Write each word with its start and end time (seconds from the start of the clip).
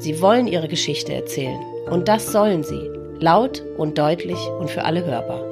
sie 0.00 0.20
wollen 0.20 0.48
ihre 0.48 0.68
Geschichte 0.68 1.14
erzählen. 1.14 1.60
Und 1.88 2.08
das 2.08 2.32
sollen 2.32 2.64
sie, 2.64 2.90
laut 3.20 3.62
und 3.76 3.98
deutlich 3.98 4.38
und 4.58 4.70
für 4.70 4.84
alle 4.84 5.04
hörbar. 5.04 5.44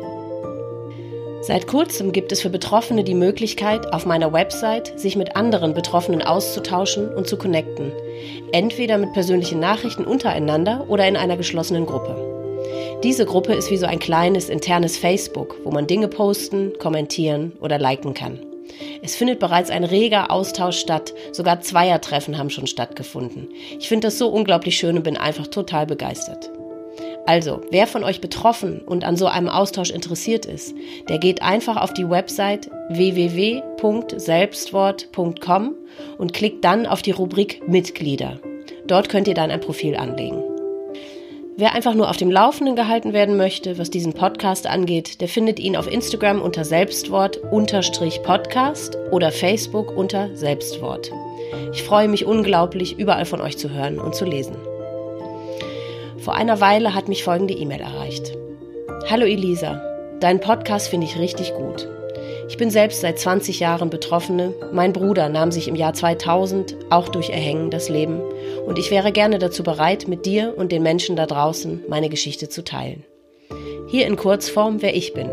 Seit 1.41 1.69
kurzem 1.69 2.13
gibt 2.13 2.33
es 2.33 2.43
für 2.43 2.51
Betroffene 2.51 3.05
die 3.05 3.15
Möglichkeit, 3.15 3.93
auf 3.93 4.05
meiner 4.07 4.33
Website 4.33 4.99
sich 4.99 5.17
mit 5.17 5.37
anderen 5.37 5.73
Betroffenen 5.73 6.21
auszutauschen 6.21 7.09
und 7.15 7.29
zu 7.29 7.37
connecten. 7.37 7.93
Entweder 8.53 8.99
mit 8.99 9.13
persönlichen 9.13 9.61
Nachrichten 9.61 10.05
untereinander 10.05 10.87
oder 10.89 11.07
in 11.07 11.17
einer 11.17 11.37
geschlossenen 11.37 11.87
Gruppe. 11.87 12.17
Diese 13.05 13.25
Gruppe 13.25 13.55
ist 13.55 13.71
wie 13.71 13.77
so 13.77 13.87
ein 13.87 14.01
kleines 14.01 14.49
internes 14.49 14.99
Facebook, 14.99 15.57
wo 15.63 15.71
man 15.71 15.87
Dinge 15.87 16.09
posten, 16.09 16.73
kommentieren 16.79 17.53
oder 17.61 17.79
liken 17.79 18.15
kann. 18.15 18.41
Es 19.03 19.17
findet 19.17 19.39
bereits 19.39 19.71
ein 19.71 19.85
reger 19.85 20.31
Austausch 20.31 20.79
statt, 20.79 21.15
sogar 21.33 21.61
Zweiertreffen 21.61 22.39
haben 22.39 22.49
schon 22.51 22.67
stattgefunden. 22.67 23.49
Ich 23.79 23.89
finde 23.89 24.09
das 24.09 24.19
so 24.19 24.29
unglaublich 24.29 24.77
schön 24.77 24.97
und 24.97 25.05
bin 25.05 25.17
einfach 25.17 25.47
total 25.47 25.87
begeistert. 25.87 26.51
Also, 27.27 27.61
wer 27.71 27.87
von 27.87 28.03
euch 28.05 28.21
betroffen 28.23 28.81
und 28.81 29.05
an 29.05 29.17
so 29.17 29.27
einem 29.27 29.51
Austausch 29.51 29.91
interessiert 29.91 30.47
ist, 30.47 30.75
der 31.11 31.19
geht 31.19 31.43
einfach 31.43 31.77
auf 31.77 31.93
die 31.93 32.09
Website 32.09 32.71
www.selbstwort.com 32.89 35.75
und 36.17 36.33
klickt 36.33 36.65
dann 36.65 36.87
auf 36.87 37.03
die 37.03 37.11
Rubrik 37.11 37.69
Mitglieder. 37.69 38.41
Dort 38.87 39.11
könnt 39.11 39.29
ihr 39.29 39.35
dann 39.35 39.51
ein 39.51 39.61
Profil 39.61 39.95
anlegen. 39.97 40.43
Wer 41.61 41.75
einfach 41.75 41.95
nur 41.95 42.09
auf 42.09 42.17
dem 42.17 42.31
Laufenden 42.31 42.77
gehalten 42.77 43.13
werden 43.13 43.37
möchte, 43.37 43.79
was 43.79 43.91
diesen 43.91 44.13
Podcast 44.13 44.69
angeht, 44.69 45.21
der 45.21 45.27
findet 45.27 45.59
ihn 45.59 45.77
auf 45.77 45.91
Instagram 45.91 46.41
unter 46.41 46.65
Selbstwort-Podcast 46.65 48.97
oder 49.11 49.33
Facebook 49.33 49.97
unter 49.97 50.37
Selbstwort. 50.37 51.11
Ich 51.73 51.83
freue 51.83 52.07
mich 52.07 52.25
unglaublich, 52.25 52.97
überall 52.97 53.25
von 53.25 53.41
euch 53.41 53.59
zu 53.59 53.71
hören 53.71 53.99
und 53.99 54.15
zu 54.15 54.25
lesen. 54.25 54.55
Vor 56.19 56.37
einer 56.37 56.61
Weile 56.61 56.95
hat 56.95 57.09
mich 57.09 57.25
folgende 57.25 57.55
E-Mail 57.55 57.81
erreicht. 57.81 58.37
Hallo 59.11 59.27
Elisa, 59.27 59.83
deinen 60.21 60.39
Podcast 60.39 60.87
finde 60.87 61.09
ich 61.09 61.19
richtig 61.19 61.53
gut. 61.55 61.89
Ich 62.49 62.57
bin 62.57 62.71
selbst 62.71 63.03
seit 63.03 63.19
20 63.19 63.61
Jahren 63.61 63.91
Betroffene. 63.91 64.55
Mein 64.73 64.95
Bruder 64.95 65.29
nahm 65.29 65.53
sich 65.53 65.69
im 65.69 65.75
Jahr 65.75 65.93
2000 65.93 66.77
auch 66.89 67.11
durch 67.11 67.29
Erhängen 67.29 67.71
das 67.71 67.91
Leben 67.91 68.23
und 68.67 68.79
ich 68.79 68.91
wäre 68.91 69.13
gerne 69.13 69.39
dazu 69.39 69.63
bereit, 69.63 70.09
mit 70.09 70.25
dir 70.25 70.55
und 70.57 70.73
den 70.73 70.83
Menschen 70.83 71.15
da 71.15 71.27
draußen 71.27 71.83
meine 71.89 72.09
Geschichte 72.09 72.49
zu 72.49 72.65
teilen. 72.65 73.05
Hier 73.89 74.07
in 74.07 74.17
Kurzform, 74.17 74.81
wer 74.81 74.97
ich 74.97 75.13
bin. 75.13 75.31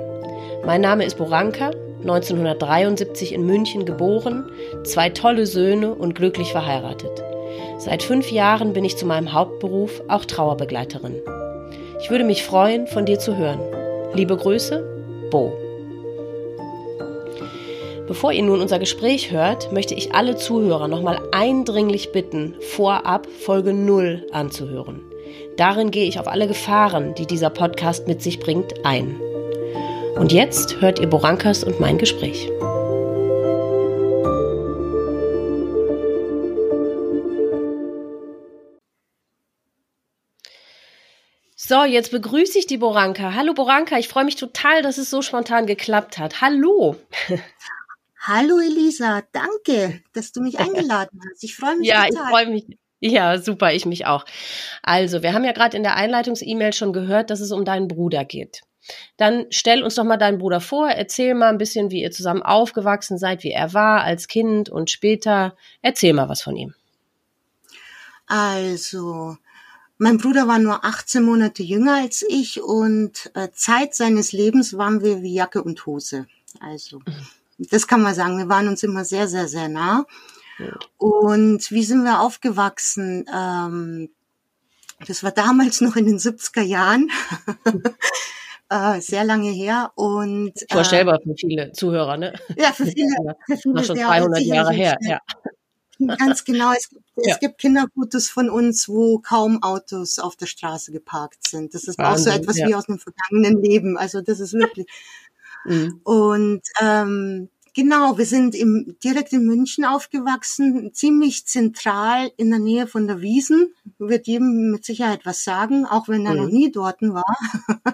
Mein 0.66 0.82
Name 0.82 1.06
ist 1.06 1.18
Boranka, 1.18 1.72
1973 2.02 3.34
in 3.34 3.46
München 3.46 3.86
geboren, 3.86 4.50
zwei 4.84 5.10
tolle 5.10 5.46
Söhne 5.46 5.96
und 5.96 6.16
glücklich 6.16 6.52
verheiratet. 6.52 7.24
Seit 7.78 8.04
fünf 8.04 8.30
Jahren 8.30 8.74
bin 8.74 8.84
ich 8.84 8.98
zu 8.98 9.06
meinem 9.06 9.32
Hauptberuf 9.32 10.04
auch 10.10 10.26
Trauerbegleiterin. 10.26 11.22
Ich 12.02 12.10
würde 12.10 12.26
mich 12.26 12.44
freuen, 12.44 12.88
von 12.88 13.06
dir 13.06 13.20
zu 13.20 13.38
hören. 13.38 13.62
Liebe 14.14 14.36
Grüße, 14.36 15.30
Bo. 15.32 15.65
Bevor 18.08 18.32
ihr 18.32 18.44
nun 18.44 18.62
unser 18.62 18.78
Gespräch 18.78 19.32
hört, 19.32 19.72
möchte 19.72 19.96
ich 19.96 20.14
alle 20.14 20.36
Zuhörer 20.36 20.88
nochmal 20.88 21.28
eindringlich 21.32 22.12
bitten, 22.12 22.56
vorab 22.60 23.26
Folge 23.26 23.74
0 23.74 24.28
anzuhören. 24.32 25.02
Darin 25.58 25.90
gehe 25.90 26.08
ich 26.08 26.20
auf 26.20 26.28
alle 26.28 26.48
Gefahren, 26.48 27.16
die 27.16 27.26
dieser 27.26 27.50
Podcast 27.50 28.08
mit 28.08 28.22
sich 28.22 28.40
bringt, 28.40 28.86
ein. 28.86 29.20
Und 30.18 30.32
jetzt 30.32 30.82
hört 30.82 31.00
ihr 31.00 31.08
Borankas 31.08 31.64
und 31.64 31.80
mein 31.80 31.98
Gespräch. 31.98 32.48
So, 41.56 41.84
jetzt 41.84 42.12
begrüße 42.12 42.60
ich 42.60 42.68
die 42.68 42.78
Boranka. 42.78 43.34
Hallo 43.34 43.56
Boranka, 43.56 43.98
ich 43.98 44.08
freue 44.08 44.26
mich 44.26 44.36
total, 44.36 44.84
dass 44.84 45.00
es 45.00 45.10
so 45.10 45.24
spontan 45.24 45.66
geklappt 45.66 46.20
hat. 46.20 46.42
Hallo. 46.42 46.98
Hallo 48.28 48.60
Elisa, 48.60 49.22
danke, 49.34 50.02
dass 50.14 50.32
du 50.32 50.42
mich 50.42 50.58
eingeladen 50.60 51.22
hast. 51.30 51.44
Ich 51.44 51.56
freue 51.56 51.78
mich 51.78 51.88
ja, 51.88 52.08
total. 52.08 52.16
Ja, 52.16 52.24
ich 52.24 52.30
freue 52.30 52.48
mich. 52.48 52.66
Ja, 53.00 53.40
super, 53.40 53.72
ich 53.74 53.86
mich 53.86 54.08
auch. 54.08 54.26
Also, 54.82 55.22
wir 55.22 55.34
haben 55.34 55.44
ja 55.44 55.52
gerade 55.52 55.78
in 55.78 55.84
der 55.84 55.96
Einleitungs-E-Mail 55.96 56.74
schon 56.74 56.92
gehört, 56.92 57.30
dass 57.30 57.40
es 57.40 57.52
um 57.52 57.64
deinen 57.64 57.88
Bruder 57.88 58.26
geht. 58.26 58.62
Dann 59.18 59.46
stell 59.50 59.84
uns 59.84 59.96
doch 59.96 60.04
mal 60.04 60.18
deinen 60.18 60.40
Bruder 60.40 60.60
vor, 60.60 60.90
erzähl 60.90 61.36
mal 61.36 61.50
ein 61.50 61.60
bisschen, 61.60 61.92
wie 61.92 62.02
ihr 62.02 62.12
zusammen 62.12 62.42
aufgewachsen 62.42 63.18
seid, 63.20 63.44
wie 63.44 63.52
er 63.52 63.74
war 63.74 64.02
als 64.02 64.28
Kind 64.28 64.70
und 64.70 64.90
später. 64.90 65.56
Erzähl 65.82 66.14
mal 66.14 66.30
was 66.30 66.42
von 66.42 66.56
ihm. 66.56 66.74
Also, 68.26 69.38
mein 70.00 70.18
Bruder 70.18 70.48
war 70.48 70.58
nur 70.58 70.84
18 70.84 71.24
Monate 71.24 71.62
jünger 71.62 71.98
als 71.98 72.26
ich 72.28 72.62
und 72.64 73.32
äh, 73.36 73.50
Zeit 73.54 73.94
seines 73.94 74.32
Lebens 74.32 74.78
waren 74.78 75.04
wir 75.04 75.22
wie 75.22 75.36
Jacke 75.36 75.62
und 75.62 75.86
Hose. 75.86 76.26
Also, 76.60 77.00
mhm. 77.00 77.28
Das 77.58 77.88
kann 77.88 78.02
man 78.02 78.14
sagen. 78.14 78.38
Wir 78.38 78.50
waren 78.50 78.68
uns 78.68 78.84
immer 78.84 79.06
sehr, 79.06 79.28
sehr, 79.28 79.48
sehr 79.48 79.70
nah. 79.70 80.06
Und 80.98 81.70
wie 81.72 81.84
sind 81.84 82.04
wir 82.04 82.22
aufgewachsen? 82.22 83.26
Ähm, 83.34 84.10
das 85.08 85.24
war 85.24 85.32
damals 85.32 85.82
noch 85.82 85.96
in 85.96 86.06
den 86.06 86.18
70er 86.18 86.62
Jahren. 86.62 87.12
äh, 88.70 89.00
sehr 89.02 89.24
lange 89.24 89.50
her 89.50 89.92
und 89.96 90.54
vorstellbar 90.72 91.20
äh, 91.20 91.24
für 91.24 91.36
viele 91.36 91.72
Zuhörer, 91.74 92.18
ne? 92.18 92.34
Ja, 92.58 92.72
für 92.72 92.86
viele, 92.86 93.36
für 93.46 93.58
viele 93.58 93.84
schon 93.84 93.98
200 93.98 94.42
Jahre 94.42 94.74
her, 94.74 94.98
ja. 95.02 95.20
Ganz 96.18 96.44
genau. 96.44 96.74
Es 96.74 96.90
gibt, 96.90 97.04
ja. 97.18 97.34
es 97.34 97.40
gibt 97.40 97.58
Kinderfotos 97.58 98.28
von 98.28 98.50
uns, 98.50 98.90
wo 98.90 99.20
kaum 99.20 99.64
Autos 99.64 100.20
auf 100.20 100.36
der 100.36 100.46
Straße 100.46 100.92
geparkt 100.92 101.48
sind. 101.48 101.74
Das 101.74 101.86
ist 101.86 101.98
Wahnsinn, 101.98 102.34
auch 102.34 102.36
so 102.36 102.42
etwas 102.42 102.58
ja. 102.58 102.68
wie 102.68 102.76
aus 102.76 102.90
einem 102.90 103.00
vergangenen 103.00 103.62
Leben. 103.64 103.98
Also 103.98 104.22
das 104.22 104.40
ist 104.40 104.54
wirklich 104.54 104.88
Mhm. 105.66 106.00
Und 106.04 106.62
ähm, 106.82 107.50
genau, 107.74 108.18
wir 108.18 108.26
sind 108.26 108.56
im, 108.56 108.96
direkt 109.04 109.34
in 109.34 109.46
München 109.46 109.86
aufgewachsen, 109.86 110.94
ziemlich 110.94 111.46
zentral 111.46 112.32
in 112.38 112.50
der 112.50 112.60
Nähe 112.60 112.88
von 112.88 113.08
der 113.08 113.22
Wiesen. 113.22 113.74
Wird 113.98 114.28
jedem 114.28 114.72
mit 114.72 114.86
Sicherheit 114.86 115.26
was 115.26 115.44
sagen, 115.44 115.86
auch 115.86 116.08
wenn 116.08 116.26
er 116.26 116.34
mhm. 116.34 116.42
noch 116.42 116.50
nie 116.50 116.72
dort 116.72 117.02
war. 117.02 117.38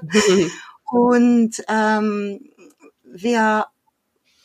Mhm. 0.02 0.52
Und 0.92 1.64
ähm, 1.70 2.50
wir 3.06 3.66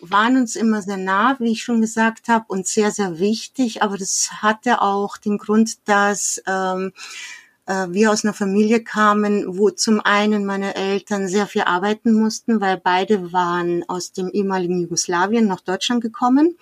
waren 0.01 0.37
uns 0.37 0.57
immer 0.57 0.83
sehr 0.83 0.97
nah, 0.97 1.37
wie 1.41 1.53
ich 1.53 1.63
schon 1.63 1.81
gesagt 1.81 2.29
habe, 2.29 2.45
und 2.49 2.67
sehr, 2.67 2.91
sehr 2.91 3.19
wichtig. 3.19 3.83
Aber 3.83 3.97
das 3.97 4.31
hatte 4.43 4.83
auch 4.83 5.17
den 5.17 5.39
Grund, 5.39 5.89
dass 5.89 6.41
ähm, 6.47 6.93
äh, 6.95 7.46
wir 7.67 8.13
aus 8.13 8.25
einer 8.25 8.35
Familie 8.35 8.83
kamen, 8.83 9.59
wo 9.59 9.71
zum 9.71 10.01
einen 10.01 10.47
meine 10.47 10.77
Eltern 10.77 11.27
sehr 11.27 11.47
viel 11.47 11.63
arbeiten 11.63 12.13
mussten, 12.13 12.61
weil 12.61 12.77
beide 12.77 13.33
waren 13.33 13.83
aus 13.89 14.13
dem 14.13 14.29
ehemaligen 14.31 14.81
Jugoslawien 14.83 15.47
nach 15.47 15.61
Deutschland 15.61 16.01
gekommen. 16.01 16.57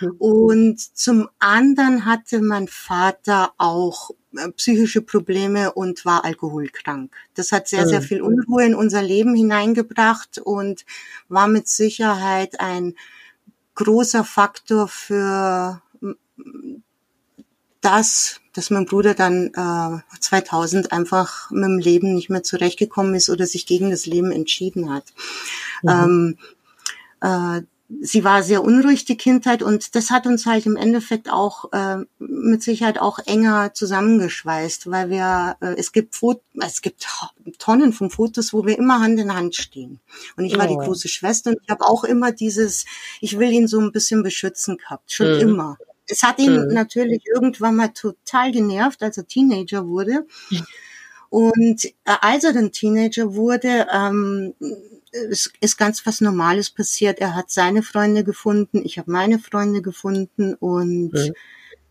Mhm. 0.00 0.10
Und 0.18 0.80
zum 0.96 1.28
anderen 1.38 2.04
hatte 2.04 2.40
mein 2.40 2.68
Vater 2.68 3.52
auch 3.58 4.10
äh, 4.36 4.50
psychische 4.52 5.02
Probleme 5.02 5.72
und 5.72 6.04
war 6.04 6.24
alkoholkrank. 6.24 7.14
Das 7.34 7.52
hat 7.52 7.68
sehr, 7.68 7.86
sehr 7.86 8.00
mhm. 8.00 8.04
viel 8.04 8.22
Unruhe 8.22 8.64
in 8.64 8.74
unser 8.74 9.02
Leben 9.02 9.34
hineingebracht 9.34 10.38
und 10.38 10.84
war 11.28 11.46
mit 11.46 11.68
Sicherheit 11.68 12.60
ein 12.60 12.94
großer 13.74 14.24
Faktor 14.24 14.88
für 14.88 15.80
das, 17.80 18.40
dass 18.52 18.70
mein 18.70 18.86
Bruder 18.86 19.14
dann 19.14 19.48
äh, 19.54 20.18
2000 20.20 20.92
einfach 20.92 21.50
mit 21.50 21.64
dem 21.64 21.78
Leben 21.78 22.14
nicht 22.14 22.30
mehr 22.30 22.42
zurechtgekommen 22.42 23.14
ist 23.14 23.30
oder 23.30 23.46
sich 23.46 23.66
gegen 23.66 23.90
das 23.90 24.06
Leben 24.06 24.30
entschieden 24.30 24.92
hat. 24.92 25.04
Mhm. 25.82 25.90
Ähm, 25.90 26.38
äh, 27.20 27.62
sie 28.00 28.24
war 28.24 28.42
sehr 28.42 28.62
unruhig 28.62 29.04
die 29.04 29.16
Kindheit 29.16 29.62
und 29.62 29.94
das 29.94 30.10
hat 30.10 30.26
uns 30.26 30.46
halt 30.46 30.66
im 30.66 30.76
Endeffekt 30.76 31.30
auch 31.30 31.72
äh, 31.72 31.98
mit 32.18 32.62
Sicherheit 32.62 32.98
auch 32.98 33.18
enger 33.26 33.74
zusammengeschweißt, 33.74 34.90
weil 34.90 35.10
wir 35.10 35.56
äh, 35.60 35.74
es 35.76 35.92
gibt 35.92 36.14
Fot 36.14 36.42
es 36.60 36.80
gibt 36.80 37.06
Tonnen 37.58 37.92
von 37.92 38.10
Fotos, 38.10 38.52
wo 38.52 38.64
wir 38.64 38.78
immer 38.78 39.00
Hand 39.00 39.18
in 39.20 39.34
Hand 39.34 39.56
stehen. 39.56 40.00
Und 40.36 40.44
ich 40.44 40.56
war 40.56 40.66
die 40.66 40.76
große 40.76 41.08
Schwester 41.08 41.50
und 41.50 41.58
ich 41.62 41.68
habe 41.68 41.84
auch 41.84 42.04
immer 42.04 42.32
dieses, 42.32 42.84
ich 43.20 43.38
will 43.38 43.50
ihn 43.52 43.68
so 43.68 43.80
ein 43.80 43.92
bisschen 43.92 44.22
beschützen 44.22 44.76
gehabt, 44.76 45.12
schon 45.12 45.34
mhm. 45.34 45.40
immer. 45.40 45.78
Es 46.06 46.22
hat 46.22 46.38
ihn 46.38 46.66
mhm. 46.66 46.74
natürlich 46.74 47.22
irgendwann 47.32 47.76
mal 47.76 47.88
total 47.88 48.52
genervt, 48.52 49.02
als 49.02 49.16
er 49.16 49.26
Teenager 49.26 49.86
wurde. 49.86 50.26
Und 51.30 51.84
äh, 51.84 51.90
als 52.04 52.44
er 52.44 52.52
dann 52.52 52.72
Teenager 52.72 53.34
wurde, 53.34 53.86
ähm, 53.92 54.54
es 55.30 55.50
ist 55.60 55.76
ganz 55.78 56.04
was 56.04 56.20
Normales 56.20 56.70
passiert. 56.70 57.20
Er 57.20 57.34
hat 57.34 57.50
seine 57.50 57.82
Freunde 57.82 58.24
gefunden, 58.24 58.82
ich 58.84 58.98
habe 58.98 59.10
meine 59.10 59.38
Freunde 59.38 59.80
gefunden 59.80 60.54
und 60.54 61.12
mhm 61.12 61.32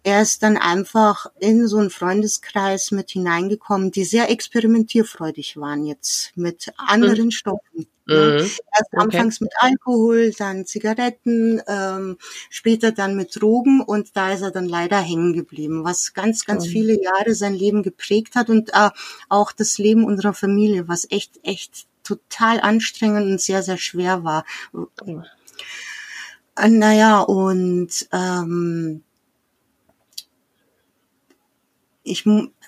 er 0.03 0.21
ist 0.21 0.42
dann 0.42 0.57
einfach 0.57 1.27
in 1.39 1.68
so 1.68 1.77
einen 1.77 1.89
Freundeskreis 1.89 2.92
mit 2.92 3.12
hineingekommen, 3.12 3.92
die 3.92 4.03
sehr 4.03 4.30
experimentierfreudig 4.31 5.57
waren 5.57 5.86
jetzt 5.86 6.36
mit 6.36 6.71
anderen 6.77 7.25
mhm. 7.25 7.31
Stoffen. 7.31 7.88
Ne? 8.07 8.15
Mhm. 8.15 8.39
Erst 8.39 8.62
okay. 8.94 8.98
anfangs 8.98 9.42
mit 9.42 9.51
Alkohol, 9.59 10.31
dann 10.31 10.65
Zigaretten, 10.65 11.62
ähm, 11.68 12.18
später 12.50 12.92
dann 12.92 13.15
mit 13.15 13.39
Drogen 13.39 13.81
und 13.81 14.15
da 14.18 14.33
ist 14.33 14.42
er 14.42 14.51
dann 14.51 14.65
leider 14.65 15.00
hängen 15.00 15.33
geblieben, 15.33 15.83
was 15.83 16.13
ganz, 16.13 16.45
ganz 16.45 16.65
mhm. 16.65 16.71
viele 16.71 17.01
Jahre 17.01 17.36
sein 17.36 17.54
Leben 17.54 17.83
geprägt 17.83 18.36
hat 18.36 18.50
und 18.50 18.69
äh, 18.74 18.89
auch 19.30 19.51
das 19.51 19.77
Leben 19.77 20.04
unserer 20.04 20.33
Familie, 20.33 20.88
was 20.88 21.07
echt, 21.12 21.39
echt 21.44 21.86
total 22.04 22.59
anstrengend 22.59 23.27
und 23.27 23.42
sehr, 23.42 23.62
sehr 23.62 23.77
schwer 23.77 24.24
war. 24.24 24.45
Äh, 26.57 26.69
naja, 26.69 27.21
und 27.21 28.07
ähm, 28.12 29.04
ich, 32.03 32.25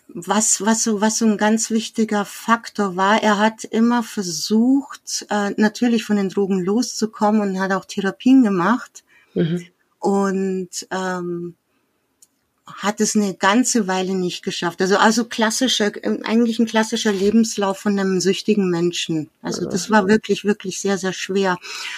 was, 0.08 0.62
was 0.62 0.84
so, 0.84 1.02
was 1.02 1.18
so 1.18 1.26
ein 1.26 1.38
ganz 1.38 1.70
wichtiger 1.72 2.26
Faktor 2.26 2.96
war, 2.96 3.22
er 3.22 3.40
hat 3.40 3.64
immer 3.64 4.04
versucht, 4.04 5.26
äh, 5.30 5.52
natürlich 5.58 6.04
von 6.04 6.18
den 6.18 6.30
Drogen 6.30 6.64
loszukommen 6.64 7.42
und 7.42 7.60
hat 7.60 7.72
auch 7.72 7.86
Therapien 7.86 8.44
gemacht. 8.44 9.04
Mhm. 9.34 9.66
Und 10.00 10.88
ähm, 10.92 11.56
hat 12.66 13.02
es 13.02 13.16
eine 13.16 13.34
ganze 13.34 13.88
Weile 13.88 14.14
nicht 14.16 14.44
geschafft. 14.44 14.82
Also 14.82 14.98
also 14.98 15.26
klassischer, 15.26 15.92
eigentlich 16.24 16.60
ein 16.60 16.66
klassischer 16.66 17.12
Lebenslauf 17.12 17.80
von 17.80 18.00
einem 18.00 18.22
süchtigen 18.22 18.70
Menschen. 18.70 19.30
Also 19.42 19.70
das 19.70 19.90
war 19.90 20.08
wirklich, 20.08 20.46
wirklich 20.46 20.80
sehr, 20.80 20.98
sehr 20.98 21.14
schwer. 21.14 21.58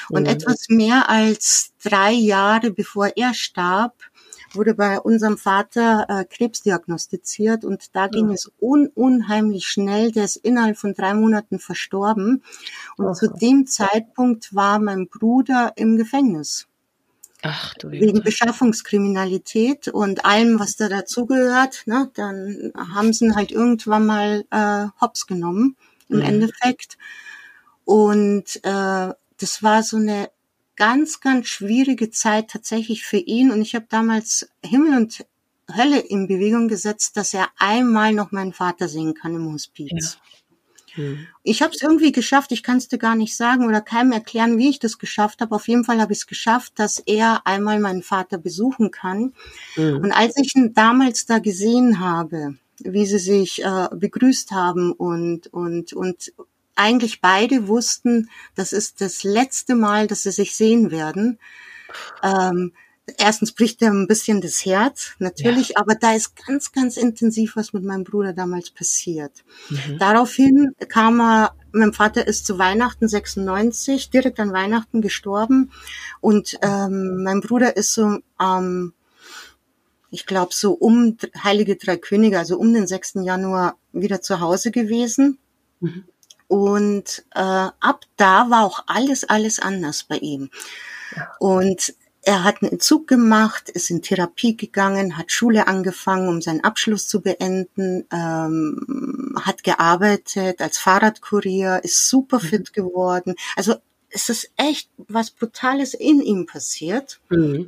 Und 0.09 0.23
mhm. 0.23 0.29
etwas 0.29 0.69
mehr 0.69 1.09
als 1.09 1.71
drei 1.83 2.11
Jahre 2.11 2.71
bevor 2.71 3.11
er 3.15 3.33
starb, 3.33 3.93
wurde 4.55 4.73
bei 4.73 4.99
unserem 4.99 5.37
Vater 5.37 6.05
äh, 6.09 6.25
Krebs 6.25 6.61
diagnostiziert 6.61 7.63
und 7.63 7.95
da 7.95 8.07
ging 8.07 8.31
es 8.31 8.51
un 8.59 8.87
unheimlich 8.93 9.67
schnell. 9.67 10.11
Der 10.11 10.25
ist 10.25 10.37
innerhalb 10.37 10.77
von 10.77 10.93
drei 10.93 11.13
Monaten 11.13 11.59
verstorben. 11.59 12.43
Und 12.97 13.05
okay. 13.05 13.19
zu 13.19 13.27
dem 13.33 13.67
Zeitpunkt 13.67 14.53
war 14.55 14.79
mein 14.79 15.07
Bruder 15.07 15.73
im 15.75 15.97
Gefängnis. 15.97 16.67
Ach, 17.47 17.75
du 17.75 17.91
wegen 17.91 18.23
Beschaffungskriminalität 18.23 19.87
und 19.89 20.25
allem, 20.25 20.59
was 20.59 20.77
da 20.77 20.89
dazugehört. 20.89 21.83
Ne? 21.85 22.09
Dann 22.15 22.71
haben 22.75 23.13
sie 23.13 23.25
ihn 23.25 23.35
halt 23.35 23.51
irgendwann 23.51 24.05
mal 24.05 24.45
äh, 24.49 24.87
hops 24.99 25.27
genommen, 25.27 25.75
im 26.09 26.17
mhm. 26.17 26.23
Endeffekt. 26.23 26.97
Und 27.83 28.59
äh, 28.63 29.13
das 29.37 29.61
war 29.61 29.83
so 29.83 29.97
eine 29.97 30.29
ganz, 30.75 31.19
ganz 31.19 31.47
schwierige 31.47 32.09
Zeit 32.09 32.49
tatsächlich 32.49 33.03
für 33.03 33.17
ihn. 33.17 33.51
Und 33.51 33.61
ich 33.61 33.75
habe 33.75 33.85
damals 33.89 34.49
Himmel 34.63 34.97
und 34.97 35.25
Hölle 35.75 35.99
in 35.99 36.27
Bewegung 36.27 36.67
gesetzt, 36.67 37.17
dass 37.17 37.33
er 37.33 37.47
einmal 37.57 38.13
noch 38.13 38.31
meinen 38.31 38.53
Vater 38.53 38.87
sehen 38.87 39.13
kann 39.13 39.35
im 39.35 39.51
Hospiz. 39.51 40.17
Ja. 40.95 41.03
Hm. 41.03 41.27
Ich 41.43 41.61
habe 41.61 41.73
es 41.73 41.81
irgendwie 41.81 42.11
geschafft, 42.11 42.51
ich 42.51 42.63
kann 42.63 42.77
es 42.77 42.87
dir 42.87 42.97
gar 42.97 43.15
nicht 43.15 43.35
sagen 43.35 43.67
oder 43.67 43.81
keinem 43.81 44.11
erklären, 44.11 44.57
wie 44.57 44.69
ich 44.69 44.79
das 44.79 44.97
geschafft 44.97 45.41
habe. 45.41 45.53
Auf 45.55 45.67
jeden 45.67 45.83
Fall 45.83 45.99
habe 45.99 46.13
ich 46.13 46.19
es 46.19 46.27
geschafft, 46.27 46.73
dass 46.77 46.99
er 46.99 47.45
einmal 47.45 47.79
meinen 47.79 48.03
Vater 48.03 48.37
besuchen 48.37 48.91
kann. 48.91 49.33
Mhm. 49.75 49.97
Und 49.97 50.11
als 50.11 50.37
ich 50.37 50.55
ihn 50.55 50.73
damals 50.73 51.25
da 51.25 51.39
gesehen 51.39 51.99
habe, 51.99 52.55
wie 52.79 53.05
sie 53.05 53.19
sich 53.19 53.63
äh, 53.63 53.89
begrüßt 53.93 54.51
haben 54.51 54.91
und, 54.91 55.47
und, 55.47 55.93
und 55.93 56.33
eigentlich 56.75 57.21
beide 57.21 57.67
wussten, 57.67 58.29
das 58.55 58.73
ist 58.73 59.01
das 59.01 59.23
letzte 59.23 59.75
Mal, 59.75 60.07
dass 60.07 60.23
sie 60.23 60.31
sich 60.31 60.55
sehen 60.55 60.91
werden. 60.91 61.39
Ähm, 62.23 62.73
erstens 63.17 63.51
bricht 63.51 63.81
er 63.81 63.91
ein 63.91 64.07
bisschen 64.07 64.41
das 64.41 64.65
Herz, 64.65 65.11
natürlich, 65.19 65.69
ja. 65.69 65.75
aber 65.77 65.95
da 65.95 66.13
ist 66.13 66.35
ganz, 66.45 66.71
ganz 66.71 66.97
intensiv 66.97 67.55
was 67.55 67.73
mit 67.73 67.83
meinem 67.83 68.03
Bruder 68.03 68.33
damals 68.33 68.71
passiert. 68.71 69.31
Mhm. 69.69 69.99
Daraufhin 69.99 70.75
kam 70.89 71.21
er, 71.21 71.55
mein 71.71 71.93
Vater 71.93 72.27
ist 72.27 72.45
zu 72.45 72.57
Weihnachten 72.57 73.07
96, 73.07 74.09
direkt 74.09 74.39
an 74.39 74.53
Weihnachten 74.53 75.01
gestorben 75.01 75.71
und 76.21 76.57
ähm, 76.61 77.23
mein 77.23 77.41
Bruder 77.41 77.77
ist 77.77 77.93
so 77.93 78.19
ähm, 78.39 78.93
ich 80.15 80.25
glaube, 80.25 80.53
so 80.53 80.71
um 80.71 81.17
Heilige 81.43 81.75
Drei 81.75 81.97
Könige, 81.97 82.39
also 82.39 82.57
um 82.57 82.73
den 82.73 82.87
6. 82.87 83.15
Januar 83.23 83.77
wieder 83.91 84.21
zu 84.21 84.39
Hause 84.39 84.71
gewesen. 84.71 85.37
Mhm. 85.81 86.05
Und 86.47 87.25
äh, 87.33 87.39
ab 87.39 88.05
da 88.17 88.49
war 88.49 88.65
auch 88.65 88.83
alles, 88.87 89.23
alles 89.23 89.59
anders 89.59 90.03
bei 90.03 90.17
ihm. 90.17 90.49
Und 91.39 91.93
er 92.25 92.43
hat 92.43 92.61
einen 92.61 92.73
Entzug 92.73 93.07
gemacht, 93.07 93.69
ist 93.69 93.91
in 93.91 94.01
Therapie 94.01 94.57
gegangen, 94.57 95.17
hat 95.17 95.31
Schule 95.31 95.67
angefangen, 95.67 96.27
um 96.27 96.41
seinen 96.41 96.63
Abschluss 96.63 97.07
zu 97.07 97.21
beenden, 97.21 98.05
ähm, 98.11 99.35
hat 99.43 99.63
gearbeitet 99.63 100.59
als 100.59 100.79
Fahrradkurier, 100.79 101.81
ist 101.83 102.09
super 102.09 102.37
mhm. 102.37 102.47
fit 102.47 102.73
geworden. 102.73 103.35
Also 103.55 103.75
es 104.09 104.29
ist 104.29 104.49
echt 104.57 104.89
was 104.97 105.29
Brutales 105.29 105.93
in 105.93 106.19
ihm 106.19 106.47
passiert. 106.47 107.19
Mhm. 107.29 107.67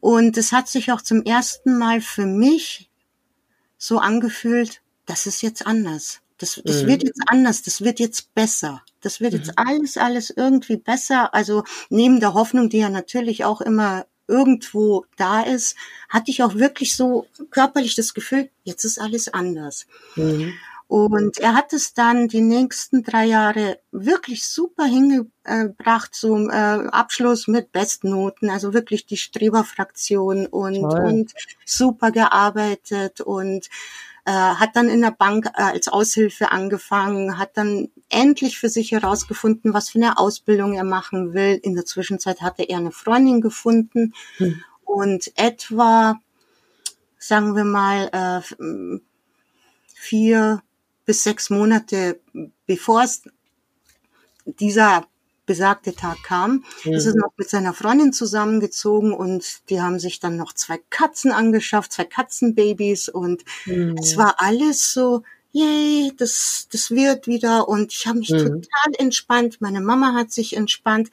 Und 0.00 0.38
es 0.38 0.52
hat 0.52 0.68
sich 0.68 0.92
auch 0.92 1.02
zum 1.02 1.22
ersten 1.24 1.76
Mal 1.76 2.00
für 2.00 2.24
mich 2.24 2.88
so 3.76 3.98
angefühlt, 3.98 4.80
das 5.04 5.26
ist 5.26 5.42
jetzt 5.42 5.66
anders. 5.66 6.20
Das, 6.40 6.60
das 6.64 6.82
mhm. 6.82 6.86
wird 6.88 7.02
jetzt 7.04 7.20
anders, 7.26 7.62
das 7.62 7.82
wird 7.82 8.00
jetzt 8.00 8.34
besser. 8.34 8.82
Das 9.02 9.20
wird 9.20 9.34
mhm. 9.34 9.38
jetzt 9.38 9.52
alles, 9.56 9.96
alles 9.96 10.30
irgendwie 10.30 10.78
besser. 10.78 11.34
Also 11.34 11.64
neben 11.90 12.18
der 12.18 12.34
Hoffnung, 12.34 12.70
die 12.70 12.78
ja 12.78 12.88
natürlich 12.88 13.44
auch 13.44 13.60
immer 13.60 14.06
irgendwo 14.26 15.04
da 15.16 15.42
ist, 15.42 15.76
hatte 16.08 16.30
ich 16.30 16.42
auch 16.42 16.54
wirklich 16.54 16.96
so 16.96 17.26
körperlich 17.50 17.94
das 17.94 18.14
Gefühl, 18.14 18.48
jetzt 18.64 18.84
ist 18.84 19.00
alles 19.00 19.28
anders. 19.28 19.86
Mhm. 20.16 20.54
Und 20.86 21.38
er 21.38 21.54
hat 21.54 21.72
es 21.72 21.94
dann 21.94 22.26
die 22.26 22.40
nächsten 22.40 23.04
drei 23.04 23.26
Jahre 23.26 23.78
wirklich 23.92 24.48
super 24.48 24.86
hingebracht 24.86 26.14
zum 26.14 26.50
äh, 26.50 26.52
Abschluss 26.52 27.46
mit 27.46 27.70
Bestnoten, 27.70 28.50
also 28.50 28.74
wirklich 28.74 29.06
die 29.06 29.16
Streberfraktion 29.16 30.46
und, 30.46 30.84
und 30.84 31.32
super 31.64 32.10
gearbeitet 32.10 33.20
und 33.20 33.68
äh, 34.24 34.32
hat 34.32 34.76
dann 34.76 34.88
in 34.88 35.00
der 35.00 35.10
Bank 35.10 35.46
äh, 35.46 35.62
als 35.62 35.88
Aushilfe 35.88 36.50
angefangen, 36.52 37.38
hat 37.38 37.56
dann 37.56 37.88
endlich 38.08 38.58
für 38.58 38.68
sich 38.68 38.92
herausgefunden, 38.92 39.74
was 39.74 39.90
für 39.90 39.98
eine 39.98 40.18
Ausbildung 40.18 40.74
er 40.74 40.84
machen 40.84 41.32
will. 41.32 41.58
In 41.62 41.74
der 41.74 41.86
Zwischenzeit 41.86 42.42
hatte 42.42 42.62
er 42.62 42.78
eine 42.78 42.92
Freundin 42.92 43.40
gefunden 43.40 44.14
hm. 44.36 44.62
und 44.84 45.32
etwa, 45.36 46.20
sagen 47.18 47.56
wir 47.56 47.64
mal, 47.64 48.08
äh, 48.12 48.98
vier 49.94 50.62
bis 51.04 51.24
sechs 51.24 51.50
Monate 51.50 52.20
bevor 52.66 53.02
es 53.02 53.22
dieser 54.44 55.06
besagte 55.50 55.96
Tag 55.96 56.22
kam, 56.22 56.62
mhm. 56.84 56.92
ist 56.92 57.06
er 57.06 57.16
noch 57.16 57.32
mit 57.36 57.50
seiner 57.50 57.74
Freundin 57.74 58.12
zusammengezogen 58.12 59.12
und 59.12 59.68
die 59.68 59.80
haben 59.80 59.98
sich 59.98 60.20
dann 60.20 60.36
noch 60.36 60.52
zwei 60.52 60.78
Katzen 60.90 61.32
angeschafft, 61.32 61.92
zwei 61.92 62.04
Katzenbabys 62.04 63.08
und 63.08 63.42
mhm. 63.66 63.96
es 63.98 64.16
war 64.16 64.36
alles 64.38 64.92
so, 64.92 65.24
yay, 65.50 66.12
das, 66.16 66.68
das 66.70 66.92
wird 66.92 67.26
wieder 67.26 67.68
und 67.68 67.92
ich 67.92 68.06
habe 68.06 68.20
mich 68.20 68.30
mhm. 68.30 68.38
total 68.38 68.92
entspannt. 68.96 69.60
Meine 69.60 69.80
Mama 69.80 70.14
hat 70.14 70.30
sich 70.30 70.56
entspannt. 70.56 71.10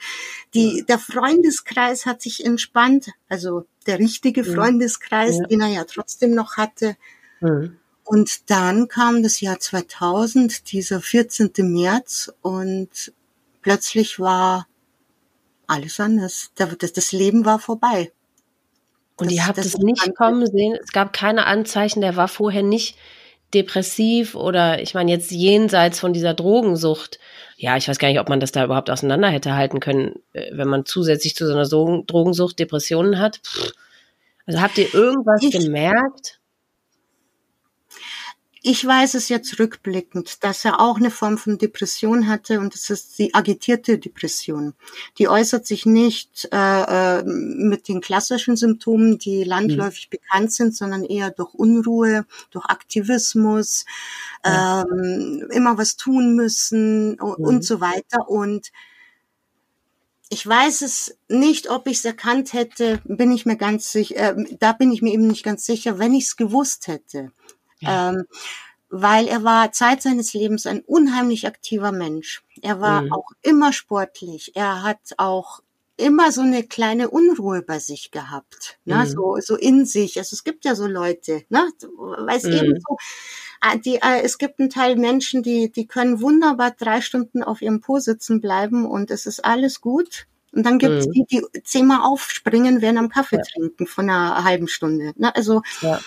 Die, 0.53 0.85
der 0.87 0.99
Freundeskreis 0.99 2.05
hat 2.05 2.21
sich 2.21 2.45
entspannt, 2.45 3.07
also 3.29 3.65
der 3.87 3.97
richtige 3.97 4.43
mhm. 4.43 4.53
Freundeskreis, 4.53 5.39
ja. 5.39 5.47
den 5.47 5.61
er 5.61 5.69
ja 5.69 5.83
trotzdem 5.85 6.35
noch 6.35 6.57
hatte. 6.57 6.95
Mhm. 7.39 7.77
Und 8.03 8.51
dann 8.51 8.87
kam 8.87 9.23
das 9.23 9.41
Jahr 9.41 9.59
2000, 9.59 10.71
dieser 10.71 11.01
14. 11.01 11.49
März 11.57 12.31
und 12.43 13.11
plötzlich 13.67 14.17
war 14.17 14.65
alles 15.67 15.99
anders. 15.99 16.51
Das, 16.55 16.93
das 16.93 17.11
Leben 17.11 17.43
war 17.43 17.59
vorbei. 17.59 18.13
Und 19.17 19.25
das, 19.25 19.33
ihr 19.33 19.45
habt 19.45 19.57
es 19.57 19.77
nicht 19.77 20.15
kommen 20.15 20.45
sehen. 20.45 20.77
Es 20.81 20.93
gab 20.93 21.11
keine 21.11 21.45
Anzeichen. 21.45 21.99
Der 21.99 22.15
war 22.15 22.29
vorher 22.29 22.63
nicht 22.63 22.95
depressiv 23.53 24.35
oder 24.35 24.81
ich 24.81 24.93
meine 24.93 25.11
jetzt 25.11 25.31
jenseits 25.31 25.99
von 25.99 26.13
dieser 26.13 26.33
Drogensucht. 26.33 27.19
Ja, 27.57 27.75
ich 27.75 27.89
weiß 27.89 27.99
gar 27.99 28.07
nicht, 28.07 28.21
ob 28.21 28.29
man 28.29 28.39
das 28.39 28.53
da 28.53 28.63
überhaupt 28.63 28.89
auseinander 28.89 29.27
hätte 29.29 29.53
halten 29.55 29.81
können, 29.81 30.15
äh, 30.31 30.49
wenn 30.53 30.69
man 30.69 30.85
zusätzlich 30.85 31.35
zu 31.35 31.45
so 31.45 31.53
einer 31.53 31.67
Drogensucht 31.67 32.59
Depressionen 32.59 33.19
hat. 33.19 33.41
Also 34.45 34.61
habt 34.61 34.77
ihr 34.77 34.93
irgendwas 34.93 35.43
ich, 35.43 35.51
gemerkt? 35.51 36.36
Ich 38.69 38.85
weiß 38.85 39.13
es 39.13 39.29
jetzt 39.29 39.59
rückblickend, 39.59 40.43
dass 40.43 40.65
er 40.65 40.81
auch 40.81 40.97
eine 40.97 41.09
Form 41.09 41.37
von 41.37 41.57
Depression 41.57 42.27
hatte 42.27 42.59
und 42.59 42.73
das 42.73 42.89
ist 42.89 43.17
die 43.17 43.33
agitierte 43.33 43.97
Depression. 43.97 44.73
Die 45.17 45.29
äußert 45.29 45.65
sich 45.65 45.85
nicht 45.85 46.49
äh, 46.51 47.19
äh 47.19 47.23
mit 47.23 47.87
den 47.87 48.01
klassischen 48.01 48.57
Symptomen, 48.57 49.19
die 49.19 49.45
landläufig 49.45 50.09
mhm. 50.11 50.17
bekannt 50.17 50.51
sind, 50.51 50.75
sondern 50.75 51.05
eher 51.05 51.31
durch 51.31 51.53
Unruhe, 51.53 52.25
durch 52.51 52.65
Aktivismus, 52.65 53.85
ja. 54.43 54.81
ähm, 54.81 55.47
immer 55.51 55.77
was 55.77 55.95
tun 55.95 56.35
müssen 56.35 57.11
mhm. 57.11 57.19
und 57.21 57.63
so 57.63 57.79
weiter. 57.79 58.29
Und 58.29 58.73
ich 60.27 60.45
weiß 60.45 60.81
es 60.81 61.17
nicht, 61.29 61.69
ob 61.69 61.87
ich 61.87 61.99
es 61.99 62.05
erkannt 62.05 62.51
hätte, 62.51 62.99
bin 63.05 63.31
ich 63.31 63.45
mir 63.45 63.55
ganz 63.55 63.93
sicher, 63.93 64.37
äh, 64.37 64.57
da 64.59 64.73
bin 64.73 64.91
ich 64.91 65.01
mir 65.01 65.13
eben 65.13 65.27
nicht 65.27 65.43
ganz 65.43 65.65
sicher, 65.65 65.99
wenn 65.99 66.13
ich 66.13 66.25
es 66.25 66.35
gewusst 66.35 66.87
hätte. 66.87 67.31
Ja. 67.79 68.09
Ähm, 68.09 68.25
weil 68.89 69.27
er 69.27 69.43
war 69.43 69.71
Zeit 69.71 70.01
seines 70.01 70.33
Lebens 70.33 70.65
ein 70.65 70.81
unheimlich 70.81 71.45
aktiver 71.45 71.91
Mensch. 71.91 72.43
Er 72.61 72.79
war 72.79 73.03
mhm. 73.03 73.13
auch 73.13 73.31
immer 73.41 73.73
sportlich. 73.73 74.53
Er 74.55 74.83
hat 74.83 74.99
auch 75.17 75.61
immer 75.97 76.31
so 76.31 76.41
eine 76.41 76.63
kleine 76.63 77.09
Unruhe 77.09 77.63
bei 77.63 77.79
sich 77.79 78.11
gehabt, 78.11 78.77
ne? 78.85 78.97
Mhm. 78.97 79.05
so 79.07 79.37
so 79.39 79.55
in 79.55 79.85
sich. 79.85 80.19
Also 80.19 80.35
es 80.35 80.43
gibt 80.43 80.63
ja 80.63 80.75
so 80.75 80.85
Leute, 80.85 81.43
ne, 81.49 81.67
weil 81.97 82.37
es 82.37 82.43
mhm. 82.43 82.53
eben 82.53 82.79
so, 82.79 82.97
ah, 83.61 83.75
die, 83.77 83.95
äh, 83.95 84.21
es 84.23 84.37
gibt 84.37 84.59
einen 84.59 84.69
Teil 84.69 84.95
Menschen, 84.95 85.41
die 85.41 85.71
die 85.71 85.87
können 85.87 86.21
wunderbar 86.21 86.71
drei 86.71 87.01
Stunden 87.01 87.41
auf 87.43 87.61
ihrem 87.61 87.81
Po 87.81 87.99
sitzen 87.99 88.41
bleiben 88.41 88.85
und 88.85 89.09
es 89.09 89.25
ist 89.25 89.43
alles 89.43 89.81
gut. 89.81 90.27
Und 90.53 90.65
dann 90.65 90.79
gibt 90.79 90.93
es 90.93 91.07
mhm. 91.07 91.11
die, 91.11 91.25
die 91.25 91.63
zehnmal 91.63 92.01
aufspringen, 92.01 92.81
werden 92.81 92.97
am 92.97 93.09
Kaffee 93.09 93.37
ja. 93.37 93.43
trinken 93.43 93.85
von 93.85 94.09
einer 94.09 94.43
halben 94.43 94.67
Stunde. 94.67 95.13
Ne? 95.17 95.35
Also 95.35 95.61
ja 95.81 95.99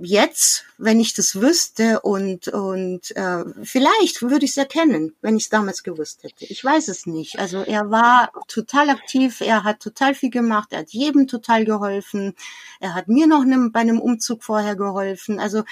jetzt, 0.00 0.64
wenn 0.78 1.00
ich 1.00 1.14
das 1.14 1.40
wüsste 1.40 2.00
und 2.00 2.48
und 2.48 3.14
äh, 3.16 3.44
vielleicht 3.62 4.22
würde 4.22 4.44
ich 4.44 4.52
es 4.52 4.56
erkennen, 4.56 5.14
wenn 5.22 5.36
ich 5.36 5.44
es 5.44 5.48
damals 5.48 5.82
gewusst 5.82 6.22
hätte. 6.22 6.44
Ich 6.44 6.64
weiß 6.64 6.88
es 6.88 7.06
nicht. 7.06 7.38
Also 7.38 7.58
er 7.62 7.90
war 7.90 8.30
total 8.46 8.90
aktiv, 8.90 9.40
er 9.40 9.64
hat 9.64 9.80
total 9.80 10.14
viel 10.14 10.30
gemacht, 10.30 10.68
er 10.72 10.80
hat 10.80 10.90
jedem 10.90 11.26
total 11.26 11.64
geholfen, 11.64 12.34
er 12.80 12.94
hat 12.94 13.08
mir 13.08 13.26
noch 13.26 13.44
ne, 13.44 13.70
bei 13.72 13.80
einem 13.80 14.00
Umzug 14.00 14.44
vorher 14.44 14.76
geholfen. 14.76 15.40
Also 15.40 15.64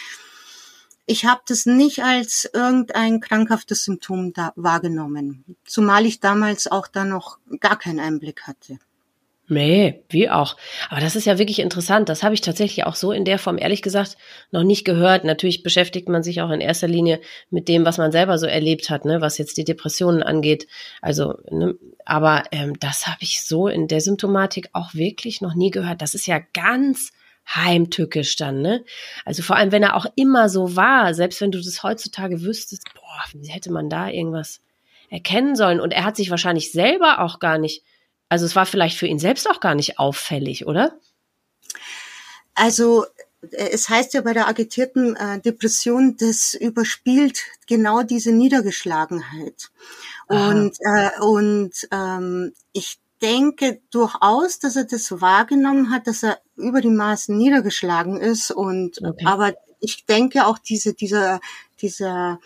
ich 1.07 1.25
habe 1.25 1.43
das 1.47 1.67
nicht 1.67 2.03
als 2.03 2.51
irgendein 2.53 3.21
krankhaftes 3.21 3.85
Symptom 3.85 4.33
da 4.33 4.53
wahrgenommen, 4.57 5.45
zumal 5.65 6.05
ich 6.05 6.19
damals 6.19 6.67
auch 6.67 6.89
da 6.89 7.05
noch 7.05 7.39
gar 7.61 7.79
keinen 7.79 8.01
Einblick 8.01 8.43
hatte. 8.43 8.79
Nee, 9.49 10.03
wie 10.09 10.29
auch. 10.29 10.57
Aber 10.91 11.01
das 11.01 11.15
ist 11.15 11.25
ja 11.25 11.39
wirklich 11.39 11.61
interessant. 11.61 12.09
Das 12.09 12.25
habe 12.25 12.35
ich 12.35 12.41
tatsächlich 12.41 12.85
auch 12.85 12.97
so 12.97 13.13
in 13.13 13.25
der 13.25 13.39
Form, 13.39 13.59
ehrlich 13.59 13.81
gesagt, 13.81 14.17
noch 14.51 14.65
nicht 14.65 14.85
gehört. 14.85 15.23
Natürlich 15.23 15.63
beschäftigt 15.63 16.09
man 16.09 16.25
sich 16.25 16.41
auch 16.41 16.51
in 16.51 16.61
erster 16.61 16.89
Linie 16.89 17.21
mit 17.51 17.69
dem, 17.69 17.85
was 17.85 17.97
man 17.97 18.11
selber 18.11 18.39
so 18.39 18.47
erlebt 18.47 18.91
hat, 18.91 19.05
ne, 19.05 19.21
was 19.21 19.39
jetzt 19.39 19.57
die 19.57 19.65
Depressionen 19.65 20.25
angeht. 20.25 20.67
Also, 21.01 21.35
ne, 21.49 21.77
aber 22.05 22.43
ähm, 22.51 22.77
das 22.81 23.07
habe 23.07 23.19
ich 23.21 23.45
so 23.45 23.69
in 23.69 23.87
der 23.87 24.01
Symptomatik 24.01 24.69
auch 24.73 24.95
wirklich 24.95 25.41
noch 25.41 25.55
nie 25.55 25.71
gehört. 25.71 26.03
Das 26.03 26.15
ist 26.15 26.27
ja 26.27 26.41
ganz 26.53 27.13
heimtückisch 27.49 28.35
dann, 28.35 28.61
ne? 28.61 28.85
Also 29.25 29.45
vor 29.45 29.55
allem, 29.55 29.71
wenn 29.71 29.85
er 29.85 29.95
auch 29.95 30.07
immer 30.17 30.49
so 30.49 30.75
war, 30.75 31.15
selbst 31.15 31.41
wenn 31.41 31.53
du 31.53 31.63
das 31.63 31.85
heutzutage 31.85 32.43
wüsstest, 32.43 32.83
boah, 32.95 33.41
wie 33.41 33.49
hätte 33.49 33.71
man 33.71 33.89
da 33.89 34.09
irgendwas 34.09 34.61
erkennen 35.09 35.55
sollen? 35.55 35.79
Und 35.79 35.93
er 35.93 36.05
hat 36.05 36.17
sich 36.17 36.31
wahrscheinlich 36.31 36.73
selber 36.73 37.21
auch 37.21 37.39
gar 37.39 37.59
nicht 37.59 37.85
also 38.29 38.45
es 38.45 38.57
war 38.57 38.67
vielleicht 38.67 38.99
für 38.99 39.07
ihn 39.07 39.19
selbst 39.19 39.49
auch 39.49 39.61
gar 39.61 39.75
nicht 39.75 39.99
auffällig, 39.99 40.67
oder? 40.67 40.99
Also 42.55 43.05
äh, 43.53 43.71
es 43.73 43.89
heißt 43.89 44.15
ja 44.15 44.23
bei 44.23 44.33
der 44.33 44.49
agitierten 44.49 45.17
äh, 45.17 45.41
Depression, 45.41 46.17
das 46.17 46.55
überspielt 46.55 47.39
genau 47.67 48.03
diese 48.03 48.33
Niedergeschlagenheit. 48.33 49.71
Aha. 50.29 50.51
Und, 50.51 50.77
äh, 50.81 51.21
und 51.21 51.89
ähm, 51.93 52.53
ich 52.73 52.99
denke 53.23 53.81
durchaus, 53.91 54.59
dass 54.59 54.77
er 54.77 54.85
das 54.85 55.21
wahrgenommen 55.21 55.91
hat, 55.91 56.07
dass 56.07 56.23
er 56.23 56.39
über 56.57 56.81
die 56.81 56.89
Maßen 56.89 57.37
niedergeschlagen 57.37 58.21
ist. 58.21 58.51
Und 58.51 59.03
okay. 59.03 59.25
aber 59.25 59.55
ich 59.81 60.05
denke 60.07 60.47
auch 60.47 60.59
diese, 60.59 60.95
dieser, 60.95 61.41
dieser, 61.81 62.41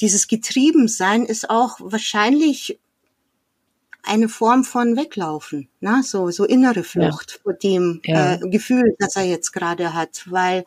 dieses 0.00 0.26
Getriebensein 0.26 1.24
ist 1.24 1.48
auch 1.48 1.78
wahrscheinlich 1.80 2.78
eine 4.02 4.28
Form 4.28 4.64
von 4.64 4.96
Weglaufen, 4.96 5.68
ne? 5.80 6.02
so, 6.02 6.30
so 6.30 6.44
innere 6.44 6.84
Flucht 6.84 7.32
ja. 7.32 7.38
vor 7.42 7.52
dem 7.54 8.00
ja. 8.04 8.34
äh, 8.34 8.38
Gefühl, 8.50 8.94
das 8.98 9.16
er 9.16 9.24
jetzt 9.24 9.52
gerade 9.52 9.94
hat, 9.94 10.24
weil 10.26 10.64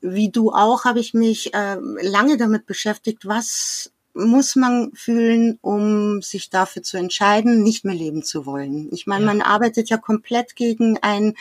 wie 0.00 0.30
du 0.30 0.52
auch 0.52 0.84
habe 0.84 1.00
ich 1.00 1.14
mich 1.14 1.54
äh, 1.54 1.76
lange 2.02 2.36
damit 2.36 2.66
beschäftigt, 2.66 3.26
was 3.26 3.92
muss 4.16 4.56
man 4.56 4.92
fühlen, 4.94 5.58
um 5.60 6.22
sich 6.22 6.48
dafür 6.48 6.82
zu 6.82 6.96
entscheiden, 6.96 7.62
nicht 7.62 7.84
mehr 7.84 7.94
leben 7.94 8.22
zu 8.22 8.46
wollen. 8.46 8.88
Ich 8.92 9.06
meine, 9.06 9.26
ja. 9.26 9.32
man 9.32 9.42
arbeitet 9.42 9.90
ja 9.90 9.98
komplett 9.98 10.56
gegen 10.56 10.98
einen 11.02 11.34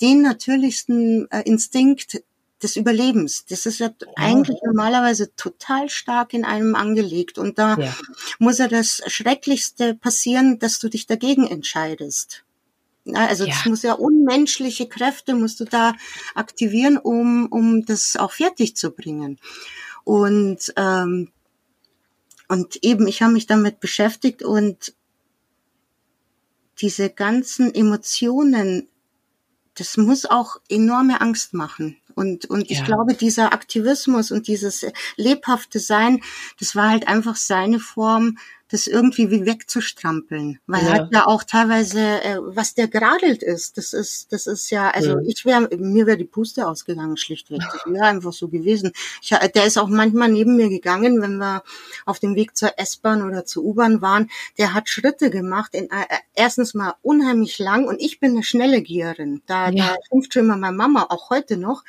den 0.00 0.22
natürlichsten 0.22 1.30
äh, 1.30 1.42
Instinkt 1.44 2.22
des 2.62 2.76
Überlebens. 2.76 3.44
Das 3.46 3.66
ist 3.66 3.78
ja 3.78 3.90
eigentlich 4.16 4.58
normalerweise 4.64 5.34
total 5.36 5.88
stark 5.88 6.34
in 6.34 6.44
einem 6.44 6.74
angelegt. 6.74 7.38
Und 7.38 7.58
da 7.58 7.76
ja. 7.78 7.94
muss 8.38 8.58
ja 8.58 8.68
das 8.68 9.02
Schrecklichste 9.06 9.94
passieren, 9.94 10.58
dass 10.58 10.78
du 10.78 10.88
dich 10.88 11.06
dagegen 11.06 11.46
entscheidest. 11.46 12.44
Also 13.14 13.44
ja. 13.44 13.54
das 13.54 13.64
muss 13.66 13.82
ja 13.82 13.94
unmenschliche 13.94 14.88
Kräfte 14.88 15.34
musst 15.34 15.60
du 15.60 15.64
da 15.64 15.94
aktivieren, 16.34 16.98
um, 16.98 17.46
um 17.46 17.84
das 17.84 18.16
auch 18.16 18.32
fertig 18.32 18.76
zu 18.76 18.90
bringen. 18.90 19.38
Und, 20.04 20.72
ähm, 20.76 21.30
und 22.48 22.82
eben, 22.82 23.06
ich 23.06 23.22
habe 23.22 23.32
mich 23.32 23.46
damit 23.46 23.80
beschäftigt 23.80 24.42
und 24.42 24.94
diese 26.80 27.10
ganzen 27.10 27.74
Emotionen, 27.74 28.88
das 29.74 29.96
muss 29.96 30.24
auch 30.24 30.56
enorme 30.68 31.20
Angst 31.20 31.54
machen. 31.54 31.96
Und, 32.18 32.46
und 32.46 32.68
ich 32.68 32.84
glaube, 32.84 33.14
dieser 33.14 33.52
Aktivismus 33.52 34.32
und 34.32 34.48
dieses 34.48 34.84
lebhafte 35.16 35.78
Sein, 35.78 36.20
das 36.58 36.74
war 36.74 36.90
halt 36.90 37.06
einfach 37.06 37.36
seine 37.36 37.78
Form, 37.78 38.38
das 38.70 38.86
irgendwie 38.86 39.30
wie 39.30 39.46
wegzustrampeln. 39.46 40.60
Weil 40.66 40.82
ja. 40.82 40.88
er 40.88 40.94
hat 40.94 41.12
ja 41.12 41.26
auch 41.26 41.42
teilweise, 41.42 42.00
äh, 42.00 42.38
was 42.40 42.74
der 42.74 42.88
geradelt 42.88 43.42
ist, 43.42 43.78
das 43.78 43.92
ist, 43.92 44.32
das 44.32 44.46
ist 44.46 44.70
ja, 44.70 44.90
also 44.90 45.12
ja. 45.12 45.20
ich 45.26 45.44
wäre, 45.44 45.68
mir 45.76 46.06
wäre 46.06 46.18
die 46.18 46.24
Puste 46.24 46.66
ausgegangen, 46.66 47.16
schlichtweg. 47.16 47.60
Das 47.60 47.86
wäre 47.86 48.04
einfach 48.04 48.32
so 48.32 48.48
gewesen. 48.48 48.92
Ich, 49.22 49.30
der 49.30 49.64
ist 49.64 49.78
auch 49.78 49.88
manchmal 49.88 50.28
neben 50.28 50.56
mir 50.56 50.68
gegangen, 50.68 51.22
wenn 51.22 51.38
wir 51.38 51.62
auf 52.04 52.18
dem 52.18 52.34
Weg 52.34 52.56
zur 52.56 52.78
S-Bahn 52.78 53.22
oder 53.22 53.44
zur 53.44 53.64
U-Bahn 53.64 54.02
waren. 54.02 54.30
Der 54.58 54.74
hat 54.74 54.88
Schritte 54.88 55.30
gemacht, 55.30 55.74
in, 55.74 55.90
äh, 55.90 56.04
erstens 56.34 56.74
mal 56.74 56.94
unheimlich 57.02 57.58
lang 57.58 57.86
und 57.86 58.00
ich 58.00 58.20
bin 58.20 58.32
eine 58.32 58.42
schnelle 58.42 58.82
Gierin. 58.82 59.42
Da, 59.46 59.70
ja. 59.70 59.88
da 59.88 59.96
schimpft 60.08 60.34
schon 60.34 60.44
immer 60.44 60.56
meine 60.56 60.76
Mama, 60.76 61.06
auch 61.08 61.30
heute 61.30 61.56
noch. 61.56 61.84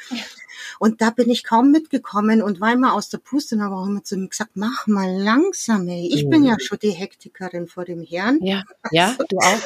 Und 0.80 1.02
da 1.02 1.10
bin 1.10 1.30
ich 1.30 1.44
kaum 1.44 1.72
mitgekommen 1.72 2.42
und 2.42 2.60
war 2.62 2.74
immer 2.74 2.94
aus 2.94 3.10
der 3.10 3.18
Puste 3.18 3.56
und 3.56 3.64
habe 3.64 3.76
auch 3.76 3.86
immer 3.86 4.04
zu 4.04 4.16
ihm 4.16 4.30
gesagt, 4.30 4.52
mach 4.56 4.88
mal 4.88 5.10
langsam, 5.10 5.88
ey. 5.88 6.10
Ich 6.14 6.30
bin 6.30 6.44
ja. 6.44 6.58
Schon 6.70 6.80
die 6.80 6.92
Hektikerin 6.92 7.68
vor 7.68 7.86
dem 7.86 8.04
Herrn. 8.04 8.40
Ja, 8.42 8.64
ja, 8.92 9.16
du 9.30 9.38
auch. 9.38 9.60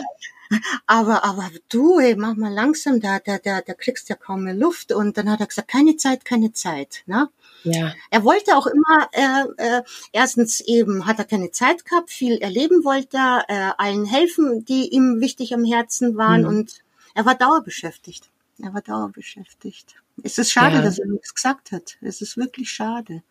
Aber, 0.86 1.24
aber 1.24 1.50
du, 1.70 1.98
ey, 1.98 2.16
mach 2.16 2.36
mal 2.36 2.54
langsam, 2.54 3.00
da, 3.00 3.18
da, 3.18 3.40
da, 3.40 3.62
da 3.62 3.74
kriegst 3.74 4.10
ja 4.10 4.16
kaum 4.16 4.44
mehr 4.44 4.54
Luft. 4.54 4.92
Und 4.92 5.18
dann 5.18 5.32
hat 5.32 5.40
er 5.40 5.48
gesagt, 5.48 5.68
keine 5.68 5.98
Zeit, 5.98 6.26
keine 6.26 6.54
Zeit, 6.54 7.02
ne? 7.08 7.30
Ja. 7.64 7.92
Er 8.12 8.24
wollte 8.24 8.56
auch 8.56 8.68
immer, 8.68 9.10
äh, 9.14 9.78
äh, 9.78 9.82
erstens 10.12 10.62
eben 10.62 11.08
hat 11.08 11.18
er 11.18 11.26
keine 11.26 11.50
Zeit 11.50 11.86
gehabt, 11.86 12.12
viel 12.12 12.38
erleben 12.38 12.84
wollte 12.84 13.18
er, 13.18 13.46
äh, 13.48 13.72
allen 13.78 14.06
helfen, 14.06 14.64
die 14.66 14.90
ihm 14.90 15.22
wichtig 15.22 15.56
am 15.56 15.64
Herzen 15.64 16.18
waren 16.18 16.42
mhm. 16.42 16.48
und 16.50 16.84
er 17.16 17.26
war 17.26 17.34
dauerbeschäftigt. 17.34 18.30
Er 18.62 18.76
war 18.76 18.82
dauerbeschäftigt. 18.82 20.03
Es 20.22 20.38
ist 20.38 20.52
schade, 20.52 20.76
ja. 20.76 20.82
dass 20.82 21.00
er 21.00 21.08
nichts 21.08 21.34
gesagt 21.34 21.72
hat. 21.72 21.98
Es 22.02 22.22
ist 22.22 22.38
wirklich 22.38 22.70
schade. 22.70 23.24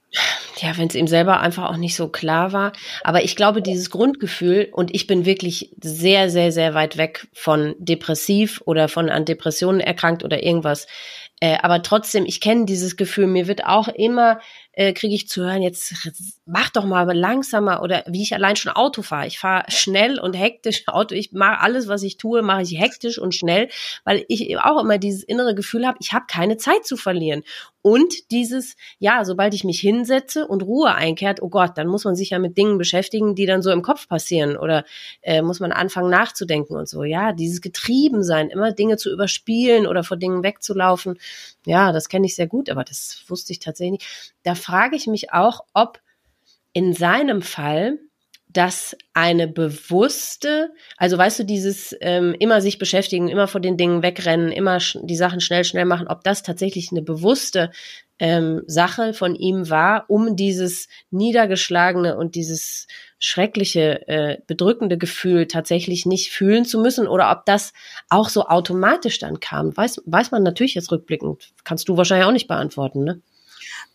Ja, 0.59 0.77
wenn 0.77 0.89
es 0.89 0.95
ihm 0.95 1.07
selber 1.07 1.41
einfach 1.41 1.71
auch 1.71 1.77
nicht 1.77 1.97
so 1.97 2.09
klar 2.09 2.53
war. 2.53 2.73
Aber 3.03 3.23
ich 3.25 3.37
glaube, 3.37 3.63
dieses 3.63 3.89
Grundgefühl, 3.91 4.69
und 4.73 4.95
ich 4.95 5.07
bin 5.07 5.25
wirklich 5.25 5.75
sehr, 5.81 6.29
sehr, 6.29 6.53
sehr 6.53 6.75
weit 6.75 6.97
weg 6.97 7.29
von 7.33 7.75
depressiv 7.79 8.61
oder 8.65 8.89
von 8.89 9.09
an 9.09 9.25
Depressionen 9.25 9.81
erkrankt 9.81 10.25
oder 10.25 10.43
irgendwas. 10.43 10.87
Äh, 11.41 11.59
aber 11.63 11.83
trotzdem, 11.83 12.27
ich 12.27 12.41
kenne 12.41 12.67
dieses 12.67 12.97
Gefühl. 12.97 13.27
Mir 13.27 13.49
wird 13.49 13.65
auch 13.65 13.89
immer 13.89 14.41
äh, 14.73 14.93
kriege 14.93 15.15
ich 15.15 15.29
zu 15.29 15.43
hören, 15.43 15.63
jetzt 15.63 15.95
mach 16.47 16.71
doch 16.71 16.85
mal 16.85 17.11
langsamer 17.17 17.83
oder 17.83 18.05
wie 18.07 18.23
ich 18.23 18.35
allein 18.35 18.57
schon 18.57 18.73
Auto 18.73 19.03
fahre. 19.03 19.27
Ich 19.27 19.39
fahre 19.39 19.65
schnell 19.69 20.19
und 20.19 20.35
hektisch 20.35 20.85
Auto. 20.89 21.15
Ich 21.15 21.33
mache 21.33 21.61
alles, 21.61 21.89
was 21.89 22.03
ich 22.03 22.17
tue, 22.17 22.43
mache 22.43 22.63
ich 22.63 22.79
hektisch 22.79 23.19
und 23.19 23.35
schnell, 23.35 23.69
weil 24.05 24.25
ich 24.29 24.59
auch 24.59 24.81
immer 24.81 24.99
dieses 24.99 25.23
innere 25.23 25.55
Gefühl 25.55 25.87
habe, 25.87 25.99
ich 26.01 26.13
habe 26.13 26.25
keine 26.29 26.57
Zeit 26.57 26.87
zu 26.87 26.97
verlieren. 26.97 27.43
Und 27.85 28.31
dieses, 28.31 28.77
ja, 29.01 29.25
sobald 29.25 29.55
ich 29.55 29.65
mich 29.65 29.81
hinsetze 29.81 30.47
und 30.47 30.63
Ruhe 30.63 30.95
einkehrt, 30.95 31.43
oh 31.43 31.49
Gott, 31.49 31.73
dann 31.77 31.89
muss 31.89 32.05
man 32.05 32.15
sich 32.15 32.31
ja 32.31 32.39
mit 32.39 32.57
Dingen 32.57 32.79
beschäftigen, 32.79 33.35
die 33.35 33.45
dann 33.45 33.61
so 33.61 33.73
im 33.73 33.83
Kopf 33.83 34.09
passieren 34.09 34.57
oder 34.57 34.85
äh, 35.21 35.43
muss 35.43 35.59
man 35.59 35.73
anfangen 35.73 36.09
nachzudenken 36.09 36.77
und 36.77 36.89
so. 36.89 37.03
Ja, 37.03 37.33
dieses 37.33 37.61
Getriebensein, 37.61 38.51
immer 38.51 38.71
Dinge 38.71 38.99
zu 38.99 39.11
überspielen 39.11 39.89
oder 39.89 40.05
vor 40.05 40.17
Dingen 40.17 40.45
wegzulaufen, 40.45 41.19
ja, 41.67 41.91
das 41.91 42.09
kenne 42.09 42.27
ich 42.27 42.37
sehr 42.37 42.47
gut, 42.47 42.71
aber 42.71 42.85
das 42.85 43.25
wusste 43.27 43.53
ich 43.53 43.59
tatsächlich 43.59 43.93
nicht. 43.93 44.35
Da 44.43 44.55
frage 44.55 44.97
ich 44.97 45.07
mich 45.07 45.33
auch, 45.33 45.61
ob 45.73 46.01
in 46.73 46.95
seinem 46.95 47.43
Fall 47.43 47.99
dass 48.53 48.97
eine 49.15 49.49
bewusste, 49.49 50.71
also 50.97 51.17
weißt 51.17 51.41
du, 51.41 51.45
dieses 51.45 51.97
ähm, 52.01 52.35
immer 52.39 52.61
sich 52.61 52.79
beschäftigen, 52.79 53.29
immer 53.29 53.49
vor 53.49 53.61
den 53.61 53.77
Dingen 53.77 54.03
wegrennen, 54.03 54.53
immer 54.53 54.79
die 55.03 55.17
Sachen 55.17 55.41
schnell, 55.41 55.65
schnell 55.65 55.85
machen, 55.85 56.09
ob 56.09 56.23
das 56.23 56.43
tatsächlich 56.43 56.91
eine 56.91 57.03
bewusste 57.03 57.71
ähm, 58.19 58.63
Sache 58.67 59.15
von 59.15 59.35
ihm 59.35 59.71
war, 59.71 60.05
um 60.09 60.37
dieses 60.37 60.89
niedergeschlagene 61.11 62.17
und 62.17 62.35
dieses 62.35 62.87
schreckliche, 63.19 64.07
äh, 64.09 64.39
bedrückende 64.47 64.99
Gefühl 64.99 65.47
tatsächlich 65.47 66.05
nicht 66.05 66.31
fühlen 66.31 66.65
zu 66.65 66.81
müssen 66.81 67.09
oder 67.09 67.31
ob 67.31 67.47
das 67.47 67.73
auch 68.11 68.29
so 68.29 68.47
automatisch 68.47 69.19
dann 69.19 69.41
kam, 69.41 69.77
weiß, 69.77 70.03
weiß 70.05 70.31
man 70.31 70.43
natürlich 70.43 70.75
jetzt 70.75 70.93
rückblickend, 70.93 71.53
kannst 71.65 71.89
du 71.89 71.97
wahrscheinlich 71.97 72.27
auch 72.27 72.33
nicht 72.33 72.49
beantworten, 72.49 73.05
ne? 73.05 73.23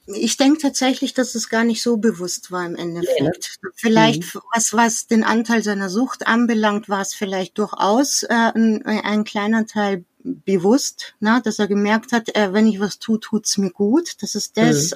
Ich 0.08 0.38
denke 0.38 0.60
tatsächlich, 0.60 1.14
dass 1.14 1.36
es 1.36 1.50
gar 1.50 1.64
nicht 1.64 1.82
so 1.82 1.98
bewusst 1.98 2.52
war 2.52 2.66
im 2.66 2.76
Endeffekt. 2.76 3.60
Ja. 3.62 3.70
Vielleicht, 3.76 4.36
mhm. 4.36 4.42
was, 4.54 4.74
was 4.74 5.08
den 5.08 5.24
Anteil 5.24 5.64
seiner 5.64 5.90
Sucht 5.90 6.28
anbelangt, 6.28 6.90
war 6.90 7.02
es 7.02 7.14
vielleicht 7.14 7.58
durchaus 7.58 8.24
äh, 8.24 8.34
ein, 8.34 8.86
ein 8.86 9.24
kleiner 9.24 9.66
Teil 9.66 10.06
bewusst, 10.24 11.16
na, 11.20 11.40
dass 11.40 11.60
er 11.60 11.68
gemerkt 11.68 12.12
hat, 12.12 12.36
äh, 12.36 12.54
wenn 12.54 12.68
ich 12.68 12.80
was 12.80 13.00
tue, 13.00 13.20
tut's 13.20 13.58
mir 13.58 13.72
gut. 13.72 14.22
Das 14.22 14.36
ist 14.36 14.58
das, 14.58 14.92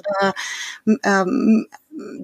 mhm. 0.84 0.98
äh, 1.02 1.08
ähm, 1.08 1.66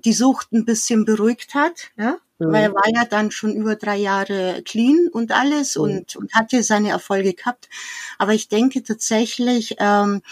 die 0.04 0.12
Sucht 0.12 0.52
ein 0.52 0.64
bisschen 0.64 1.04
beruhigt 1.04 1.54
hat, 1.54 1.90
ja, 1.96 2.16
mhm. 2.38 2.52
weil 2.52 2.62
er 2.64 2.74
war 2.74 2.88
ja 2.88 3.04
dann 3.04 3.30
schon 3.30 3.54
über 3.54 3.76
drei 3.76 3.96
Jahre 3.96 4.62
clean 4.64 5.08
und 5.12 5.32
alles 5.32 5.76
mhm. 5.76 5.82
und, 5.82 6.16
und 6.16 6.34
hatte 6.34 6.62
seine 6.62 6.90
Erfolge 6.90 7.34
gehabt. 7.34 7.68
Aber 8.18 8.34
ich 8.34 8.48
denke 8.48 8.82
tatsächlich, 8.82 9.76
ähm, 9.78 10.22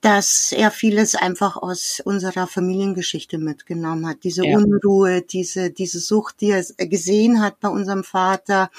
dass 0.00 0.52
er 0.52 0.70
vieles 0.70 1.14
einfach 1.14 1.56
aus 1.56 2.00
unserer 2.04 2.46
Familiengeschichte 2.46 3.38
mitgenommen 3.38 4.06
hat. 4.06 4.24
Diese 4.24 4.46
ja. 4.46 4.56
Unruhe, 4.56 5.22
diese, 5.22 5.70
diese 5.70 6.00
Sucht, 6.00 6.40
die 6.40 6.50
er 6.50 6.62
gesehen 6.86 7.40
hat 7.40 7.60
bei 7.60 7.68
unserem 7.68 8.04
Vater, 8.04 8.70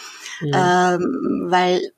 ja. 0.41 0.95
ähm, 0.95 1.47
weil 1.50 1.91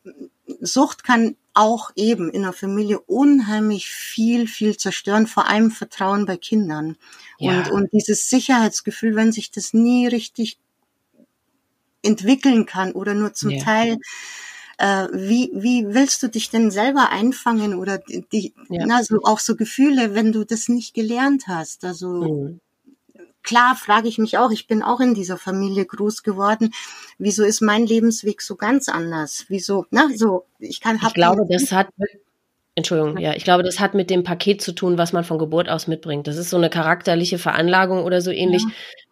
Sucht 0.62 1.04
kann 1.04 1.36
auch 1.54 1.92
eben 1.96 2.30
in 2.30 2.44
der 2.44 2.54
Familie 2.54 3.00
unheimlich 3.00 3.90
viel, 3.90 4.48
viel 4.48 4.78
zerstören, 4.78 5.28
vor 5.28 5.48
allem 5.48 5.72
Vertrauen 5.72 6.26
bei 6.26 6.38
Kindern. 6.38 6.96
Ja. 7.38 7.52
Und, 7.52 7.72
und 7.72 7.94
dieses 7.94 8.30
Sicherheitsgefühl, 8.30 9.16
wenn 9.16 9.32
sich 9.32 9.52
das 9.52 9.74
nie 9.74 10.08
richtig 10.08 10.58
entwickeln 12.02 12.66
kann 12.66 12.94
oder 12.94 13.14
nur 13.14 13.34
zum 13.34 13.58
Teil 13.60 13.98
äh, 14.80 15.08
wie, 15.12 15.52
wie 15.54 15.94
willst 15.94 16.24
du 16.24 16.30
dich 16.30 16.50
denn 16.50 16.72
selber 16.72 17.10
einfangen 17.12 17.76
oder 17.76 18.00
die, 18.32 18.54
ja. 18.70 18.86
na, 18.88 19.04
so, 19.04 19.20
auch 19.24 19.40
so 19.40 19.56
Gefühle, 19.56 20.16
wenn 20.16 20.32
du 20.32 20.46
das 20.46 20.70
nicht 20.70 20.94
gelernt 20.94 21.44
hast? 21.48 21.84
Also 21.84 22.08
mhm. 22.08 22.60
klar 23.44 23.76
frage 23.76 24.08
ich 24.08 24.18
mich 24.18 24.38
auch, 24.38 24.52
ich 24.52 24.68
bin 24.68 24.82
auch 24.82 25.02
in 25.02 25.14
dieser 25.14 25.38
Familie 25.38 25.86
groß 25.86 26.24
geworden. 26.24 26.74
Wieso 27.18 27.44
ist 27.44 27.62
mein 27.62 27.86
Lebensweg 27.86 28.42
so 28.42 28.56
ganz 28.56 28.88
anders? 28.88 29.46
Wieso, 29.50 29.86
na, 29.92 30.08
so, 30.16 30.46
ich 30.60 30.80
kann, 30.80 31.02
hab 31.02 31.10
Ich 31.10 31.14
glaube, 31.16 31.46
das 31.50 31.74
hat, 31.74 31.90
Entschuldigung, 32.76 33.18
ja, 33.18 33.34
ich 33.34 33.44
glaube, 33.44 33.64
das 33.64 33.82
hat 33.82 33.96
mit 33.96 34.10
dem 34.10 34.24
Paket 34.24 34.62
zu 34.62 34.72
tun, 34.72 34.98
was 34.98 35.12
man 35.12 35.26
von 35.26 35.40
Geburt 35.40 35.68
aus 35.68 35.88
mitbringt. 35.88 36.26
Das 36.26 36.38
ist 36.38 36.50
so 36.50 36.58
eine 36.58 36.70
charakterliche 36.70 37.38
Veranlagung 37.38 38.06
oder 38.06 38.22
so 38.22 38.32
ähnlich, 38.32 38.64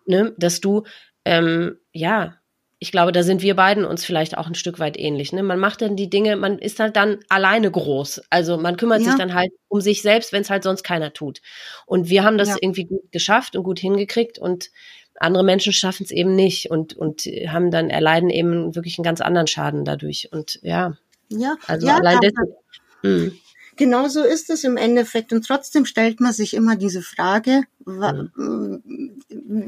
ja. 0.06 0.24
ne, 0.24 0.34
dass 0.38 0.62
du, 0.62 0.84
ähm, 1.26 1.78
ja, 1.92 2.36
ich 2.80 2.92
glaube, 2.92 3.12
da 3.12 3.24
sind 3.24 3.42
wir 3.42 3.56
beiden 3.56 3.86
uns 3.86 4.06
vielleicht 4.06 4.38
auch 4.38 4.46
ein 4.46 4.56
Stück 4.56 4.78
weit 4.78 5.00
ähnlich. 5.00 5.34
Ne? 5.34 5.42
Man 5.42 5.60
macht 5.60 5.82
dann 5.82 5.96
die 5.96 6.10
Dinge, 6.10 6.36
man 6.36 6.60
ist 6.60 6.80
halt 6.80 6.96
dann 6.96 7.20
alleine 7.28 7.72
groß. 7.72 8.22
Also 8.30 8.58
man 8.58 8.78
kümmert 8.78 9.02
ja. 9.02 9.08
sich 9.08 9.16
dann 9.16 9.34
halt 9.34 9.52
um 9.68 9.82
sich 9.82 10.04
selbst, 10.04 10.32
wenn 10.32 10.44
es 10.44 10.52
halt 10.52 10.64
sonst 10.64 10.84
keiner 10.84 11.12
tut. 11.12 11.42
Und 11.88 12.10
wir 12.10 12.24
haben 12.24 12.38
das 12.38 12.50
ja. 12.50 12.56
irgendwie 12.62 12.86
gut 12.86 13.12
geschafft 13.12 13.56
und 13.56 13.64
gut 13.64 13.80
hingekriegt 13.80 14.38
und 14.38 14.70
andere 15.20 15.44
Menschen 15.44 15.74
schaffen 15.74 16.04
es 16.04 16.12
eben 16.12 16.36
nicht 16.36 16.70
und, 16.70 16.94
und 16.96 17.22
haben 17.48 17.72
dann 17.72 17.90
erleiden 17.90 18.30
eben 18.30 18.76
wirklich 18.76 19.00
einen 19.00 19.04
ganz 19.04 19.22
anderen 19.22 19.48
Schaden 19.48 19.84
dadurch. 19.84 20.30
Und 20.32 20.60
ja, 20.62 20.96
ja. 21.30 21.56
also 21.66 21.88
ja, 21.88 21.96
allein 21.96 22.20
deswegen. 22.22 23.42
Genau 23.78 24.08
so 24.08 24.24
ist 24.24 24.50
es 24.50 24.64
im 24.64 24.76
Endeffekt. 24.76 25.32
Und 25.32 25.46
trotzdem 25.46 25.86
stellt 25.86 26.20
man 26.20 26.34
sich 26.34 26.54
immer 26.54 26.76
diese 26.76 27.02
Frage, 27.02 27.64
mhm. 27.86 28.82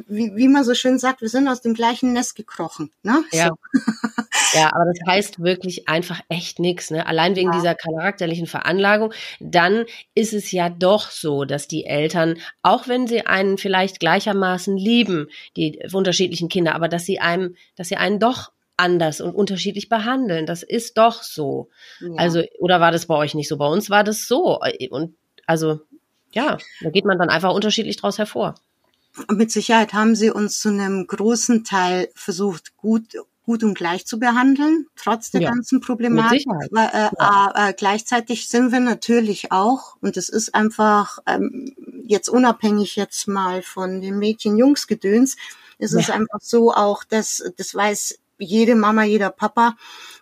wie, 0.08 0.36
wie 0.36 0.48
man 0.48 0.63
so 0.63 0.74
schön 0.74 1.00
sagt, 1.00 1.22
wir 1.22 1.30
sind 1.30 1.48
aus 1.48 1.62
dem 1.62 1.76
gleichen 1.76 2.12
Nest 2.12 2.36
gekrochen. 2.36 2.91
Ne? 3.04 3.24
Ja. 3.32 3.50
So. 3.50 3.80
ja, 4.54 4.74
aber 4.74 4.86
das 4.86 5.00
heißt 5.08 5.39
wirklich 5.41 5.88
einfach 5.88 6.19
echt 6.28 6.60
nichts. 6.60 6.91
Ne? 6.91 7.06
Allein 7.06 7.36
wegen 7.36 7.52
ja. 7.52 7.58
dieser 7.58 7.76
charakterlichen 7.76 8.48
Veranlagung. 8.48 9.13
Dann 9.39 9.86
ist 10.15 10.34
es 10.34 10.52
ja 10.52 10.69
doch 10.69 11.12
so, 11.12 11.45
dass 11.45 11.67
die 11.67 11.86
Eltern, 11.86 12.38
auch 12.63 12.88
wenn 12.88 13.08
sie 13.08 13.26
einen 13.26 13.58
vielleicht 13.58 14.00
gleichermaßen 14.00 14.76
lieben, 14.76 15.28
die 15.56 15.80
unterschiedlichen 15.93 16.50
Kinder, 16.50 16.76
aber 16.76 16.88
dass 16.88 17.06
sie 17.06 17.19
einem, 17.19 17.56
dass 17.76 17.89
sie 17.89 17.98
einen 17.98 18.19
doch 18.19 18.52
anders 18.80 19.22
und 19.22 19.36
unterschiedlich 19.36 19.89
behandeln. 19.89 20.46
Das 20.46 20.63
ist 20.63 20.98
doch 20.98 21.22
so. 21.24 21.70
Ja. 22.00 22.13
Also, 22.18 22.44
oder 22.60 22.80
war 22.80 22.92
das 22.92 23.06
bei 23.06 23.15
euch 23.15 23.36
nicht 23.36 23.48
so? 23.48 23.58
Bei 23.58 23.68
uns 23.68 23.89
war 23.89 24.04
das 24.04 24.28
so. 24.28 24.60
Und 24.89 25.15
also, 25.46 25.82
ja, 26.32 26.58
da 26.82 26.89
geht 26.89 27.06
man 27.06 27.18
dann 27.20 27.30
einfach 27.30 27.54
unterschiedlich 27.54 27.98
draus 27.98 28.18
hervor. 28.18 28.56
Mit 29.30 29.52
Sicherheit 29.52 29.94
haben 29.94 30.15
sie 30.15 30.30
uns 30.30 30.60
zu 30.60 30.70
einem 30.70 31.08
großen 31.08 31.63
Teil 31.63 32.10
versucht, 32.13 32.78
gut, 32.78 33.15
gut 33.44 33.63
und 33.63 33.74
gleich 33.74 34.06
zu 34.06 34.20
behandeln, 34.20 34.86
trotz 34.96 35.32
der 35.32 35.42
ja, 35.42 35.50
ganzen 35.50 35.82
Problematik. 35.82 36.46
Weil, 36.70 36.89
äh, 36.94 37.10
ja. 37.20 37.54
äh, 37.56 37.74
gleichzeitig 37.74 38.48
sind 38.48 38.72
wir 38.72 38.80
natürlich 38.80 39.52
auch, 39.52 39.98
und 40.02 40.18
es 40.18 40.30
ist 40.30 40.54
einfach 40.54 41.18
ähm, 41.26 41.76
jetzt 42.06 42.30
unabhängig 42.30 42.96
jetzt 42.96 43.28
mal 43.28 43.63
von 43.63 44.02
dem 44.02 44.20
Mädchen-Jungs-Gedöns, 44.20 45.36
ist 45.80 45.94
es 45.94 46.10
einfach 46.10 46.42
so 46.42 46.74
auch, 46.74 47.04
dass 47.04 47.44
das 47.58 47.74
weiß 47.74 48.18
jede 48.39 48.75
Mama, 48.75 49.04
jeder 49.04 49.30
Papa, 49.30 49.75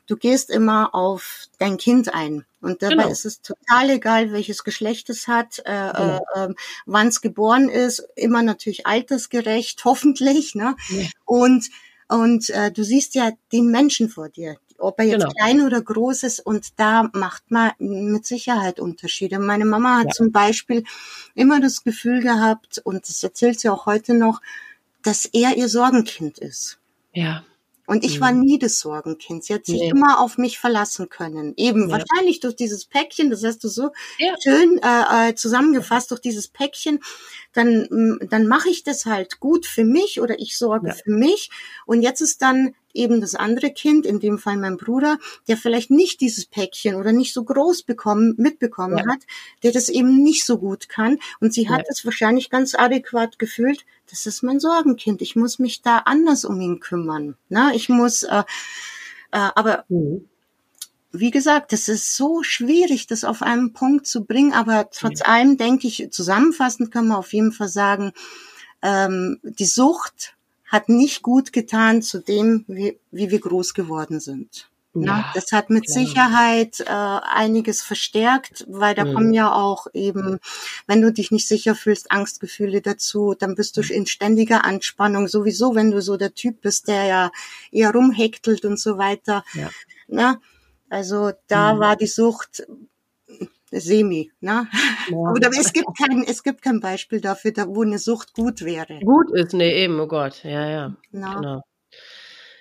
du 0.08 0.18
gehst 0.18 0.50
immer 0.50 0.94
auf 0.94 1.46
dein 1.60 1.78
Kind 1.78 2.14
ein. 2.14 2.46
Und 2.60 2.82
dabei 2.82 2.96
genau. 2.96 3.10
ist 3.10 3.26
es 3.26 3.42
total 3.42 3.92
egal, 3.92 4.32
welches 4.32 4.64
Geschlecht 4.64 5.10
es 5.10 5.28
hat, 5.28 5.60
äh, 5.60 5.92
genau. 5.96 6.26
äh, 6.34 6.54
wann 6.86 7.08
es 7.08 7.22
geboren 7.22 7.70
ist, 7.70 8.04
immer 8.16 8.42
natürlich 8.42 8.88
altersgerecht, 8.88 9.82
hoffentlich. 9.86 10.56
Ne? 10.56 10.76
Ja. 10.90 11.06
Und 11.26 11.70
und 12.10 12.50
äh, 12.52 12.72
du 12.72 12.84
siehst 12.84 13.16
ja 13.16 13.32
den 13.52 13.70
Menschen 13.70 14.10
vor 14.10 14.30
dir, 14.30 14.58
ob 14.78 15.00
er 15.00 15.06
jetzt 15.06 15.24
genau. 15.24 15.34
klein 15.34 15.62
oder 15.62 15.82
groß 15.82 16.24
ist. 16.24 16.40
Und 16.40 16.80
da 16.80 17.10
macht 17.14 17.52
man 17.52 17.72
mit 17.80 18.26
Sicherheit 18.26 18.80
Unterschiede. 18.80 19.40
Meine 19.40 19.66
Mama 19.66 19.98
hat 19.98 20.06
ja. 20.06 20.12
zum 20.12 20.32
Beispiel 20.32 20.84
immer 21.36 21.60
das 21.60 21.84
Gefühl 21.84 22.22
gehabt, 22.22 22.80
und 22.84 23.08
das 23.10 23.24
erzählt 23.24 23.60
sie 23.60 23.70
auch 23.70 23.86
heute 23.86 24.14
noch, 24.14 24.42
dass 25.04 25.26
er 25.26 25.58
ihr 25.58 25.68
Sorgenkind 25.68 26.40
ist. 26.40 26.80
Ja. 27.12 27.44
Und 27.88 28.04
ich 28.04 28.20
war 28.20 28.34
mhm. 28.34 28.42
nie 28.42 28.60
das 28.60 28.80
Sorgenkind. 28.80 29.46
Sie 29.46 29.54
hat 29.54 29.66
sich 29.66 29.80
nee. 29.80 29.90
immer 29.90 30.20
auf 30.20 30.38
mich 30.38 30.60
verlassen 30.60 31.08
können. 31.08 31.54
Eben 31.56 31.90
ja. 31.90 31.98
wahrscheinlich 31.98 32.42
durch 32.42 32.56
dieses 32.58 32.86
Päckchen, 32.86 33.30
das 33.30 33.44
hast 33.46 33.64
du 33.64 33.70
so 33.70 33.92
ja. 34.20 34.36
schön 34.44 34.80
äh, 34.84 35.30
äh 35.30 35.36
zusammengefasst, 35.36 36.12
durch 36.12 36.20
dieses 36.20 36.50
Päckchen, 36.50 37.00
dann, 37.54 37.88
mm, 37.90 38.28
dann 38.30 38.46
mache 38.46 38.70
ich 38.70 38.84
das 38.84 39.06
halt 39.06 39.40
gut 39.40 39.66
für 39.66 39.86
mich 39.86 40.20
oder 40.20 40.38
ich 40.38 40.58
sorge 40.58 40.90
ja. 40.90 40.94
für 40.94 41.12
mich. 41.12 41.50
Und 41.86 42.02
jetzt 42.02 42.20
ist 42.20 42.42
dann 42.42 42.76
eben 42.94 43.22
das 43.22 43.36
andere 43.36 43.72
Kind, 43.72 44.06
in 44.06 44.20
dem 44.20 44.38
Fall 44.38 44.58
mein 44.58 44.78
Bruder, 44.78 45.18
der 45.48 45.58
vielleicht 45.58 45.92
nicht 45.92 46.22
dieses 46.22 46.46
Päckchen 46.46 46.96
oder 46.96 47.12
nicht 47.12 47.34
so 47.34 47.44
groß 47.44 47.84
bekommen, 47.84 48.34
mitbekommen 48.38 48.98
ja. 48.98 49.06
hat, 49.08 49.20
der 49.64 49.72
das 49.72 49.90
eben 49.90 50.24
nicht 50.24 50.46
so 50.46 50.58
gut 50.58 50.90
kann. 50.90 51.20
Und 51.40 51.54
sie 51.54 51.70
hat 51.70 51.86
es 51.90 52.06
wahrscheinlich 52.06 52.50
ganz 52.50 52.76
adäquat 52.76 53.40
gefühlt, 53.40 53.86
das 54.10 54.26
ist 54.26 54.42
mein 54.42 54.60
Sorgenkind. 54.60 55.22
Ich 55.22 55.36
muss 55.36 55.60
mich 55.60 55.82
da 55.82 56.00
anders 56.00 56.46
um 56.46 56.60
ihn 56.62 56.80
kümmern. 56.80 57.36
Na, 57.50 57.74
ich 57.74 57.90
muss, 57.90 58.24
äh, 58.24 58.44
äh, 59.32 59.50
aber 59.56 59.86
mhm. 59.90 60.28
wie 61.12 61.32
gesagt, 61.32 61.74
das 61.74 61.90
ist 61.90 62.16
so 62.16 62.42
schwierig, 62.42 63.08
das 63.08 63.26
auf 63.26 63.42
einen 63.42 63.74
Punkt 63.74 64.08
zu 64.08 64.24
bringen. 64.24 64.54
Aber 64.54 64.90
trotz 64.92 65.20
mhm. 65.20 65.26
allem 65.26 65.58
denke 65.58 65.88
ich, 65.88 66.08
zusammenfassend 66.12 66.92
kann 66.92 67.08
man 67.08 67.18
auf 67.18 67.34
jeden 67.34 67.52
Fall 67.52 67.70
sagen, 67.70 68.14
ähm, 68.82 69.40
die 69.44 69.66
Sucht 69.66 70.37
hat 70.68 70.90
nicht 70.90 71.22
gut 71.22 71.54
getan 71.54 72.02
zu 72.02 72.20
dem, 72.20 72.66
wie, 72.68 73.00
wie 73.12 73.32
wir 73.32 73.40
groß 73.40 73.74
geworden 73.74 74.20
sind. 74.20 74.70
Ja, 74.94 75.20
ja, 75.20 75.32
das 75.36 75.52
hat 75.52 75.70
mit 75.70 75.86
klar. 75.86 75.94
Sicherheit 75.94 76.80
äh, 76.80 76.86
einiges 76.90 77.82
verstärkt, 77.82 78.66
weil 78.68 78.96
da 78.96 79.06
mhm. 79.06 79.14
kommen 79.14 79.34
ja 79.34 79.54
auch 79.54 79.88
eben, 79.94 80.40
wenn 80.88 81.02
du 81.02 81.12
dich 81.12 81.30
nicht 81.30 81.48
sicher 81.48 81.76
fühlst, 81.76 82.12
Angstgefühle 82.12 82.82
dazu, 82.82 83.36
dann 83.38 83.56
bist 83.56 83.78
du 83.78 83.82
mhm. 83.82 83.92
in 83.92 84.06
ständiger 84.08 84.66
Anspannung. 84.66 85.28
Sowieso, 85.28 85.76
wenn 85.76 85.92
du 85.92 86.02
so 86.02 86.18
der 86.18 86.34
Typ 86.34 86.62
bist, 86.62 86.88
der 86.88 87.06
ja 87.06 87.32
eher 87.72 87.92
rumhektelt 87.92 88.66
und 88.66 88.80
so 88.80 88.98
weiter. 88.98 89.44
Ja. 89.54 89.70
Na, 90.08 90.42
also 90.90 91.32
da 91.48 91.76
mhm. 91.76 91.80
war 91.80 91.96
die 91.96 92.08
Sucht 92.08 92.66
semi, 93.80 94.32
ne? 94.40 94.68
Ja. 95.10 95.18
Oder 95.18 95.50
es 95.50 95.74
gibt 95.74 95.88
kein, 95.98 96.24
es 96.24 96.44
gibt 96.44 96.62
kein 96.62 96.80
Beispiel 96.80 97.22
dafür, 97.22 97.52
da, 97.52 97.68
wo 97.68 97.84
eine 97.84 98.00
Sucht 98.00 98.34
gut 98.34 98.64
wäre. 98.64 99.00
Gut 99.00 99.32
ist, 99.34 99.54
nee, 99.54 99.84
eben, 99.84 100.00
oh 100.00 100.08
Gott, 100.08 100.44
ja, 100.44 100.70
ja. 100.70 100.96
Na. 101.12 101.36
Genau. 101.36 101.62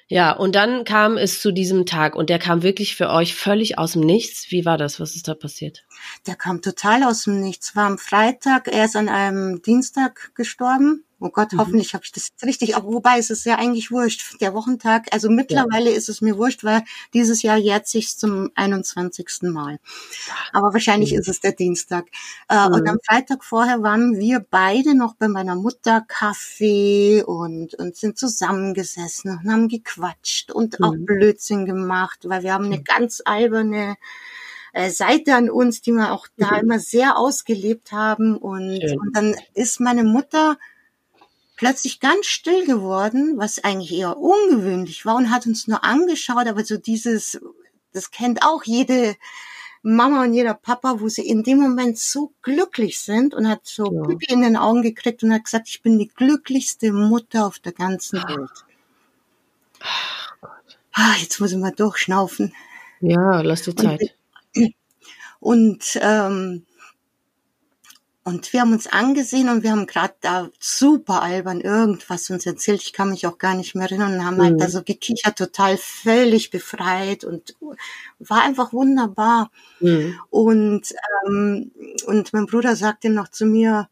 Ja, 0.08 0.30
und 0.30 0.54
dann 0.54 0.84
kam 0.84 1.16
es 1.16 1.40
zu 1.40 1.50
diesem 1.50 1.84
Tag 1.84 2.14
und 2.14 2.30
der 2.30 2.38
kam 2.38 2.62
wirklich 2.62 2.94
für 2.94 3.10
euch 3.10 3.34
völlig 3.34 3.76
aus 3.76 3.94
dem 3.94 4.02
Nichts. 4.02 4.46
Wie 4.50 4.64
war 4.64 4.78
das? 4.78 5.00
Was 5.00 5.16
ist 5.16 5.26
da 5.26 5.34
passiert? 5.34 5.84
Der 6.28 6.36
kam 6.36 6.62
total 6.62 7.02
aus 7.02 7.24
dem 7.24 7.40
Nichts. 7.40 7.74
War 7.74 7.86
am 7.86 7.98
Freitag, 7.98 8.68
er 8.68 8.84
ist 8.84 8.94
an 8.94 9.08
einem 9.08 9.62
Dienstag 9.62 10.32
gestorben. 10.36 11.05
Oh 11.18 11.30
Gott, 11.30 11.52
mhm. 11.52 11.60
hoffentlich 11.60 11.94
habe 11.94 12.04
ich 12.04 12.12
das 12.12 12.30
richtig. 12.44 12.76
Auch 12.76 12.84
wobei 12.84 13.18
es 13.18 13.30
ist 13.30 13.46
ja 13.46 13.56
eigentlich 13.56 13.90
wurscht. 13.90 14.38
Der 14.42 14.52
Wochentag, 14.52 15.06
also 15.12 15.30
mittlerweile 15.30 15.90
ja. 15.90 15.96
ist 15.96 16.10
es 16.10 16.20
mir 16.20 16.36
wurscht, 16.36 16.62
weil 16.62 16.82
dieses 17.14 17.40
Jahr 17.40 17.56
jährt 17.56 17.88
sich 17.88 18.18
zum 18.18 18.50
21. 18.54 19.26
Mal. 19.42 19.78
Aber 20.52 20.74
wahrscheinlich 20.74 21.12
mhm. 21.12 21.20
ist 21.20 21.28
es 21.28 21.40
der 21.40 21.52
Dienstag. 21.52 22.06
Äh, 22.50 22.68
mhm. 22.68 22.74
Und 22.74 22.88
am 22.88 22.98
Freitag 23.02 23.44
vorher 23.44 23.82
waren 23.82 24.18
wir 24.18 24.40
beide 24.40 24.94
noch 24.94 25.14
bei 25.14 25.28
meiner 25.28 25.54
Mutter 25.54 26.02
Kaffee 26.06 27.22
und, 27.22 27.74
und 27.74 27.96
sind 27.96 28.18
zusammengesessen 28.18 29.38
und 29.38 29.50
haben 29.50 29.68
gequatscht 29.68 30.52
und 30.52 30.82
auch 30.82 30.92
mhm. 30.92 31.06
Blödsinn 31.06 31.64
gemacht, 31.64 32.20
weil 32.24 32.42
wir 32.42 32.52
haben 32.52 32.66
eine 32.66 32.82
ganz 32.82 33.22
alberne 33.24 33.96
äh, 34.74 34.90
Seite 34.90 35.34
an 35.34 35.48
uns, 35.48 35.80
die 35.80 35.92
wir 35.92 36.12
auch 36.12 36.28
da 36.36 36.52
mhm. 36.52 36.58
immer 36.58 36.78
sehr 36.78 37.16
ausgelebt 37.16 37.92
haben. 37.92 38.36
Und, 38.36 38.84
und 39.00 39.16
dann 39.16 39.34
ist 39.54 39.80
meine 39.80 40.04
Mutter 40.04 40.58
plötzlich 41.56 42.00
ganz 42.00 42.26
still 42.26 42.64
geworden, 42.66 43.34
was 43.36 43.62
eigentlich 43.62 43.92
eher 43.92 44.16
ungewöhnlich 44.18 45.04
war 45.06 45.16
und 45.16 45.30
hat 45.30 45.46
uns 45.46 45.66
nur 45.66 45.82
angeschaut, 45.84 46.46
aber 46.46 46.64
so 46.64 46.76
dieses, 46.76 47.40
das 47.92 48.10
kennt 48.10 48.42
auch 48.42 48.62
jede 48.64 49.16
Mama 49.82 50.24
und 50.24 50.34
jeder 50.34 50.54
Papa, 50.54 50.96
wo 50.98 51.08
sie 51.08 51.26
in 51.26 51.44
dem 51.44 51.58
Moment 51.58 51.98
so 51.98 52.32
glücklich 52.42 52.98
sind 52.98 53.34
und 53.34 53.48
hat 53.48 53.60
so 53.64 53.92
ja. 53.92 54.02
Pipi 54.02 54.32
in 54.32 54.42
den 54.42 54.56
Augen 54.56 54.82
gekriegt 54.82 55.22
und 55.22 55.32
hat 55.32 55.44
gesagt, 55.44 55.68
ich 55.68 55.80
bin 55.80 55.98
die 55.98 56.08
glücklichste 56.08 56.92
Mutter 56.92 57.46
auf 57.46 57.60
der 57.60 57.72
ganzen 57.72 58.20
Welt. 58.24 58.50
Ah, 60.92 61.14
jetzt 61.20 61.40
muss 61.40 61.52
ich 61.52 61.58
mal 61.58 61.70
durchschnaufen. 61.70 62.52
Ja, 63.00 63.42
lass 63.42 63.62
dir 63.62 63.76
Zeit. 63.76 64.14
Und, 64.54 64.74
und 65.40 65.98
ähm, 66.02 66.65
und 68.26 68.52
wir 68.52 68.60
haben 68.62 68.72
uns 68.72 68.88
angesehen 68.88 69.48
und 69.48 69.62
wir 69.62 69.70
haben 69.70 69.86
gerade 69.86 70.14
da 70.20 70.50
super 70.58 71.22
albern 71.22 71.60
irgendwas 71.60 72.28
uns 72.28 72.44
erzählt. 72.44 72.82
Ich 72.82 72.92
kann 72.92 73.10
mich 73.10 73.24
auch 73.24 73.38
gar 73.38 73.54
nicht 73.54 73.76
mehr 73.76 73.84
erinnern 73.84 74.14
und 74.14 74.24
haben 74.24 74.38
halt 74.42 74.54
mhm. 74.54 74.60
halt 74.60 74.62
da 74.62 74.68
so 74.68 74.82
gekichert, 74.82 75.38
total 75.38 75.76
völlig 75.76 76.50
befreit 76.50 77.22
und 77.22 77.54
war 78.18 78.42
einfach 78.42 78.72
wunderbar. 78.72 79.52
Mhm. 79.78 80.18
Und, 80.28 80.92
ähm, 81.24 81.70
und 82.06 82.32
mein 82.32 82.46
Bruder 82.46 82.74
sagte 82.74 83.10
noch 83.10 83.28
zu 83.28 83.46
mir, 83.46 83.88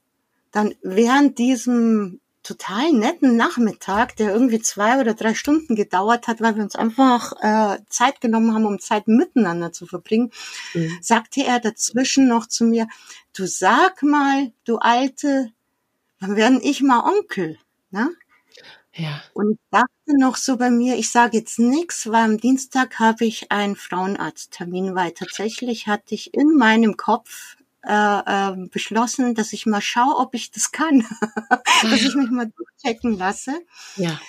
dann 0.50 0.74
während 0.82 1.38
diesem 1.38 2.18
total 2.44 2.92
netten 2.92 3.36
Nachmittag, 3.36 4.16
der 4.16 4.32
irgendwie 4.32 4.60
zwei 4.60 5.00
oder 5.00 5.14
drei 5.14 5.34
Stunden 5.34 5.74
gedauert 5.74 6.28
hat, 6.28 6.40
weil 6.40 6.54
wir 6.54 6.62
uns 6.62 6.76
einfach 6.76 7.32
äh, 7.40 7.78
Zeit 7.88 8.20
genommen 8.20 8.54
haben, 8.54 8.66
um 8.66 8.78
Zeit 8.78 9.08
miteinander 9.08 9.72
zu 9.72 9.86
verbringen, 9.86 10.30
mhm. 10.74 10.96
sagte 11.00 11.42
er 11.42 11.58
dazwischen 11.58 12.28
noch 12.28 12.46
zu 12.46 12.64
mir, 12.64 12.86
du 13.34 13.46
sag 13.46 14.02
mal, 14.02 14.52
du 14.64 14.76
Alte, 14.76 15.50
wann 16.20 16.36
werden 16.36 16.60
ich 16.62 16.82
mal 16.82 17.00
Onkel? 17.00 17.58
Ne? 17.90 18.10
Ja. 18.92 19.22
Und 19.32 19.52
ich 19.52 19.58
dachte 19.70 20.18
noch 20.18 20.36
so 20.36 20.56
bei 20.56 20.70
mir, 20.70 20.96
ich 20.96 21.10
sage 21.10 21.38
jetzt 21.38 21.58
nichts, 21.58 22.06
weil 22.06 22.24
am 22.24 22.38
Dienstag 22.38 23.00
habe 23.00 23.24
ich 23.24 23.50
einen 23.50 23.74
Frauenarzttermin, 23.74 24.94
weil 24.94 25.12
tatsächlich 25.12 25.88
hatte 25.88 26.14
ich 26.14 26.34
in 26.34 26.54
meinem 26.56 26.96
Kopf 26.96 27.53
äh, 27.86 28.52
äh, 28.52 28.68
beschlossen, 28.68 29.34
dass 29.34 29.52
ich 29.52 29.66
mal 29.66 29.80
schaue, 29.80 30.16
ob 30.16 30.34
ich 30.34 30.50
das 30.50 30.72
kann, 30.72 31.04
dass 31.82 32.02
ich 32.02 32.14
mich 32.14 32.30
mal 32.30 32.50
durchchecken 32.56 33.16
lasse. 33.18 33.52
Ja. 33.96 34.20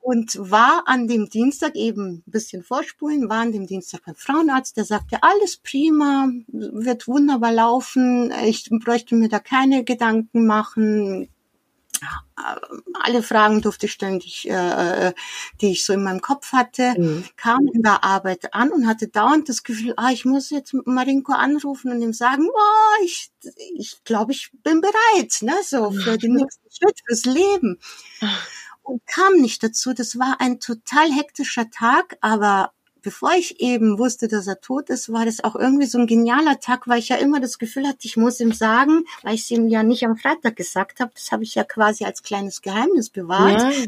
Und 0.00 0.36
war 0.38 0.84
an 0.86 1.08
dem 1.08 1.28
Dienstag 1.28 1.74
eben 1.74 2.22
ein 2.26 2.30
bisschen 2.30 2.62
vorspulen, 2.62 3.28
war 3.28 3.40
an 3.40 3.52
dem 3.52 3.66
Dienstag 3.66 4.04
beim 4.06 4.14
Frauenarzt, 4.14 4.76
der 4.76 4.84
sagte, 4.84 5.22
alles 5.22 5.58
prima, 5.58 6.28
wird 6.46 7.08
wunderbar 7.08 7.52
laufen, 7.52 8.32
ich 8.46 8.68
bräuchte 8.70 9.16
mir 9.16 9.28
da 9.28 9.38
keine 9.38 9.84
Gedanken 9.84 10.46
machen, 10.46 11.28
alle 12.94 13.22
Fragen 13.22 13.60
durfte 13.60 13.86
ich 13.86 13.92
ständig, 13.92 14.48
äh, 14.48 15.12
die 15.60 15.72
ich 15.72 15.84
so 15.84 15.92
in 15.92 16.02
meinem 16.02 16.20
Kopf 16.20 16.52
hatte, 16.52 16.94
mhm. 16.98 17.24
kam 17.36 17.66
in 17.72 17.82
der 17.82 18.04
Arbeit 18.04 18.54
an 18.54 18.70
und 18.70 18.86
hatte 18.86 19.08
dauernd 19.08 19.48
das 19.48 19.62
Gefühl, 19.62 19.94
ah, 19.96 20.10
ich 20.12 20.24
muss 20.24 20.50
jetzt 20.50 20.74
Marinko 20.84 21.32
anrufen 21.32 21.90
und 21.90 22.00
ihm 22.02 22.12
sagen, 22.12 22.48
oh, 22.48 23.04
ich, 23.04 23.30
ich 23.76 24.02
glaube, 24.04 24.32
ich 24.32 24.50
bin 24.62 24.80
bereit, 24.80 25.38
ne, 25.42 25.54
so 25.64 25.90
für 25.90 26.18
den 26.18 26.34
nächsten 26.34 26.70
Schritt, 26.70 26.98
fürs 27.06 27.24
Leben. 27.24 27.78
Und 28.82 29.06
kam 29.06 29.34
nicht 29.34 29.62
dazu. 29.62 29.92
Das 29.92 30.18
war 30.18 30.40
ein 30.40 30.60
total 30.60 31.10
hektischer 31.12 31.70
Tag, 31.70 32.16
aber 32.22 32.72
bevor 33.02 33.32
ich 33.32 33.60
eben 33.60 33.98
wusste, 33.98 34.28
dass 34.28 34.46
er 34.46 34.60
tot 34.60 34.90
ist, 34.90 35.12
war 35.12 35.24
das 35.24 35.42
auch 35.42 35.56
irgendwie 35.56 35.86
so 35.86 35.98
ein 35.98 36.06
genialer 36.06 36.60
Tag, 36.60 36.88
weil 36.88 36.98
ich 36.98 37.08
ja 37.08 37.16
immer 37.16 37.40
das 37.40 37.58
Gefühl 37.58 37.86
hatte, 37.86 38.00
ich 38.02 38.16
muss 38.16 38.40
ihm 38.40 38.52
sagen, 38.52 39.04
weil 39.22 39.34
ich 39.34 39.42
es 39.42 39.50
ihm 39.50 39.68
ja 39.68 39.82
nicht 39.82 40.04
am 40.04 40.16
Freitag 40.16 40.56
gesagt 40.56 41.00
habe, 41.00 41.12
das 41.14 41.32
habe 41.32 41.44
ich 41.44 41.54
ja 41.54 41.64
quasi 41.64 42.04
als 42.04 42.22
kleines 42.22 42.62
Geheimnis 42.62 43.10
bewahrt. 43.10 43.62
Ja. 43.62 43.86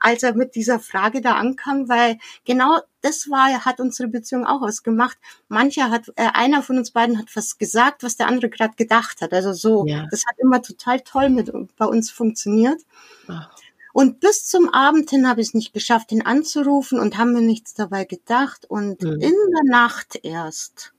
Als 0.00 0.22
er 0.22 0.34
mit 0.34 0.54
dieser 0.54 0.78
Frage 0.78 1.20
da 1.20 1.32
ankam, 1.32 1.88
weil 1.88 2.18
genau 2.44 2.78
das 3.00 3.28
war, 3.30 3.64
hat 3.64 3.80
unsere 3.80 4.08
Beziehung 4.08 4.46
auch 4.46 4.62
ausgemacht. 4.62 5.18
Mancher 5.48 5.90
hat, 5.90 6.08
äh, 6.14 6.28
einer 6.34 6.62
von 6.62 6.78
uns 6.78 6.92
beiden 6.92 7.18
hat 7.18 7.34
was 7.34 7.58
gesagt, 7.58 8.04
was 8.04 8.16
der 8.16 8.28
andere 8.28 8.48
gerade 8.48 8.74
gedacht 8.76 9.20
hat. 9.20 9.32
Also 9.32 9.52
so, 9.54 9.86
ja. 9.86 10.06
das 10.12 10.24
hat 10.24 10.38
immer 10.38 10.62
total 10.62 11.00
toll 11.00 11.30
mit 11.30 11.50
bei 11.76 11.84
uns 11.84 12.12
funktioniert. 12.12 12.80
Ach. 13.26 13.50
Und 13.98 14.20
bis 14.20 14.46
zum 14.46 14.72
Abend 14.72 15.10
hin 15.10 15.28
habe 15.28 15.40
ich 15.40 15.48
es 15.48 15.54
nicht 15.54 15.72
geschafft, 15.72 16.12
ihn 16.12 16.22
anzurufen 16.22 17.00
und 17.00 17.18
haben 17.18 17.32
mir 17.32 17.40
nichts 17.40 17.74
dabei 17.74 18.04
gedacht. 18.04 18.64
Und 18.64 19.02
mhm. 19.02 19.14
in 19.14 19.34
der 19.34 19.64
Nacht 19.72 20.20
erst, 20.22 20.92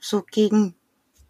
so 0.00 0.22
gegen 0.22 0.74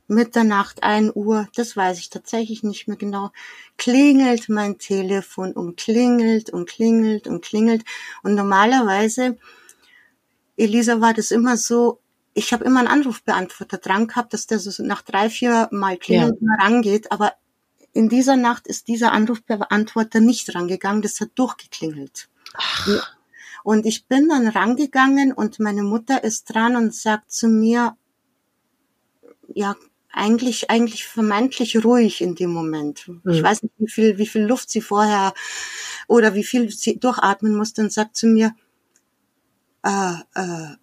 Mitternacht, 0.06 0.84
ein 0.84 1.10
Uhr, 1.12 1.48
das 1.56 1.76
weiß 1.76 1.98
ich 1.98 2.10
tatsächlich 2.10 2.62
nicht 2.62 2.86
mehr 2.86 2.96
genau, 2.96 3.32
klingelt 3.78 4.48
mein 4.48 4.78
Telefon 4.78 5.54
und 5.54 5.76
klingelt 5.76 6.50
und 6.50 6.68
klingelt 6.68 7.26
und 7.26 7.44
klingelt. 7.44 7.82
Und 8.22 8.36
normalerweise, 8.36 9.38
Elisa, 10.56 11.00
war 11.00 11.14
das 11.14 11.32
immer 11.32 11.56
so, 11.56 11.98
ich 12.32 12.52
habe 12.52 12.64
immer 12.64 12.78
einen 12.78 12.86
Anrufbeantworter 12.86 13.78
dran 13.78 14.06
gehabt, 14.06 14.34
dass 14.34 14.46
der 14.46 14.60
so 14.60 14.84
nach 14.84 15.02
drei, 15.02 15.30
vier 15.30 15.68
Mal 15.72 15.96
klingelt 15.96 16.38
ja. 16.40 16.64
rangeht, 16.64 17.10
aber 17.10 17.32
in 17.92 18.08
dieser 18.08 18.36
Nacht 18.36 18.66
ist 18.66 18.88
dieser 18.88 19.12
Anrufbeantworter 19.12 20.20
nicht 20.20 20.54
rangegangen, 20.54 21.02
das 21.02 21.20
hat 21.20 21.30
durchgeklingelt. 21.34 22.28
Ach. 22.54 23.16
Und 23.64 23.86
ich 23.86 24.06
bin 24.06 24.28
dann 24.28 24.48
rangegangen 24.48 25.32
und 25.32 25.58
meine 25.58 25.82
Mutter 25.82 26.22
ist 26.24 26.44
dran 26.44 26.76
und 26.76 26.94
sagt 26.94 27.32
zu 27.32 27.48
mir, 27.48 27.96
ja, 29.54 29.76
eigentlich, 30.10 30.70
eigentlich 30.70 31.06
vermeintlich 31.06 31.84
ruhig 31.84 32.20
in 32.20 32.34
dem 32.34 32.50
Moment. 32.50 33.08
Mhm. 33.08 33.30
Ich 33.30 33.42
weiß 33.42 33.62
nicht, 33.62 33.74
wie 33.78 33.90
viel, 33.90 34.18
wie 34.18 34.26
viel 34.26 34.42
Luft 34.42 34.70
sie 34.70 34.80
vorher 34.80 35.34
oder 36.06 36.34
wie 36.34 36.44
viel 36.44 36.70
sie 36.70 36.98
durchatmen 36.98 37.56
musste 37.56 37.82
und 37.82 37.92
sagt 37.92 38.16
zu 38.16 38.26
mir, 38.26 38.54
äh, 39.82 40.14
äh, 40.34 40.76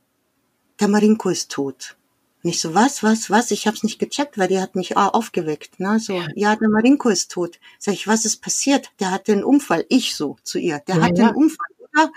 der 0.80 0.88
Marinko 0.88 1.30
ist 1.30 1.52
tot. 1.52 1.98
Nicht 2.45 2.62
so, 2.62 2.75
was, 2.75 3.01
was, 3.01 3.31
was? 3.31 3.49
Ich 3.49 3.65
habe 3.65 3.75
es 3.75 3.81
nicht 3.81 3.97
gecheckt, 3.97 4.38
weil 4.38 4.47
die 4.47 4.60
hat 4.60 4.75
mich 4.75 4.95
aufgeweckt. 4.95 5.79
Ne? 5.79 5.99
So, 5.99 6.13
ja, 6.13 6.27
ja 6.36 6.55
der 6.55 6.69
Marinko 6.69 7.10
ist 7.10 7.31
tot. 7.31 7.60
Sag 7.79 7.95
ich, 7.95 8.08
was 8.08 8.23
ist 8.23 8.39
passiert? 8.39 8.91
Der 8.99 9.10
hatte 9.10 9.31
einen 9.31 9.43
Unfall. 9.43 9.84
Ich 9.89 10.15
so 10.15 10.38
zu 10.43 10.60
ihr. 10.60 10.77
Der 10.88 10.97
ja, 10.97 11.01
hatte 11.01 11.23
einen 11.23 11.36
Unfall, 11.36 11.67
oder? 11.79 12.12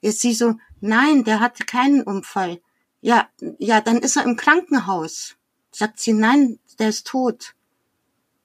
Jetzt 0.00 0.20
sie 0.20 0.32
so, 0.32 0.54
nein, 0.80 1.24
der 1.24 1.40
hatte 1.40 1.66
keinen 1.66 2.02
Unfall. 2.02 2.62
Ja, 3.02 3.28
ja, 3.58 3.82
dann 3.82 3.98
ist 3.98 4.16
er 4.16 4.24
im 4.24 4.36
Krankenhaus. 4.36 5.36
Sagt 5.70 6.00
sie, 6.00 6.14
nein, 6.14 6.58
der 6.78 6.88
ist 6.88 7.06
tot. 7.06 7.54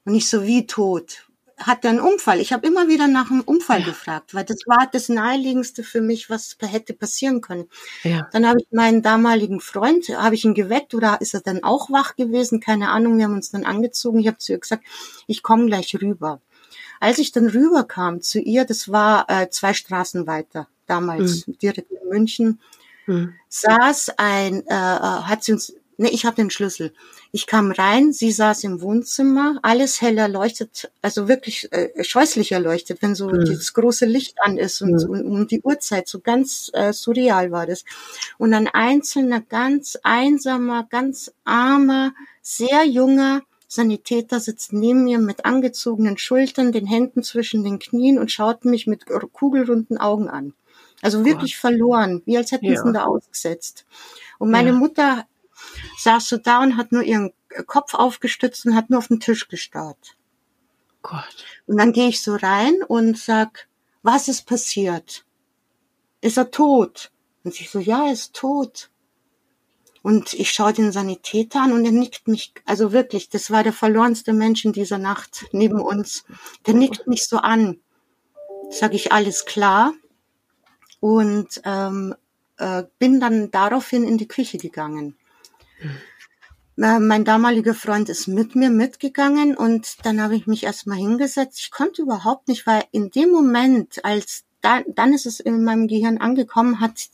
Und 0.03 0.11
nicht 0.11 0.27
so 0.27 0.43
wie 0.43 0.67
tot 0.67 1.26
hat 1.57 1.83
er 1.83 1.91
einen 1.91 1.99
Unfall. 1.99 2.39
Ich 2.39 2.53
habe 2.53 2.67
immer 2.67 2.87
wieder 2.87 3.07
nach 3.07 3.31
einem 3.31 3.41
Unfall 3.41 3.79
ja. 3.79 3.87
gefragt, 3.87 4.33
weil 4.33 4.45
das 4.45 4.59
war 4.67 4.87
das 4.91 5.09
naheliegendste 5.09 5.83
für 5.83 6.01
mich, 6.01 6.29
was 6.29 6.55
hätte 6.61 6.93
passieren 6.93 7.41
können. 7.41 7.65
Ja. 8.03 8.27
Dann 8.31 8.47
habe 8.47 8.59
ich 8.61 8.67
meinen 8.71 9.01
damaligen 9.01 9.59
Freund, 9.59 10.07
habe 10.09 10.35
ich 10.35 10.45
ihn 10.45 10.53
geweckt 10.53 10.93
oder 10.93 11.19
ist 11.19 11.33
er 11.33 11.41
dann 11.41 11.63
auch 11.63 11.89
wach 11.89 12.15
gewesen? 12.15 12.59
Keine 12.59 12.89
Ahnung. 12.89 13.17
Wir 13.17 13.25
haben 13.25 13.33
uns 13.33 13.51
dann 13.51 13.65
angezogen. 13.65 14.19
Ich 14.19 14.27
habe 14.27 14.37
zu 14.37 14.53
ihr 14.53 14.59
gesagt, 14.59 14.83
ich 15.25 15.41
komme 15.41 15.65
gleich 15.65 15.95
rüber. 15.99 16.41
Als 16.99 17.17
ich 17.19 17.31
dann 17.31 17.47
rüberkam 17.47 18.21
zu 18.21 18.39
ihr, 18.39 18.65
das 18.65 18.91
war 18.91 19.25
äh, 19.29 19.49
zwei 19.49 19.73
Straßen 19.73 20.27
weiter 20.27 20.67
damals, 20.85 21.47
mhm. 21.47 21.57
direkt 21.59 21.91
in 21.91 22.09
München, 22.09 22.59
hm. 23.05 23.33
saß 23.49 24.13
ein, 24.17 24.65
äh, 24.67 24.73
äh 24.73 24.99
hat 24.99 25.43
sie 25.43 25.53
uns 25.53 25.73
Nee, 25.99 26.09
ich 26.09 26.25
habe 26.25 26.35
den 26.35 26.51
Schlüssel. 26.51 26.93
Ich 27.31 27.47
kam 27.47 27.71
rein, 27.71 28.13
sie 28.13 28.31
saß 28.31 28.63
im 28.65 28.81
Wohnzimmer, 28.81 29.57
alles 29.63 29.99
hell 29.99 30.19
erleuchtet, 30.19 30.91
also 31.01 31.27
wirklich 31.27 31.71
äh, 31.71 32.03
scheußlich 32.03 32.51
erleuchtet, 32.51 33.01
wenn 33.01 33.15
so 33.15 33.29
mhm. 33.29 33.45
dieses 33.45 33.73
große 33.73 34.05
Licht 34.05 34.37
an 34.41 34.57
ist 34.57 34.81
und 34.83 34.91
mhm. 34.91 35.09
um, 35.09 35.31
um 35.31 35.47
die 35.47 35.61
Uhrzeit, 35.61 36.07
so 36.07 36.19
ganz 36.19 36.69
äh, 36.73 36.93
surreal 36.93 37.51
war 37.51 37.65
das. 37.65 37.83
Und 38.37 38.53
ein 38.53 38.67
einzelner, 38.67 39.41
ganz 39.41 39.97
einsamer, 40.03 40.87
ganz 40.87 41.31
armer, 41.45 42.13
sehr 42.43 42.85
junger 42.85 43.41
Sanitäter 43.67 44.39
sitzt 44.39 44.73
neben 44.73 45.03
mir 45.03 45.17
mit 45.17 45.45
angezogenen 45.45 46.17
Schultern, 46.17 46.71
den 46.71 46.85
Händen 46.85 47.23
zwischen 47.23 47.63
den 47.63 47.79
Knien 47.79 48.19
und 48.19 48.31
schaut 48.31 48.65
mich 48.65 48.87
mit 48.87 49.05
kugelrunden 49.33 49.97
Augen 49.97 50.29
an. 50.29 50.53
Also 51.01 51.25
wirklich 51.25 51.53
Gott. 51.53 51.61
verloren, 51.61 52.21
wie 52.25 52.37
als 52.37 52.51
hätten 52.51 52.65
ja. 52.65 52.81
sie 52.81 52.87
ihn 52.87 52.93
da 52.93 53.05
ausgesetzt. 53.05 53.85
Und 54.39 54.51
meine 54.51 54.69
ja. 54.69 54.75
Mutter 54.75 55.25
saß 55.97 56.27
so 56.27 56.37
da 56.37 56.61
und 56.61 56.77
hat 56.77 56.91
nur 56.91 57.03
ihren 57.03 57.33
Kopf 57.65 57.93
aufgestützt 57.93 58.65
und 58.65 58.75
hat 58.75 58.89
nur 58.89 58.99
auf 58.99 59.07
den 59.07 59.19
Tisch 59.19 59.47
gestarrt. 59.47 60.15
Gott. 61.01 61.45
Und 61.65 61.77
dann 61.77 61.93
gehe 61.93 62.09
ich 62.09 62.21
so 62.21 62.35
rein 62.35 62.75
und 62.87 63.17
sag, 63.17 63.67
was 64.03 64.27
ist 64.27 64.45
passiert? 64.45 65.25
Ist 66.21 66.37
er 66.37 66.51
tot? 66.51 67.11
Und 67.43 67.53
sie 67.53 67.65
so, 67.65 67.79
ja, 67.79 68.07
er 68.07 68.13
ist 68.13 68.33
tot. 68.33 68.89
Und 70.01 70.33
ich 70.33 70.51
schaue 70.51 70.73
den 70.73 70.91
Sanitäter 70.91 71.61
an 71.61 71.73
und 71.73 71.85
er 71.85 71.91
nickt 71.91 72.27
mich, 72.27 72.53
also 72.65 72.91
wirklich, 72.91 73.29
das 73.29 73.51
war 73.51 73.63
der 73.63 73.73
verlorenste 73.73 74.33
Mensch 74.33 74.63
in 74.63 74.71
dieser 74.71 74.97
Nacht 74.97 75.45
neben 75.51 75.81
uns. 75.81 76.23
Der 76.65 76.73
nickt 76.73 77.07
mich 77.07 77.25
so 77.25 77.37
an. 77.37 77.79
Sag 78.69 78.93
ich, 78.93 79.11
alles 79.11 79.45
klar. 79.45 79.93
Und 80.99 81.61
ähm, 81.63 82.15
äh, 82.57 82.83
bin 82.99 83.19
dann 83.19 83.51
daraufhin 83.51 84.03
in 84.03 84.17
die 84.17 84.27
Küche 84.27 84.57
gegangen. 84.57 85.17
Mein 86.75 87.25
damaliger 87.25 87.73
Freund 87.73 88.07
ist 88.07 88.27
mit 88.27 88.55
mir 88.55 88.69
mitgegangen 88.69 89.57
und 89.57 90.05
dann 90.05 90.21
habe 90.21 90.35
ich 90.35 90.45
mich 90.45 90.63
erstmal 90.63 90.99
hingesetzt. 90.99 91.59
Ich 91.59 91.71
konnte 91.71 92.03
überhaupt 92.03 92.47
nicht, 92.47 92.67
weil 92.67 92.83
in 92.91 93.09
dem 93.09 93.31
Moment, 93.31 94.05
als 94.05 94.45
da, 94.61 94.81
dann 94.87 95.13
ist 95.13 95.25
es 95.25 95.39
in 95.39 95.63
meinem 95.63 95.87
Gehirn 95.87 96.19
angekommen, 96.19 96.79
hat, 96.79 97.09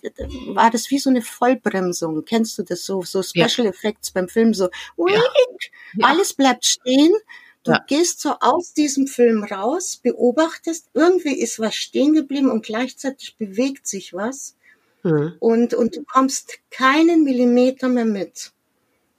war 0.48 0.70
das 0.70 0.90
wie 0.92 1.00
so 1.00 1.10
eine 1.10 1.22
Vollbremsung. 1.22 2.26
Kennst 2.26 2.58
du 2.58 2.64
das 2.64 2.86
so, 2.86 3.04
so 3.04 3.24
Special 3.24 3.66
ja. 3.66 3.70
Effects 3.70 4.12
beim 4.12 4.28
Film 4.28 4.54
so, 4.54 4.70
ja. 4.98 5.22
Ja. 5.96 6.08
alles 6.08 6.34
bleibt 6.34 6.66
stehen. 6.66 7.14
Du 7.64 7.74
gehst 7.88 8.20
so 8.20 8.36
aus 8.42 8.74
diesem 8.74 9.08
Film 9.08 9.46
raus, 9.46 9.96
beobachtest, 10.04 10.90
irgendwie 10.94 11.40
ist 11.40 11.60
was 11.60 11.76
stehen 11.76 12.12
geblieben 12.12 12.52
und 12.52 12.66
gleichzeitig 12.66 13.38
bewegt 13.38 13.88
sich 13.88 14.14
was. 14.14 14.58
Mhm. 15.04 15.34
Und, 15.40 15.74
und 15.74 15.96
du 15.96 16.04
kommst 16.04 16.60
keinen 16.72 17.24
Millimeter 17.24 17.90
mehr 17.90 18.06
mit. 18.06 18.52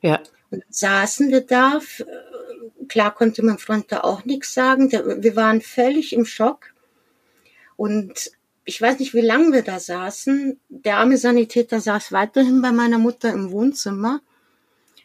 Ja. 0.00 0.20
Und 0.50 0.64
saßen 0.68 1.30
wir 1.30 1.42
da, 1.42 1.80
klar 2.88 3.14
konnte 3.14 3.44
mein 3.44 3.58
Freund 3.58 3.90
da 3.90 4.00
auch 4.00 4.24
nichts 4.24 4.54
sagen, 4.54 4.90
wir 4.92 5.36
waren 5.36 5.60
völlig 5.60 6.12
im 6.12 6.24
Schock. 6.24 6.74
Und 7.76 8.30
ich 8.64 8.80
weiß 8.80 8.98
nicht, 8.98 9.14
wie 9.14 9.20
lange 9.20 9.52
wir 9.52 9.62
da 9.62 9.78
saßen. 9.78 10.58
Der 10.68 10.98
arme 10.98 11.18
Sanitäter 11.18 11.80
saß 11.80 12.12
weiterhin 12.12 12.62
bei 12.62 12.72
meiner 12.72 12.98
Mutter 12.98 13.32
im 13.32 13.50
Wohnzimmer. 13.50 14.20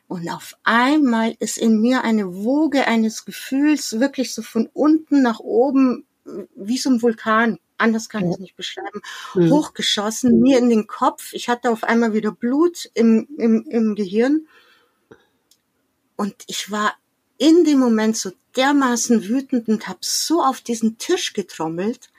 Und 0.08 0.30
auf 0.30 0.58
einmal 0.64 1.36
ist 1.40 1.58
in 1.58 1.82
mir 1.82 2.04
eine 2.04 2.34
Woge 2.34 2.88
eines 2.88 3.26
Gefühls 3.26 4.00
wirklich 4.00 4.34
so 4.34 4.42
von 4.42 4.68
unten 4.74 5.22
nach 5.22 5.40
oben, 5.40 6.06
wie 6.56 6.78
so 6.78 6.90
ein 6.90 7.02
Vulkan. 7.02 7.60
Anders 7.80 8.10
kann 8.10 8.26
ich 8.26 8.34
es 8.34 8.40
nicht 8.40 8.56
beschreiben. 8.56 9.02
Mhm. 9.34 9.50
Hochgeschossen, 9.50 10.40
mir 10.40 10.60
in 10.60 10.70
den 10.70 10.88
Kopf. 10.88 11.34
Ich 11.34 11.50
hatte 11.50 11.72
auf 11.72 11.84
einmal 11.84 12.14
wieder 12.14 12.32
Blut 12.32 12.90
im, 12.94 13.28
im, 13.38 13.66
im 13.70 13.96
Gehirn. 13.96 14.48
Und 16.16 16.36
ich 16.48 16.70
war 16.70 16.94
in 17.38 17.64
dem 17.64 17.80
Moment 17.80 18.18
so 18.18 18.32
dermaßen 18.56 19.28
wütend 19.28 19.70
und 19.70 19.88
habe 19.88 20.00
so 20.02 20.44
auf 20.44 20.62
diesen 20.62 20.98
Tisch 20.98 21.34
getrommelt. 21.34 22.10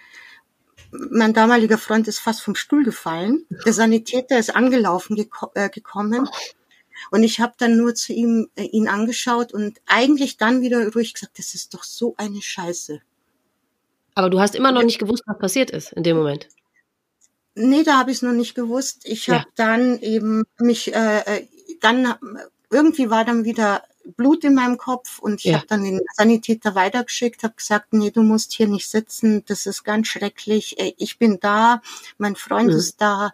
Mein 0.91 1.35
damaliger 1.35 1.79
Freund 1.79 2.09
ist 2.09 2.19
fast 2.19 2.41
vom 2.43 2.55
Stuhl 2.55 2.83
gefallen. 2.83 3.47
Der 3.65 3.73
Sanitäter 3.73 4.39
ist 4.39 4.57
angelaufen 4.57 5.15
geko 5.15 5.51
äh, 5.55 5.69
gekommen. 5.69 6.29
Und 7.11 7.23
ich 7.23 7.41
habe 7.41 7.55
dann 7.59 7.77
nur 7.77 7.95
zu 7.95 8.13
ihm 8.13 8.49
äh, 8.57 8.65
ihn 8.65 8.89
angeschaut 8.89 9.53
und 9.53 9.81
eigentlich 9.87 10.37
dann 10.37 10.63
wieder 10.63 10.93
ruhig 10.93 11.15
gesagt, 11.15 11.39
das 11.39 11.55
ist 11.55 11.75
doch 11.75 11.85
so 11.85 12.15
eine 12.17 12.43
Scheiße. 12.43 13.01
Aber 14.15 14.31
du 14.31 14.41
hast 14.41 14.55
immer 14.55 14.73
noch 14.73 14.83
nicht 14.83 14.99
gewusst, 14.99 15.23
was 15.27 15.39
passiert 15.39 15.71
ist 15.71 15.93
in 15.93 16.03
dem 16.03 16.17
Moment. 16.17 16.49
Nee, 17.55 17.83
da 17.83 17.99
habe 17.99 18.11
ich 18.11 18.19
es 18.19 18.23
noch 18.23 18.33
nicht 18.33 18.55
gewusst. 18.55 19.03
Ich 19.05 19.27
ja. 19.27 19.41
habe 19.41 19.47
dann 19.57 19.99
eben 20.01 20.45
mich, 20.59 20.95
äh, 20.95 21.19
äh 21.21 21.47
dann 21.81 22.15
irgendwie 22.71 23.11
war 23.11 23.25
dann 23.25 23.45
wieder 23.45 23.83
Blut 24.11 24.45
in 24.45 24.55
meinem 24.55 24.77
Kopf 24.77 25.19
und 25.19 25.41
ich 25.41 25.45
ja. 25.45 25.57
habe 25.57 25.67
dann 25.67 25.85
den 25.85 26.01
Sanitäter 26.15 26.75
weitergeschickt, 26.75 27.43
habe 27.43 27.55
gesagt, 27.55 27.93
nee, 27.93 28.11
du 28.11 28.23
musst 28.23 28.53
hier 28.53 28.69
nicht 28.69 28.89
sitzen, 28.89 29.45
das 29.47 29.67
ist 29.67 29.85
ganz 29.85 30.09
schrecklich. 30.09 30.77
Ich 30.99 31.19
bin 31.19 31.39
da, 31.41 31.83
mein 32.19 32.37
Freund 32.37 32.69
mhm. 32.69 32.77
ist 32.77 33.01
da, 33.01 33.31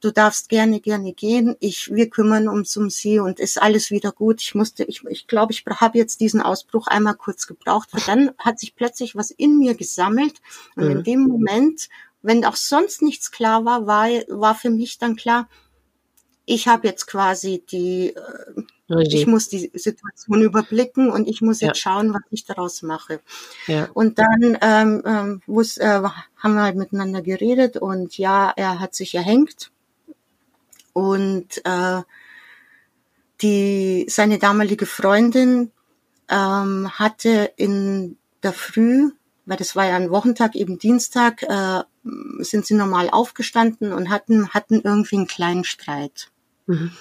du 0.00 0.10
darfst 0.10 0.48
gerne, 0.48 0.80
gerne 0.80 1.12
gehen. 1.12 1.56
Ich, 1.60 1.92
wir 1.92 2.10
kümmern 2.10 2.48
uns 2.48 2.76
um 2.76 2.90
sie 2.90 3.18
und 3.18 3.40
ist 3.40 3.60
alles 3.60 3.90
wieder 3.90 4.12
gut. 4.12 4.40
Ich 4.40 4.54
musste, 4.54 4.84
ich, 4.84 5.04
ich 5.04 5.26
glaube, 5.26 5.52
ich 5.52 5.64
habe 5.66 5.98
jetzt 5.98 6.20
diesen 6.20 6.40
Ausbruch 6.40 6.86
einmal 6.86 7.14
kurz 7.14 7.46
gebraucht, 7.46 7.88
weil 7.92 8.02
dann 8.06 8.32
hat 8.38 8.58
sich 8.58 8.74
plötzlich 8.74 9.16
was 9.16 9.30
in 9.30 9.58
mir 9.58 9.74
gesammelt 9.74 10.40
und 10.76 10.84
mhm. 10.84 10.90
in 10.90 11.02
dem 11.04 11.20
Moment, 11.22 11.88
wenn 12.22 12.44
auch 12.44 12.56
sonst 12.56 13.02
nichts 13.02 13.30
klar 13.30 13.64
war, 13.64 13.86
war, 13.86 14.08
war 14.28 14.54
für 14.54 14.70
mich 14.70 14.98
dann 14.98 15.16
klar, 15.16 15.48
ich 16.46 16.68
habe 16.68 16.86
jetzt 16.86 17.06
quasi 17.06 17.62
die, 17.70 18.14
äh, 18.14 18.94
Regie. 18.94 19.16
ich 19.16 19.26
muss 19.26 19.48
die 19.48 19.70
Situation 19.74 20.42
überblicken 20.42 21.10
und 21.10 21.26
ich 21.26 21.40
muss 21.40 21.60
jetzt 21.60 21.82
ja. 21.84 21.92
schauen, 21.92 22.12
was 22.12 22.22
ich 22.30 22.44
daraus 22.44 22.82
mache. 22.82 23.20
Ja. 23.66 23.88
Und 23.94 24.18
dann 24.18 24.58
ähm, 24.60 25.02
ähm, 25.06 25.42
äh, 25.46 26.02
haben 26.36 26.54
wir 26.54 26.62
halt 26.62 26.76
miteinander 26.76 27.22
geredet 27.22 27.76
und 27.76 28.18
ja, 28.18 28.52
er 28.56 28.80
hat 28.80 28.94
sich 28.94 29.14
erhängt 29.14 29.70
und 30.92 31.64
äh, 31.64 32.02
die 33.42 34.06
seine 34.08 34.38
damalige 34.38 34.86
Freundin 34.86 35.70
ähm, 36.28 36.90
hatte 36.98 37.52
in 37.56 38.16
der 38.42 38.52
Früh, 38.52 39.10
weil 39.46 39.56
das 39.56 39.76
war 39.76 39.86
ja 39.86 39.96
ein 39.96 40.10
Wochentag, 40.10 40.54
eben 40.54 40.78
Dienstag, 40.78 41.42
äh, 41.42 41.82
sind 42.38 42.66
sie 42.66 42.74
normal 42.74 43.08
aufgestanden 43.10 43.92
und 43.92 44.10
hatten 44.10 44.50
hatten 44.50 44.80
irgendwie 44.82 45.16
einen 45.16 45.26
kleinen 45.26 45.64
Streit. 45.64 46.30
Mhm. 46.66 46.92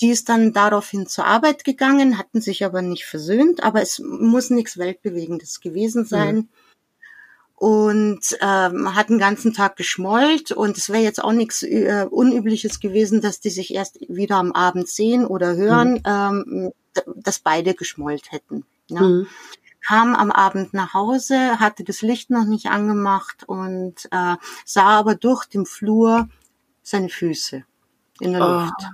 Die 0.00 0.10
ist 0.10 0.28
dann 0.28 0.52
daraufhin 0.52 1.06
zur 1.06 1.26
Arbeit 1.26 1.64
gegangen, 1.64 2.18
hatten 2.18 2.40
sich 2.40 2.64
aber 2.64 2.82
nicht 2.82 3.04
versöhnt, 3.04 3.62
aber 3.62 3.82
es 3.82 4.00
muss 4.00 4.50
nichts 4.50 4.76
Weltbewegendes 4.76 5.60
gewesen 5.60 6.04
sein. 6.04 6.36
Mhm. 6.36 6.48
Und 7.54 8.36
ähm, 8.40 8.96
hat 8.96 9.10
den 9.10 9.20
ganzen 9.20 9.52
Tag 9.52 9.76
geschmollt 9.76 10.50
und 10.50 10.76
es 10.76 10.88
wäre 10.88 11.04
jetzt 11.04 11.22
auch 11.22 11.30
nichts 11.30 11.62
äh, 11.62 12.08
Unübliches 12.10 12.80
gewesen, 12.80 13.20
dass 13.20 13.38
die 13.38 13.50
sich 13.50 13.72
erst 13.72 14.00
wieder 14.08 14.38
am 14.38 14.50
Abend 14.50 14.88
sehen 14.88 15.24
oder 15.24 15.54
hören, 15.54 15.92
mhm. 15.92 16.02
ähm, 16.04 16.72
dass 17.14 17.38
beide 17.38 17.74
geschmollt 17.74 18.32
hätten. 18.32 18.64
Ja. 18.88 19.02
Mhm. 19.02 19.28
Kam 19.86 20.16
am 20.16 20.32
Abend 20.32 20.74
nach 20.74 20.94
Hause, 20.94 21.60
hatte 21.60 21.84
das 21.84 22.02
Licht 22.02 22.30
noch 22.30 22.44
nicht 22.44 22.66
angemacht 22.66 23.44
und 23.46 24.06
äh, 24.10 24.34
sah 24.64 24.98
aber 24.98 25.14
durch 25.14 25.44
den 25.44 25.64
Flur 25.64 26.28
seine 26.82 27.08
Füße 27.08 27.64
in 28.22 28.32
der 28.32 28.42
oh. 28.42 28.60
Luft. 28.60 28.90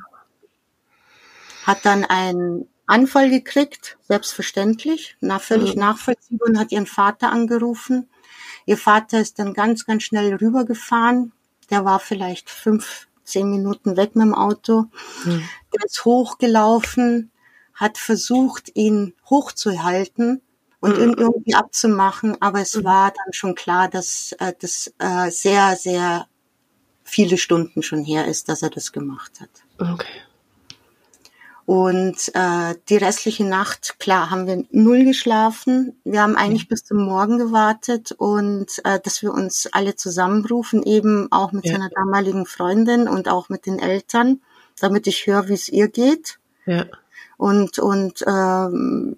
Hat 1.66 1.84
dann 1.84 2.04
einen 2.04 2.68
Anfall 2.86 3.28
gekriegt, 3.28 3.98
selbstverständlich, 4.08 5.16
na, 5.20 5.38
völlig 5.38 5.74
mhm. 5.74 5.80
nachvollziehbar 5.80 6.48
und 6.48 6.58
hat 6.58 6.72
ihren 6.72 6.86
Vater 6.86 7.30
angerufen. 7.30 8.08
Ihr 8.64 8.78
Vater 8.78 9.20
ist 9.20 9.38
dann 9.38 9.52
ganz, 9.52 9.84
ganz 9.84 10.02
schnell 10.02 10.34
rübergefahren. 10.34 11.32
Der 11.70 11.84
war 11.84 12.00
vielleicht 12.00 12.48
fünf, 12.48 13.06
zehn 13.24 13.50
Minuten 13.50 13.96
weg 13.96 14.16
mit 14.16 14.24
dem 14.24 14.34
Auto. 14.34 14.86
Mhm. 15.24 15.48
Der 15.74 15.84
ist 15.84 16.04
hochgelaufen, 16.06 17.30
hat 17.74 17.98
versucht, 17.98 18.74
ihn 18.74 19.14
hochzuhalten 19.28 20.40
und 20.80 20.96
mhm. 20.96 21.02
ihn 21.02 21.14
irgendwie 21.14 21.54
abzumachen, 21.54 22.40
aber 22.40 22.60
es 22.60 22.74
mhm. 22.74 22.84
war 22.84 23.10
dann 23.10 23.32
schon 23.32 23.54
klar, 23.54 23.88
dass 23.88 24.32
äh, 24.38 24.54
das 24.58 24.92
äh, 24.98 25.30
sehr, 25.30 25.76
sehr 25.76 26.27
viele 27.08 27.38
Stunden 27.38 27.82
schon 27.82 28.04
her 28.04 28.26
ist, 28.26 28.48
dass 28.48 28.62
er 28.62 28.70
das 28.70 28.92
gemacht 28.92 29.40
hat. 29.40 29.50
Okay. 29.78 30.06
Und 31.68 32.30
äh, 32.34 32.76
die 32.88 32.96
restliche 32.96 33.44
Nacht, 33.44 33.98
klar, 33.98 34.30
haben 34.30 34.46
wir 34.46 34.64
null 34.70 35.04
geschlafen. 35.04 36.00
Wir 36.02 36.22
haben 36.22 36.34
eigentlich 36.34 36.66
bis 36.66 36.84
zum 36.84 37.04
Morgen 37.04 37.36
gewartet 37.36 38.12
und 38.12 38.80
äh, 38.84 38.98
dass 39.00 39.20
wir 39.20 39.34
uns 39.34 39.68
alle 39.72 39.94
zusammenrufen, 39.94 40.82
eben 40.82 41.30
auch 41.30 41.52
mit 41.52 41.66
ja. 41.66 41.72
seiner 41.72 41.90
damaligen 41.90 42.46
Freundin 42.46 43.06
und 43.06 43.28
auch 43.28 43.50
mit 43.50 43.66
den 43.66 43.78
Eltern, 43.78 44.40
damit 44.80 45.06
ich 45.06 45.26
höre, 45.26 45.48
wie 45.48 45.54
es 45.54 45.68
ihr 45.68 45.88
geht. 45.88 46.38
Ja. 46.64 46.86
Und 47.36 47.78
und 47.78 48.24
ähm, 48.26 49.16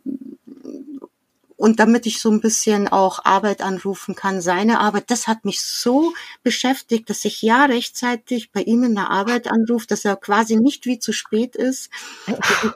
und 1.61 1.79
damit 1.79 2.07
ich 2.07 2.20
so 2.23 2.31
ein 2.31 2.40
bisschen 2.40 2.88
auch 2.88 3.23
Arbeit 3.27 3.61
anrufen 3.61 4.14
kann, 4.14 4.40
seine 4.40 4.81
Arbeit, 4.81 5.11
das 5.11 5.29
hat 5.29 5.44
mich 5.44 5.61
so 5.61 6.14
beschäftigt, 6.42 7.11
dass 7.11 7.27
ich 7.27 7.42
ja 7.42 7.66
rechtzeitig 7.66 8.51
bei 8.51 8.62
ihm 8.62 8.83
in 8.83 8.94
der 8.94 9.11
Arbeit 9.11 9.46
anrufe, 9.46 9.87
dass 9.87 10.07
er 10.07 10.16
quasi 10.16 10.57
nicht 10.57 10.87
wie 10.87 10.99
zu 10.99 11.12
spät 11.12 11.57
ist, 11.57 11.90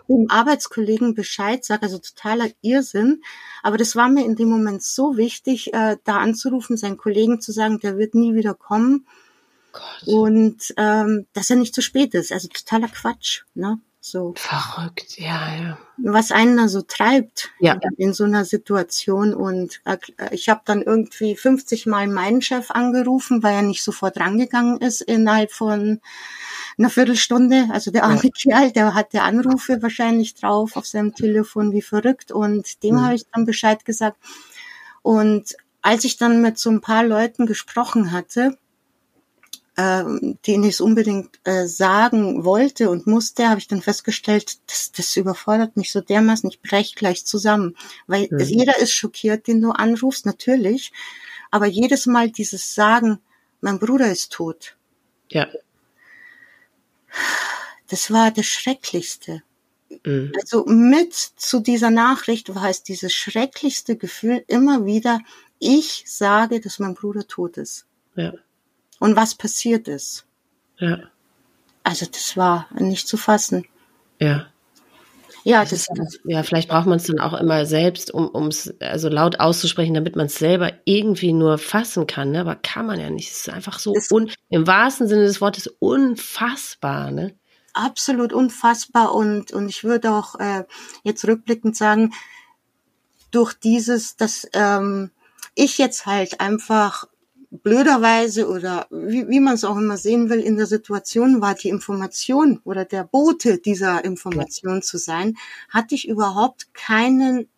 dem 0.07 0.27
Arbeitskollegen 0.29 1.14
Bescheid 1.14 1.64
sage, 1.64 1.85
also 1.85 1.97
totaler 1.97 2.51
Irrsinn. 2.61 3.23
Aber 3.62 3.79
das 3.79 3.97
war 3.97 4.11
mir 4.11 4.27
in 4.27 4.37
dem 4.37 4.51
Moment 4.51 4.83
so 4.83 5.16
wichtig, 5.16 5.73
äh, 5.73 5.97
da 6.05 6.18
anzurufen, 6.18 6.77
seinen 6.77 6.99
Kollegen 6.99 7.40
zu 7.40 7.53
sagen, 7.53 7.81
der 7.81 7.97
wird 7.97 8.14
nie 8.14 8.35
wieder 8.35 8.53
kommen. 8.53 9.07
Gott. 9.73 10.03
Und 10.07 10.75
ähm, 10.77 11.27
dass 11.33 11.49
er 11.49 11.57
nicht 11.57 11.75
zu 11.75 11.81
spät 11.81 12.12
ist. 12.12 12.33
Also 12.33 12.49
totaler 12.49 12.88
Quatsch. 12.88 13.44
Ne? 13.55 13.81
So. 14.07 14.35
Verrückt, 14.37 15.19
ja, 15.19 15.57
ja. 15.57 15.79
Was 15.97 16.31
einen 16.31 16.59
da 16.59 16.69
so 16.69 16.83
treibt 16.83 17.49
ja. 17.59 17.81
in 17.97 18.12
so 18.12 18.25
einer 18.25 18.45
Situation. 18.45 19.33
Und 19.33 19.81
äh, 19.87 19.97
ich 20.31 20.51
habe 20.51 20.61
dann 20.67 20.83
irgendwie 20.83 21.35
50 21.35 21.87
Mal 21.87 22.07
meinen 22.09 22.43
Chef 22.43 22.71
angerufen, 22.71 23.43
weil 23.43 23.55
er 23.55 23.62
nicht 23.62 23.83
sofort 23.83 24.21
rangegangen 24.21 24.77
ist 24.77 25.01
innerhalb 25.01 25.53
von 25.53 26.03
einer 26.77 26.90
Viertelstunde. 26.90 27.69
Also 27.73 27.90
der 27.93 28.05
arme 28.05 28.21
ja. 28.23 28.31
Kerl, 28.43 28.73
der 28.73 28.93
hatte 28.93 29.23
Anrufe 29.23 29.81
wahrscheinlich 29.81 30.35
drauf 30.35 30.77
auf 30.77 30.85
seinem 30.85 31.14
Telefon 31.14 31.73
wie 31.73 31.81
verrückt. 31.81 32.31
Und 32.31 32.83
dem 32.83 32.97
mhm. 32.97 33.05
habe 33.07 33.14
ich 33.14 33.25
dann 33.33 33.47
Bescheid 33.47 33.87
gesagt. 33.87 34.19
Und 35.01 35.57
als 35.81 36.05
ich 36.05 36.19
dann 36.19 36.43
mit 36.43 36.59
so 36.59 36.69
ein 36.69 36.83
paar 36.83 37.05
Leuten 37.05 37.47
gesprochen 37.47 38.12
hatte, 38.12 38.59
äh, 39.77 40.05
den 40.47 40.63
ich 40.63 40.75
es 40.75 40.81
unbedingt 40.81 41.41
äh, 41.45 41.67
sagen 41.67 42.45
wollte 42.45 42.91
und 42.91 43.07
musste, 43.07 43.49
habe 43.49 43.59
ich 43.59 43.69
dann 43.69 43.83
festgestellt, 43.83 44.59
das, 44.69 44.93
das 44.93 45.17
überfordert 45.17 45.77
mich 45.77 45.91
so 45.91 46.01
dermaßen, 46.01 46.49
ich 46.49 46.61
brech 46.61 46.95
gleich 46.95 47.27
zusammen. 47.27 47.77
Weil 48.07 48.29
mhm. 48.31 48.41
jeder 48.41 48.79
ist 48.79 48.93
schockiert, 48.93 49.47
den 49.47 49.61
du 49.61 49.73
anrufst, 49.73 50.27
natürlich. 50.27 50.93
Aber 51.51 51.67
jedes 51.67 52.07
Mal 52.07 52.31
dieses 52.31 52.75
Sagen, 52.75 53.19
mein 53.61 53.79
Bruder 53.79 54.11
ist 54.11 54.33
tot. 54.33 54.77
Ja. 55.31 55.49
Das 57.89 58.11
war 58.11 58.31
das 58.31 58.47
Schrecklichste. 58.47 59.43
Mhm. 60.05 60.33
Also 60.41 60.65
mit 60.67 61.15
zu 61.15 61.61
dieser 61.61 61.91
Nachricht 61.91 62.55
war 62.55 62.69
es 62.69 62.83
dieses 62.83 63.13
schrecklichste 63.13 63.97
Gefühl 63.97 64.45
immer 64.47 64.85
wieder, 64.87 65.21
ich 65.59 66.05
sage, 66.07 66.61
dass 66.61 66.79
mein 66.79 66.95
Bruder 66.95 67.27
tot 67.27 67.57
ist. 67.57 67.87
Ja 68.17 68.33
und 69.05 69.17
was 69.17 69.35
passiert 69.35 69.87
ist. 69.87 70.25
Ja. 70.79 70.99
Also 71.83 72.07
das 72.11 72.38
war 72.38 72.67
nicht 72.73 73.07
zu 73.07 73.19
fassen. 73.19 73.67
Ja. 74.19 74.47
Ja, 75.43 75.62
das, 75.62 75.88
das 75.95 76.21
ja, 76.25 76.43
vielleicht 76.43 76.71
braucht 76.71 76.87
man 76.87 76.97
es 76.97 77.05
dann 77.05 77.21
auch 77.21 77.35
immer 77.35 77.67
selbst, 77.67 78.14
um 78.14 78.47
es 78.47 78.75
also 78.81 79.11
laut 79.11 79.40
auszusprechen, 79.40 79.93
damit 79.93 80.17
man 80.17 80.25
es 80.27 80.37
selber 80.37 80.73
irgendwie 80.87 81.35
nur 81.35 81.59
fassen 81.59 82.07
kann. 82.07 82.31
Ne? 82.31 82.40
Aber 82.40 82.55
kann 82.57 82.87
man 82.87 82.99
ja 82.99 83.11
nicht. 83.11 83.31
Es 83.31 83.40
ist 83.40 83.51
einfach 83.51 83.79
so 83.79 83.95
un, 84.11 84.31
im 84.49 84.67
wahrsten 84.67 85.07
Sinne 85.07 85.25
des 85.25 85.43
Wortes 85.43 85.67
unfassbar. 85.81 87.11
Ne? 87.11 87.35
Absolut 87.75 88.33
unfassbar 88.33 89.14
und 89.14 89.53
und 89.53 89.69
ich 89.69 89.85
würde 89.85 90.12
auch 90.12 90.37
äh, 90.37 90.64
jetzt 91.03 91.27
rückblickend 91.27 91.77
sagen, 91.77 92.14
durch 93.31 93.53
dieses, 93.53 94.17
dass 94.17 94.49
ähm, 94.55 95.11
ich 95.55 95.77
jetzt 95.77 96.07
halt 96.07 96.40
einfach 96.40 97.07
blöderweise 97.62 98.49
oder 98.49 98.87
wie, 98.90 99.29
wie 99.29 99.40
man 99.40 99.55
es 99.55 99.64
auch 99.64 99.77
immer 99.77 99.97
sehen 99.97 100.31
will, 100.31 100.40
in 100.40 100.57
der 100.57 100.67
Situation 100.67 101.40
war, 101.40 101.55
die 101.55 101.69
Information 101.69 102.61
oder 102.64 102.85
der 102.85 103.05
Bote 103.05 103.59
dieser 103.59 104.05
Information 104.05 104.83
zu 104.83 104.99
sein, 104.99 105.37
hatte 105.69 105.95
ich 105.95 106.09
überhaupt 106.09 106.75
keinen 106.75 107.49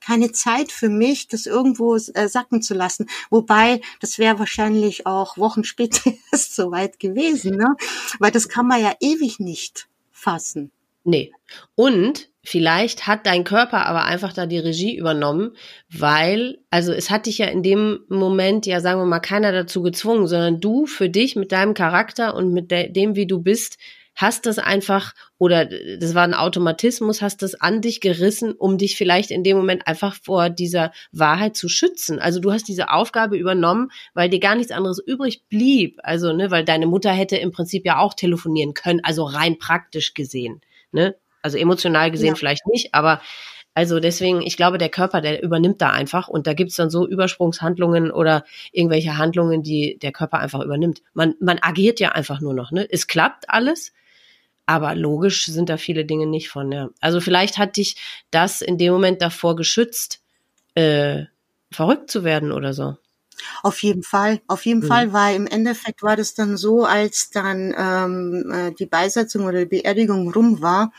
keine 0.00 0.30
Zeit 0.30 0.70
für 0.70 0.88
mich, 0.88 1.26
das 1.26 1.46
irgendwo 1.46 1.96
äh, 1.96 2.28
sacken 2.28 2.62
zu 2.62 2.74
lassen. 2.74 3.08
Wobei, 3.28 3.80
das 3.98 4.18
wäre 4.18 4.38
wahrscheinlich 4.38 5.04
auch 5.04 5.36
Wochen 5.36 5.64
später 5.64 6.12
erst 6.32 6.54
soweit 6.54 7.00
gewesen, 7.00 7.56
ne? 7.56 7.74
Weil 8.20 8.30
das 8.30 8.48
kann 8.48 8.68
man 8.68 8.80
ja 8.80 8.94
ewig 9.00 9.40
nicht 9.40 9.88
fassen. 10.12 10.70
Nee. 11.02 11.32
Und 11.74 12.30
vielleicht 12.46 13.08
hat 13.08 13.26
dein 13.26 13.42
Körper 13.42 13.86
aber 13.86 14.04
einfach 14.04 14.32
da 14.32 14.46
die 14.46 14.58
Regie 14.58 14.96
übernommen, 14.96 15.56
weil, 15.90 16.58
also 16.70 16.92
es 16.92 17.10
hat 17.10 17.26
dich 17.26 17.38
ja 17.38 17.46
in 17.46 17.64
dem 17.64 18.00
Moment, 18.08 18.66
ja 18.66 18.80
sagen 18.80 19.00
wir 19.00 19.06
mal, 19.06 19.20
keiner 19.20 19.50
dazu 19.50 19.82
gezwungen, 19.82 20.28
sondern 20.28 20.60
du 20.60 20.86
für 20.86 21.08
dich 21.08 21.34
mit 21.34 21.50
deinem 21.50 21.74
Charakter 21.74 22.34
und 22.34 22.52
mit 22.52 22.70
de 22.70 22.88
dem, 22.90 23.16
wie 23.16 23.26
du 23.26 23.40
bist, 23.40 23.78
hast 24.14 24.46
das 24.46 24.58
einfach, 24.58 25.12
oder 25.38 25.66
das 25.66 26.14
war 26.14 26.22
ein 26.22 26.34
Automatismus, 26.34 27.20
hast 27.20 27.42
das 27.42 27.54
an 27.54 27.82
dich 27.82 28.00
gerissen, 28.00 28.52
um 28.52 28.78
dich 28.78 28.96
vielleicht 28.96 29.30
in 29.32 29.42
dem 29.42 29.56
Moment 29.56 29.86
einfach 29.86 30.14
vor 30.14 30.48
dieser 30.48 30.92
Wahrheit 31.12 31.56
zu 31.56 31.68
schützen. 31.68 32.20
Also 32.20 32.40
du 32.40 32.52
hast 32.52 32.68
diese 32.68 32.90
Aufgabe 32.90 33.36
übernommen, 33.36 33.90
weil 34.14 34.30
dir 34.30 34.40
gar 34.40 34.54
nichts 34.54 34.72
anderes 34.72 35.02
übrig 35.04 35.42
blieb. 35.48 35.98
Also, 36.02 36.32
ne, 36.32 36.50
weil 36.50 36.64
deine 36.64 36.86
Mutter 36.86 37.10
hätte 37.10 37.36
im 37.36 37.50
Prinzip 37.50 37.84
ja 37.84 37.98
auch 37.98 38.14
telefonieren 38.14 38.72
können, 38.72 39.00
also 39.02 39.24
rein 39.24 39.58
praktisch 39.58 40.14
gesehen. 40.14 40.60
Ne? 40.92 41.16
Also 41.46 41.58
emotional 41.58 42.10
gesehen 42.10 42.30
ja. 42.30 42.34
vielleicht 42.34 42.66
nicht, 42.66 42.92
aber 42.92 43.20
also 43.72 44.00
deswegen, 44.00 44.42
ich 44.42 44.56
glaube, 44.56 44.78
der 44.78 44.88
Körper, 44.88 45.20
der 45.20 45.44
übernimmt 45.44 45.80
da 45.80 45.90
einfach 45.90 46.26
und 46.26 46.48
da 46.48 46.54
gibt's 46.54 46.74
dann 46.74 46.90
so 46.90 47.06
Übersprungshandlungen 47.06 48.10
oder 48.10 48.44
irgendwelche 48.72 49.16
Handlungen, 49.16 49.62
die 49.62 49.96
der 50.00 50.10
Körper 50.10 50.40
einfach 50.40 50.60
übernimmt. 50.60 51.02
Man, 51.14 51.34
man 51.40 51.58
agiert 51.60 52.00
ja 52.00 52.08
einfach 52.08 52.40
nur 52.40 52.52
noch, 52.52 52.72
ne? 52.72 52.88
Es 52.90 53.06
klappt 53.06 53.48
alles, 53.48 53.92
aber 54.64 54.96
logisch 54.96 55.44
sind 55.44 55.68
da 55.68 55.76
viele 55.76 56.04
Dinge 56.04 56.26
nicht 56.26 56.48
von, 56.48 56.72
ja. 56.72 56.88
Also 57.00 57.20
vielleicht 57.20 57.58
hat 57.58 57.76
dich 57.76 57.96
das 58.32 58.60
in 58.60 58.76
dem 58.76 58.92
Moment 58.92 59.22
davor 59.22 59.54
geschützt, 59.54 60.20
äh, 60.74 61.24
verrückt 61.70 62.10
zu 62.10 62.24
werden 62.24 62.50
oder 62.50 62.72
so. 62.72 62.96
Auf 63.62 63.82
jeden 63.82 64.02
Fall, 64.02 64.40
auf 64.46 64.64
jeden 64.64 64.80
mhm. 64.80 64.86
Fall, 64.86 65.12
weil 65.12 65.36
im 65.36 65.46
Endeffekt 65.46 66.02
war 66.02 66.16
das 66.16 66.32
dann 66.32 66.56
so, 66.56 66.84
als 66.84 67.30
dann 67.30 67.74
ähm, 67.76 68.50
äh, 68.50 68.72
die 68.72 68.86
Beisetzung 68.86 69.44
oder 69.44 69.60
die 69.60 69.66
Beerdigung 69.66 70.32
rum 70.32 70.62
war, 70.62 70.92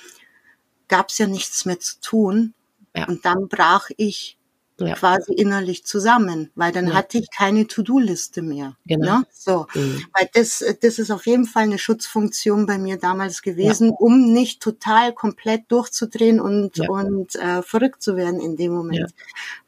gab 0.88 1.10
es 1.10 1.18
ja 1.18 1.28
nichts 1.28 1.66
mehr 1.66 1.80
zu 1.80 2.00
tun. 2.02 2.54
Ja. 2.96 3.08
Und 3.08 3.26
dann 3.26 3.48
brach 3.48 3.90
ich 3.98 4.38
ja. 4.80 4.94
quasi 4.96 5.34
innerlich 5.34 5.86
zusammen, 5.86 6.52
weil 6.56 6.72
dann 6.72 6.88
ja. 6.88 6.94
hatte 6.94 7.18
ich 7.18 7.30
keine 7.36 7.68
To-Do-Liste 7.68 8.42
mehr. 8.42 8.76
Genau. 8.86 9.20
Ne? 9.20 9.28
So, 9.32 9.68
mhm. 9.74 10.06
weil 10.14 10.30
das, 10.34 10.64
das 10.82 11.00
ist 11.00 11.12
auf 11.12 11.26
jeden 11.26 11.46
Fall 11.46 11.64
eine 11.64 11.80
Schutzfunktion 11.80 12.66
bei 12.66 12.78
mir 12.78 12.98
damals 12.98 13.42
gewesen, 13.42 13.90
ja. 13.90 13.96
um 13.98 14.34
nicht 14.34 14.62
total 14.62 15.14
komplett 15.14 15.64
durchzudrehen 15.70 16.40
und 16.40 16.80
und 16.90 17.36
äh, 17.36 17.62
verrückt 17.64 18.02
zu 18.02 18.16
werden 18.16 18.40
in 18.40 18.56
dem 18.56 18.74
Moment, 18.74 19.14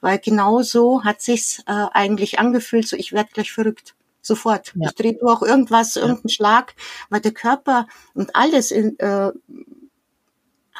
weil 0.01 0.19
genau 0.19 0.62
so 0.62 1.03
hat 1.03 1.21
sich's 1.21 1.60
äh, 1.65 1.86
eigentlich 1.91 2.39
angefühlt. 2.39 2.88
So, 2.88 2.95
ich 2.95 3.13
werde 3.13 3.29
gleich 3.34 3.51
verrückt. 3.51 3.95
Sofort. 4.21 4.73
Ich 4.79 4.91
drehe 4.91 5.13
durch 5.13 5.41
irgendwas, 5.41 5.95
irgendeinen 5.95 6.29
Schlag, 6.29 6.75
weil 7.10 7.21
der 7.21 7.32
Körper 7.32 7.88
und 8.13 8.36
alles 8.36 8.69
in, 8.69 8.99
äh, 8.99 9.32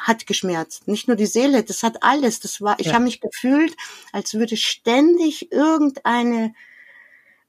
hat 0.06 0.26
geschmerzt. 0.26 0.88
Nicht 0.88 1.08
nur 1.08 1.16
die 1.16 1.26
Seele, 1.26 1.62
das 1.62 1.82
hat 1.82 2.02
alles. 2.02 2.40
Das 2.40 2.60
war, 2.60 2.78
ich 2.78 2.86
ja. 2.86 2.94
habe 2.94 3.04
mich 3.04 3.20
gefühlt, 3.20 3.76
als 4.12 4.34
würde 4.34 4.56
ständig 4.56 5.52
irgendeine 5.52 6.54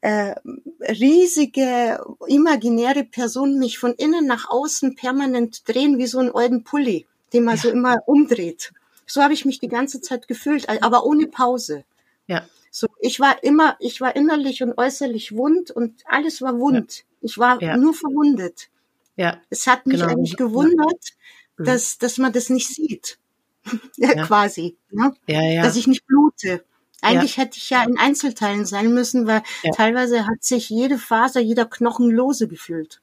äh, 0.02 0.36
riesige 0.82 2.04
imaginäre 2.28 3.04
Person 3.04 3.60
mich 3.60 3.78
von 3.78 3.94
innen 3.94 4.26
nach 4.26 4.50
außen 4.50 4.96
permanent 4.96 5.68
drehen 5.68 5.98
wie 5.98 6.08
so 6.08 6.20
ein 6.20 6.34
alten 6.34 6.64
Pulli, 6.64 7.06
den 7.34 7.44
man 7.44 7.56
ja. 7.56 7.62
so 7.62 7.70
immer 7.70 8.00
umdreht. 8.08 8.74
So 9.06 9.22
habe 9.22 9.34
ich 9.34 9.46
mich 9.46 9.60
die 9.60 9.68
ganze 9.68 10.02
Zeit 10.02 10.28
gefühlt, 10.28 10.70
aber 10.70 11.06
ohne 11.06 11.28
Pause. 11.28 11.84
Ja. 12.28 12.46
So, 12.72 12.88
ich 13.00 13.20
war 13.20 13.44
immer, 13.44 13.76
ich 13.80 14.00
war 14.00 14.16
innerlich 14.16 14.64
und 14.64 14.78
äußerlich 14.78 15.36
wund 15.36 15.72
und 15.72 16.02
alles 16.06 16.42
war 16.42 16.58
wund. 16.58 17.00
Ja. 17.00 17.04
Ich 17.22 17.38
war 17.38 17.78
nur 17.78 17.94
verwundet. 17.94 18.70
Ja. 19.18 19.40
Es 19.50 19.68
hat 19.68 19.86
mich 19.86 20.00
genau. 20.00 20.12
eigentlich 20.12 20.38
gewundert, 20.38 21.14
Mhm. 21.62 21.65
dass, 21.65 21.97
dass 21.97 22.17
man 22.17 22.34
das 22.34 22.50
nicht 22.50 22.67
sieht. 22.67 23.17
ja. 23.97 24.26
Quasi. 24.26 24.78
Ne? 24.91 25.13
Ja, 25.28 25.41
ja. 25.41 25.63
Dass 25.63 25.76
ich 25.76 25.88
nicht 25.88 26.06
blute. 26.06 26.63
Eigentlich 27.02 27.38
ja. 27.38 27.43
hätte 27.43 27.58
ich 27.58 27.69
ja 27.69 27.84
in 27.84 27.97
Einzelteilen 27.97 28.65
sein 28.65 28.93
müssen, 28.93 29.26
weil 29.26 29.41
ja. 29.63 29.71
teilweise 29.71 30.28
hat 30.28 30.43
sich 30.43 30.69
jede 30.69 31.00
Faser, 31.00 31.39
jeder 31.39 31.65
Knochen 31.65 32.12
lose 32.12 32.47
gefühlt. 32.47 33.02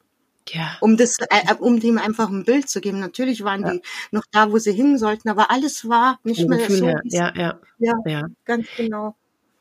Ja. 0.50 0.76
Um 0.80 0.96
das, 0.96 1.16
äh, 1.18 1.54
um 1.58 1.80
dem 1.80 1.98
einfach 1.98 2.28
ein 2.30 2.44
Bild 2.44 2.68
zu 2.70 2.80
geben. 2.80 3.00
Natürlich 3.00 3.44
waren 3.44 3.62
ja. 3.62 3.72
die 3.72 3.82
noch 4.12 4.24
da, 4.30 4.50
wo 4.52 4.58
sie 4.58 4.72
hin 4.72 4.98
sollten, 4.98 5.28
aber 5.28 5.50
alles 5.50 5.88
war 5.88 6.20
nicht 6.22 6.48
mehr 6.48 6.70
so. 6.70 6.86
Ja, 7.04 7.32
ja, 7.34 7.60
ja, 7.78 7.94
ja, 8.06 8.26
ganz 8.44 8.66
genau. 8.76 9.14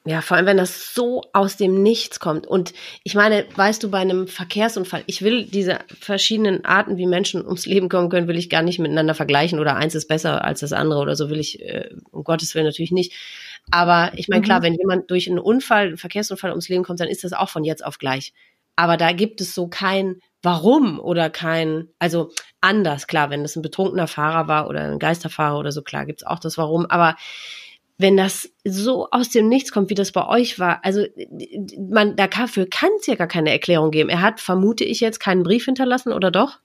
Ja, 0.08 0.22
vor 0.22 0.38
allem, 0.38 0.46
wenn 0.46 0.56
das 0.56 0.94
so 0.94 1.24
aus 1.34 1.58
dem 1.58 1.84
Nichts 1.84 2.22
kommt. 2.22 2.48
Und 2.48 2.74
ich 3.04 3.14
meine, 3.14 3.46
weißt 3.56 3.84
du, 3.84 3.92
bei 3.92 3.98
einem 3.98 4.28
Verkehrsunfall, 4.28 5.04
ich 5.06 5.22
will 5.22 5.46
diese 5.46 5.80
verschiedenen 6.00 6.64
Arten, 6.64 6.96
wie 6.96 7.06
Menschen 7.06 7.44
ums 7.44 7.66
Leben 7.66 7.90
kommen 7.90 8.08
können, 8.08 8.30
will 8.30 8.38
ich 8.38 8.50
gar 8.50 8.62
nicht 8.62 8.80
miteinander 8.80 9.16
vergleichen 9.16 9.60
oder 9.60 9.76
eins 9.76 9.96
ist 9.96 10.08
besser 10.08 10.46
als 10.46 10.62
das 10.62 10.72
andere 10.72 11.02
oder 11.02 11.18
so 11.18 11.30
will 11.30 11.42
ich, 11.42 11.62
äh, 11.62 11.90
um 12.12 12.24
Gottes 12.24 12.56
Willen 12.56 12.66
natürlich 12.66 12.92
nicht. 12.92 13.12
Aber 13.70 14.12
ich 14.16 14.30
meine, 14.30 14.44
klar, 14.44 14.60
mhm. 14.60 14.64
wenn 14.64 14.74
jemand 14.76 15.12
durch 15.12 15.30
einen 15.30 15.40
Unfall, 15.40 15.88
einen 15.88 15.98
Verkehrsunfall 15.98 16.52
ums 16.52 16.70
Leben 16.70 16.86
kommt, 16.86 17.02
dann 17.02 17.10
ist 17.10 17.26
das 17.26 17.34
auch 17.34 17.50
von 17.50 17.66
jetzt 17.66 17.84
auf 17.84 17.98
gleich. 17.98 18.34
Aber 18.78 18.96
da 18.96 19.12
gibt 19.12 19.42
es 19.42 19.54
so 19.54 19.68
kein 19.68 20.22
Warum 20.42 21.00
oder 21.00 21.30
kein, 21.30 21.90
also 22.00 22.32
anders, 22.62 23.08
klar, 23.08 23.30
wenn 23.30 23.42
das 23.42 23.58
ein 23.58 23.62
betrunkener 23.62 24.08
Fahrer 24.08 24.48
war 24.48 24.70
oder 24.70 24.84
ein 24.84 25.00
Geisterfahrer 25.00 25.58
oder 25.60 25.74
so, 25.74 25.82
klar, 25.82 26.06
gibt's 26.06 26.24
auch 26.24 26.40
das 26.40 26.58
Warum. 26.58 26.86
Aber 26.86 27.18
wenn 27.98 28.16
das 28.16 28.50
so 28.64 29.10
aus 29.10 29.30
dem 29.30 29.48
Nichts 29.48 29.72
kommt, 29.72 29.90
wie 29.90 29.96
das 29.96 30.12
bei 30.12 30.28
euch 30.28 30.60
war, 30.60 30.84
also 30.86 31.06
man, 31.90 32.16
dafür 32.16 32.68
kann 32.70 32.92
es 33.00 33.08
ja 33.08 33.16
gar 33.16 33.28
keine 33.28 33.52
Erklärung 33.52 33.92
geben. 33.92 34.10
Er 34.10 34.22
hat, 34.22 34.40
vermute 34.40 34.84
ich 34.84 35.00
jetzt, 35.00 35.20
keinen 35.20 35.44
Brief 35.44 35.66
hinterlassen, 35.66 36.14
oder 36.14 36.30
doch? 36.30 36.60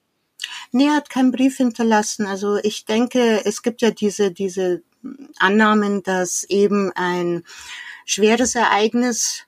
Nee, 0.73 0.87
er 0.87 0.97
hat 0.97 1.09
keinen 1.09 1.33
Brief 1.33 1.57
hinterlassen. 1.57 2.27
Also 2.27 2.59
ich 2.63 2.85
denke, 2.85 3.41
es 3.45 3.63
gibt 3.63 3.81
ja 3.81 3.91
diese, 3.91 4.31
diese 4.31 4.83
Annahmen, 5.39 6.03
dass 6.03 6.45
eben 6.45 6.93
ein 6.95 7.45
schweres 8.05 8.55
Ereignis 8.55 9.47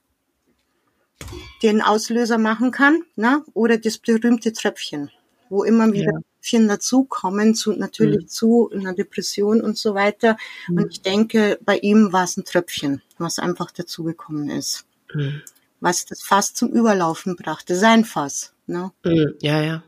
den 1.62 1.82
Auslöser 1.82 2.38
machen 2.38 2.70
kann, 2.70 3.02
ne? 3.16 3.42
oder 3.52 3.78
das 3.78 3.98
berühmte 3.98 4.52
Tröpfchen, 4.52 5.10
wo 5.48 5.64
immer 5.64 5.92
wieder 5.92 6.12
ja. 6.12 6.18
Tröpfchen 6.44 6.68
dazukommen, 6.68 7.54
zu, 7.54 7.72
natürlich 7.72 8.22
mhm. 8.22 8.28
zu 8.28 8.70
einer 8.72 8.92
Depression 8.92 9.60
und 9.60 9.78
so 9.78 9.94
weiter. 9.94 10.36
Mhm. 10.68 10.78
Und 10.78 10.92
ich 10.92 11.02
denke, 11.02 11.58
bei 11.64 11.78
ihm 11.78 12.12
war 12.12 12.24
es 12.24 12.36
ein 12.36 12.44
Tröpfchen, 12.44 13.02
was 13.18 13.38
einfach 13.38 13.70
dazugekommen 13.70 14.50
ist. 14.50 14.84
Mhm. 15.14 15.42
Was 15.80 16.04
das 16.04 16.22
Fass 16.22 16.54
zum 16.54 16.70
Überlaufen 16.70 17.36
brachte, 17.36 17.76
sein 17.76 18.04
Fass. 18.04 18.52
Ne? 18.66 18.92
Mhm. 19.04 19.34
Ja, 19.40 19.62
ja. 19.62 19.82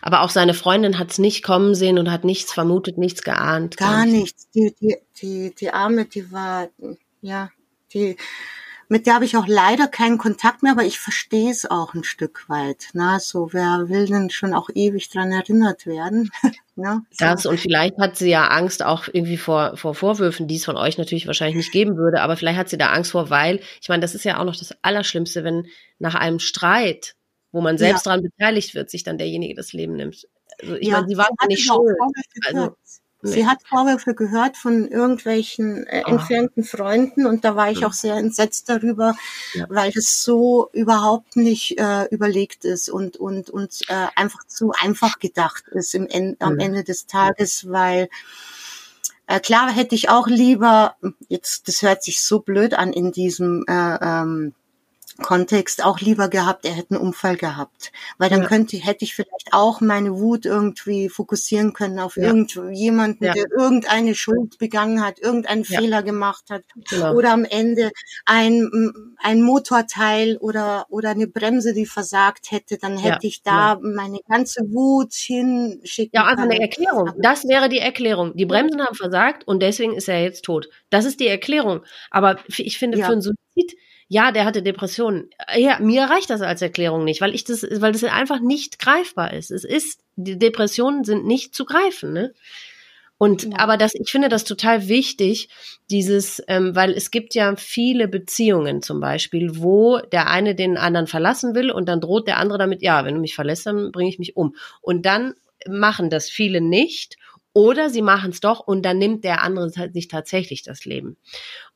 Aber 0.00 0.22
auch 0.22 0.30
seine 0.30 0.54
Freundin 0.54 0.98
hat 0.98 1.10
es 1.10 1.18
nicht 1.18 1.42
kommen 1.42 1.74
sehen 1.74 1.98
und 1.98 2.10
hat 2.10 2.24
nichts 2.24 2.52
vermutet, 2.52 2.96
nichts 2.96 3.22
geahnt. 3.22 3.76
Gar 3.76 4.06
nichts. 4.06 4.48
Die, 4.50 4.74
die, 4.80 4.96
die, 5.20 5.54
die 5.54 5.70
Arme, 5.70 6.04
die 6.04 6.30
war, 6.30 6.68
ja, 7.22 7.50
die, 7.92 8.16
mit 8.88 9.06
der 9.06 9.14
habe 9.14 9.24
ich 9.24 9.36
auch 9.36 9.46
leider 9.46 9.86
keinen 9.88 10.18
Kontakt 10.18 10.62
mehr, 10.62 10.72
aber 10.72 10.84
ich 10.84 10.98
verstehe 10.98 11.50
es 11.50 11.68
auch 11.68 11.94
ein 11.94 12.04
Stück 12.04 12.48
weit. 12.48 12.88
Na, 12.92 13.18
so 13.20 13.52
wer 13.52 13.88
will 13.88 14.06
denn 14.06 14.30
schon 14.30 14.54
auch 14.54 14.70
ewig 14.74 15.08
dran 15.10 15.32
erinnert 15.32 15.86
werden? 15.86 16.30
Na, 16.76 17.02
so. 17.10 17.24
Das 17.24 17.46
und 17.46 17.60
vielleicht 17.60 17.98
hat 17.98 18.16
sie 18.16 18.30
ja 18.30 18.48
Angst 18.48 18.82
auch 18.82 19.08
irgendwie 19.12 19.36
vor, 19.36 19.76
vor 19.76 19.94
Vorwürfen, 19.94 20.48
die 20.48 20.56
es 20.56 20.64
von 20.64 20.76
euch 20.76 20.98
natürlich 20.98 21.26
wahrscheinlich 21.26 21.56
nicht 21.56 21.72
geben 21.72 21.96
würde, 21.96 22.20
aber 22.20 22.36
vielleicht 22.36 22.58
hat 22.58 22.68
sie 22.68 22.78
da 22.78 22.90
Angst 22.90 23.12
vor, 23.12 23.30
weil, 23.30 23.60
ich 23.80 23.88
meine, 23.88 24.00
das 24.00 24.14
ist 24.14 24.24
ja 24.24 24.38
auch 24.40 24.44
noch 24.44 24.56
das 24.56 24.74
Allerschlimmste, 24.82 25.44
wenn 25.44 25.66
nach 25.98 26.14
einem 26.14 26.40
Streit 26.40 27.14
wo 27.54 27.60
man 27.60 27.78
selbst 27.78 28.04
ja. 28.04 28.10
daran 28.10 28.24
beteiligt 28.24 28.74
wird, 28.74 28.90
sich 28.90 29.04
dann 29.04 29.16
derjenige 29.16 29.54
das 29.54 29.72
Leben 29.72 29.94
nimmt. 29.94 30.26
Also 30.60 30.74
ich 30.74 30.88
ja, 30.88 30.94
meine, 30.94 31.08
sie 31.08 31.16
war 31.16 31.28
nicht 31.46 31.64
schuld. 31.64 31.96
Also, 32.46 32.76
Sie 33.26 33.46
hat 33.46 33.58
Vorwürfe 33.66 34.14
gehört 34.14 34.56
von 34.56 34.86
irgendwelchen 34.86 35.86
äh, 35.86 36.02
entfernten 36.06 36.62
Freunden 36.62 37.26
und 37.26 37.44
da 37.44 37.56
war 37.56 37.70
ich 37.70 37.86
auch 37.86 37.92
sehr 37.92 38.16
entsetzt 38.16 38.68
darüber, 38.68 39.14
ja. 39.54 39.66
weil 39.68 39.92
es 39.94 40.22
so 40.22 40.68
überhaupt 40.72 41.36
nicht 41.36 41.78
äh, 41.78 42.04
überlegt 42.10 42.64
ist 42.64 42.88
und 42.88 43.16
und 43.16 43.50
und 43.50 43.80
äh, 43.88 44.06
einfach 44.14 44.44
zu 44.46 44.72
einfach 44.72 45.18
gedacht 45.18 45.68
ist 45.68 45.94
im 45.94 46.06
en 46.06 46.36
am 46.38 46.58
Ende 46.58 46.84
des 46.84 47.06
Tages, 47.06 47.70
weil 47.70 48.08
äh, 49.26 49.40
klar 49.40 49.72
hätte 49.72 49.94
ich 49.94 50.10
auch 50.10 50.26
lieber 50.26 50.96
jetzt 51.28 51.68
das 51.68 51.82
hört 51.82 52.02
sich 52.02 52.22
so 52.22 52.40
blöd 52.40 52.74
an 52.74 52.92
in 52.92 53.10
diesem 53.10 53.64
äh, 53.66 53.96
ähm, 54.02 54.54
Kontext 55.22 55.84
auch 55.84 56.00
lieber 56.00 56.28
gehabt, 56.28 56.64
er 56.64 56.72
hätte 56.72 56.94
einen 56.94 57.06
Unfall 57.06 57.36
gehabt. 57.36 57.92
Weil 58.18 58.30
dann 58.30 58.42
ja. 58.42 58.48
könnte, 58.48 58.76
hätte 58.78 59.04
ich 59.04 59.14
vielleicht 59.14 59.52
auch 59.52 59.80
meine 59.80 60.18
Wut 60.18 60.44
irgendwie 60.44 61.08
fokussieren 61.08 61.72
können 61.72 62.00
auf 62.00 62.16
ja. 62.16 62.24
irgendjemanden, 62.24 63.24
ja. 63.24 63.32
der 63.32 63.44
irgendeine 63.56 64.14
Schuld 64.14 64.58
begangen 64.58 65.04
hat, 65.04 65.20
irgendeinen 65.20 65.64
Fehler 65.64 66.02
gemacht 66.02 66.44
hat. 66.50 66.64
Genau. 66.90 67.14
Oder 67.14 67.32
am 67.32 67.44
Ende 67.44 67.92
ein, 68.24 68.92
ein 69.18 69.42
Motorteil 69.42 70.36
oder, 70.38 70.86
oder 70.88 71.10
eine 71.10 71.28
Bremse, 71.28 71.74
die 71.74 71.86
versagt 71.86 72.50
hätte, 72.50 72.78
dann 72.78 72.98
hätte 72.98 73.26
ich 73.26 73.42
da 73.42 73.78
meine 73.80 74.18
ganze 74.28 74.62
Wut 74.72 75.12
hinschicken 75.12 76.10
Ja, 76.12 76.26
einfach 76.26 76.44
eine 76.44 76.60
Erklärung. 76.60 77.12
Das 77.18 77.46
wäre 77.46 77.68
die 77.68 77.78
Erklärung. 77.78 78.36
Die 78.36 78.46
Bremsen 78.46 78.82
haben 78.82 78.96
versagt 78.96 79.46
und 79.46 79.62
deswegen 79.62 79.94
ist 79.94 80.08
er 80.08 80.22
jetzt 80.22 80.44
tot. 80.44 80.68
Das 80.90 81.04
ist 81.04 81.20
die 81.20 81.28
Erklärung. 81.28 81.82
Aber 82.10 82.38
ich 82.48 82.78
finde, 82.78 82.98
für 82.98 83.12
einen 83.12 83.22
Suizid 83.22 83.76
ja, 84.08 84.32
der 84.32 84.44
hatte 84.44 84.62
Depressionen. 84.62 85.30
Ja, 85.56 85.78
mir 85.80 86.04
reicht 86.04 86.30
das 86.30 86.42
als 86.42 86.62
Erklärung 86.62 87.04
nicht, 87.04 87.20
weil 87.20 87.34
ich 87.34 87.44
das, 87.44 87.62
weil 87.62 87.92
das 87.92 88.04
einfach 88.04 88.40
nicht 88.40 88.78
greifbar 88.78 89.32
ist. 89.32 89.50
Es 89.50 89.64
ist, 89.64 90.00
die 90.16 90.38
Depressionen 90.38 91.04
sind 91.04 91.26
nicht 91.26 91.54
zu 91.54 91.64
greifen, 91.64 92.12
ne? 92.12 92.34
Und 93.16 93.44
ja. 93.44 93.50
aber 93.58 93.76
das, 93.76 93.94
ich 93.94 94.10
finde 94.10 94.28
das 94.28 94.44
total 94.44 94.88
wichtig, 94.88 95.48
dieses, 95.90 96.42
ähm, 96.48 96.74
weil 96.74 96.92
es 96.92 97.10
gibt 97.10 97.34
ja 97.34 97.54
viele 97.56 98.08
Beziehungen 98.08 98.82
zum 98.82 99.00
Beispiel, 99.00 99.62
wo 99.62 99.98
der 99.98 100.28
eine 100.28 100.54
den 100.54 100.76
anderen 100.76 101.06
verlassen 101.06 101.54
will 101.54 101.70
und 101.70 101.88
dann 101.88 102.00
droht 102.00 102.26
der 102.26 102.38
andere 102.38 102.58
damit, 102.58 102.82
ja, 102.82 103.04
wenn 103.04 103.14
du 103.14 103.20
mich 103.20 103.34
verlässt, 103.34 103.66
dann 103.66 103.92
bringe 103.92 104.10
ich 104.10 104.18
mich 104.18 104.36
um. 104.36 104.56
Und 104.82 105.06
dann 105.06 105.34
machen 105.66 106.10
das 106.10 106.28
viele 106.28 106.60
nicht 106.60 107.16
oder 107.54 107.88
sie 107.88 108.02
machen 108.02 108.30
es 108.30 108.40
doch 108.40 108.60
und 108.60 108.82
dann 108.82 108.98
nimmt 108.98 109.24
der 109.24 109.42
andere 109.42 109.70
sich 109.70 110.08
tatsächlich 110.08 110.62
das 110.62 110.84
Leben. 110.84 111.16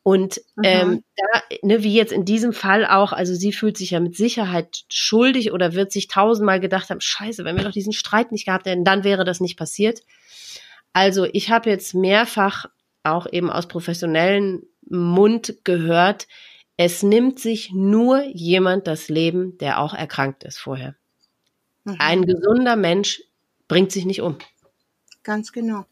Und 0.03 0.41
ähm, 0.63 1.03
da, 1.17 1.43
ne, 1.63 1.83
wie 1.83 1.95
jetzt 1.95 2.13
in 2.13 2.25
diesem 2.25 2.53
Fall 2.53 2.87
auch, 2.87 3.13
also 3.13 3.35
sie 3.35 3.53
fühlt 3.53 3.77
sich 3.77 3.91
ja 3.91 4.01
mit 4.01 4.17
Sicherheit 4.17 4.85
schuldig 4.89 5.53
oder 5.53 5.75
wird 5.75 5.93
sich 5.93 6.09
tausendmal 6.09 6.61
gedacht 6.61 6.89
haben, 6.89 7.01
scheiße, 7.01 7.45
wenn 7.45 7.57
wir 7.57 7.65
doch 7.65 7.73
diesen 7.73 7.93
Streit 7.93 8.33
nicht 8.33 8.47
gehabt 8.47 8.67
hätten, 8.67 8.85
dann 8.85 9.05
wäre 9.05 9.25
das 9.25 9.41
nicht 9.41 9.59
passiert. 9.59 10.03
Also 10.95 11.27
ich 11.33 11.51
habe 11.51 11.69
jetzt 11.69 11.95
mehrfach 11.95 12.67
auch 13.03 13.27
eben 13.31 13.51
aus 13.51 13.69
professionellen 13.69 14.63
Mund 14.89 15.57
gehört, 15.65 16.27
es 16.77 17.03
nimmt 17.03 17.41
sich 17.41 17.73
nur 17.73 18.23
jemand 18.23 18.87
das 18.87 19.09
Leben, 19.09 19.59
der 19.59 19.81
auch 19.81 19.95
erkrankt 19.95 20.45
ist 20.45 20.59
vorher. 20.59 20.95
Mhm. 21.85 21.97
Ein 21.99 22.25
gesunder 22.25 22.77
Mensch 22.77 23.23
bringt 23.67 23.93
sich 23.93 24.07
nicht 24.07 24.23
um. 24.23 24.39
Ganz 25.25 25.53
genau. 25.53 25.87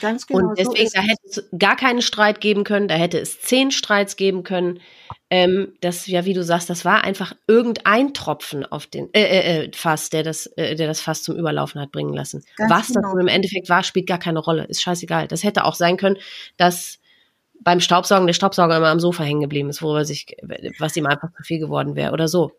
Ganz 0.00 0.26
genau. 0.26 0.48
Und 0.48 0.58
deswegen, 0.58 0.88
so 0.88 0.98
da 0.98 1.02
hätte 1.02 1.22
es 1.24 1.44
gar 1.58 1.76
keinen 1.76 2.02
Streit 2.02 2.40
geben 2.40 2.64
können, 2.64 2.88
da 2.88 2.94
hätte 2.94 3.18
es 3.18 3.40
zehn 3.40 3.70
Streits 3.70 4.16
geben 4.16 4.42
können. 4.44 4.80
Ähm, 5.28 5.74
das, 5.80 6.06
ja, 6.06 6.24
wie 6.24 6.34
du 6.34 6.44
sagst, 6.44 6.70
das 6.70 6.84
war 6.84 7.04
einfach 7.04 7.34
irgendein 7.46 8.14
Tropfen 8.14 8.64
auf 8.64 8.86
den 8.86 9.12
äh, 9.12 9.22
äh, 9.22 9.64
äh 9.64 9.70
Fass, 9.74 10.10
der 10.10 10.22
das, 10.22 10.46
äh, 10.56 10.76
der 10.76 10.86
das 10.86 11.00
Fass 11.00 11.22
zum 11.22 11.36
Überlaufen 11.36 11.80
hat 11.80 11.90
bringen 11.90 12.12
lassen. 12.12 12.44
Ganz 12.56 12.70
Was 12.70 12.86
genau. 12.88 13.12
das 13.12 13.20
im 13.20 13.28
Endeffekt 13.28 13.68
war, 13.68 13.82
spielt 13.82 14.06
gar 14.06 14.18
keine 14.18 14.38
Rolle. 14.38 14.64
Ist 14.64 14.82
scheißegal. 14.82 15.28
Das 15.28 15.42
hätte 15.42 15.64
auch 15.64 15.74
sein 15.74 15.96
können, 15.96 16.18
dass 16.56 16.98
beim 17.60 17.80
Staubsaugen 17.80 18.26
der 18.26 18.34
Staubsauger 18.34 18.76
immer 18.76 18.88
am 18.88 19.00
Sofa 19.00 19.24
hängen 19.24 19.40
geblieben 19.40 19.68
ist, 19.68 19.82
worüber 19.82 20.04
sich, 20.04 20.36
was 20.78 20.96
ihm 20.96 21.06
einfach 21.06 21.32
zu 21.36 21.42
viel 21.42 21.58
geworden 21.58 21.96
wäre 21.96 22.12
oder 22.12 22.28
so. 22.28 22.52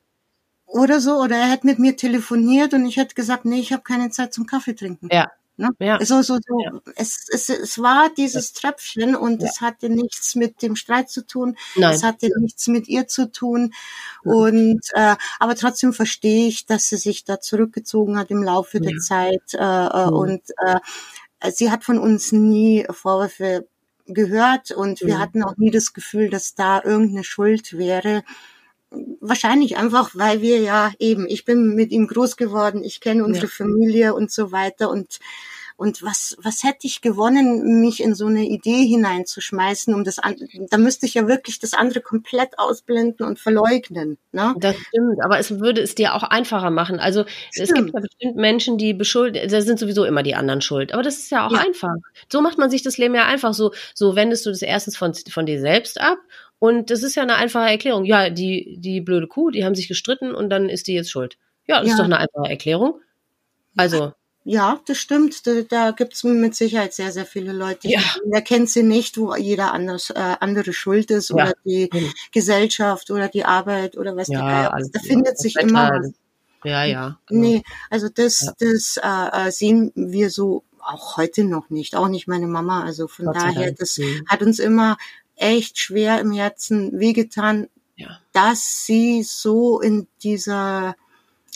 Oder 0.66 1.00
so, 1.00 1.18
oder 1.18 1.36
er 1.36 1.52
hätte 1.52 1.68
mit 1.68 1.78
mir 1.78 1.96
telefoniert 1.96 2.74
und 2.74 2.86
ich 2.86 2.98
hätte 2.98 3.14
gesagt, 3.14 3.46
nee, 3.46 3.60
ich 3.60 3.72
habe 3.72 3.84
keine 3.84 4.10
Zeit 4.10 4.34
zum 4.34 4.48
Kaffee 4.48 4.74
trinken. 4.74 5.10
Ja, 5.12 5.30
Ne? 5.56 5.70
Ja. 5.80 6.04
So, 6.04 6.22
so, 6.22 6.36
so. 6.36 6.60
Ja. 6.64 6.72
Es, 6.96 7.28
es, 7.32 7.50
es 7.50 7.80
war 7.80 8.10
dieses. 8.16 8.54
Tröpfchen 8.54 9.16
und 9.16 9.42
ja. 9.42 9.48
es 9.48 9.62
hatte 9.62 9.90
nichts 9.90 10.36
mit 10.36 10.62
dem 10.62 10.76
Streit 10.76 11.10
zu 11.10 11.26
tun. 11.26 11.56
Nein. 11.76 11.94
Es 11.94 12.04
hatte 12.04 12.30
nichts 12.40 12.68
mit 12.68 12.88
ihr 12.88 13.08
zu 13.08 13.32
tun. 13.32 13.74
Und 14.24 14.82
äh, 14.94 15.16
aber 15.40 15.56
trotzdem 15.56 15.94
verstehe 15.94 16.48
ich, 16.48 16.66
dass 16.66 16.90
sie 16.90 16.98
sich 16.98 17.24
da 17.24 17.40
zurückgezogen 17.40 18.18
hat 18.18 18.32
im 18.32 18.44
Laufe 18.44 18.80
der 18.80 18.98
Zeit. 18.98 19.54
Äh, 19.54 19.58
äh, 19.64 20.10
Und 20.10 20.42
äh, 20.58 21.52
sie 21.52 21.72
hat 21.72 21.84
von 21.84 22.00
uns 22.00 22.32
nie 22.32 22.86
Vorwürfe 22.90 23.68
gehört 24.06 24.72
und 24.72 25.02
wir 25.02 25.20
hatten 25.20 25.44
auch 25.44 25.56
nie 25.58 25.72
das 25.72 25.94
Gefühl, 25.94 26.30
dass 26.30 26.56
da 26.56 26.82
irgendeine 26.84 27.24
Schuld 27.24 27.78
wäre 27.78 28.24
wahrscheinlich 29.20 29.78
einfach, 29.78 30.12
weil 30.14 30.42
wir 30.42 30.60
ja 30.60 30.92
eben, 31.00 31.28
ich 31.28 31.46
bin 31.46 31.76
mit 31.76 31.92
ihm 31.92 32.08
groß 32.08 32.38
geworden, 32.38 32.84
ich 32.84 33.00
kenne 33.00 33.24
unsere 33.24 33.48
ja. 33.48 33.52
Familie 33.52 34.14
und 34.14 34.32
so 34.32 34.52
weiter 34.52 34.90
und 34.90 35.20
und 35.76 36.04
was, 36.04 36.38
was 36.40 36.64
hätte 36.64 36.86
ich 36.86 37.02
gewonnen, 37.02 37.82
mich 37.82 38.02
in 38.02 38.14
so 38.14 38.28
eine 38.28 38.46
Idee 38.46 38.86
hineinzuschmeißen, 38.86 39.94
um 39.94 40.04
das, 40.04 40.18
da 40.70 40.78
müsste 40.78 41.06
ich 41.06 41.16
ja 41.16 41.28
wirklich 41.28 41.60
das 41.60 41.74
andere 41.74 42.02
komplett 42.02 42.58
ausblenden 42.60 43.26
und 43.26 43.40
verleugnen. 43.40 44.18
Ne? 44.32 44.54
Das 44.60 44.76
stimmt, 44.76 45.22
aber 45.24 45.40
es 45.40 45.60
würde 45.60 45.82
es 45.82 45.96
dir 45.96 46.14
auch 46.14 46.24
einfacher 46.24 46.70
machen. 46.70 47.00
Also 47.00 47.26
stimmt. 47.52 47.70
es 47.70 47.74
gibt 47.74 47.94
ja 47.94 48.00
bestimmt 48.00 48.36
Menschen, 48.36 48.78
die 48.78 48.94
beschuldigt, 48.94 49.52
da 49.52 49.62
sind 49.62 49.80
sowieso 49.80 50.06
immer 50.06 50.24
die 50.24 50.36
anderen 50.36 50.62
schuld. 50.62 50.94
Aber 50.94 51.02
das 51.02 51.18
ist 51.18 51.32
ja 51.32 51.48
auch 51.48 51.52
ja. 51.52 51.60
einfach. 51.60 51.96
So 52.32 52.42
macht 52.42 52.58
man 52.58 52.70
sich 52.70 52.84
das 52.84 52.98
Leben 52.98 53.16
ja 53.16 53.26
einfach. 53.26 53.54
So, 53.54 53.74
so 53.96 54.16
wendest 54.16 54.46
du 54.46 54.52
das 54.52 54.62
erstens 54.62 54.96
von, 54.96 55.14
von 55.16 55.46
dir 55.46 55.60
selbst 55.60 56.00
ab 56.00 56.20
und 56.64 56.92
das 56.92 57.04
ist 57.04 57.16
ja 57.16 57.24
eine 57.24 57.36
einfache 57.36 57.70
Erklärung. 57.70 58.06
Ja, 58.06 58.30
die, 58.30 58.78
die 58.80 59.02
blöde 59.02 59.28
Kuh, 59.28 59.52
die 59.52 59.66
haben 59.66 59.76
sich 59.76 59.90
gestritten 59.90 60.34
und 60.34 60.50
dann 60.50 60.70
ist 60.70 60.88
die 60.88 60.94
jetzt 60.94 61.12
schuld. 61.12 61.38
Ja, 61.68 61.80
das 61.80 61.88
ja. 61.88 61.94
ist 61.94 62.00
doch 62.00 62.06
eine 62.06 62.20
einfache 62.20 62.50
Erklärung. 62.50 63.02
Also. 63.76 64.14
Ja, 64.46 64.80
das 64.88 64.98
stimmt. 64.98 65.46
Da, 65.46 65.64
da 65.64 65.92
gibt 65.92 66.14
es 66.14 66.24
mit 66.24 66.56
Sicherheit 66.56 66.94
sehr, 66.94 67.12
sehr 67.12 67.26
viele 67.26 67.52
Leute. 67.52 67.90
Ja. 67.90 68.00
Wer 68.24 68.42
kennt 68.42 68.70
sie 68.70 68.84
nicht, 68.84 69.18
wo 69.18 69.36
jeder 69.36 69.74
anders, 69.74 70.10
äh, 70.12 70.36
andere 70.40 70.72
schuld 70.72 71.12
ist 71.12 71.32
ja. 71.32 71.36
oder 71.36 71.54
die 71.66 71.90
mhm. 71.92 72.14
Gesellschaft 72.32 73.12
oder 73.12 73.28
die 73.28 73.44
Arbeit 73.44 73.98
oder 73.98 74.16
was 74.16 74.30
ja, 74.30 74.78
die 74.80 74.90
Da 74.90 75.00
findet 75.02 75.38
sich 75.38 75.58
immer 75.58 75.90
was. 75.90 76.14
Ja, 76.64 76.86
ja. 76.86 77.20
Genau. 77.28 77.42
Nee, 77.42 77.64
also 77.90 78.08
das, 78.08 78.54
das 78.58 78.98
äh, 79.04 79.48
äh, 79.48 79.52
sehen 79.52 79.92
wir 79.96 80.30
so 80.30 80.64
auch 80.80 81.18
heute 81.18 81.44
noch 81.44 81.70
nicht. 81.70 81.96
Auch 81.96 82.08
nicht 82.08 82.28
meine 82.28 82.48
Mama. 82.48 82.84
Also 82.84 83.10
von 83.10 83.26
Gott 83.26 83.36
daher, 83.36 83.74
das 83.74 84.00
hat 84.30 84.42
uns 84.42 84.60
immer 84.60 84.98
echt 85.36 85.80
schwer 85.80 86.20
im 86.20 86.32
Herzen 86.32 87.00
wehgetan, 87.00 87.68
ja. 87.96 88.20
dass 88.32 88.86
sie 88.86 89.24
so 89.24 89.80
in 89.82 90.08
dieser 90.22 90.96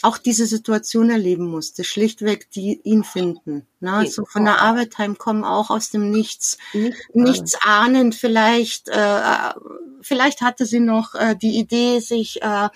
auch 0.02 0.18
diese 0.18 0.46
Situation 0.46 1.10
erleben 1.10 1.50
musste, 1.50 1.82
schlichtweg 1.82 2.50
die 2.50 2.80
ihn 2.84 3.02
finden. 3.02 3.66
Ne? 3.80 4.06
So 4.06 4.24
von 4.24 4.44
der 4.44 4.60
Arbeit 4.60 4.96
heimkommen, 4.96 5.44
auch 5.44 5.70
aus 5.70 5.90
dem 5.90 6.10
Nichts, 6.10 6.56
nichts, 7.12 7.56
ahnend. 7.62 8.14
Vielleicht, 8.14 8.88
äh, 8.88 9.52
vielleicht 10.00 10.40
hatte 10.40 10.66
sie 10.66 10.80
noch 10.80 11.14
äh, 11.14 11.34
die 11.34 11.58
Idee, 11.58 11.98
sich 11.98 12.40
äh, 12.42 12.68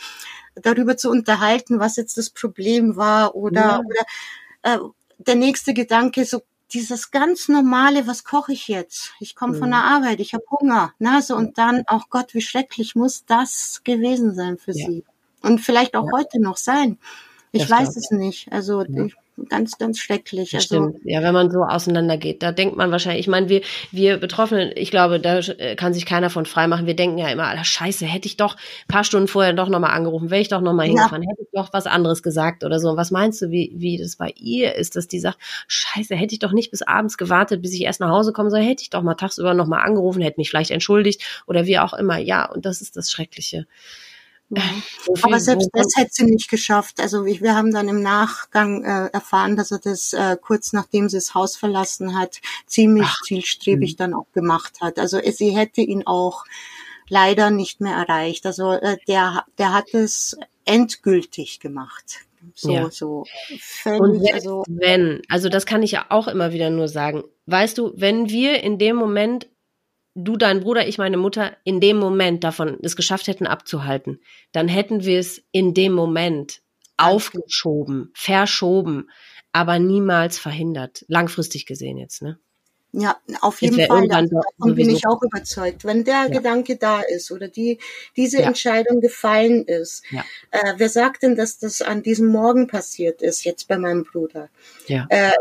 darüber 0.56 0.96
zu 0.96 1.10
unterhalten, 1.10 1.78
was 1.78 1.96
jetzt 1.96 2.18
das 2.18 2.30
Problem 2.30 2.96
war 2.96 3.36
oder, 3.36 3.60
ja. 3.60 3.80
oder 3.80 4.04
äh, 4.62 4.78
der 5.18 5.36
nächste 5.36 5.74
Gedanke, 5.74 6.24
so 6.24 6.42
dieses 6.74 7.10
ganz 7.10 7.48
normale, 7.48 8.06
was 8.06 8.24
koche 8.24 8.52
ich 8.52 8.68
jetzt? 8.68 9.12
Ich 9.20 9.34
komme 9.34 9.54
mhm. 9.54 9.58
von 9.58 9.70
der 9.70 9.84
Arbeit, 9.84 10.20
ich 10.20 10.34
habe 10.34 10.44
Hunger. 10.50 10.92
So, 11.20 11.36
und 11.36 11.58
dann, 11.58 11.84
auch 11.86 12.02
oh 12.04 12.08
Gott, 12.10 12.34
wie 12.34 12.40
schrecklich 12.40 12.94
muss 12.94 13.24
das 13.24 13.82
gewesen 13.84 14.34
sein 14.34 14.58
für 14.58 14.72
ja. 14.72 14.86
sie. 14.86 15.04
Und 15.42 15.60
vielleicht 15.60 15.96
auch 15.96 16.06
ja. 16.06 16.12
heute 16.12 16.40
noch 16.40 16.56
sein. 16.56 16.98
Ich 17.52 17.62
das 17.62 17.70
weiß 17.70 17.96
es 17.96 18.10
nicht. 18.10 18.50
Also 18.52 18.82
ja. 18.82 19.04
ich, 19.04 19.14
ganz, 19.48 19.78
ganz 19.78 19.98
schrecklich. 19.98 20.54
Also, 20.54 20.66
Stimmt. 20.66 20.96
Ja, 21.04 21.22
wenn 21.22 21.32
man 21.32 21.50
so 21.50 21.62
auseinandergeht, 21.62 22.42
da 22.42 22.52
denkt 22.52 22.76
man 22.76 22.90
wahrscheinlich, 22.90 23.20
ich 23.20 23.28
meine, 23.28 23.48
wir, 23.48 23.62
wir 23.90 24.18
Betroffenen, 24.18 24.70
ich 24.74 24.90
glaube, 24.90 25.20
da 25.20 25.38
äh, 25.38 25.74
kann 25.76 25.94
sich 25.94 26.06
keiner 26.06 26.30
von 26.30 26.46
frei 26.46 26.66
machen. 26.66 26.86
Wir 26.86 26.96
denken 26.96 27.18
ja 27.18 27.28
immer, 27.28 27.46
Alter, 27.46 27.64
scheiße, 27.64 28.04
hätte 28.06 28.26
ich 28.26 28.36
doch 28.36 28.56
paar 28.88 29.04
Stunden 29.04 29.28
vorher 29.28 29.52
doch 29.52 29.68
nochmal 29.68 29.92
angerufen, 29.92 30.30
wäre 30.30 30.40
ich 30.40 30.48
doch 30.48 30.60
nochmal 30.60 30.86
hingefahren, 30.86 31.22
ja. 31.22 31.30
hätte 31.30 31.42
ich 31.42 31.48
doch 31.52 31.72
was 31.72 31.86
anderes 31.86 32.22
gesagt 32.22 32.64
oder 32.64 32.78
so. 32.78 32.96
Was 32.96 33.10
meinst 33.10 33.40
du, 33.42 33.50
wie, 33.50 33.72
wie 33.74 33.98
das 33.98 34.16
bei 34.16 34.32
ihr 34.36 34.74
ist, 34.74 34.96
dass 34.96 35.08
die 35.08 35.20
sagt, 35.20 35.38
scheiße, 35.66 36.14
hätte 36.14 36.34
ich 36.34 36.38
doch 36.38 36.52
nicht 36.52 36.70
bis 36.70 36.82
abends 36.82 37.16
gewartet, 37.16 37.62
bis 37.62 37.72
ich 37.72 37.82
erst 37.82 38.00
nach 38.00 38.10
Hause 38.10 38.32
komme, 38.32 38.50
sondern 38.50 38.68
hätte 38.68 38.82
ich 38.82 38.90
doch 38.90 39.02
mal 39.02 39.14
tagsüber 39.14 39.54
nochmal 39.54 39.82
angerufen, 39.82 40.22
hätte 40.22 40.40
mich 40.40 40.50
vielleicht 40.50 40.70
entschuldigt 40.70 41.22
oder 41.46 41.66
wie 41.66 41.78
auch 41.78 41.94
immer. 41.94 42.18
Ja, 42.18 42.50
und 42.50 42.66
das 42.66 42.80
ist 42.80 42.96
das 42.96 43.10
Schreckliche. 43.10 43.66
So 45.04 45.14
Aber 45.22 45.40
selbst 45.40 45.70
das 45.72 45.96
hätte 45.96 46.10
sie 46.12 46.24
nicht 46.24 46.50
geschafft. 46.50 47.00
Also 47.00 47.24
wir 47.24 47.54
haben 47.54 47.72
dann 47.72 47.88
im 47.88 48.02
Nachgang 48.02 48.84
äh, 48.84 49.06
erfahren, 49.12 49.56
dass 49.56 49.70
er 49.70 49.78
das 49.78 50.12
äh, 50.12 50.36
kurz 50.40 50.72
nachdem 50.72 51.08
sie 51.08 51.16
das 51.16 51.34
Haus 51.34 51.56
verlassen 51.56 52.18
hat, 52.18 52.40
ziemlich 52.66 53.08
Ach, 53.08 53.22
zielstrebig 53.22 53.92
mh. 53.92 53.96
dann 53.98 54.14
auch 54.14 54.26
gemacht 54.32 54.80
hat. 54.80 54.98
Also 54.98 55.18
sie 55.24 55.56
hätte 55.56 55.80
ihn 55.80 56.06
auch 56.06 56.44
leider 57.08 57.50
nicht 57.50 57.80
mehr 57.80 57.96
erreicht. 57.96 58.46
Also 58.46 58.72
äh, 58.72 58.98
der, 59.08 59.44
der 59.58 59.72
hat 59.72 59.92
es 59.94 60.36
endgültig 60.64 61.60
gemacht. 61.60 62.20
So, 62.54 62.72
ja. 62.72 62.90
so 62.90 63.24
völlig, 63.60 64.00
Und 64.00 64.34
also, 64.34 64.64
wenn, 64.68 65.22
also 65.28 65.48
das 65.48 65.64
kann 65.64 65.82
ich 65.82 65.92
ja 65.92 66.06
auch 66.08 66.26
immer 66.26 66.52
wieder 66.52 66.70
nur 66.70 66.88
sagen. 66.88 67.22
Weißt 67.46 67.78
du, 67.78 67.92
wenn 67.94 68.30
wir 68.30 68.62
in 68.62 68.78
dem 68.78 68.96
Moment 68.96 69.46
du, 70.14 70.36
dein 70.36 70.60
Bruder, 70.60 70.86
ich, 70.86 70.98
meine 70.98 71.16
Mutter 71.16 71.56
in 71.64 71.80
dem 71.80 71.98
Moment 71.98 72.44
davon 72.44 72.78
es 72.82 72.96
geschafft 72.96 73.26
hätten 73.26 73.46
abzuhalten, 73.46 74.20
dann 74.52 74.68
hätten 74.68 75.04
wir 75.04 75.18
es 75.18 75.42
in 75.52 75.74
dem 75.74 75.92
Moment 75.92 76.62
aufgeschoben, 76.96 78.10
verschoben, 78.14 79.10
aber 79.52 79.78
niemals 79.78 80.38
verhindert. 80.38 81.04
Langfristig 81.08 81.66
gesehen 81.66 81.98
jetzt, 81.98 82.22
ne? 82.22 82.38
Ja, 82.94 83.16
auf 83.40 83.62
jeden 83.62 83.86
Fall. 83.86 84.06
Davon 84.06 84.74
bin 84.74 84.90
ich 84.90 85.06
auch 85.06 85.22
überzeugt. 85.22 85.84
Wenn 85.86 86.04
der 86.04 86.24
ja. 86.24 86.28
Gedanke 86.28 86.76
da 86.76 87.00
ist 87.00 87.32
oder 87.32 87.48
die 87.48 87.78
diese 88.16 88.40
ja. 88.40 88.46
Entscheidung 88.46 89.00
gefallen 89.00 89.64
ist, 89.64 90.02
ja. 90.10 90.22
äh, 90.50 90.74
wer 90.76 90.90
sagt 90.90 91.22
denn, 91.22 91.34
dass 91.34 91.58
das 91.58 91.80
an 91.80 92.02
diesem 92.02 92.26
Morgen 92.28 92.66
passiert 92.66 93.22
ist, 93.22 93.44
jetzt 93.44 93.66
bei 93.66 93.78
meinem 93.78 94.04
Bruder? 94.04 94.50
Ja. 94.88 95.06
Äh, 95.08 95.32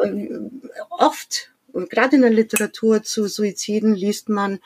oft 0.90 1.51
gerade 1.74 2.16
in 2.16 2.22
der 2.22 2.32
Literatur 2.32 3.04
zu 3.04 3.28
Suiziden 3.28 3.96
liest 3.96 4.30
man, 4.30 4.60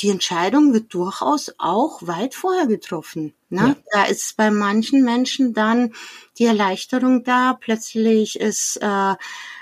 die 0.00 0.10
Entscheidung 0.10 0.72
wird 0.72 0.92
durchaus 0.92 1.54
auch 1.58 2.06
weit 2.06 2.34
vorher 2.34 2.66
getroffen. 2.66 3.34
Ne? 3.48 3.76
Ja. 3.76 3.76
Da 3.92 4.04
ist 4.04 4.36
bei 4.36 4.50
manchen 4.50 5.04
Menschen 5.04 5.54
dann 5.54 5.94
die 6.38 6.46
Erleichterung 6.46 7.22
da, 7.22 7.56
plötzlich 7.58 8.40
ist, 8.40 8.76
äh, 8.82 8.86
äh, 8.86 9.16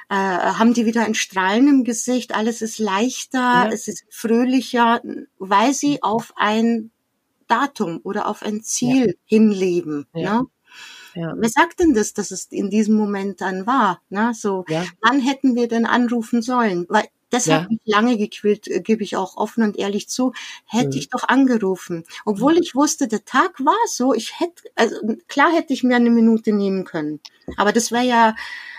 haben 0.08 0.72
die 0.72 0.86
wieder 0.86 1.04
ein 1.04 1.14
Strahlen 1.14 1.68
im 1.68 1.84
Gesicht, 1.84 2.34
alles 2.34 2.62
ist 2.62 2.78
leichter, 2.78 3.38
ja. 3.38 3.68
es 3.70 3.88
ist 3.88 4.04
fröhlicher, 4.08 5.02
weil 5.38 5.74
sie 5.74 6.02
auf 6.02 6.32
ein 6.36 6.90
Datum 7.46 8.00
oder 8.02 8.26
auf 8.26 8.42
ein 8.42 8.62
Ziel 8.62 9.06
ja. 9.08 9.12
hinleben. 9.26 10.06
Ne? 10.14 10.46
Ja. 11.14 11.34
Wer 11.36 11.48
sagt 11.48 11.80
denn 11.80 11.94
das, 11.94 12.14
dass 12.14 12.30
es 12.30 12.46
in 12.46 12.70
diesem 12.70 12.96
Moment 12.96 13.40
dann 13.40 13.66
war? 13.66 14.00
Na, 14.08 14.34
so, 14.34 14.64
ja. 14.68 14.84
wann 15.00 15.20
hätten 15.20 15.54
wir 15.54 15.68
denn 15.68 15.86
anrufen 15.86 16.42
sollen? 16.42 16.86
Weil 16.88 17.04
das 17.32 17.46
ja. 17.46 17.62
hat 17.62 17.70
mich 17.70 17.80
lange 17.86 18.18
gequält, 18.18 18.68
äh, 18.68 18.80
gebe 18.80 19.02
ich 19.02 19.16
auch 19.16 19.36
offen 19.36 19.64
und 19.64 19.78
ehrlich 19.78 20.08
zu. 20.08 20.32
Hätte 20.66 20.88
mhm. 20.88 20.96
ich 20.96 21.08
doch 21.08 21.26
angerufen. 21.26 22.04
Obwohl 22.26 22.58
ich 22.58 22.74
wusste, 22.74 23.08
der 23.08 23.24
Tag 23.24 23.58
war 23.64 23.74
so, 23.86 24.12
ich 24.12 24.38
hätte, 24.38 24.64
also 24.74 24.96
klar 25.28 25.50
hätte 25.50 25.72
ich 25.72 25.82
mir 25.82 25.96
eine 25.96 26.10
Minute 26.10 26.52
nehmen 26.52 26.84
können. 26.84 27.20
Aber 27.56 27.72
das 27.72 27.90
wäre 27.90 28.04
ja, 28.04 28.36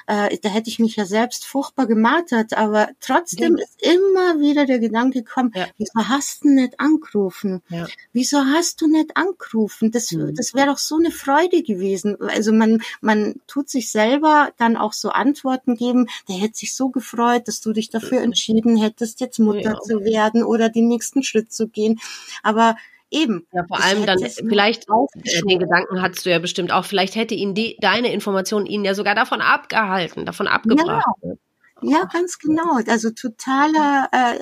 äh, 0.07 0.37
da 0.41 0.49
hätte 0.49 0.69
ich 0.69 0.79
mich 0.79 0.95
ja 0.95 1.05
selbst 1.05 1.45
furchtbar 1.45 1.87
gemartert, 1.87 2.53
aber 2.53 2.89
trotzdem 2.99 3.57
ja. 3.57 3.63
ist 3.63 3.81
immer 3.81 4.39
wieder 4.39 4.65
der 4.65 4.79
Gedanke 4.79 5.23
gekommen, 5.23 5.51
ja. 5.55 5.67
wieso 5.77 6.07
hast 6.07 6.43
du 6.43 6.49
nicht 6.49 6.79
angerufen? 6.79 7.61
Ja. 7.69 7.87
Wieso 8.11 8.39
hast 8.39 8.81
du 8.81 8.87
nicht 8.87 9.15
angerufen? 9.15 9.91
Das, 9.91 10.11
mhm. 10.11 10.35
das 10.35 10.53
wäre 10.53 10.67
doch 10.67 10.77
so 10.77 10.97
eine 10.97 11.11
Freude 11.11 11.63
gewesen. 11.63 12.17
Also 12.21 12.51
man, 12.53 12.81
man 13.01 13.35
tut 13.47 13.69
sich 13.69 13.91
selber 13.91 14.51
dann 14.57 14.77
auch 14.77 14.93
so 14.93 15.09
Antworten 15.09 15.75
geben, 15.75 16.07
der 16.27 16.35
hätte 16.37 16.57
sich 16.57 16.75
so 16.75 16.89
gefreut, 16.89 17.47
dass 17.47 17.61
du 17.61 17.73
dich 17.73 17.89
dafür 17.89 18.21
entschieden 18.21 18.77
hättest, 18.77 19.19
jetzt 19.19 19.39
Mutter 19.39 19.79
zu 19.81 20.03
werden 20.03 20.43
oder 20.43 20.69
den 20.69 20.87
nächsten 20.87 21.23
Schritt 21.23 21.51
zu 21.51 21.67
gehen. 21.67 21.99
Aber 22.41 22.75
Eben. 23.13 23.45
Ja, 23.53 23.63
vor 23.67 23.81
allem 23.81 24.05
dann 24.05 24.19
vielleicht 24.19 24.87
äh, 24.89 25.41
den 25.47 25.59
Gedanken 25.59 26.01
hattest 26.01 26.25
du 26.25 26.31
ja 26.31 26.39
bestimmt 26.39 26.71
auch, 26.71 26.83
vielleicht 26.83 27.15
hätte 27.15 27.35
ihn 27.35 27.53
die, 27.53 27.77
deine 27.79 28.11
Information 28.11 28.65
ihn 28.65 28.83
ja 28.83 28.95
sogar 28.95 29.13
davon 29.13 29.39
abgehalten, 29.39 30.25
davon 30.25 30.47
abgebracht. 30.47 31.05
Ja, 31.21 31.99
ja 31.99 32.05
ganz 32.11 32.39
genau. 32.39 32.79
Also 32.87 33.11
totaler, 33.11 34.09
äh, 34.11 34.39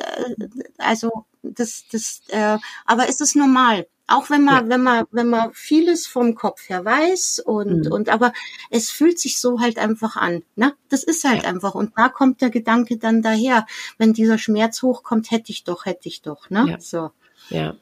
also 0.78 1.26
das, 1.44 1.84
das, 1.92 2.22
äh, 2.30 2.58
aber 2.86 3.10
ist 3.10 3.20
es 3.20 3.36
normal? 3.36 3.88
Auch 4.08 4.30
wenn 4.30 4.44
man, 4.44 4.66
ja. 4.66 4.70
wenn 4.70 4.84
man, 4.84 5.06
wenn 5.12 5.28
man 5.28 5.54
vieles 5.54 6.08
vom 6.08 6.36
Kopf 6.36 6.70
her 6.70 6.86
weiß 6.86 7.44
und, 7.46 7.86
mhm. 7.86 7.92
und, 7.92 8.10
aber 8.10 8.32
es 8.70 8.90
fühlt 8.90 9.20
sich 9.20 9.40
so 9.40 9.60
halt 9.60 9.80
einfach 9.80 10.16
an. 10.16 10.44
Ne? 10.56 10.74
Das 10.90 11.04
ist 11.04 11.24
halt 11.24 11.44
ja. 11.44 11.50
einfach. 11.50 11.76
Und 11.76 11.94
da 11.98 12.10
kommt 12.10 12.42
der 12.42 12.50
Gedanke 12.50 12.98
dann 12.98 13.22
daher. 13.22 13.66
Wenn 13.98 14.14
dieser 14.14 14.38
Schmerz 14.38 14.82
hochkommt, 14.82 15.32
hätte 15.32 15.52
ich 15.52 15.64
doch, 15.64 15.86
hätte 15.86 16.10
ich 16.10 16.22
doch, 16.22 16.50
ne? 16.50 16.66
Ja. 16.70 16.80
So. 16.80 17.12
Ja. 17.50 17.76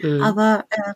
Mhm. 0.00 0.22
Aber 0.22 0.64
äh, 0.70 0.92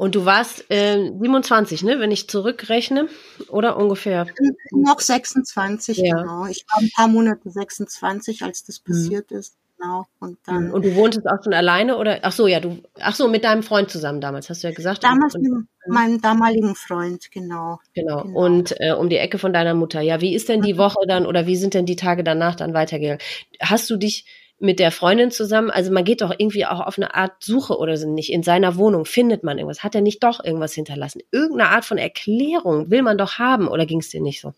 und 0.00 0.14
du 0.14 0.24
warst 0.24 0.64
äh, 0.70 1.12
27, 1.20 1.82
ne, 1.82 2.00
wenn 2.00 2.10
ich 2.10 2.26
zurückrechne, 2.26 3.08
oder 3.48 3.76
ungefähr? 3.76 4.26
Noch 4.70 4.98
26, 4.98 5.98
ja. 5.98 6.16
genau. 6.16 6.46
Ich 6.46 6.64
war 6.70 6.80
ein 6.80 6.90
paar 6.96 7.06
Monate 7.06 7.50
26, 7.50 8.42
als 8.42 8.64
das 8.64 8.80
mhm. 8.82 8.92
passiert 8.92 9.30
mhm. 9.30 9.36
ist. 9.36 9.56
Genau. 9.76 10.06
Und 10.18 10.38
dann. 10.46 10.68
Mhm. 10.68 10.72
Und 10.72 10.84
du 10.86 10.94
wohntest 10.94 11.26
auch 11.26 11.42
schon 11.44 11.52
alleine 11.52 11.98
oder? 11.98 12.20
Ach 12.22 12.32
so, 12.32 12.46
ja, 12.46 12.60
du. 12.60 12.78
Ach 12.98 13.14
so, 13.14 13.28
mit 13.28 13.44
deinem 13.44 13.62
Freund 13.62 13.90
zusammen 13.90 14.22
damals, 14.22 14.48
hast 14.48 14.62
du 14.62 14.68
ja 14.68 14.74
gesagt. 14.74 15.04
Damals 15.04 15.34
und, 15.34 15.42
mit 15.42 15.66
meinem 15.86 16.20
damaligen 16.22 16.74
Freund, 16.74 17.30
genau. 17.30 17.78
Genau. 17.94 18.22
genau. 18.22 18.38
Und 18.38 18.74
äh, 18.80 18.92
um 18.92 19.10
die 19.10 19.18
Ecke 19.18 19.36
von 19.36 19.52
deiner 19.52 19.74
Mutter. 19.74 20.00
Ja, 20.00 20.22
wie 20.22 20.34
ist 20.34 20.48
denn 20.48 20.62
die 20.62 20.74
mhm. 20.74 20.78
Woche 20.78 21.06
dann 21.06 21.26
oder 21.26 21.46
wie 21.46 21.56
sind 21.56 21.74
denn 21.74 21.84
die 21.84 21.96
Tage 21.96 22.24
danach 22.24 22.54
dann 22.54 22.72
weitergegangen? 22.72 23.20
Hast 23.60 23.90
du 23.90 23.98
dich 23.98 24.24
mit 24.60 24.78
der 24.78 24.92
Freundin 24.92 25.30
zusammen, 25.30 25.70
also 25.70 25.90
man 25.90 26.04
geht 26.04 26.20
doch 26.20 26.32
irgendwie 26.36 26.66
auch 26.66 26.80
auf 26.80 26.98
eine 26.98 27.14
Art 27.14 27.42
Suche 27.42 27.78
oder 27.78 27.96
so 27.96 28.08
nicht. 28.08 28.30
In 28.30 28.42
seiner 28.42 28.76
Wohnung 28.76 29.06
findet 29.06 29.42
man 29.42 29.58
irgendwas. 29.58 29.82
Hat 29.82 29.94
er 29.94 30.02
nicht 30.02 30.22
doch 30.22 30.44
irgendwas 30.44 30.74
hinterlassen? 30.74 31.22
Irgendeine 31.32 31.70
Art 31.70 31.84
von 31.84 31.98
Erklärung 31.98 32.90
will 32.90 33.02
man 33.02 33.18
doch 33.18 33.38
haben 33.38 33.68
oder 33.68 33.86
ging 33.86 34.00
es 34.00 34.10
dir 34.10 34.20
nicht 34.20 34.40
so? 34.40 34.52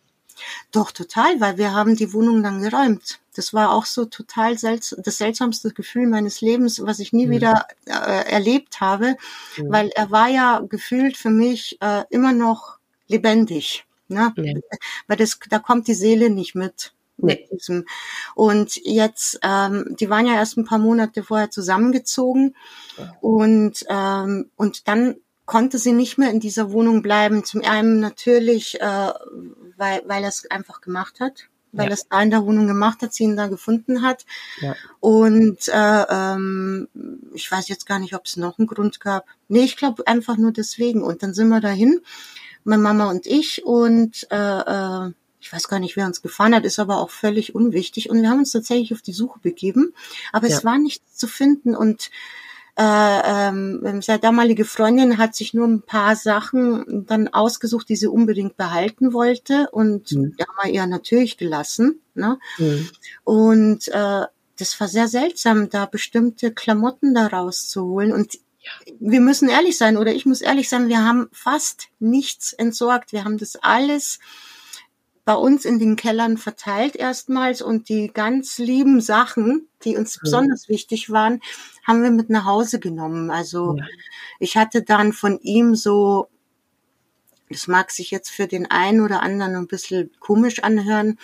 Doch, 0.73 0.91
total, 0.91 1.41
weil 1.41 1.57
wir 1.57 1.73
haben 1.73 1.95
die 1.95 2.13
Wohnung 2.13 2.43
dann 2.43 2.63
geräumt. 2.63 3.21
Das 3.37 3.55
war 3.55 3.73
auch 3.73 3.87
so 3.87 4.05
total 4.05 4.59
selts 4.59 4.95
das 4.99 5.19
seltsamste 5.19 5.71
Gefühl 5.71 6.07
meines 6.07 6.41
Lebens, 6.41 6.83
was 6.85 6.99
ich 6.99 7.13
nie 7.13 7.27
mhm. 7.27 7.31
wieder 7.31 7.67
äh, 7.87 8.31
erlebt 8.31 8.81
habe, 8.81 9.17
mhm. 9.57 9.73
weil 9.73 9.89
er 9.91 10.11
war 10.11 10.29
ja 10.29 10.61
gefühlt 10.69 11.17
für 11.17 11.31
mich 11.31 11.79
äh, 11.81 12.03
immer 12.11 12.33
noch 12.33 12.79
lebendig. 13.09 13.85
Ne? 14.09 14.33
Ja. 14.37 14.55
Weil 15.07 15.17
das, 15.17 15.39
da 15.49 15.59
kommt 15.59 15.87
die 15.87 15.95
Seele 15.95 16.29
nicht 16.29 16.55
mit 16.55 16.93
mit 17.17 17.51
diesem. 17.51 17.85
Und 18.35 18.77
jetzt, 18.85 19.39
ähm, 19.43 19.97
die 19.99 20.11
waren 20.11 20.27
ja 20.27 20.35
erst 20.35 20.57
ein 20.57 20.65
paar 20.65 20.79
Monate 20.79 21.23
vorher 21.23 21.51
zusammengezogen 21.51 22.55
und 23.21 23.85
ähm, 23.89 24.51
und 24.57 24.89
dann 24.89 25.17
konnte 25.45 25.79
sie 25.79 25.93
nicht 25.93 26.19
mehr 26.19 26.31
in 26.31 26.41
dieser 26.41 26.73
Wohnung 26.73 27.03
bleiben. 27.03 27.45
Zum 27.45 27.63
einen 27.63 28.01
natürlich, 28.01 28.81
äh, 28.81 29.13
weil 29.77 30.03
weil 30.07 30.23
er 30.23 30.29
es 30.29 30.51
einfach 30.51 30.81
gemacht 30.81 31.21
hat, 31.21 31.49
weil 31.73 31.87
ja. 31.87 31.91
er 31.91 31.95
es 31.95 32.09
da 32.09 32.23
in 32.23 32.31
der 32.31 32.45
Wohnung 32.45 32.67
gemacht 32.67 33.03
hat, 33.03 33.13
sie 33.13 33.25
ihn 33.25 33.37
da 33.37 33.49
gefunden 33.49 34.03
hat. 34.03 34.25
Ja. 34.61 34.75
Und 35.01 35.69
äh, 35.69 36.05
ähm, 36.09 36.89
ich 37.35 37.51
weiß 37.51 37.69
jetzt 37.69 37.87
gar 37.87 37.99
nicht, 37.99 38.15
ob 38.15 38.27
es 38.27 38.37
noch 38.37 38.59
einen 38.59 38.69
Grund 38.69 39.01
gab. 39.01 39.27
Nee, 39.49 39.65
ich 39.65 39.77
glaube 39.77 40.07
einfach 40.07 40.37
nur 40.37 40.53
deswegen. 40.53 41.03
Und 41.03 41.23
dann 41.23 41.35
sind 41.35 41.49
wir 41.49 41.61
dahin, 41.61 42.01
meine 42.65 42.83
Mama 42.83 43.11
und 43.11 43.27
ich, 43.27 43.65
und 43.65 44.27
äh, 44.31 44.37
äh, 44.37 45.11
ich 45.43 45.53
weiß 45.53 45.67
gar 45.67 45.81
nicht, 45.81 45.97
wer 45.97 46.07
uns 46.07 46.23
gefahren 46.23 46.55
hat, 46.55 46.65
ist 46.65 46.79
aber 46.79 46.99
auch 46.99 47.11
völlig 47.11 47.53
unwichtig. 47.53 48.09
Und 48.09 48.23
wir 48.23 48.31
haben 48.31 48.39
uns 48.39 48.53
tatsächlich 48.53 48.95
auf 48.95 49.03
die 49.03 49.13
Suche 49.13 49.41
begeben, 49.41 49.93
aber 50.33 50.47
ja. 50.47 50.57
es 50.57 50.65
war 50.65 50.79
nichts 50.79 51.17
zu 51.17 51.27
finden. 51.27 51.75
Und 51.75 52.11
äh, 52.77 53.49
ähm, 53.49 54.01
seine 54.03 54.21
damalige 54.21 54.65
Freundin 54.65 55.19
hat 55.19 55.35
sich 55.35 55.53
nur 55.53 55.67
ein 55.67 55.83
paar 55.83 56.15
Sachen 56.15 57.07
dann 57.09 57.27
ausgesucht, 57.27 57.89
die 57.89 57.97
sie 57.97 58.07
unbedingt 58.07 58.57
behalten 58.57 59.13
wollte 59.13 59.69
und 59.73 60.13
mhm. 60.13 60.37
die 60.37 60.45
haben 60.45 60.57
wir 60.63 60.73
ihr 60.73 60.87
natürlich 60.87 61.37
gelassen. 61.37 62.01
Ne? 62.15 62.39
Mhm. 62.59 62.89
Und 63.25 63.89
äh, 63.89 64.27
das 64.59 64.81
war 64.81 64.87
sehr 64.87 65.09
seltsam, 65.09 65.71
da 65.71 65.87
bestimmte 65.87 66.53
Klamotten 66.53 67.15
da 67.15 67.27
rauszuholen 67.27 68.13
und 68.13 68.39
wir 69.01 69.21
müssen 69.21 69.49
ehrlich 69.49 69.77
sein, 69.77 69.97
oder 69.97 70.15
ich 70.15 70.25
muss 70.25 70.41
ehrlich 70.41 70.69
sein, 70.69 70.89
wir 70.89 71.05
haben 71.05 71.29
fast 71.33 71.89
nichts 71.99 72.53
entsorgt. 72.53 73.13
Wir 73.13 73.25
haben 73.25 73.37
das 73.37 73.57
alles 73.57 74.21
bei 75.25 75.35
uns 75.35 75.65
in 75.65 75.79
den 75.79 75.97
Kellern 75.97 76.37
verteilt 76.37 76.97
erstmals 76.97 77.63
und 77.63 77.89
die 77.89 78.11
ganz 78.13 78.59
lieben 78.59 79.01
Sachen, 79.01 79.69
die 79.85 79.97
uns 79.97 80.17
mhm. 80.17 80.21
besonders 80.23 80.69
wichtig 80.69 81.11
waren, 81.11 81.41
haben 81.87 82.03
wir 82.03 82.11
mit 82.11 82.29
nach 82.29 82.45
Hause 82.45 82.81
genommen. 82.81 83.31
Also 83.31 83.77
ja. 83.77 83.85
ich 84.41 84.57
hatte 84.57 84.83
dann 84.83 85.13
von 85.13 85.39
ihm 85.41 85.77
so, 85.77 86.29
das 87.49 87.69
mag 87.69 87.91
sich 87.91 88.11
jetzt 88.11 88.31
für 88.31 88.49
den 88.49 88.71
einen 88.71 89.01
oder 89.01 89.23
anderen 89.23 89.55
ein 89.55 89.69
bisschen 89.69 90.11
komisch 90.19 90.63
anhören, 90.65 91.19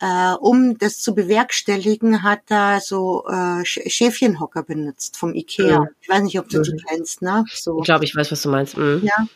äh, 0.00 0.32
um 0.32 0.76
das 0.78 1.00
zu 1.00 1.14
bewerkstelligen, 1.14 2.22
hat 2.22 2.42
er 2.48 2.80
so 2.80 3.24
äh, 3.28 3.64
Schäfchenhocker 3.64 4.62
benutzt 4.64 5.16
vom 5.16 5.34
Ikea. 5.34 5.80
Mhm. 5.80 5.88
Ich 6.00 6.08
weiß 6.08 6.22
nicht, 6.22 6.38
ob 6.40 6.48
du 6.48 6.58
mhm. 6.58 6.62
die 6.64 6.84
kennst, 6.88 7.22
ne? 7.22 7.44
So. 7.52 7.78
Ich 7.78 7.84
glaube, 7.84 8.04
ich 8.04 8.16
weiß, 8.16 8.32
was 8.32 8.42
du 8.42 8.48
meinst. 8.48 8.76
Mhm. 8.76 9.02
Ja. 9.04 9.26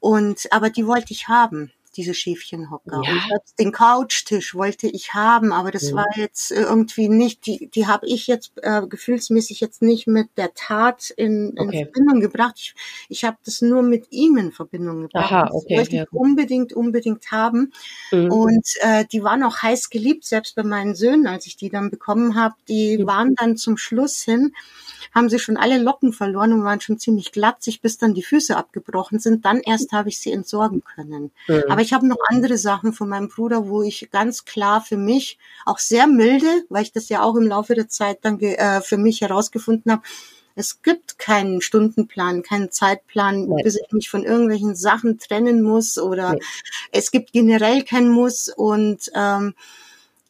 Und 0.00 0.52
aber 0.52 0.70
die 0.70 0.86
wollte 0.86 1.12
ich 1.12 1.28
haben 1.28 1.72
diese 1.96 2.14
Schäfchenhocker. 2.14 3.00
Ja. 3.04 3.12
Und 3.12 3.22
selbst 3.28 3.58
den 3.58 3.72
Couchtisch 3.72 4.54
wollte 4.54 4.86
ich 4.86 5.14
haben, 5.14 5.52
aber 5.52 5.70
das 5.70 5.90
ja. 5.90 5.96
war 5.96 6.06
jetzt 6.16 6.50
irgendwie 6.50 7.08
nicht, 7.08 7.46
die, 7.46 7.68
die 7.74 7.86
habe 7.86 8.06
ich 8.06 8.26
jetzt 8.26 8.52
äh, 8.62 8.82
gefühlsmäßig 8.86 9.60
jetzt 9.60 9.82
nicht 9.82 10.06
mit 10.06 10.28
der 10.36 10.54
Tat 10.54 11.10
in, 11.10 11.50
in 11.56 11.68
okay. 11.68 11.84
Verbindung 11.84 12.20
gebracht. 12.20 12.54
Ich, 12.58 12.74
ich 13.08 13.24
habe 13.24 13.36
das 13.44 13.62
nur 13.62 13.82
mit 13.82 14.06
ihm 14.10 14.36
in 14.36 14.52
Verbindung 14.52 15.02
gebracht. 15.02 15.32
Aha, 15.32 15.50
okay, 15.52 15.76
das 15.76 15.78
wollte 15.78 15.96
ja. 15.96 16.02
ich 16.04 16.12
unbedingt, 16.12 16.72
unbedingt 16.72 17.30
haben. 17.30 17.72
Mhm. 18.10 18.30
Und 18.30 18.68
äh, 18.80 19.04
die 19.10 19.22
waren 19.22 19.42
auch 19.42 19.62
heiß 19.62 19.90
geliebt, 19.90 20.24
selbst 20.24 20.54
bei 20.54 20.62
meinen 20.62 20.94
Söhnen, 20.94 21.26
als 21.26 21.46
ich 21.46 21.56
die 21.56 21.70
dann 21.70 21.90
bekommen 21.90 22.34
habe. 22.34 22.54
Die 22.68 22.98
mhm. 22.98 23.06
waren 23.06 23.34
dann 23.34 23.56
zum 23.56 23.76
Schluss 23.76 24.22
hin 24.22 24.52
haben 25.14 25.28
sie 25.28 25.38
schon 25.38 25.56
alle 25.56 25.78
Locken 25.78 26.12
verloren 26.12 26.52
und 26.52 26.64
waren 26.64 26.80
schon 26.80 26.98
ziemlich 26.98 27.30
glatzig, 27.30 27.80
bis 27.80 27.98
dann 27.98 28.14
die 28.14 28.22
Füße 28.22 28.56
abgebrochen 28.56 29.20
sind. 29.20 29.44
Dann 29.44 29.60
erst 29.60 29.92
habe 29.92 30.08
ich 30.08 30.18
sie 30.18 30.32
entsorgen 30.32 30.82
können. 30.82 31.30
Mhm. 31.46 31.62
Aber 31.68 31.80
ich 31.84 31.92
habe 31.92 32.06
noch 32.06 32.18
andere 32.28 32.58
Sachen 32.58 32.92
von 32.92 33.08
meinem 33.08 33.28
Bruder, 33.28 33.68
wo 33.68 33.82
ich 33.82 34.08
ganz 34.10 34.44
klar 34.44 34.80
für 34.80 34.96
mich 34.96 35.38
auch 35.64 35.78
sehr 35.78 36.06
milde, 36.06 36.64
weil 36.68 36.82
ich 36.82 36.92
das 36.92 37.08
ja 37.08 37.22
auch 37.22 37.36
im 37.36 37.46
Laufe 37.46 37.74
der 37.74 37.88
Zeit 37.88 38.18
dann 38.22 38.40
äh, 38.40 38.80
für 38.80 38.96
mich 38.96 39.20
herausgefunden 39.20 39.92
habe, 39.92 40.02
es 40.56 40.82
gibt 40.82 41.18
keinen 41.18 41.60
Stundenplan, 41.60 42.42
keinen 42.42 42.70
Zeitplan, 42.70 43.46
Nein. 43.46 43.64
bis 43.64 43.76
ich 43.76 43.92
mich 43.92 44.08
von 44.08 44.24
irgendwelchen 44.24 44.76
Sachen 44.76 45.18
trennen 45.18 45.62
muss 45.62 45.98
oder 45.98 46.30
Nein. 46.30 46.40
es 46.92 47.10
gibt 47.10 47.32
generell 47.32 47.82
kein 47.82 48.08
Muss 48.08 48.48
und 48.48 49.10
ähm, 49.14 49.54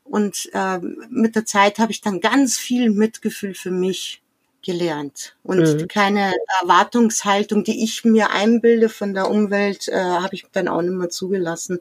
und 0.04 0.50
äh, 0.52 0.78
mit 1.08 1.34
der 1.34 1.46
Zeit 1.46 1.78
habe 1.78 1.92
ich 1.92 2.02
dann 2.02 2.20
ganz 2.20 2.58
viel 2.58 2.90
Mitgefühl 2.90 3.54
für 3.54 3.70
mich 3.70 4.22
gelernt. 4.64 5.36
Und 5.42 5.60
mhm. 5.60 5.88
keine 5.88 6.32
Erwartungshaltung, 6.62 7.62
die 7.64 7.84
ich 7.84 8.04
mir 8.04 8.30
einbilde 8.30 8.88
von 8.88 9.14
der 9.14 9.30
Umwelt, 9.30 9.88
äh, 9.88 9.94
habe 9.94 10.34
ich 10.34 10.46
dann 10.52 10.68
auch 10.68 10.82
nicht 10.82 10.92
mehr 10.92 11.10
zugelassen. 11.10 11.78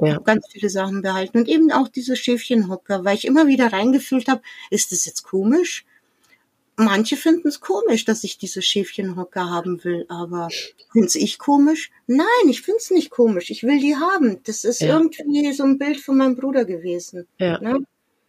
Ja. 0.00 0.08
Ich 0.08 0.14
habe 0.14 0.24
ganz 0.24 0.46
viele 0.50 0.68
Sachen 0.68 1.02
behalten. 1.02 1.38
Und 1.38 1.48
eben 1.48 1.72
auch 1.72 1.88
diese 1.88 2.16
Schäfchenhocker, 2.16 3.04
weil 3.04 3.16
ich 3.16 3.26
immer 3.26 3.46
wieder 3.46 3.72
reingefühlt 3.72 4.28
habe, 4.28 4.42
ist 4.70 4.92
das 4.92 5.06
jetzt 5.06 5.22
komisch? 5.22 5.86
Manche 6.76 7.16
finden 7.16 7.46
es 7.46 7.60
komisch, 7.60 8.04
dass 8.04 8.24
ich 8.24 8.36
diese 8.36 8.60
Schäfchenhocker 8.60 9.48
haben 9.48 9.84
will, 9.84 10.06
aber 10.08 10.48
finde 10.92 11.18
ich 11.18 11.38
komisch? 11.38 11.92
Nein, 12.08 12.26
ich 12.48 12.62
finde 12.62 12.78
es 12.78 12.90
nicht 12.90 13.10
komisch. 13.10 13.50
Ich 13.50 13.62
will 13.62 13.78
die 13.78 13.94
haben. 13.94 14.40
Das 14.44 14.64
ist 14.64 14.80
ja. 14.80 14.88
irgendwie 14.88 15.52
so 15.52 15.62
ein 15.62 15.78
Bild 15.78 16.00
von 16.00 16.16
meinem 16.16 16.34
Bruder 16.34 16.64
gewesen. 16.64 17.28
Ja. 17.38 17.60
Ne? 17.60 17.78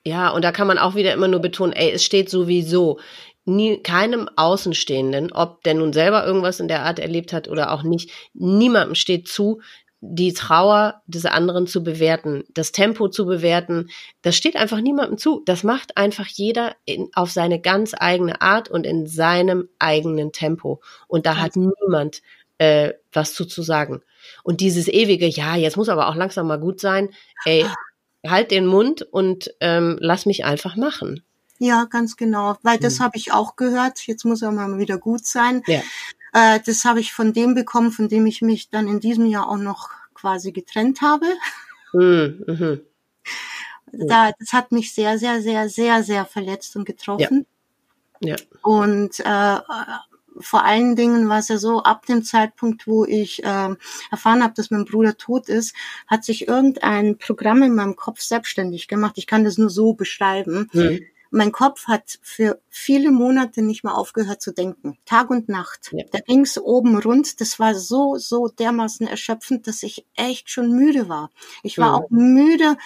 Ja, 0.06 0.30
und 0.30 0.44
da 0.44 0.52
kann 0.52 0.68
man 0.68 0.78
auch 0.78 0.94
wieder 0.94 1.14
immer 1.14 1.28
nur 1.28 1.40
betonen, 1.40 1.74
ey, 1.74 1.92
es 1.92 2.04
steht 2.04 2.30
sowieso 2.30 3.00
nie, 3.46 3.78
keinem 3.82 4.30
Außenstehenden, 4.36 5.32
ob 5.32 5.64
der 5.64 5.76
nun 5.76 5.94
selber 5.94 6.26
irgendwas 6.26 6.60
in 6.60 6.68
der 6.68 6.84
Art 6.84 7.00
erlebt 7.00 7.34
hat 7.34 7.48
oder 7.48 7.72
auch 7.72 7.84
nicht, 7.84 8.12
niemandem 8.34 8.96
steht 8.96 9.28
zu, 9.28 9.62
die 10.02 10.34
Trauer 10.34 11.02
des 11.08 11.26
anderen 11.26 11.68
zu 11.68 11.84
bewerten, 11.84 12.44
das 12.54 12.72
Tempo 12.72 13.08
zu 13.10 13.26
bewerten, 13.26 13.90
das 14.22 14.36
steht 14.36 14.56
einfach 14.56 14.80
niemandem 14.80 15.18
zu. 15.18 15.42
Das 15.46 15.64
macht 15.64 15.98
einfach 15.98 16.28
jeder 16.28 16.76
in, 16.86 17.10
auf 17.14 17.32
seine 17.32 17.60
ganz 17.60 17.96
eigene 17.98 18.42
Art 18.42 18.70
und 18.70 18.86
in 18.86 19.08
seinem 19.08 19.70
eigenen 19.80 20.32
Tempo. 20.32 20.82
Und 21.08 21.26
da 21.26 21.38
hat 21.38 21.56
niemand 21.56 22.22
äh, 22.58 22.94
was 23.12 23.34
zu, 23.34 23.46
zu 23.46 23.62
sagen. 23.62 24.02
Und 24.44 24.62
dieses 24.62 24.88
ewige, 24.88 25.28
ja, 25.28 25.56
jetzt 25.56 25.78
muss 25.78 25.90
aber 25.90 26.08
auch 26.08 26.16
langsam 26.16 26.48
mal 26.48 26.60
gut 26.60 26.80
sein, 26.80 27.10
ey, 27.46 27.66
halt 28.26 28.52
den 28.52 28.66
Mund 28.66 29.02
und 29.02 29.54
ähm, 29.60 29.98
lass 30.00 30.26
mich 30.26 30.46
einfach 30.46 30.76
machen. 30.76 31.24
Ja, 31.60 31.86
ganz 31.86 32.18
genau. 32.18 32.58
Weil 32.64 32.78
das 32.80 33.00
mhm. 33.00 33.04
habe 33.04 33.18
ich 33.18 33.32
auch 33.32 33.56
gehört. 33.56 34.06
Jetzt 34.08 34.26
muss 34.26 34.42
er 34.42 34.52
mal 34.52 34.78
wieder 34.78 34.98
gut 34.98 35.26
sein. 35.26 35.64
Ja. 35.68 35.82
Äh, 36.34 36.60
das 36.66 36.84
habe 36.84 37.00
ich 37.00 37.14
von 37.14 37.34
dem 37.34 37.56
bekommen, 37.56 37.92
von 37.92 38.10
dem 38.10 38.26
ich 38.26 38.42
mich 38.42 38.70
dann 38.70 38.88
in 38.88 39.00
diesem 39.00 39.26
Jahr 39.26 39.50
auch 39.50 39.58
noch 39.58 39.90
quasi 40.14 40.52
getrennt 40.52 41.02
habe. 41.02 41.26
Mhm. 41.94 42.44
Mhm. 42.48 42.82
Da, 43.92 44.32
das 44.38 44.52
hat 44.52 44.74
mich 44.74 44.94
sehr, 44.94 45.18
sehr, 45.18 45.42
sehr, 45.42 45.70
sehr, 45.70 46.04
sehr 46.04 46.26
verletzt 46.26 46.76
und 46.76 46.86
getroffen. 46.86 47.46
Ja. 48.20 48.36
ja. 48.36 48.36
Und 48.62 49.20
äh, 49.22 49.60
vor 50.38 50.66
allen 50.66 50.98
Dingen 50.98 51.30
war 51.30 51.40
es 51.40 51.48
ja 51.48 51.58
so, 51.58 51.84
ab 51.84 52.06
dem 52.06 52.24
Zeitpunkt, 52.26 52.88
wo 52.88 53.06
ich 53.06 53.42
äh, 53.46 53.70
erfahren 54.12 54.44
habe, 54.44 54.54
dass 54.54 54.72
mein 54.72 54.84
Bruder 54.84 55.16
tot 55.16 55.48
ist, 55.48 55.74
hat 56.08 56.26
sich 56.26 56.50
irgendein 56.50 57.18
Programm 57.18 57.64
in 57.64 57.76
meinem 57.76 57.96
Kopf 57.96 58.20
selbstständig 58.20 58.90
gemacht. 58.90 59.14
Ich 59.18 59.28
kann 59.28 59.46
das 59.46 59.58
nur 59.58 59.70
so 59.70 59.94
beschreiben. 59.94 60.70
Mhm 60.74 61.06
mein 61.36 61.52
Kopf 61.52 61.88
hat 61.88 62.18
für 62.22 62.62
viele 62.70 63.12
Monate 63.12 63.62
nicht 63.62 63.84
mehr 63.84 63.96
aufgehört 63.96 64.42
zu 64.42 64.54
denken. 64.54 64.98
Tag 65.06 65.30
und 65.30 65.50
Nacht. 65.50 65.92
Ja. 65.92 66.06
Da 66.12 66.20
ging's 66.20 66.58
oben 66.58 66.98
rund. 66.98 67.42
Das 67.42 67.60
war 67.60 67.76
so, 67.76 68.16
so 68.18 68.48
dermaßen 68.48 69.06
erschöpfend, 69.06 69.68
dass 69.68 69.84
ich 69.84 70.06
echt 70.16 70.50
schon 70.50 70.72
müde 70.72 71.10
war. 71.10 71.30
Ich 71.62 71.78
war 71.78 71.90
mhm. 71.90 71.96
auch 71.96 72.10
müde, 72.10 72.78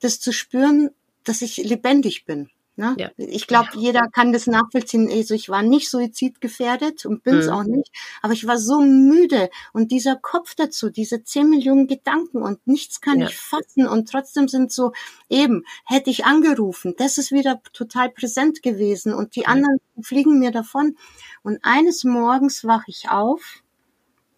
das 0.00 0.18
zu 0.18 0.32
spüren, 0.32 0.90
dass 1.22 1.42
ich 1.42 1.58
lebendig 1.58 2.24
bin. 2.24 2.50
Ne? 2.74 2.94
Ja. 2.98 3.10
Ich 3.18 3.46
glaube, 3.46 3.68
ja. 3.74 3.80
jeder 3.80 4.08
kann 4.08 4.32
das 4.32 4.46
nachvollziehen. 4.46 5.10
Also 5.10 5.34
ich 5.34 5.50
war 5.50 5.62
nicht 5.62 5.90
suizidgefährdet 5.90 7.04
und 7.04 7.22
bin 7.22 7.36
es 7.36 7.46
mhm. 7.46 7.52
auch 7.52 7.64
nicht, 7.64 7.92
aber 8.22 8.32
ich 8.32 8.46
war 8.46 8.56
so 8.56 8.80
müde 8.80 9.50
und 9.74 9.92
dieser 9.92 10.16
Kopf 10.16 10.54
dazu, 10.54 10.88
diese 10.88 11.22
zehn 11.22 11.50
Millionen 11.50 11.86
Gedanken 11.86 12.40
und 12.40 12.66
nichts 12.66 13.02
kann 13.02 13.20
ja. 13.20 13.26
ich 13.26 13.36
fassen 13.36 13.86
und 13.86 14.08
trotzdem 14.10 14.48
sind 14.48 14.72
so 14.72 14.92
eben 15.28 15.64
hätte 15.84 16.08
ich 16.08 16.24
angerufen, 16.24 16.94
das 16.96 17.18
ist 17.18 17.30
wieder 17.30 17.60
total 17.74 18.08
präsent 18.08 18.62
gewesen 18.62 19.12
und 19.12 19.36
die 19.36 19.46
anderen 19.46 19.78
fliegen 20.00 20.38
mir 20.38 20.50
davon 20.50 20.96
und 21.42 21.58
eines 21.62 22.04
Morgens 22.04 22.64
wach 22.64 22.84
ich 22.86 23.10
auf 23.10 23.62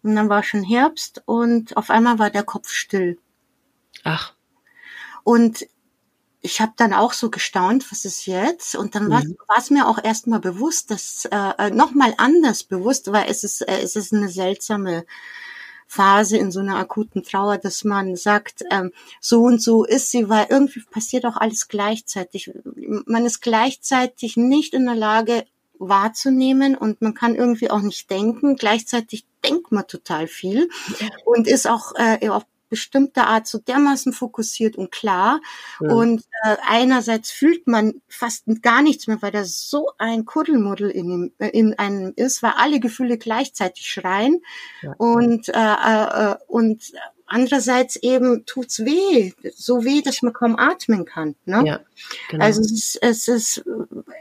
und 0.03 0.13
dann 0.13 0.27
war 0.27 0.43
schon 0.43 0.61
Herbst 0.61 1.23
und 1.25 1.77
auf 1.77 1.89
einmal 1.89 2.19
war 2.19 2.31
der 2.31 2.43
Kopf 2.43 2.69
still. 2.69 3.17
Ach. 4.03 4.33
Und 5.23 5.65
ich 6.45 6.61
habe 6.61 6.73
dann 6.77 6.93
auch 6.93 7.13
so 7.13 7.31
gestaunt, 7.31 7.91
was 7.91 8.05
ist 8.05 8.27
jetzt? 8.27 8.75
Und 8.75 8.93
dann 8.93 9.05
mhm. 9.05 9.11
war 9.11 9.57
es 9.57 9.71
mir 9.71 9.87
auch 9.87 10.01
erstmal 10.01 10.39
bewusst, 10.39 10.91
dass 10.91 11.25
äh, 11.25 11.53
äh 11.57 11.69
nochmal 11.71 12.13
anders 12.17 12.63
bewusst, 12.63 13.11
weil 13.11 13.25
es 13.29 13.43
ist, 13.43 13.61
äh, 13.61 13.79
es 13.81 13.95
ist 13.95 14.13
eine 14.13 14.29
seltsame 14.29 15.05
Phase 15.87 16.37
in 16.37 16.51
so 16.51 16.59
einer 16.59 16.77
akuten 16.77 17.23
Trauer, 17.23 17.57
dass 17.57 17.83
man 17.83 18.15
sagt, 18.15 18.63
ähm, 18.71 18.91
so 19.19 19.43
und 19.43 19.61
so 19.61 19.85
ist 19.85 20.11
sie, 20.11 20.29
weil 20.29 20.47
irgendwie 20.49 20.81
passiert 20.81 21.25
auch 21.25 21.37
alles 21.37 21.67
gleichzeitig. 21.67 22.51
Man 23.05 23.25
ist 23.25 23.41
gleichzeitig 23.41 24.37
nicht 24.37 24.73
in 24.73 24.85
der 24.85 24.95
Lage 24.95 25.45
wahrzunehmen 25.79 26.75
und 26.75 27.01
man 27.01 27.15
kann 27.15 27.35
irgendwie 27.35 27.71
auch 27.71 27.81
nicht 27.81 28.09
denken. 28.09 28.55
Gleichzeitig 28.55 29.25
denkt 29.43 29.71
man 29.71 29.87
total 29.87 30.27
viel 30.27 30.69
und 31.25 31.47
ist 31.47 31.67
auch 31.67 31.93
äh, 31.95 32.29
auf 32.29 32.45
bestimmter 32.75 33.27
Art 33.27 33.47
so 33.47 33.57
dermaßen 33.57 34.11
fokussiert 34.11 34.75
und 34.75 34.91
klar. 34.91 35.39
Ja. 35.79 35.93
Und 35.93 36.23
äh, 36.43 36.57
einerseits 36.67 37.31
fühlt 37.31 37.67
man 37.67 38.01
fast 38.09 38.43
gar 38.61 38.81
nichts 38.81 39.07
mehr, 39.07 39.21
weil 39.21 39.31
da 39.31 39.45
so 39.45 39.87
ein 39.97 40.25
Kuddelmuddel 40.25 40.89
in, 40.89 41.09
ihm, 41.09 41.31
äh, 41.37 41.47
in 41.47 41.79
einem 41.79 42.11
ist, 42.17 42.43
weil 42.43 42.51
alle 42.57 42.81
Gefühle 42.81 43.17
gleichzeitig 43.17 43.89
schreien. 43.89 44.41
Ja. 44.81 44.93
Und, 44.97 45.47
äh, 45.47 45.53
äh, 45.53 46.35
und 46.47 46.91
andererseits 47.25 47.95
eben 47.95 48.45
tut's 48.45 48.79
weh, 48.79 49.31
so 49.55 49.85
weh, 49.85 50.01
dass 50.01 50.21
man 50.21 50.33
kaum 50.33 50.57
atmen 50.57 51.05
kann. 51.05 51.35
Ne? 51.45 51.63
Ja, 51.65 51.79
genau. 52.29 52.43
Also 52.43 52.59
es 52.59 52.71
ist, 52.71 52.99
es 53.01 53.27
ist, 53.29 53.65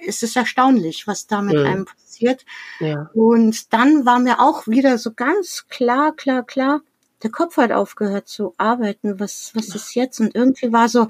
es 0.07 0.23
ist 0.23 0.37
erstaunlich, 0.37 1.09
was 1.09 1.27
da 1.27 1.43
mit 1.43 1.57
mhm. 1.57 1.67
einem 1.67 1.85
passiert. 1.87 2.45
Ja. 2.79 3.11
Und 3.15 3.73
dann 3.73 4.07
war 4.07 4.21
mir 4.21 4.39
auch 4.39 4.69
wieder 4.69 4.97
so 4.99 5.13
ganz 5.13 5.67
klar, 5.69 6.15
klar, 6.15 6.45
klar, 6.45 6.83
der 7.25 7.31
Kopf 7.31 7.57
hat 7.57 7.73
aufgehört 7.73 8.29
zu 8.29 8.55
arbeiten. 8.59 9.19
Was, 9.19 9.53
was 9.55 9.75
ist 9.75 9.95
jetzt? 9.95 10.21
Und 10.21 10.35
irgendwie 10.35 10.73
war 10.73 10.91
so, 10.91 11.09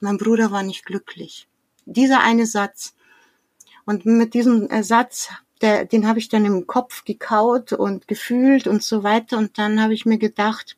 mein 0.00 0.18
Bruder 0.18 0.50
war 0.50 0.64
nicht 0.64 0.84
glücklich. 0.84 1.48
Dieser 1.84 2.20
eine 2.20 2.46
Satz. 2.46 2.94
Und 3.84 4.04
mit 4.04 4.34
diesem 4.34 4.68
Ersatz, 4.68 5.28
der, 5.62 5.84
den 5.84 6.08
habe 6.08 6.18
ich 6.18 6.28
dann 6.28 6.44
im 6.44 6.66
Kopf 6.66 7.04
gekaut 7.04 7.72
und 7.72 8.08
gefühlt 8.08 8.66
und 8.66 8.82
so 8.82 9.04
weiter. 9.04 9.38
Und 9.38 9.56
dann 9.56 9.80
habe 9.80 9.94
ich 9.94 10.04
mir 10.04 10.18
gedacht, 10.18 10.76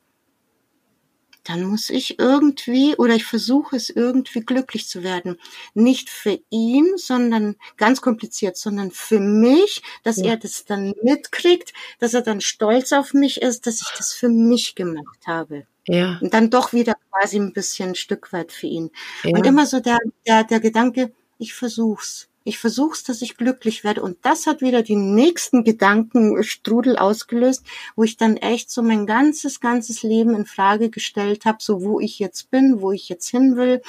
dann 1.49 1.65
muss 1.65 1.89
ich 1.89 2.19
irgendwie 2.19 2.95
oder 2.97 3.15
ich 3.15 3.25
versuche 3.25 3.75
es 3.75 3.89
irgendwie 3.89 4.41
glücklich 4.41 4.87
zu 4.87 5.03
werden. 5.03 5.39
Nicht 5.73 6.11
für 6.11 6.39
ihn, 6.51 6.97
sondern 6.97 7.57
ganz 7.79 8.03
kompliziert, 8.03 8.59
sondern 8.59 8.91
für 8.91 9.19
mich, 9.19 9.83
dass 10.05 10.19
ja. 10.19 10.27
er 10.27 10.37
das 10.37 10.67
dann 10.67 10.93
mitkriegt, 11.03 11.73
dass 12.01 12.13
er 12.13 12.21
dann 12.21 12.43
stolz 12.43 12.93
auf 12.93 13.15
mich 13.15 13.41
ist, 13.41 13.67
dass 13.67 13.81
ich 13.81 13.89
das 13.97 14.13
für 14.13 14.29
mich 14.29 14.75
gemacht 14.75 15.27
habe. 15.27 15.67
Ja. 15.87 16.19
Und 16.21 16.35
dann 16.35 16.51
doch 16.51 16.75
wieder 16.75 16.95
quasi 17.11 17.39
ein 17.39 17.55
bisschen 17.55 17.91
ein 17.91 17.95
Stück 17.95 18.31
weit 18.35 18.53
für 18.53 18.67
ihn. 18.67 18.91
Ja. 19.25 19.35
Und 19.35 19.47
immer 19.47 19.65
so 19.65 19.81
der, 19.81 19.99
der, 20.27 20.45
der 20.45 20.61
Gedanke, 20.61 21.13
ich 21.39 21.55
versuch's. 21.55 22.29
Ich 22.49 22.59
versuch's, 22.59 23.05
dass 23.05 23.21
ich 23.21 23.37
glücklich 23.37 23.85
werde. 23.85 24.03
Und 24.03 24.17
das 24.23 24.47
hat 24.47 24.63
wieder 24.63 24.83
die 24.83 24.97
nächsten 24.97 25.65
Gedankenstrudel 25.65 26.97
ausgelöst, 26.97 27.63
wo 27.95 28.05
ich 28.05 28.17
dann 28.17 28.39
echt 28.39 28.71
so 28.71 28.83
mein 28.83 29.05
ganzes, 29.07 29.61
ganzes 29.61 30.03
Leben 30.03 30.35
in 30.35 30.47
Frage 30.47 30.89
gestellt 30.89 31.45
habe, 31.45 31.59
so 31.61 31.83
wo 31.83 32.01
ich 32.01 32.19
jetzt 32.19 32.51
bin, 32.51 32.81
wo 32.81 32.91
ich 32.91 33.11
jetzt 33.11 33.29
hin 33.29 33.57
will. 33.57 33.83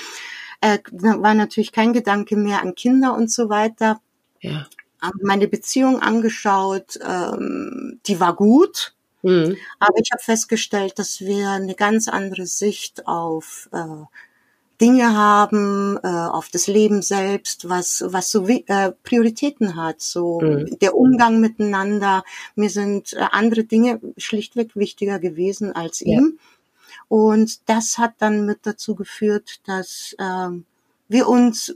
Äh, 0.59 0.79
war 0.91 1.33
natürlich 1.35 1.71
kein 1.71 1.93
Gedanke 1.93 2.35
mehr 2.35 2.61
an 2.61 2.75
Kinder 2.75 3.15
und 3.15 3.31
so 3.31 3.47
weiter. 3.47 4.01
Ja. 4.41 4.67
Meine 5.21 5.47
Beziehung 5.47 6.01
angeschaut, 6.01 6.99
ähm, 7.01 8.01
die 8.07 8.19
war 8.19 8.35
gut. 8.35 8.93
Mhm. 9.21 9.55
Aber 9.79 9.97
ich 10.01 10.11
habe 10.11 10.21
festgestellt, 10.21 10.99
dass 10.99 11.21
wir 11.21 11.49
eine 11.51 11.75
ganz 11.75 12.09
andere 12.09 12.45
Sicht 12.45 13.07
auf 13.07 13.69
äh, 13.71 14.03
Dinge 14.81 15.13
haben, 15.13 15.97
äh, 16.03 16.07
auf 16.07 16.49
das 16.49 16.67
Leben 16.67 17.01
selbst, 17.01 17.67
was, 17.67 18.03
was 18.07 18.31
so 18.31 18.47
äh, 18.47 18.91
Prioritäten 19.03 19.75
hat, 19.75 20.01
so 20.01 20.39
mhm. 20.39 20.77
der 20.79 20.95
Umgang 20.95 21.41
miteinander. 21.41 22.23
Mir 22.55 22.69
sind 22.69 23.13
äh, 23.13 23.25
andere 23.31 23.65
Dinge 23.65 23.99
schlichtweg 24.17 24.75
wichtiger 24.75 25.19
gewesen 25.19 25.75
als 25.75 25.99
ja. 25.99 26.17
ihm. 26.17 26.39
Und 27.09 27.67
das 27.69 27.97
hat 27.97 28.13
dann 28.19 28.45
mit 28.45 28.59
dazu 28.63 28.95
geführt, 28.95 29.61
dass 29.65 30.15
äh, 30.17 30.49
wir 31.09 31.27
uns 31.27 31.75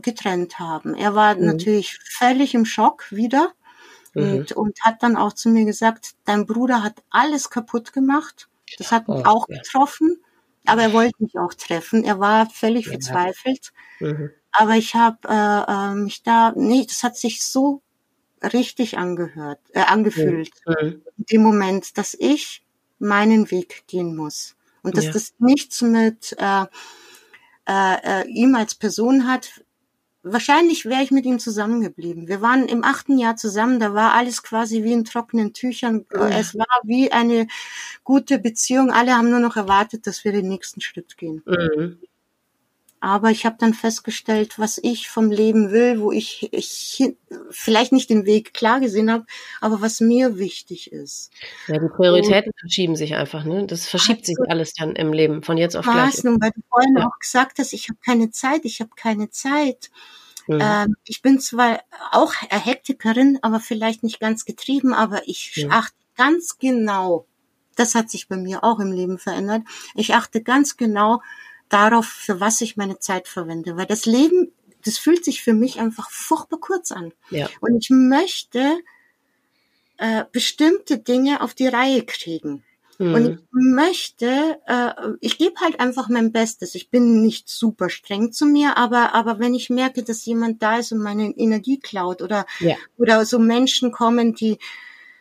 getrennt 0.00 0.58
haben. 0.58 0.94
Er 0.94 1.14
war 1.14 1.34
mhm. 1.34 1.44
natürlich 1.44 1.98
völlig 2.04 2.54
im 2.54 2.64
Schock 2.64 3.10
wieder 3.10 3.52
mhm. 4.14 4.22
und, 4.22 4.52
und 4.52 4.80
hat 4.82 5.02
dann 5.02 5.16
auch 5.16 5.34
zu 5.34 5.50
mir 5.50 5.64
gesagt, 5.64 6.14
dein 6.24 6.46
Bruder 6.46 6.82
hat 6.82 7.02
alles 7.10 7.50
kaputt 7.50 7.92
gemacht. 7.92 8.48
Das 8.78 8.92
hat 8.92 9.08
mich 9.08 9.20
oh, 9.20 9.28
auch 9.28 9.48
ja. 9.48 9.58
getroffen. 9.58 10.18
Aber 10.68 10.82
er 10.82 10.92
wollte 10.92 11.14
mich 11.18 11.38
auch 11.38 11.54
treffen. 11.54 12.04
Er 12.04 12.18
war 12.20 12.48
völlig 12.50 12.86
ja. 12.86 12.92
verzweifelt. 12.92 13.72
Mhm. 14.00 14.30
Aber 14.52 14.74
ich 14.74 14.94
habe 14.94 15.18
äh, 15.28 15.92
äh, 15.92 15.94
mich 15.94 16.22
da, 16.22 16.52
nee, 16.56 16.84
das 16.86 17.02
hat 17.02 17.16
sich 17.16 17.44
so 17.44 17.82
richtig 18.42 18.98
angehört, 18.98 19.60
äh, 19.72 19.80
angefühlt 19.80 20.50
mhm. 20.66 21.02
in 21.16 21.24
dem 21.30 21.42
Moment, 21.42 21.98
dass 21.98 22.14
ich 22.18 22.64
meinen 22.98 23.50
Weg 23.50 23.84
gehen 23.86 24.16
muss 24.16 24.56
und 24.82 24.96
dass 24.96 25.06
ja. 25.06 25.12
das 25.12 25.34
nichts 25.38 25.82
mit 25.82 26.36
äh, 26.38 26.64
äh, 27.68 28.22
äh, 28.22 28.28
ihm 28.28 28.54
als 28.54 28.74
Person 28.74 29.26
hat, 29.28 29.62
wahrscheinlich 30.32 30.84
wäre 30.84 31.02
ich 31.02 31.10
mit 31.10 31.24
ihm 31.26 31.38
zusammengeblieben. 31.38 32.28
Wir 32.28 32.40
waren 32.40 32.66
im 32.66 32.84
achten 32.84 33.18
Jahr 33.18 33.36
zusammen, 33.36 33.80
da 33.80 33.94
war 33.94 34.14
alles 34.14 34.42
quasi 34.42 34.82
wie 34.82 34.92
in 34.92 35.04
trockenen 35.04 35.52
Tüchern. 35.52 36.06
Es 36.10 36.56
war 36.56 36.66
wie 36.84 37.12
eine 37.12 37.46
gute 38.04 38.38
Beziehung. 38.38 38.90
Alle 38.90 39.14
haben 39.14 39.30
nur 39.30 39.40
noch 39.40 39.56
erwartet, 39.56 40.06
dass 40.06 40.24
wir 40.24 40.32
den 40.32 40.48
nächsten 40.48 40.80
Schritt 40.80 41.16
gehen. 41.16 41.42
Mhm. 41.46 41.98
Aber 43.00 43.30
ich 43.30 43.46
habe 43.46 43.56
dann 43.58 43.74
festgestellt, 43.74 44.58
was 44.58 44.78
ich 44.82 45.08
vom 45.08 45.30
Leben 45.30 45.70
will, 45.70 46.00
wo 46.00 46.10
ich, 46.10 46.52
ich 46.52 47.14
vielleicht 47.50 47.92
nicht 47.92 48.10
den 48.10 48.26
Weg 48.26 48.54
klar 48.54 48.80
gesehen 48.80 49.10
habe, 49.10 49.24
aber 49.60 49.80
was 49.80 50.00
mir 50.00 50.38
wichtig 50.38 50.90
ist. 50.90 51.30
Ja, 51.68 51.78
die 51.78 51.88
Prioritäten 51.88 52.50
und, 52.50 52.60
verschieben 52.60 52.96
sich 52.96 53.14
einfach, 53.14 53.44
ne? 53.44 53.66
Das 53.66 53.86
verschiebt 53.86 54.22
also, 54.22 54.32
sich 54.32 54.50
alles 54.50 54.74
dann 54.74 54.96
im 54.96 55.12
Leben 55.12 55.42
von 55.42 55.58
jetzt 55.58 55.76
auf 55.76 55.84
gleich. 55.84 56.24
Nun, 56.24 56.40
weil 56.40 56.50
du 56.50 56.60
vorhin 56.68 56.96
ja. 56.98 57.06
auch 57.06 57.18
gesagt 57.20 57.58
hast, 57.60 57.72
ich 57.72 57.88
habe 57.88 57.98
keine 58.04 58.30
Zeit, 58.30 58.64
ich 58.64 58.80
habe 58.80 58.90
keine 58.96 59.30
Zeit. 59.30 59.90
Mhm. 60.48 60.60
Ähm, 60.60 60.96
ich 61.04 61.22
bin 61.22 61.40
zwar 61.40 61.80
auch 62.10 62.32
Hektikerin, 62.48 63.38
aber 63.42 63.60
vielleicht 63.60 64.02
nicht 64.02 64.18
ganz 64.18 64.44
getrieben, 64.44 64.94
aber 64.94 65.28
ich 65.28 65.62
mhm. 65.64 65.70
achte 65.70 65.96
ganz 66.16 66.58
genau, 66.58 67.26
das 67.76 67.94
hat 67.94 68.10
sich 68.10 68.28
bei 68.28 68.36
mir 68.36 68.64
auch 68.64 68.80
im 68.80 68.90
Leben 68.90 69.18
verändert, 69.18 69.62
ich 69.94 70.14
achte 70.14 70.42
ganz 70.42 70.76
genau 70.76 71.22
darauf, 71.68 72.06
für 72.06 72.40
was 72.40 72.60
ich 72.60 72.76
meine 72.76 72.98
Zeit 72.98 73.28
verwende. 73.28 73.76
Weil 73.76 73.86
das 73.86 74.06
Leben, 74.06 74.52
das 74.84 74.98
fühlt 74.98 75.24
sich 75.24 75.42
für 75.42 75.52
mich 75.52 75.78
einfach 75.78 76.10
furchtbar 76.10 76.58
kurz 76.60 76.92
an. 76.92 77.12
Ja. 77.30 77.48
Und 77.60 77.76
ich 77.82 77.90
möchte 77.90 78.78
äh, 79.98 80.24
bestimmte 80.32 80.98
Dinge 80.98 81.42
auf 81.42 81.54
die 81.54 81.68
Reihe 81.68 82.04
kriegen. 82.04 82.64
Mhm. 82.98 83.14
Und 83.14 83.28
ich 83.28 83.38
möchte, 83.50 84.60
äh, 84.66 84.92
ich 85.20 85.38
gebe 85.38 85.54
halt 85.60 85.80
einfach 85.80 86.08
mein 86.08 86.32
Bestes. 86.32 86.74
Ich 86.74 86.90
bin 86.90 87.22
nicht 87.22 87.48
super 87.48 87.90
streng 87.90 88.32
zu 88.32 88.46
mir, 88.46 88.76
aber, 88.76 89.14
aber 89.14 89.38
wenn 89.38 89.54
ich 89.54 89.70
merke, 89.70 90.02
dass 90.02 90.24
jemand 90.24 90.62
da 90.62 90.78
ist 90.78 90.92
und 90.92 90.98
meine 90.98 91.30
Energie 91.30 91.78
klaut 91.78 92.22
oder, 92.22 92.44
ja. 92.60 92.76
oder 92.96 93.24
so 93.24 93.38
Menschen 93.38 93.92
kommen, 93.92 94.34
die 94.34 94.58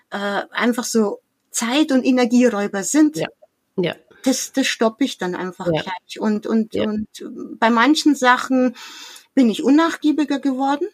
äh, 0.09 0.41
einfach 0.51 0.84
so 0.84 1.19
Zeit- 1.51 1.91
und 1.91 2.03
Energieräuber 2.03 2.84
sind, 2.84 3.17
ja. 3.17 3.28
Ja 3.75 3.95
das, 4.28 4.51
das 4.51 4.67
stoppe 4.67 5.05
ich 5.05 5.17
dann 5.17 5.36
einfach 5.36 5.67
ja. 5.67 5.82
gleich. 5.82 6.19
Und, 6.19 6.45
und, 6.45 6.73
ja. 6.73 6.84
und 6.84 7.07
bei 7.59 7.69
manchen 7.69 8.15
Sachen 8.15 8.75
bin 9.34 9.49
ich 9.49 9.63
unnachgiebiger 9.63 10.39
geworden. 10.39 10.88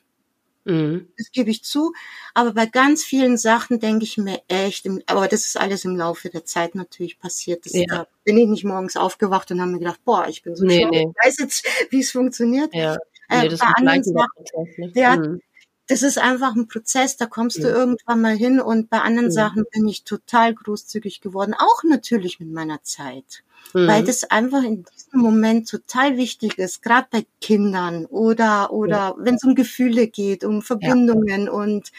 Mhm. 0.66 1.08
Das 1.18 1.32
gebe 1.32 1.50
ich 1.50 1.64
zu. 1.64 1.94
Aber 2.34 2.54
bei 2.54 2.66
ganz 2.66 3.04
vielen 3.04 3.38
Sachen 3.38 3.80
denke 3.80 4.06
ich 4.06 4.18
mir 4.18 4.42
echt, 4.48 4.88
aber 5.08 5.28
das 5.28 5.46
ist 5.46 5.60
alles 5.60 5.86
im 5.86 5.96
Laufe 5.98 6.30
der 6.30 6.46
Zeit 6.46 6.76
natürlich 6.76 7.20
passiert. 7.20 7.66
Das, 7.66 7.74
ja. 7.74 7.86
Da 7.88 8.08
bin 8.24 8.38
ich 8.38 8.48
nicht 8.48 8.64
morgens 8.64 8.96
aufgewacht 8.96 9.52
und 9.52 9.62
habe 9.62 9.72
mir 9.72 9.80
gedacht, 9.80 10.00
boah, 10.06 10.28
ich 10.28 10.44
bin 10.44 10.56
so 10.56 10.66
nee, 10.66 10.82
schlau, 10.82 10.90
nee. 10.90 11.08
ich 11.10 11.26
weiß 11.26 11.38
jetzt, 11.40 11.66
wie 11.90 12.00
es 12.00 12.12
funktioniert. 12.12 12.74
Ja. 12.74 12.98
Äh, 13.30 13.44
nee, 13.44 13.50
das 13.50 13.60
bei 13.60 13.68
anderen 13.68 14.04
Sachen, 14.04 14.46
ne? 14.78 14.92
der, 14.92 15.18
mhm 15.18 15.42
das 15.88 16.02
ist 16.02 16.18
einfach 16.18 16.56
ein 16.56 16.68
Prozess, 16.68 17.18
da 17.18 17.26
kommst 17.26 17.58
ja. 17.58 17.64
du 17.64 17.70
irgendwann 17.70 18.22
mal 18.22 18.36
hin 18.36 18.62
und 18.62 18.90
bei 18.90 19.02
anderen 19.02 19.28
ja. 19.28 19.32
Sachen 19.32 19.66
bin 19.72 19.88
ich 19.88 20.04
total 20.04 20.54
großzügig 20.54 21.22
geworden, 21.22 21.54
auch 21.54 21.84
natürlich 21.84 22.40
mit 22.40 22.52
meiner 22.52 22.82
Zeit. 22.84 23.44
Mhm. 23.74 23.88
Weil 23.88 24.04
das 24.04 24.24
einfach 24.26 24.64
in 24.64 24.86
diesem 24.86 25.20
Moment 25.20 25.70
total 25.70 26.18
wichtig 26.18 26.58
ist, 26.58 26.82
gerade 26.82 27.08
bei 27.10 27.26
Kindern 27.42 28.06
oder 28.06 28.72
oder 28.72 28.98
ja. 28.98 29.16
wenn 29.18 29.36
es 29.36 29.44
um 29.44 29.56
Gefühle 29.56 30.08
geht, 30.08 30.44
um 30.44 30.62
Verbindungen 30.62 31.50
und 31.50 31.92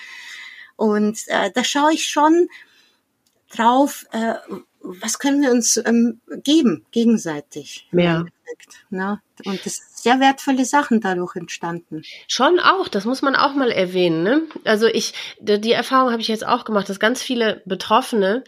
und 0.77 1.19
äh, 1.29 1.51
da 1.53 1.65
schaue 1.65 1.93
ich 1.93 2.07
schon 2.07 2.49
drauf, 3.51 4.07
äh, 4.13 4.35
was 4.81 5.19
können 5.19 5.43
wir 5.43 5.51
uns 5.51 5.77
ähm, 5.79 6.21
geben 6.43 6.85
gegenseitig. 6.91 7.89
Ja. 7.93 8.25
Ne? 8.91 9.21
Und 9.45 9.65
das 9.65 9.77
sind 9.77 9.97
sehr 9.97 10.21
wertvolle 10.21 10.65
Sachen 10.65 11.01
dadurch 11.01 11.35
entstanden. 11.37 12.03
Schon 12.29 12.61
auch, 12.61 12.89
das 12.89 13.05
muss 13.05 13.23
man 13.23 13.35
auch 13.35 13.55
mal 13.55 13.71
erwähnen. 13.71 14.23
Ne? 14.23 14.43
Also 14.65 14.87
ich, 14.87 15.15
die 15.41 15.73
Erfahrung 15.73 16.13
habe 16.13 16.21
ich 16.21 16.29
jetzt 16.29 16.47
auch 16.47 16.65
gemacht, 16.65 16.89
dass 16.89 17.01
ganz 17.01 17.23
viele 17.23 17.63
Betroffene, 17.65 18.45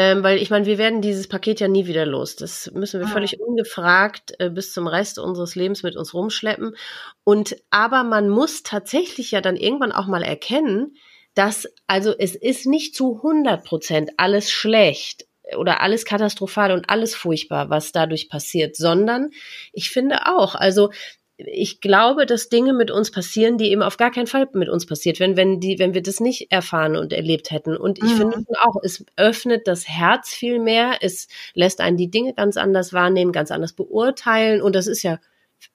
ähm, 0.00 0.22
weil 0.22 0.40
ich 0.40 0.48
meine, 0.48 0.64
wir 0.64 0.78
werden 0.78 1.02
dieses 1.02 1.26
Paket 1.26 1.58
ja 1.58 1.66
nie 1.66 1.88
wieder 1.88 2.06
los. 2.06 2.36
Das 2.36 2.70
müssen 2.72 3.00
wir 3.00 3.08
ah. 3.08 3.10
völlig 3.10 3.40
ungefragt 3.40 4.32
äh, 4.38 4.48
bis 4.48 4.72
zum 4.72 4.86
Rest 4.86 5.18
unseres 5.18 5.56
Lebens 5.56 5.82
mit 5.82 5.96
uns 5.96 6.14
rumschleppen. 6.14 6.76
Und 7.24 7.56
aber 7.70 8.04
man 8.04 8.28
muss 8.28 8.62
tatsächlich 8.62 9.32
ja 9.32 9.40
dann 9.40 9.56
irgendwann 9.56 9.90
auch 9.90 10.06
mal 10.06 10.22
erkennen, 10.22 10.94
dass 11.34 11.66
also 11.88 12.14
es 12.16 12.36
ist 12.36 12.66
nicht 12.66 12.94
zu 12.94 13.16
100 13.16 13.64
Prozent 13.64 14.10
alles 14.18 14.52
schlecht 14.52 15.26
oder 15.56 15.80
alles 15.80 16.04
katastrophal 16.04 16.70
und 16.70 16.88
alles 16.90 17.16
furchtbar, 17.16 17.68
was 17.68 17.90
dadurch 17.90 18.28
passiert, 18.28 18.76
sondern 18.76 19.30
ich 19.72 19.90
finde 19.90 20.26
auch, 20.26 20.54
also 20.54 20.90
ich 21.38 21.80
glaube, 21.80 22.26
dass 22.26 22.48
Dinge 22.48 22.72
mit 22.72 22.90
uns 22.90 23.12
passieren, 23.12 23.58
die 23.58 23.70
eben 23.70 23.82
auf 23.82 23.96
gar 23.96 24.10
keinen 24.10 24.26
Fall 24.26 24.48
mit 24.54 24.68
uns 24.68 24.86
passiert, 24.86 25.20
wenn, 25.20 25.36
wenn 25.36 25.60
die, 25.60 25.78
wenn 25.78 25.94
wir 25.94 26.02
das 26.02 26.18
nicht 26.18 26.50
erfahren 26.50 26.96
und 26.96 27.12
erlebt 27.12 27.52
hätten. 27.52 27.76
Und 27.76 27.98
ich 27.98 28.10
mhm. 28.10 28.32
finde 28.32 28.46
auch, 28.64 28.74
es 28.82 29.06
öffnet 29.16 29.68
das 29.68 29.88
Herz 29.88 30.30
viel 30.30 30.58
mehr, 30.58 30.98
es 31.00 31.28
lässt 31.54 31.80
einen 31.80 31.96
die 31.96 32.10
Dinge 32.10 32.34
ganz 32.34 32.56
anders 32.56 32.92
wahrnehmen, 32.92 33.30
ganz 33.30 33.52
anders 33.52 33.72
beurteilen. 33.72 34.60
Und 34.60 34.74
das 34.74 34.88
ist 34.88 35.04
ja, 35.04 35.20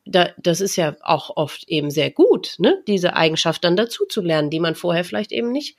da, 0.05 0.32
das 0.38 0.59
ist 0.59 0.76
ja 0.76 0.97
auch 1.01 1.38
oft 1.38 1.64
eben 1.70 1.91
sehr 1.91 2.11
gut, 2.11 2.55
ne, 2.57 2.84
diese 2.86 3.16
Eigenschaft 3.16 3.64
dann 3.64 3.78
dazu 3.78 4.05
zu 4.05 4.22
lernen, 4.22 4.49
die 4.49 4.59
man 4.59 4.76
vorher 4.76 5.05
vielleicht 5.05 5.32
eben 5.32 5.53
nicht, 5.53 5.78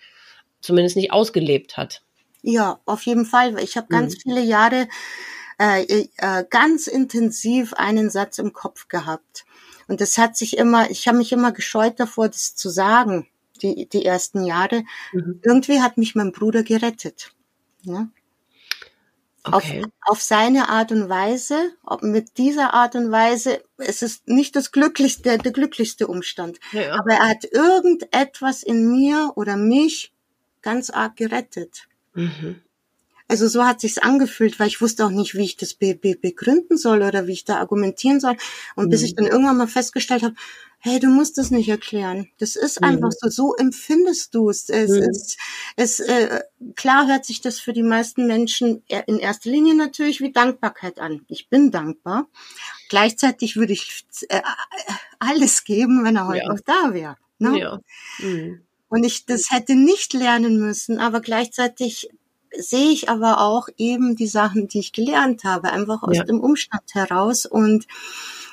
zumindest 0.62 0.96
nicht 0.96 1.12
ausgelebt 1.12 1.76
hat. 1.76 2.00
Ja, 2.40 2.80
auf 2.86 3.02
jeden 3.02 3.26
Fall. 3.26 3.58
Ich 3.58 3.76
habe 3.76 3.88
ganz 3.88 4.14
mhm. 4.14 4.20
viele 4.20 4.40
Jahre 4.40 4.88
äh, 5.58 6.06
äh, 6.16 6.44
ganz 6.48 6.86
intensiv 6.86 7.74
einen 7.74 8.08
Satz 8.08 8.38
im 8.38 8.54
Kopf 8.54 8.88
gehabt. 8.88 9.44
Und 9.88 10.00
das 10.00 10.18
hat 10.18 10.36
sich 10.36 10.56
immer, 10.56 10.90
ich 10.90 11.06
habe 11.08 11.18
mich 11.18 11.32
immer 11.32 11.52
gescheut 11.52 12.00
davor, 12.00 12.28
das 12.28 12.54
zu 12.54 12.68
sagen, 12.68 13.26
die, 13.62 13.88
die 13.88 14.04
ersten 14.04 14.44
Jahre. 14.44 14.84
Mhm. 15.12 15.40
Irgendwie 15.42 15.80
hat 15.80 15.98
mich 15.98 16.14
mein 16.14 16.32
Bruder 16.32 16.62
gerettet. 16.62 17.32
Ja? 17.82 18.08
Okay. 19.44 19.82
Auf, 19.84 20.14
auf 20.16 20.22
seine 20.22 20.70
Art 20.70 20.90
und 20.90 21.08
Weise, 21.08 21.72
ob 21.84 22.02
mit 22.02 22.38
dieser 22.38 22.72
Art 22.72 22.94
und 22.94 23.10
Weise, 23.10 23.62
es 23.76 24.00
ist 24.00 24.26
nicht 24.26 24.56
das 24.56 24.72
glücklichste, 24.72 25.36
der 25.36 25.52
glücklichste 25.52 26.06
Umstand. 26.06 26.58
Ja. 26.72 26.98
Aber 26.98 27.12
er 27.12 27.28
hat 27.28 27.44
irgendetwas 27.44 28.62
in 28.62 28.90
mir 28.90 29.32
oder 29.36 29.56
mich 29.56 30.14
ganz 30.62 30.88
arg 30.88 31.16
gerettet. 31.16 31.88
Mhm. 32.14 32.62
Also 33.26 33.48
so 33.48 33.64
hat 33.64 33.80
sich's 33.80 33.98
angefühlt, 33.98 34.60
weil 34.60 34.68
ich 34.68 34.82
wusste 34.82 35.06
auch 35.06 35.10
nicht, 35.10 35.34
wie 35.34 35.44
ich 35.44 35.56
das 35.56 35.74
be 35.74 35.94
be 35.94 36.14
begründen 36.14 36.76
soll 36.76 37.02
oder 37.02 37.26
wie 37.26 37.32
ich 37.32 37.44
da 37.44 37.56
argumentieren 37.56 38.20
soll. 38.20 38.36
Und 38.76 38.86
mhm. 38.86 38.90
bis 38.90 39.02
ich 39.02 39.14
dann 39.14 39.26
irgendwann 39.26 39.56
mal 39.56 39.66
festgestellt 39.66 40.22
habe, 40.22 40.34
hey, 40.78 41.00
du 41.00 41.08
musst 41.08 41.38
das 41.38 41.50
nicht 41.50 41.70
erklären. 41.70 42.28
Das 42.38 42.56
ist 42.56 42.82
mhm. 42.82 42.88
einfach 42.88 43.12
so. 43.12 43.30
So 43.30 43.54
empfindest 43.54 44.34
du 44.34 44.50
es. 44.50 44.68
Es 44.68 44.90
mhm. 44.90 45.08
ist, 45.08 45.38
es, 45.76 46.00
äh, 46.00 46.42
klar 46.76 47.06
hört 47.06 47.24
sich 47.24 47.40
das 47.40 47.58
für 47.58 47.72
die 47.72 47.82
meisten 47.82 48.26
Menschen 48.26 48.82
in 49.06 49.18
erster 49.18 49.48
Linie 49.48 49.74
natürlich 49.74 50.20
wie 50.20 50.30
Dankbarkeit 50.30 50.98
an. 50.98 51.24
Ich 51.28 51.48
bin 51.48 51.70
dankbar. 51.70 52.28
Gleichzeitig 52.90 53.56
würde 53.56 53.72
ich 53.72 54.04
äh, 54.28 54.42
alles 55.18 55.64
geben, 55.64 56.04
wenn 56.04 56.16
er 56.16 56.26
heute 56.26 56.44
ja. 56.44 56.52
noch 56.52 56.60
da 56.60 56.92
wäre. 56.92 57.16
Ne? 57.38 57.58
Ja. 57.58 57.80
Mhm. 58.18 58.60
Und 58.88 59.04
ich 59.04 59.24
das 59.24 59.50
hätte 59.50 59.74
nicht 59.74 60.12
lernen 60.12 60.58
müssen, 60.58 60.98
aber 60.98 61.22
gleichzeitig 61.22 62.10
sehe 62.58 62.90
ich 62.90 63.08
aber 63.08 63.40
auch 63.40 63.68
eben 63.76 64.16
die 64.16 64.26
Sachen, 64.26 64.68
die 64.68 64.80
ich 64.80 64.92
gelernt 64.92 65.44
habe, 65.44 65.72
einfach 65.72 66.02
aus 66.02 66.16
ja. 66.16 66.24
dem 66.24 66.40
Umstand 66.40 66.94
heraus 66.94 67.46
und 67.46 67.86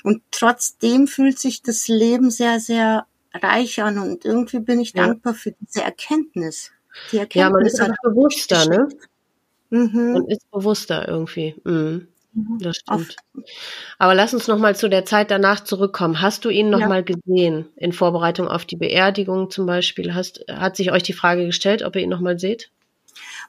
und 0.04 0.24
trotzdem 0.32 1.08
fühlt 1.08 1.38
sich 1.38 1.62
das 1.62 1.88
Leben 1.88 2.32
sehr, 2.32 2.60
sehr 2.60 3.06
reich 3.34 3.82
an 3.82 3.98
und 4.00 4.26
irgendwie 4.26 4.60
bin 4.60 4.80
ich 4.80 4.94
ja. 4.94 5.06
dankbar 5.06 5.34
für 5.34 5.54
diese 5.60 5.84
Erkenntnis. 5.84 6.72
Die 7.12 7.18
Erkenntnis 7.18 7.42
ja, 7.42 7.50
man 7.50 7.66
ist 7.66 7.80
einfach 7.80 8.04
bewusster, 8.04 8.66
ne? 8.66 8.90
Mhm. 9.70 10.14
Man 10.14 10.28
ist 10.28 10.50
bewusster 10.52 11.08
irgendwie. 11.08 11.56
Mhm. 11.64 12.08
mhm. 12.34 12.60
Das 12.60 12.78
stimmt. 12.78 13.16
Aber 13.98 14.16
lass 14.16 14.34
uns 14.34 14.48
noch 14.48 14.58
mal 14.58 14.76
zu 14.76 14.90
der 14.90 15.06
Zeit 15.06 15.32
danach 15.32 15.62
zurückkommen. 15.62 16.22
Hast 16.22 16.44
du 16.46 16.50
ihn 16.50 16.70
noch 16.70 16.82
ja. 16.82 16.88
mal 16.88 17.04
gesehen 17.04 17.70
in 17.78 17.94
Vorbereitung 17.94 18.48
auf 18.48 18.66
die 18.66 18.76
Beerdigung 18.76 19.50
zum 19.50 19.66
Beispiel? 19.66 20.14
Hast, 20.14 20.44
hat 20.50 20.76
sich 20.76 20.92
euch 20.92 21.04
die 21.04 21.14
Frage 21.14 21.46
gestellt, 21.46 21.84
ob 21.84 21.96
ihr 21.96 22.02
ihn 22.02 22.10
noch 22.10 22.20
mal 22.20 22.38
seht? 22.38 22.70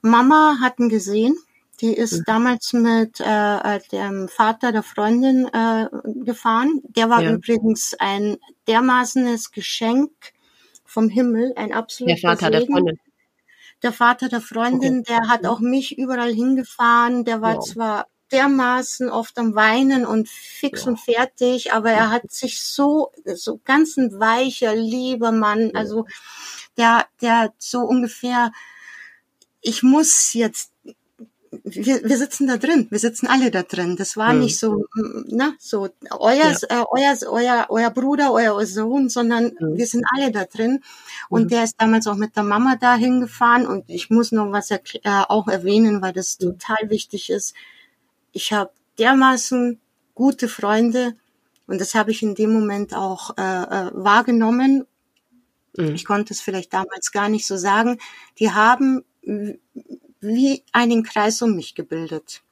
Mama 0.03 0.57
hat 0.61 0.79
ihn 0.79 0.89
gesehen. 0.89 1.37
Die 1.81 1.95
ist 1.95 2.19
mhm. 2.19 2.25
damals 2.27 2.73
mit 2.73 3.19
äh, 3.21 3.81
dem 3.91 4.29
Vater 4.29 4.71
der 4.71 4.83
Freundin 4.83 5.49
äh, 5.53 5.89
gefahren. 6.25 6.81
Der 6.85 7.11
war 7.11 7.23
ja. 7.23 7.33
übrigens 7.33 7.95
ein 7.99 8.37
dermaßenes 8.69 9.51
Geschenk 9.51 10.13
vom 10.85 11.09
Himmel, 11.09 11.55
ein 11.57 11.73
absoluter 11.73 12.15
Der 12.15 12.31
Vater 12.31 12.47
Segen. 12.47 12.53
der 12.53 12.67
Freundin. 12.67 13.01
Der 13.83 13.93
Vater 13.93 14.29
der 14.29 14.41
Freundin, 14.41 15.01
okay. 15.01 15.15
der 15.15 15.29
hat 15.29 15.45
auch 15.45 15.59
mich 15.59 15.99
überall 15.99 16.33
hingefahren. 16.33 17.25
Der 17.25 17.41
war 17.41 17.57
wow. 17.57 17.67
zwar 17.67 18.07
dermaßen 18.31 19.11
oft 19.11 19.39
am 19.39 19.55
Weinen 19.55 20.07
und 20.07 20.29
fix 20.29 20.85
ja. 20.85 20.91
und 20.91 21.01
fertig, 21.01 21.73
aber 21.73 21.91
er 21.91 22.11
hat 22.11 22.31
sich 22.31 22.63
so, 22.63 23.13
so 23.35 23.61
ganz 23.65 23.97
ein 23.97 24.19
weicher, 24.19 24.75
lieber 24.75 25.33
Mann, 25.33 25.73
also 25.75 26.07
der, 26.77 27.07
der 27.21 27.53
so 27.59 27.81
ungefähr 27.81 28.53
ich 29.63 29.83
muss 29.83 30.35
jetzt, 30.35 30.73
wir, 31.51 32.03
wir 32.03 32.17
sitzen 32.17 32.47
da 32.47 32.57
drin, 32.57 32.89
wir 32.91 32.99
sitzen 32.99 33.27
alle 33.27 33.51
da 33.51 33.63
drin. 33.63 33.97
Das 33.97 34.17
war 34.17 34.33
mhm. 34.33 34.41
nicht 34.41 34.59
so, 34.59 34.87
na, 35.29 35.55
so 35.59 35.89
euer, 36.11 36.35
ja. 36.35 36.57
äh, 36.69 36.85
euer, 36.91 37.17
euer, 37.31 37.67
euer 37.69 37.91
Bruder, 37.91 38.33
euer 38.33 38.67
Sohn, 38.67 39.09
sondern 39.09 39.53
mhm. 39.59 39.77
wir 39.77 39.87
sind 39.87 40.05
alle 40.15 40.33
da 40.33 40.45
drin. 40.45 40.81
Und 41.29 41.45
mhm. 41.45 41.49
der 41.49 41.65
ist 41.65 41.77
damals 41.79 42.07
auch 42.07 42.17
mit 42.17 42.37
der 42.37 42.43
Mama 42.43 42.77
da 42.81 42.97
hingefahren. 42.97 43.67
Und 43.67 43.89
ich 43.89 44.11
muss 44.11 44.33
noch 44.33 44.51
was 44.51 44.71
äh, 44.71 44.81
auch 45.05 45.49
erwähnen, 45.49 46.03
weil 46.03 46.13
das 46.13 46.39
total 46.39 46.91
wichtig 46.91 47.31
ist. 47.31 47.55
Ich 48.33 48.53
habe 48.53 48.71
dermaßen 48.99 49.81
gute 50.15 50.49
Freunde 50.49 51.15
und 51.67 51.81
das 51.81 51.95
habe 51.95 52.11
ich 52.11 52.23
in 52.23 52.35
dem 52.35 52.53
Moment 52.53 52.95
auch 52.95 53.37
äh, 53.39 53.43
äh, 53.43 53.91
wahrgenommen. 53.95 54.87
Mhm. 55.77 55.95
Ich 55.95 56.05
konnte 56.05 56.35
es 56.35 56.41
vielleicht 56.41 56.73
damals 56.73 57.13
gar 57.13 57.29
nicht 57.29 57.47
so 57.47 57.57
sagen. 57.57 57.99
Die 58.39 58.51
haben 58.51 59.05
wie 59.23 60.63
einen 60.73 61.03
Kreis 61.03 61.43
um 61.43 61.57
mich 61.57 61.75
gebildet. 61.75 62.43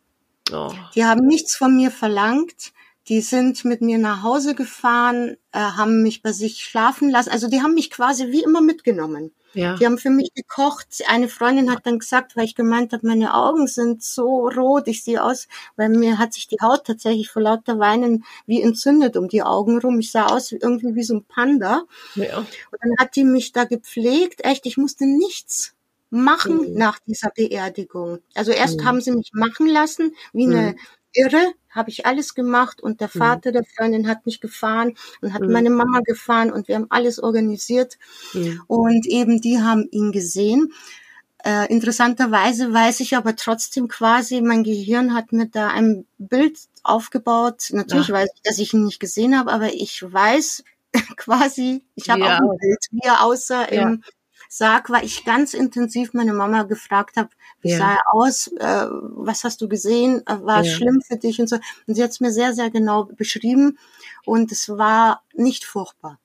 Oh. 0.53 0.73
Die 0.95 1.05
haben 1.05 1.27
nichts 1.27 1.57
von 1.57 1.77
mir 1.77 1.91
verlangt. 1.91 2.73
Die 3.09 3.21
sind 3.21 3.65
mit 3.65 3.81
mir 3.81 3.99
nach 3.99 4.23
Hause 4.23 4.55
gefahren, 4.55 5.37
äh, 5.53 5.59
haben 5.59 6.03
mich 6.03 6.23
bei 6.23 6.33
sich 6.33 6.63
schlafen 6.63 7.11
lassen. 7.11 7.31
Also 7.31 7.49
die 7.49 7.63
haben 7.63 7.75
mich 7.75 7.91
quasi 7.91 8.31
wie 8.31 8.43
immer 8.43 8.61
mitgenommen. 8.61 9.33
Ja. 9.53 9.75
Die 9.77 9.85
haben 9.85 9.99
für 9.99 10.11
mich 10.11 10.33
gekocht. 10.35 10.87
Eine 11.09 11.29
Freundin 11.29 11.73
hat 11.73 11.85
dann 11.85 11.99
gesagt, 11.99 12.37
weil 12.37 12.45
ich 12.45 12.55
gemeint 12.55 12.93
habe, 12.93 13.07
meine 13.07 13.35
Augen 13.35 13.67
sind 13.67 14.03
so 14.03 14.49
rot, 14.49 14.87
ich 14.87 15.03
sehe 15.03 15.25
aus, 15.25 15.49
weil 15.77 15.89
mir 15.89 16.19
hat 16.19 16.35
sich 16.35 16.47
die 16.47 16.59
Haut 16.63 16.85
tatsächlich 16.85 17.31
vor 17.31 17.43
lauter 17.43 17.81
Weinen 17.81 18.25
wie 18.47 18.63
entzündet 18.63 19.17
um 19.17 19.29
die 19.29 19.43
Augen 19.43 19.81
rum. 19.81 19.99
Ich 19.99 20.13
sah 20.13 20.27
aus 20.27 20.53
wie 20.53 20.59
irgendwie 20.61 20.95
wie 20.95 21.03
so 21.03 21.15
ein 21.15 21.25
Panda. 21.25 21.83
Ja. 22.15 22.39
Und 22.39 22.79
dann 22.81 22.93
hat 22.99 23.17
die 23.17 23.25
mich 23.25 23.51
da 23.51 23.65
gepflegt. 23.65 24.45
Echt, 24.45 24.67
ich 24.67 24.77
musste 24.77 25.07
nichts 25.07 25.75
machen 26.11 26.73
mhm. 26.73 26.75
nach 26.75 26.99
dieser 27.01 27.31
Beerdigung. 27.31 28.19
Also 28.35 28.53
erst 28.53 28.81
mhm. 28.81 28.85
haben 28.85 29.01
sie 29.01 29.13
mich 29.13 29.31
machen 29.33 29.67
lassen, 29.67 30.15
wie 30.33 30.45
eine 30.45 30.73
mhm. 30.73 30.79
Irre, 31.13 31.53
habe 31.71 31.91
ich 31.91 32.07
alles 32.07 32.35
gemacht 32.35 32.81
und 32.81 33.01
der 33.01 33.11
mhm. 33.13 33.19
Vater 33.19 33.53
der 33.53 33.65
Freundin 33.65 34.09
hat 34.09 34.27
mich 34.27 34.41
gefahren 34.41 34.95
und 35.23 35.33
hat 35.33 35.43
mhm. 35.43 35.53
meine 35.53 35.71
Mama 35.71 36.01
gefahren 36.01 36.53
und 36.53 36.69
wir 36.69 36.77
haben 36.77 36.87
alles 36.91 37.21
organisiert 37.21 37.99
und 38.67 39.07
eben 39.07 39.41
die 39.41 39.61
haben 39.61 39.89
ihn 39.91 40.13
gesehen. 40.13 40.73
Äh, 41.45 41.73
interessanterweise 41.73 42.73
weiß 42.73 43.01
ich 43.01 43.17
aber 43.17 43.35
trotzdem 43.35 43.89
quasi, 43.89 44.43
mein 44.43 44.63
Gehirn 44.63 45.15
hat 45.15 45.33
mir 45.33 45.47
da 45.47 45.69
ein 45.69 46.05
Bild 46.19 46.59
aufgebaut. 46.83 47.69
Natürlich 47.71 48.09
ja. 48.09 48.15
weiß 48.15 48.29
ich, 48.35 48.43
dass 48.43 48.59
ich 48.59 48.75
ihn 48.75 48.85
nicht 48.85 49.01
gesehen 49.01 49.39
habe, 49.39 49.51
aber 49.53 49.73
ich 49.73 50.03
weiß 50.03 50.65
quasi, 51.17 51.83
ich 51.95 52.11
habe 52.11 52.21
ja. 52.21 52.37
auch 52.37 52.41
ein 52.41 52.59
Bild, 52.59 52.87
wie 52.91 53.07
er 53.07 53.25
aussah 53.25 53.73
ja. 53.73 53.83
im 53.83 54.03
Sarg, 54.53 54.91
weil 54.91 55.05
ich 55.05 55.25
ganz 55.25 55.55
intensiv 55.55 56.13
meine 56.13 56.35
Mama 56.35 56.65
gefragt 56.65 57.17
habe, 57.17 57.29
wie 57.61 57.71
ja. 57.71 57.79
sah 57.79 57.93
er 57.93 58.03
aus, 58.13 58.49
äh, 58.49 58.87
was 58.91 59.45
hast 59.45 59.61
du 59.61 59.69
gesehen, 59.69 60.27
äh, 60.27 60.43
war 60.43 60.63
es 60.63 60.67
ja. 60.67 60.75
schlimm 60.75 61.01
für 61.07 61.17
dich 61.17 61.41
und 61.41 61.49
so. 61.49 61.57
Und 61.87 61.95
sie 61.95 62.03
hat 62.03 62.11
es 62.11 62.19
mir 62.19 62.33
sehr, 62.33 62.53
sehr 62.53 62.69
genau 62.69 63.05
beschrieben 63.05 63.79
und 64.25 64.51
es 64.51 64.69
war 64.69 65.23
nicht 65.35 65.65
furchtbar. 65.65 66.19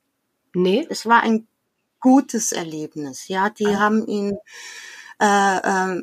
Nee. 0.54 0.84
Es 0.90 1.06
war 1.06 1.22
ein 1.22 1.46
gutes 2.00 2.50
Erlebnis. 2.50 3.28
Ja, 3.28 3.48
die 3.48 3.66
ah. 3.66 3.78
haben 3.78 4.04
ihn 4.08 4.36
äh, 5.20 5.58
äh, 5.58 6.02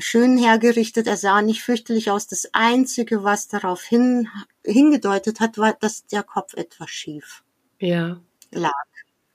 schön 0.00 0.38
hergerichtet. 0.38 1.08
Er 1.08 1.16
sah 1.16 1.42
nicht 1.42 1.62
fürchterlich 1.62 2.08
aus. 2.08 2.28
Das 2.28 2.50
Einzige, 2.52 3.24
was 3.24 3.48
darauf 3.48 3.82
hin, 3.82 4.28
hingedeutet 4.64 5.40
hat, 5.40 5.58
war, 5.58 5.72
dass 5.72 6.06
der 6.06 6.22
Kopf 6.22 6.54
etwas 6.54 6.90
schief 6.90 7.42
ja. 7.80 8.20
lag. 8.52 8.72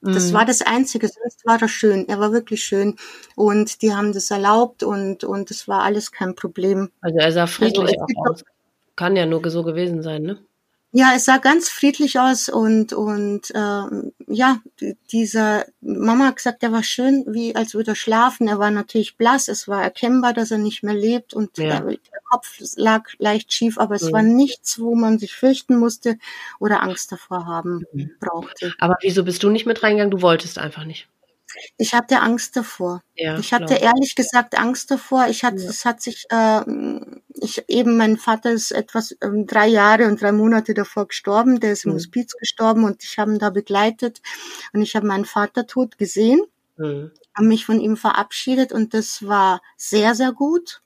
Das 0.02 0.30
mhm. 0.30 0.36
war 0.36 0.46
das 0.46 0.62
Einzige, 0.62 1.08
sonst 1.08 1.46
war 1.46 1.58
das 1.58 1.72
schön. 1.72 2.08
Er 2.08 2.20
war 2.20 2.32
wirklich 2.32 2.64
schön. 2.64 2.96
Und 3.36 3.82
die 3.82 3.94
haben 3.94 4.14
das 4.14 4.32
erlaubt 4.32 4.84
und, 4.84 5.24
und 5.24 5.52
es 5.52 5.68
war 5.68 5.84
alles 5.84 6.12
kein 6.12 6.36
Problem. 6.36 6.90
Also 7.02 7.18
er 7.18 7.32
sah 7.32 7.48
friedlich 7.48 8.00
also, 8.00 8.32
aus. 8.32 8.46
Kann 8.96 9.16
ja 9.16 9.26
nur 9.26 9.48
so 9.50 9.64
gewesen 9.64 10.02
sein, 10.02 10.24
ne? 10.24 10.40
Ja, 10.92 11.12
es 11.16 11.26
sah 11.26 11.38
ganz 11.38 11.70
friedlich 11.70 12.20
aus 12.20 12.50
und 12.50 12.94
und 12.94 13.52
ähm, 13.54 14.12
ja, 14.28 14.60
dieser 15.12 15.66
Mama 15.82 16.28
hat 16.28 16.38
gesagt, 16.38 16.64
er 16.64 16.72
war 16.72 16.82
schön, 16.82 17.26
wie 17.28 17.56
als 17.56 17.76
würde 17.76 17.92
er 17.92 17.96
schlafen. 17.96 18.48
Er 18.48 18.58
war 18.58 18.72
natürlich 18.72 19.16
blass, 19.16 19.50
es 19.50 19.68
war 19.68 19.84
erkennbar, 19.84 20.34
dass 20.34 20.50
er 20.50 20.58
nicht 20.58 20.82
mehr 20.82 20.96
lebt 20.96 21.36
und 21.36 21.58
ja. 21.60 21.80
der, 21.80 21.98
Kopf 22.30 22.60
lag 22.76 23.10
leicht 23.18 23.52
schief, 23.54 23.78
aber 23.80 23.96
es 23.96 24.04
mhm. 24.04 24.14
war 24.14 24.22
nichts, 24.22 24.80
wo 24.80 24.96
man 24.96 25.18
sich 25.18 25.34
fürchten 25.34 25.78
musste 25.78 26.18
oder 26.60 26.84
Angst 26.84 27.12
davor 27.12 27.46
haben 27.48 27.86
mhm. 27.92 28.12
brauchte. 28.20 28.74
Aber 28.80 28.98
wieso 29.02 29.24
bist 29.24 29.42
du 29.44 29.50
nicht 29.50 29.66
mit 29.66 29.82
reingegangen? 29.82 30.12
Du 30.12 30.22
wolltest 30.22 30.60
einfach 30.60 30.86
nicht. 30.86 31.08
Ich 31.78 31.94
hatte 31.94 32.22
Angst 32.22 32.56
davor. 32.56 33.02
Ja, 33.16 33.38
ich 33.40 33.54
hatte 33.54 33.76
klar. 33.76 33.94
ehrlich 33.94 34.16
gesagt 34.16 34.58
Angst 34.58 34.92
davor. 34.92 35.28
Ich 35.30 35.44
hatte, 35.44 35.62
ja. 35.62 35.70
es 35.70 35.86
hat 35.86 36.02
sich, 36.02 36.26
äh, 36.30 36.62
ich 37.36 37.64
eben, 37.68 37.98
mein 37.98 38.18
Vater 38.18 38.52
ist 38.52 38.72
etwas 38.72 39.16
ähm, 39.22 39.48
drei 39.48 39.68
Jahre 39.68 40.08
und 40.08 40.22
drei 40.22 40.32
Monate 40.32 40.74
davor 40.74 41.08
gestorben. 41.08 41.60
Der 41.60 41.72
ist 41.72 41.86
im 41.86 41.92
mhm. 41.92 41.96
Hospiz 41.96 42.36
gestorben 42.38 42.84
und 42.84 43.04
ich 43.04 43.18
habe 43.18 43.32
ihn 43.32 43.40
da 43.40 43.50
begleitet 43.50 44.22
und 44.74 44.82
ich 44.82 44.96
habe 44.96 45.08
meinen 45.08 45.26
Vater 45.26 45.68
tot 45.68 45.98
gesehen, 45.98 46.42
mhm. 46.78 47.12
habe 47.36 47.48
mich 47.48 47.66
von 47.66 47.80
ihm 47.80 47.98
verabschiedet 47.98 48.72
und 48.72 48.94
das 48.94 49.26
war 49.26 49.62
sehr, 49.78 50.16
sehr 50.16 50.32
gut. 50.32 50.82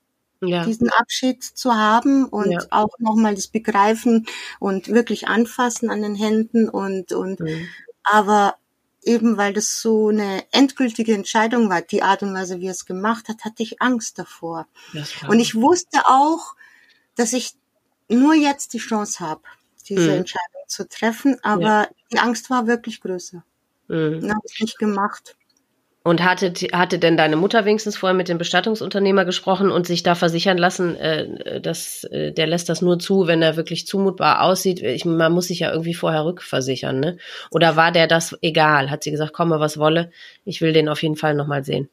Ja. 0.45 0.65
diesen 0.65 0.89
Abschied 0.89 1.41
zu 1.41 1.73
haben 1.73 2.25
und 2.25 2.51
ja. 2.51 2.59
auch 2.69 2.99
nochmal 2.99 3.33
das 3.33 3.47
Begreifen 3.47 4.25
und 4.59 4.89
wirklich 4.89 5.29
anfassen 5.29 5.89
an 5.89 6.01
den 6.01 6.15
Händen 6.15 6.67
und 6.67 7.13
und 7.13 7.39
mhm. 7.39 7.69
aber 8.03 8.55
eben 9.05 9.37
weil 9.37 9.53
das 9.53 9.81
so 9.81 10.09
eine 10.09 10.43
endgültige 10.51 11.13
Entscheidung 11.13 11.69
war, 11.69 11.81
die 11.81 12.03
Art 12.03 12.23
und 12.23 12.33
Weise, 12.33 12.59
wie 12.59 12.67
er 12.67 12.71
es 12.71 12.85
gemacht 12.85 13.27
hat, 13.27 13.45
hatte 13.45 13.63
ich 13.63 13.81
Angst 13.81 14.19
davor. 14.19 14.67
Und 15.27 15.39
ich 15.39 15.55
wusste 15.55 15.99
auch, 16.05 16.55
dass 17.15 17.33
ich 17.33 17.53
nur 18.09 18.33
jetzt 18.33 18.73
die 18.73 18.79
Chance 18.79 19.19
habe, 19.19 19.41
diese 19.87 20.11
mhm. 20.11 20.17
Entscheidung 20.17 20.61
zu 20.67 20.87
treffen, 20.87 21.37
aber 21.43 21.63
ja. 21.63 21.89
die 22.11 22.19
Angst 22.19 22.49
war 22.49 22.67
wirklich 22.67 23.01
größer. 23.01 23.43
Mhm. 23.87 24.29
habe 24.29 24.41
ich 24.51 24.59
nicht 24.59 24.79
gemacht. 24.79 25.35
Und 26.05 26.21
hatte, 26.21 26.51
hatte 26.73 26.99
denn 26.99 27.15
deine 27.15 27.37
Mutter 27.37 27.63
wenigstens 27.63 27.95
vorher 27.95 28.13
mit 28.13 28.27
dem 28.27 28.37
Bestattungsunternehmer 28.37 29.23
gesprochen 29.23 29.71
und 29.71 29.87
sich 29.87 30.03
da 30.03 30.15
versichern 30.15 30.57
lassen, 30.57 30.97
äh, 30.97 31.61
dass 31.61 32.03
äh, 32.03 32.33
der 32.33 32.45
lässt 32.45 32.67
das 32.67 32.81
nur 32.81 32.99
zu, 32.99 33.25
wenn 33.25 33.41
er 33.41 33.55
wirklich 33.55 33.87
zumutbar 33.87 34.41
aussieht? 34.41 34.81
Ich, 34.81 35.05
man 35.05 35.31
muss 35.31 35.47
sich 35.47 35.59
ja 35.59 35.71
irgendwie 35.71 35.93
vorher 35.93 36.25
rückversichern, 36.25 36.99
ne? 36.99 37.17
Oder 37.51 37.77
war 37.77 37.93
der 37.93 38.07
das 38.07 38.35
egal? 38.41 38.91
Hat 38.91 39.03
sie 39.03 39.11
gesagt, 39.11 39.31
komme 39.31 39.61
was 39.61 39.77
wolle, 39.77 40.11
ich 40.43 40.59
will 40.59 40.73
den 40.73 40.89
auf 40.89 41.01
jeden 41.01 41.15
Fall 41.15 41.35
nochmal 41.35 41.63
sehen? 41.63 41.87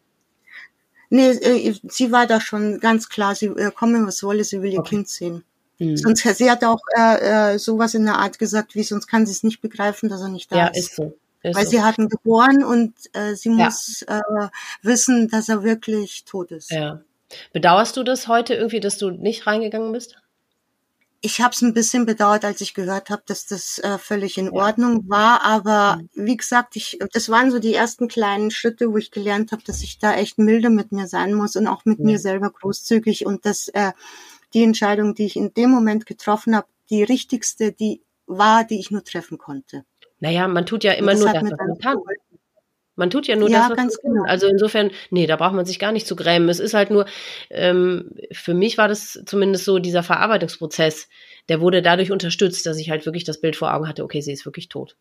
Nee, 1.09 1.31
äh, 1.31 1.75
sie 1.89 2.11
war 2.11 2.27
da 2.27 2.41
schon 2.41 2.81
ganz 2.81 3.09
klar, 3.09 3.37
sie 3.37 3.47
äh, 3.47 3.71
komme 3.71 4.05
was 4.05 4.25
wolle, 4.25 4.43
sie 4.43 4.61
will 4.61 4.73
ihr 4.73 4.81
okay. 4.81 4.97
Kind 4.97 5.09
sehen. 5.09 5.45
Mhm. 5.79 5.97
Sonst, 5.97 6.23
sie 6.37 6.51
hat 6.51 6.65
auch 6.65 6.81
äh, 6.97 7.55
äh, 7.55 7.59
sowas 7.59 7.95
in 7.95 8.05
der 8.05 8.19
Art 8.19 8.39
gesagt, 8.39 8.75
wie 8.75 8.83
sonst 8.83 9.07
kann 9.07 9.25
sie 9.25 9.33
es 9.33 9.43
nicht 9.43 9.61
begreifen, 9.61 10.09
dass 10.09 10.21
er 10.21 10.29
nicht 10.29 10.51
da 10.51 10.57
ja, 10.57 10.67
ist. 10.67 10.77
Ja, 10.77 10.81
ist 10.83 10.97
so. 10.97 11.19
Ist 11.43 11.57
Weil 11.57 11.65
so. 11.65 11.71
sie 11.71 11.83
hatten 11.83 12.09
geboren 12.09 12.63
und 12.65 12.95
äh, 13.15 13.35
sie 13.35 13.49
ja. 13.51 13.65
muss 13.65 14.03
äh, 14.03 14.21
wissen, 14.83 15.29
dass 15.29 15.49
er 15.49 15.63
wirklich 15.63 16.25
tot 16.25 16.51
ist. 16.51 16.71
Ja. 16.71 17.01
Bedauerst 17.53 17.97
du 17.97 18.03
das 18.03 18.29
heute 18.29 18.55
irgendwie, 18.55 18.81
dass 18.81 18.99
du 18.99 19.11
nicht 19.11 19.47
reingegangen 19.47 19.93
bist? 19.93 20.17
Ich 21.23 21.41
habe 21.41 21.53
es 21.53 21.61
ein 21.61 21.75
bisschen 21.75 22.07
bedauert, 22.07 22.45
als 22.45 22.63
ich 22.63 22.73
gehört 22.73 23.11
habe, 23.11 23.23
dass 23.27 23.47
das 23.47 23.79
äh, 23.79 23.99
völlig 23.99 24.39
in 24.39 24.47
ja. 24.47 24.53
Ordnung 24.53 25.09
war. 25.09 25.43
Aber 25.43 25.97
mhm. 25.97 26.27
wie 26.27 26.37
gesagt, 26.37 26.77
ich, 26.77 26.99
das 27.13 27.29
waren 27.29 27.51
so 27.51 27.59
die 27.59 27.75
ersten 27.75 28.09
kleinen 28.09 28.51
Schritte, 28.51 28.91
wo 28.93 28.97
ich 28.97 29.11
gelernt 29.11 29.53
habe, 29.53 29.63
dass 29.63 29.83
ich 29.83 29.99
da 29.99 30.15
echt 30.15 30.39
milde 30.39 30.71
mit 30.71 30.93
mir 30.93 31.07
sein 31.07 31.35
muss 31.35 31.57
und 31.57 31.67
auch 31.67 31.85
mit 31.85 31.99
ja. 31.99 32.05
mir 32.07 32.19
selber 32.19 32.51
großzügig 32.51 33.27
und 33.27 33.45
dass 33.45 33.69
äh, 33.69 33.93
die 34.55 34.65
Entscheidung, 34.65 35.15
die 35.15 35.27
ich 35.27 35.37
in 35.37 35.55
dem 35.55 35.71
Moment 35.71 36.07
getroffen 36.07 36.57
habe, 36.57 36.67
die 36.89 37.03
richtigste, 37.03 37.73
die 37.73 38.03
war, 38.27 38.65
die 38.65 38.81
ich 38.81 38.91
nur 38.91 39.05
treffen 39.05 39.39
konnte. 39.39 39.85
Naja, 40.21 40.49
man 40.49 40.67
tut 40.67 40.85
ja 40.85 40.93
immer 40.93 41.15
nur 41.15 41.33
das, 41.33 41.43
was 41.43 41.51
man 41.51 41.79
kann. 41.79 41.99
Man 42.97 43.09
tut 43.09 43.27
ja 43.27 43.35
nur 43.35 43.49
ja, 43.49 43.61
das, 43.61 43.71
was 43.71 43.77
ganz 43.77 43.99
man 44.03 44.13
genau. 44.13 44.25
Also 44.27 44.47
insofern, 44.47 44.91
nee, 45.09 45.27
da 45.27 45.37
braucht 45.37 45.55
man 45.55 45.65
sich 45.65 45.79
gar 45.79 45.91
nicht 45.91 46.07
zu 46.07 46.17
grämen. 46.17 46.51
Es 46.51 46.61
ist 46.61 46.75
halt 46.75 46.91
nur, 46.91 47.07
ähm, 47.49 48.11
für 48.31 48.53
mich 48.53 48.77
war 48.77 48.89
das 48.89 49.23
zumindest 49.25 49.65
so, 49.65 49.79
dieser 49.79 50.03
Verarbeitungsprozess, 50.03 51.09
der 51.49 51.63
wurde 51.63 51.81
dadurch 51.81 52.13
unterstützt, 52.13 52.67
dass 52.67 52.77
ich 52.77 52.91
halt 52.91 53.07
wirklich 53.07 53.25
das 53.25 53.41
Bild 53.41 53.57
vor 53.57 53.73
Augen 53.73 53.89
hatte, 53.89 54.05
okay, 54.05 54.21
sie 54.21 54.33
ist 54.33 54.45
wirklich 54.45 54.69
tot. 54.69 54.97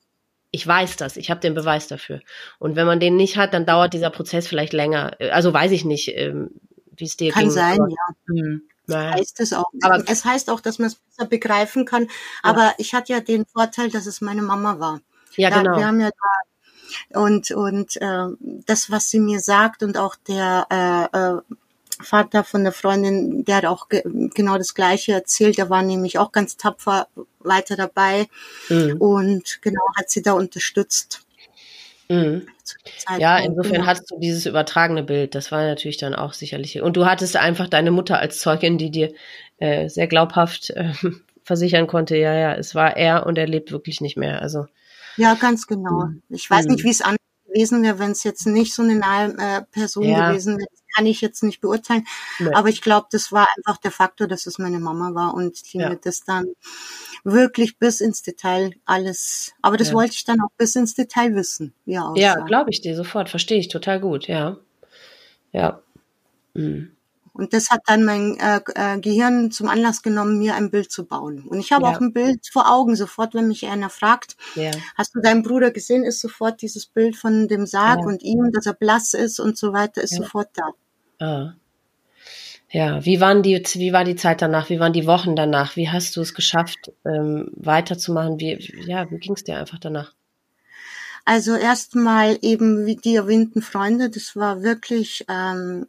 Ich 0.51 0.65
weiß 0.65 0.95
das, 0.95 1.17
ich 1.17 1.29
habe 1.29 1.41
den 1.41 1.53
Beweis 1.53 1.87
dafür. 1.87 2.21
Und 2.57 2.77
wenn 2.77 2.87
man 2.87 3.01
den 3.01 3.17
nicht 3.17 3.37
hat, 3.37 3.53
dann 3.53 3.65
dauert 3.65 3.93
dieser 3.93 4.09
Prozess 4.09 4.47
vielleicht 4.47 4.73
länger. 4.73 5.17
Also 5.31 5.53
weiß 5.53 5.71
ich 5.73 5.83
nicht, 5.83 6.15
ähm, 6.15 6.51
wie 6.95 7.03
es 7.03 7.17
dir 7.17 7.33
Kann 7.33 7.43
ging. 7.43 7.51
sein, 7.51 7.79
aber, 7.79 7.89
ja. 7.89 8.15
Hm. 8.27 8.61
Naja. 8.87 9.11
heißt 9.11 9.39
es 9.41 9.53
auch. 9.53 9.65
Aber 9.81 10.03
es 10.07 10.25
heißt 10.25 10.49
auch, 10.49 10.61
dass 10.61 10.79
man 10.79 10.87
es 10.87 10.95
besser 10.95 11.27
begreifen 11.27 11.85
kann. 11.85 12.07
Aber 12.41 12.63
ja. 12.63 12.73
ich 12.77 12.93
hatte 12.93 13.13
ja 13.13 13.19
den 13.19 13.45
Vorteil, 13.45 13.89
dass 13.89 14.05
es 14.07 14.21
meine 14.21 14.41
Mama 14.41 14.79
war. 14.79 15.01
Ja, 15.37 15.49
genau. 15.49 15.77
wir 15.77 15.85
haben 15.85 15.99
ja 15.99 16.09
da 16.09 17.19
und 17.21 17.51
und 17.51 17.97
äh, 17.97 18.27
das, 18.65 18.91
was 18.91 19.09
sie 19.09 19.19
mir 19.19 19.39
sagt 19.39 19.83
und 19.83 19.97
auch 19.97 20.15
der 20.15 20.67
äh, 20.69 21.17
äh, 21.17 21.41
Vater 22.01 22.43
von 22.43 22.63
der 22.63 22.73
Freundin, 22.73 23.43
der 23.43 23.57
hat 23.57 23.65
auch 23.65 23.89
ge 23.89 24.03
genau 24.33 24.57
das 24.57 24.73
Gleiche 24.73 25.11
erzählt. 25.13 25.57
Der 25.57 25.69
war 25.69 25.81
nämlich 25.81 26.17
auch 26.17 26.31
ganz 26.31 26.57
tapfer 26.57 27.07
weiter 27.39 27.75
dabei 27.75 28.27
mhm. 28.69 28.97
und 28.97 29.61
genau 29.61 29.81
hat 29.97 30.09
sie 30.09 30.21
da 30.21 30.33
unterstützt. 30.33 31.21
Mhm. 32.07 32.47
Ja, 33.17 33.37
insofern 33.37 33.73
genau. 33.73 33.85
hattest 33.85 34.11
du 34.11 34.19
dieses 34.19 34.45
übertragene 34.45 35.03
Bild. 35.03 35.35
Das 35.35 35.51
war 35.51 35.63
natürlich 35.63 35.97
dann 35.97 36.15
auch 36.15 36.33
sicherlich. 36.33 36.81
Und 36.81 36.97
du 36.97 37.05
hattest 37.05 37.35
einfach 37.35 37.67
deine 37.67 37.91
Mutter 37.91 38.19
als 38.19 38.39
Zeugin, 38.39 38.77
die 38.77 38.91
dir 38.91 39.13
äh, 39.57 39.89
sehr 39.89 40.07
glaubhaft 40.07 40.71
äh, 40.71 40.93
versichern 41.43 41.87
konnte, 41.87 42.15
ja, 42.15 42.33
ja, 42.33 42.53
es 42.55 42.75
war 42.75 42.95
er 42.97 43.25
und 43.25 43.37
er 43.37 43.47
lebt 43.47 43.71
wirklich 43.71 44.01
nicht 44.01 44.17
mehr. 44.17 44.41
Also 44.41 44.67
ja, 45.19 45.35
ganz 45.35 45.67
genau. 45.67 46.05
Mhm. 46.05 46.21
Ich 46.29 46.49
weiß 46.49 46.65
nicht, 46.65 46.83
mhm. 46.83 46.87
wie 46.87 46.91
es 46.91 47.01
anders 47.01 47.19
gewesen 47.47 47.83
wäre, 47.83 47.99
wenn 47.99 48.11
es 48.11 48.23
jetzt 48.23 48.47
nicht 48.47 48.73
so 48.73 48.81
eine 48.83 48.95
nahe 48.95 49.35
äh, 49.37 49.61
Person 49.71 50.05
ja. 50.05 50.29
gewesen 50.29 50.57
wäre. 50.57 50.67
Das 50.71 50.81
kann 50.95 51.05
ich 51.05 51.21
jetzt 51.21 51.43
nicht 51.43 51.61
beurteilen. 51.61 52.05
Nee. 52.39 52.53
Aber 52.53 52.69
ich 52.69 52.81
glaube, 52.81 53.07
das 53.11 53.31
war 53.31 53.47
einfach 53.57 53.77
der 53.77 53.91
Faktor, 53.91 54.27
dass 54.27 54.47
es 54.47 54.57
meine 54.59 54.79
Mama 54.79 55.13
war 55.13 55.33
und 55.33 55.73
die 55.73 55.79
ja. 55.79 55.89
mir 55.89 55.95
das 55.97 56.23
dann 56.23 56.45
wirklich 57.23 57.77
bis 57.77 58.01
ins 58.01 58.21
Detail 58.21 58.73
alles. 58.85 59.53
Aber 59.61 59.77
das 59.77 59.89
ja. 59.89 59.93
wollte 59.95 60.13
ich 60.13 60.23
dann 60.23 60.39
auch 60.41 60.51
bis 60.57 60.75
ins 60.75 60.95
Detail 60.95 61.35
wissen. 61.35 61.73
Ja, 61.85 62.13
ja 62.15 62.35
glaube 62.35 62.69
ich 62.69 62.81
dir 62.81 62.95
sofort. 62.95 63.29
Verstehe 63.29 63.59
ich 63.59 63.67
total 63.67 63.99
gut. 63.99 64.27
Ja. 64.27 64.57
Ja. 65.51 65.81
Mhm. 66.53 66.91
Und 67.33 67.53
das 67.53 67.69
hat 67.69 67.81
dann 67.85 68.03
mein 68.03 68.37
äh, 68.39 68.59
äh, 68.75 68.99
Gehirn 68.99 69.51
zum 69.51 69.69
Anlass 69.69 70.01
genommen, 70.01 70.39
mir 70.39 70.55
ein 70.55 70.71
Bild 70.71 70.91
zu 70.91 71.05
bauen. 71.05 71.45
Und 71.47 71.59
ich 71.59 71.71
habe 71.71 71.83
ja. 71.85 71.91
auch 71.91 72.01
ein 72.01 72.13
Bild 72.13 72.47
vor 72.51 72.71
Augen. 72.71 72.95
Sofort, 72.95 73.33
wenn 73.33 73.47
mich 73.47 73.65
einer 73.67 73.89
fragt, 73.89 74.35
ja. 74.55 74.71
hast 74.97 75.15
du 75.15 75.21
deinen 75.21 75.43
Bruder 75.43 75.71
gesehen, 75.71 76.03
ist 76.03 76.21
sofort 76.21 76.61
dieses 76.61 76.85
Bild 76.85 77.15
von 77.15 77.47
dem 77.47 77.65
Sarg 77.65 77.99
ja. 77.99 78.05
und 78.05 78.23
ihm, 78.23 78.51
dass 78.51 78.65
er 78.65 78.73
blass 78.73 79.13
ist 79.13 79.39
und 79.39 79.57
so 79.57 79.73
weiter, 79.73 80.01
ist 80.01 80.15
sofort 80.15 80.49
da. 80.53 81.25
Ah. 81.25 81.53
Ja, 82.71 83.03
wie 83.03 83.19
waren 83.19 83.41
die, 83.41 83.63
wie 83.73 83.93
war 83.93 84.03
die 84.03 84.15
Zeit 84.15 84.43
danach? 84.43 84.69
Wie 84.69 84.79
waren 84.79 84.93
die 84.93 85.07
Wochen 85.07 85.35
danach? 85.35 85.75
Wie 85.75 85.89
hast 85.89 86.15
du 86.15 86.21
es 86.21 86.35
geschafft, 86.35 86.91
ähm, 87.03 87.49
weiterzumachen? 87.55 88.39
Wie, 88.39 88.59
ja, 88.85 89.09
wie 89.09 89.17
ging 89.17 89.33
es 89.33 89.43
dir 89.43 89.57
einfach 89.57 89.79
danach? 89.79 90.13
Also 91.25 91.55
erstmal 91.55 92.37
eben 92.41 92.85
wie 92.85 92.95
die 92.95 93.15
erwähnten 93.15 93.61
Freunde, 93.61 94.09
das 94.09 94.35
war 94.35 94.63
wirklich, 94.63 95.25
ähm, 95.29 95.85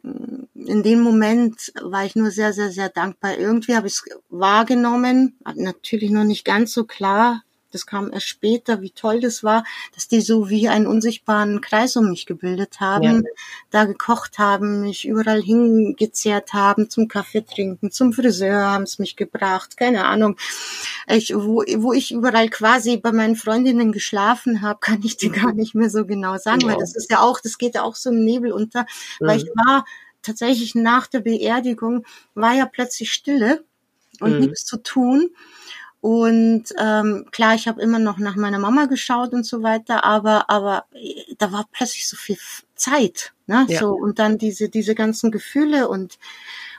in 0.53 0.83
dem 0.83 1.01
Moment 1.01 1.73
war 1.81 2.05
ich 2.05 2.15
nur 2.15 2.31
sehr, 2.31 2.53
sehr, 2.53 2.71
sehr 2.71 2.89
dankbar. 2.89 3.37
Irgendwie 3.37 3.75
habe 3.75 3.87
ich 3.87 3.93
es 3.93 4.03
wahrgenommen, 4.29 5.37
natürlich 5.55 6.11
noch 6.11 6.23
nicht 6.23 6.45
ganz 6.45 6.73
so 6.73 6.85
klar, 6.85 7.43
das 7.71 7.85
kam 7.85 8.11
erst 8.11 8.27
später, 8.27 8.81
wie 8.81 8.91
toll 8.91 9.19
das 9.19 9.43
war, 9.43 9.63
dass 9.95 10.07
die 10.07 10.21
so 10.21 10.49
wie 10.49 10.69
einen 10.69 10.87
unsichtbaren 10.87 11.61
Kreis 11.61 11.95
um 11.95 12.09
mich 12.09 12.25
gebildet 12.25 12.79
haben, 12.79 13.03
ja. 13.03 13.21
da 13.69 13.85
gekocht 13.85 14.37
haben, 14.37 14.81
mich 14.81 15.07
überall 15.07 15.41
hingezehrt 15.41 16.53
haben, 16.53 16.89
zum 16.89 17.07
Kaffee 17.07 17.45
trinken, 17.45 17.91
zum 17.91 18.13
Friseur 18.13 18.65
haben 18.65 18.83
es 18.83 18.99
mich 18.99 19.15
gebracht, 19.15 19.77
keine 19.77 20.05
Ahnung. 20.05 20.37
Ich, 21.07 21.33
wo, 21.35 21.63
wo 21.77 21.93
ich 21.93 22.11
überall 22.11 22.49
quasi 22.49 22.97
bei 22.97 23.11
meinen 23.11 23.35
Freundinnen 23.35 23.91
geschlafen 23.91 24.61
habe, 24.61 24.79
kann 24.79 25.01
ich 25.03 25.17
dir 25.17 25.31
gar 25.31 25.53
nicht 25.53 25.75
mehr 25.75 25.89
so 25.89 26.05
genau 26.05 26.37
sagen, 26.37 26.61
ja. 26.61 26.67
weil 26.67 26.77
das 26.77 26.95
ist 26.95 27.09
ja 27.09 27.21
auch, 27.21 27.39
das 27.39 27.57
geht 27.57 27.75
ja 27.75 27.83
auch 27.83 27.95
so 27.95 28.09
im 28.09 28.23
Nebel 28.23 28.51
unter, 28.51 28.85
mhm. 29.19 29.27
weil 29.27 29.37
ich 29.37 29.45
war 29.45 29.85
tatsächlich 30.21 30.75
nach 30.75 31.07
der 31.07 31.21
Beerdigung, 31.21 32.05
war 32.35 32.53
ja 32.53 32.65
plötzlich 32.65 33.11
Stille 33.11 33.63
und 34.19 34.33
mhm. 34.33 34.39
nichts 34.41 34.65
zu 34.65 34.77
tun. 34.77 35.29
Und 36.01 36.63
ähm, 36.79 37.27
klar, 37.31 37.53
ich 37.53 37.67
habe 37.67 37.79
immer 37.79 37.99
noch 37.99 38.17
nach 38.17 38.35
meiner 38.35 38.57
Mama 38.57 38.85
geschaut 38.85 39.33
und 39.33 39.45
so 39.45 39.61
weiter, 39.61 40.03
aber 40.03 40.49
aber 40.49 40.85
äh, 40.93 41.35
da 41.37 41.51
war 41.51 41.67
plötzlich 41.71 42.07
so 42.07 42.17
viel 42.17 42.37
Zeit, 42.75 43.33
ne? 43.45 43.67
Ja. 43.69 43.79
So 43.79 43.91
und 43.91 44.17
dann 44.17 44.39
diese 44.39 44.67
diese 44.67 44.95
ganzen 44.95 45.29
Gefühle 45.29 45.87
und 45.87 46.17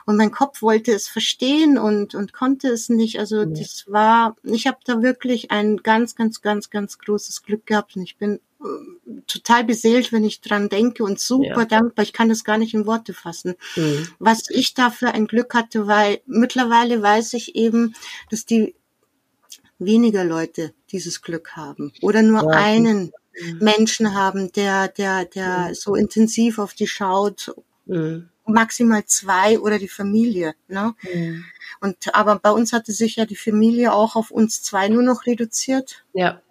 und 0.05 0.17
mein 0.17 0.31
Kopf 0.31 0.61
wollte 0.61 0.91
es 0.91 1.07
verstehen 1.07 1.77
und 1.77 2.15
und 2.15 2.33
konnte 2.33 2.67
es 2.67 2.89
nicht. 2.89 3.17
Also 3.17 3.39
ja. 3.39 3.45
das 3.45 3.85
war, 3.87 4.35
ich 4.43 4.67
habe 4.67 4.79
da 4.83 5.01
wirklich 5.01 5.51
ein 5.51 5.77
ganz 5.77 6.15
ganz 6.15 6.41
ganz 6.41 6.69
ganz 6.69 6.99
großes 6.99 7.43
Glück 7.43 7.65
gehabt 7.65 7.95
und 7.95 8.01
ich 8.01 8.17
bin 8.17 8.41
äh, 8.61 9.21
total 9.25 9.63
beseelt, 9.63 10.11
wenn 10.11 10.25
ich 10.25 10.41
dran 10.41 10.67
denke 10.67 11.05
und 11.05 11.21
super 11.21 11.59
ja. 11.59 11.65
dankbar. 11.65 12.03
Ich 12.03 12.11
kann 12.11 12.27
das 12.27 12.43
gar 12.43 12.57
nicht 12.57 12.73
in 12.73 12.85
Worte 12.85 13.13
fassen, 13.13 13.55
mhm. 13.77 14.09
was 14.19 14.49
ich 14.49 14.73
da 14.73 14.89
für 14.89 15.11
ein 15.13 15.27
Glück 15.27 15.53
hatte, 15.53 15.87
weil 15.87 16.19
mittlerweile 16.25 17.01
weiß 17.01 17.33
ich 17.35 17.55
eben, 17.55 17.95
dass 18.29 18.45
die 18.45 18.75
weniger 19.79 20.23
Leute 20.23 20.73
dieses 20.91 21.21
Glück 21.21 21.55
haben 21.55 21.93
oder 22.01 22.21
nur 22.21 22.43
ja. 22.43 22.49
einen. 22.49 23.11
Menschen 23.59 24.13
haben, 24.13 24.51
der, 24.51 24.87
der, 24.87 25.25
der 25.25 25.69
mhm. 25.69 25.73
so 25.73 25.95
intensiv 25.95 26.59
auf 26.59 26.73
die 26.73 26.87
schaut. 26.87 27.55
Mhm. 27.85 28.29
Maximal 28.45 29.05
zwei 29.05 29.57
oder 29.59 29.79
die 29.79 29.87
Familie. 29.87 30.53
Ne? 30.67 30.93
Mhm. 31.11 31.45
Und 31.81 32.13
aber 32.13 32.37
bei 32.39 32.51
uns 32.51 32.73
hatte 32.73 32.91
sich 32.91 33.15
ja 33.15 33.25
die 33.25 33.35
Familie 33.35 33.93
auch 33.93 34.15
auf 34.15 34.31
uns 34.31 34.61
zwei 34.61 34.89
nur 34.89 35.01
noch 35.01 35.25
reduziert. 35.25 36.03
Ja. 36.13 36.41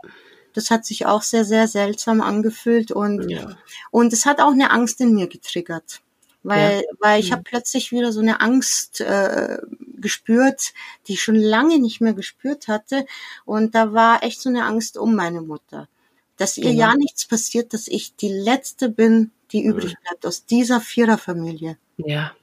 Das 0.55 0.71
hat 0.71 0.85
sich 0.85 1.07
auch 1.07 1.23
sehr, 1.23 1.45
sehr 1.45 1.69
seltsam 1.69 2.21
angefühlt 2.21 2.91
und, 2.91 3.31
ja. 3.31 3.57
und 3.91 4.13
es 4.13 4.27
hat 4.27 4.41
auch 4.41 4.53
eine 4.53 4.71
Angst 4.71 5.01
in 5.01 5.15
mir 5.15 5.29
getriggert 5.29 6.03
weil 6.43 6.81
ja. 6.81 6.97
weil 7.01 7.21
ich 7.21 7.31
mhm. 7.31 7.35
habe 7.35 7.43
plötzlich 7.45 7.93
wieder 7.93 8.13
so 8.13 8.21
eine 8.21 8.41
Angst 8.41 9.01
äh, 9.01 9.59
gespürt, 9.99 10.73
die 11.07 11.15
ich 11.15 11.23
schon 11.23 11.37
lange 11.37 11.79
nicht 11.79 12.01
mehr 12.01 12.15
gespürt 12.15 12.69
hatte 12.69 13.07
und 13.45 13.75
da 13.75 13.93
war 13.93 14.23
echt 14.23 14.41
so 14.41 14.49
eine 14.49 14.65
Angst 14.65 14.97
um 14.97 15.15
meine 15.15 15.41
Mutter, 15.41 15.89
dass 16.37 16.57
ihr 16.57 16.71
genau. 16.71 16.81
ja 16.81 16.97
nichts 16.97 17.27
passiert, 17.27 17.73
dass 17.73 17.89
ich 17.89 18.17
die 18.17 18.33
letzte 18.33 18.89
bin, 18.89 19.31
die 19.53 19.63
mhm. 19.63 19.71
übrig 19.71 19.97
bleibt 20.03 20.27
aus 20.27 20.47
dieser 20.47 20.81
Viererfamilie. 20.81 21.79
Ja. 21.97 22.35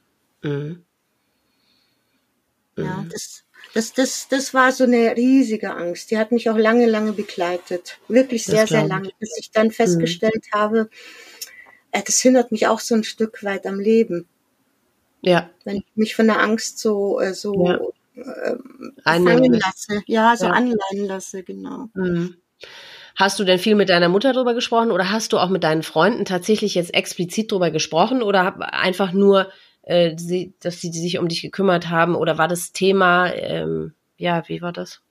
Mhm. 0.42 0.84
Ja, 2.76 2.96
mhm. 2.98 3.08
das 3.10 3.44
das, 3.74 3.92
das, 3.92 4.26
das 4.28 4.52
war 4.52 4.72
so 4.72 4.84
eine 4.84 5.16
riesige 5.16 5.74
Angst. 5.74 6.10
Die 6.10 6.18
hat 6.18 6.32
mich 6.32 6.50
auch 6.50 6.56
lange, 6.56 6.86
lange 6.86 7.12
begleitet. 7.12 7.98
Wirklich 8.08 8.44
sehr, 8.44 8.66
sehr 8.66 8.86
lange, 8.86 9.10
bis 9.20 9.36
ich 9.38 9.52
dann 9.52 9.70
festgestellt 9.70 10.44
mhm. 10.52 10.58
habe, 10.58 10.90
das 11.92 12.20
hindert 12.20 12.52
mich 12.52 12.66
auch 12.66 12.80
so 12.80 12.94
ein 12.94 13.04
Stück 13.04 13.42
weit 13.44 13.66
am 13.66 13.80
Leben. 13.80 14.26
Ja. 15.22 15.50
Wenn 15.64 15.76
ich 15.76 15.86
mich 15.94 16.16
von 16.16 16.26
der 16.26 16.40
Angst 16.40 16.78
so, 16.78 17.20
äh, 17.20 17.34
so 17.34 17.66
ja. 17.66 17.78
äh, 18.22 18.56
fangen 19.02 19.52
lasse. 19.52 20.02
Ja, 20.06 20.36
so 20.36 20.46
ja. 20.46 20.52
anleihen 20.52 21.06
lasse, 21.06 21.42
genau. 21.42 21.88
Mhm. 21.94 22.36
Hast 23.16 23.38
du 23.38 23.44
denn 23.44 23.58
viel 23.58 23.74
mit 23.74 23.90
deiner 23.90 24.08
Mutter 24.08 24.32
drüber 24.32 24.54
gesprochen 24.54 24.90
oder 24.90 25.10
hast 25.10 25.32
du 25.32 25.38
auch 25.38 25.50
mit 25.50 25.64
deinen 25.64 25.82
Freunden 25.82 26.24
tatsächlich 26.24 26.74
jetzt 26.74 26.94
explizit 26.94 27.52
drüber 27.52 27.70
gesprochen 27.70 28.22
oder 28.22 28.72
einfach 28.72 29.12
nur, 29.12 29.50
äh, 29.82 30.16
sie, 30.16 30.54
dass 30.60 30.80
sie 30.80 30.90
sich 30.90 31.18
um 31.18 31.28
dich 31.28 31.42
gekümmert 31.42 31.88
haben 31.90 32.14
oder 32.14 32.38
war 32.38 32.48
das 32.48 32.72
Thema, 32.72 33.32
ähm, 33.34 33.94
ja, 34.16 34.42
wie 34.48 34.62
war 34.62 34.72
das? 34.72 35.02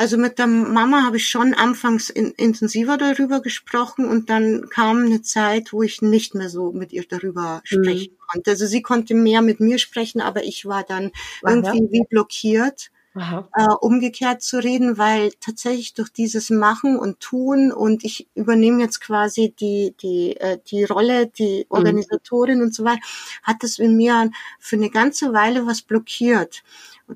Also 0.00 0.16
mit 0.16 0.38
der 0.38 0.46
Mama 0.46 1.02
habe 1.04 1.16
ich 1.16 1.28
schon 1.28 1.54
anfangs 1.54 2.08
in, 2.08 2.30
intensiver 2.30 2.96
darüber 2.96 3.40
gesprochen 3.40 4.06
und 4.06 4.30
dann 4.30 4.68
kam 4.70 5.04
eine 5.04 5.22
Zeit, 5.22 5.72
wo 5.72 5.82
ich 5.82 6.02
nicht 6.02 6.36
mehr 6.36 6.48
so 6.48 6.70
mit 6.70 6.92
ihr 6.92 7.04
darüber 7.06 7.56
mhm. 7.56 7.82
sprechen 7.82 8.12
mhm. 8.12 8.26
konnte. 8.30 8.50
Also 8.52 8.66
sie 8.66 8.80
konnte 8.80 9.14
mehr 9.14 9.42
mit 9.42 9.58
mir 9.58 9.78
sprechen, 9.78 10.20
aber 10.20 10.44
ich 10.44 10.66
war 10.66 10.84
dann 10.84 11.10
Aha. 11.42 11.52
irgendwie 11.52 11.88
wie 11.90 12.04
blockiert. 12.08 12.90
Äh, 13.16 13.74
umgekehrt 13.80 14.42
zu 14.42 14.62
reden, 14.62 14.96
weil 14.96 15.32
tatsächlich 15.40 15.92
durch 15.94 16.10
dieses 16.10 16.50
Machen 16.50 16.96
und 16.96 17.18
Tun 17.18 17.72
und 17.72 18.04
ich 18.04 18.28
übernehme 18.36 18.80
jetzt 18.80 19.00
quasi 19.00 19.52
die 19.58 19.92
die 20.00 20.36
äh, 20.36 20.58
die 20.70 20.84
Rolle, 20.84 21.26
die 21.26 21.66
mhm. 21.68 21.76
Organisatorin 21.76 22.58
mhm. 22.58 22.64
und 22.66 22.74
so 22.74 22.84
weiter, 22.84 23.00
hat 23.42 23.56
das 23.64 23.80
in 23.80 23.96
mir 23.96 24.30
für 24.60 24.76
eine 24.76 24.90
ganze 24.90 25.32
Weile 25.32 25.66
was 25.66 25.82
blockiert 25.82 26.62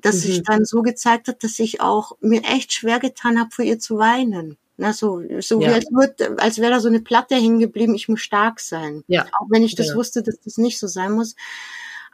dass 0.01 0.15
mhm. 0.15 0.19
sich 0.19 0.43
dann 0.43 0.65
so 0.65 0.81
gezeigt 0.81 1.27
hat, 1.27 1.43
dass 1.43 1.59
ich 1.59 1.81
auch 1.81 2.17
mir 2.19 2.43
echt 2.43 2.73
schwer 2.73 2.99
getan 2.99 3.39
habe, 3.39 3.51
vor 3.51 3.65
ihr 3.65 3.79
zu 3.79 3.97
weinen. 3.97 4.57
Na, 4.75 4.91
so, 4.91 5.21
so 5.39 5.61
ja. 5.61 5.69
wie 5.69 5.73
als, 5.73 5.85
wird, 5.91 6.39
als 6.41 6.57
wäre 6.57 6.71
da 6.71 6.79
so 6.79 6.87
eine 6.87 6.99
Platte 6.99 7.35
hängen 7.35 7.59
geblieben, 7.59 7.93
ich 7.93 8.09
muss 8.09 8.21
stark 8.21 8.59
sein. 8.59 9.03
Ja. 9.07 9.25
Auch 9.39 9.47
wenn 9.49 9.63
ich 9.63 9.75
das 9.75 9.89
ja. 9.89 9.95
wusste, 9.95 10.23
dass 10.23 10.39
das 10.41 10.57
nicht 10.57 10.79
so 10.79 10.87
sein 10.87 11.11
muss. 11.11 11.35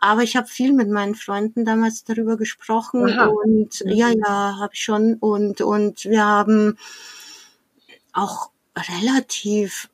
Aber 0.02 0.24
ich 0.24 0.36
habe 0.36 0.48
viel 0.48 0.74
mit 0.74 0.90
meinen 0.90 1.16
Freunden 1.16 1.66
damals 1.66 2.04
darüber 2.04 2.38
gesprochen 2.38 3.10
Aha. 3.10 3.26
und 3.28 3.84
mhm. 3.84 3.92
ja, 3.92 4.10
ja, 4.10 4.58
habe 4.60 4.74
ich 4.74 4.82
schon. 4.82 5.16
Und, 5.16 5.62
und 5.62 6.06
wir 6.06 6.26
haben 6.26 6.78
auch 8.14 8.50
relativ 8.76 9.90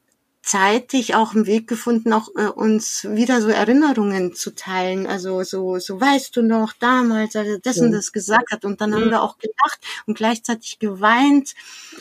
zeitig 0.46 1.16
auch 1.16 1.34
einen 1.34 1.48
Weg 1.48 1.68
gefunden, 1.68 2.14
auch 2.14 2.30
äh, 2.36 2.46
uns 2.46 3.04
wieder 3.10 3.42
so 3.42 3.50
Erinnerungen 3.50 4.36
zu 4.36 4.54
teilen. 4.54 5.08
Also 5.08 5.42
so, 5.42 5.80
so 5.80 6.00
weißt 6.00 6.36
du 6.36 6.44
noch 6.44 6.74
damals, 6.74 7.36
als 7.36 7.48
er 7.48 7.60
das 7.60 7.80
und 7.80 7.92
das 7.92 8.12
gesagt 8.12 8.52
hat. 8.52 8.64
Und 8.64 8.80
dann 8.80 8.94
haben 8.94 9.10
wir 9.10 9.24
auch 9.24 9.40
gelacht 9.40 9.80
und 10.06 10.16
gleichzeitig 10.16 10.78
geweint. 10.78 11.56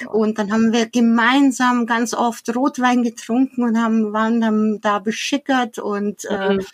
Und 0.09 0.39
dann 0.39 0.53
haben 0.53 0.75
wir 0.75 0.87
gemeinsam 0.87 1.87
ganz 1.87 2.13
oft 2.13 2.55
Rotwein 2.55 3.03
getrunken 3.03 3.63
und 3.63 3.83
haben, 3.83 4.13
waren 4.13 4.43
dann 4.43 4.79
da 4.83 4.99
beschickert 4.99 5.79
und 5.79 6.27
äh, 6.27 6.57
mhm. 6.57 6.67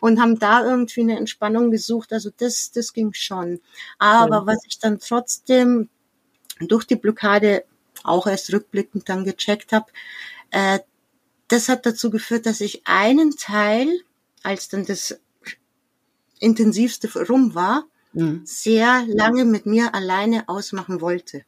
und 0.00 0.20
haben 0.20 0.40
da 0.40 0.64
irgendwie 0.64 1.02
eine 1.02 1.18
Entspannung 1.18 1.70
gesucht. 1.70 2.12
Also 2.12 2.30
das, 2.36 2.72
das 2.72 2.92
ging 2.92 3.12
schon. 3.12 3.60
Aber 4.00 4.44
was 4.46 4.58
ich 4.66 4.80
dann 4.80 4.98
trotzdem 4.98 5.88
durch 6.58 6.84
die 6.84 6.96
Blockade 6.96 7.62
auch 8.02 8.26
erst 8.26 8.52
rückblickend 8.52 9.08
dann 9.08 9.24
gecheckt 9.24 9.70
habe, 9.70 9.86
äh, 10.50 10.80
das 11.48 11.68
hat 11.68 11.86
dazu 11.86 12.10
geführt, 12.10 12.46
dass 12.46 12.60
ich 12.60 12.86
einen 12.86 13.36
Teil, 13.36 13.88
als 14.42 14.68
dann 14.68 14.84
das 14.84 15.20
intensivste 16.38 17.08
rum 17.28 17.54
war, 17.54 17.84
mhm. 18.12 18.42
sehr 18.44 19.04
lange 19.06 19.44
mit 19.44 19.66
mir 19.66 19.94
alleine 19.94 20.48
ausmachen 20.48 21.00
wollte. 21.00 21.44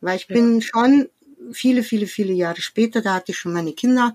Weil 0.00 0.16
ich 0.16 0.28
ja. 0.28 0.34
bin 0.34 0.62
schon 0.62 1.08
viele, 1.52 1.82
viele, 1.82 2.06
viele 2.06 2.32
Jahre 2.32 2.60
später, 2.60 3.00
da 3.02 3.14
hatte 3.14 3.32
ich 3.32 3.38
schon 3.38 3.52
meine 3.52 3.72
Kinder, 3.72 4.14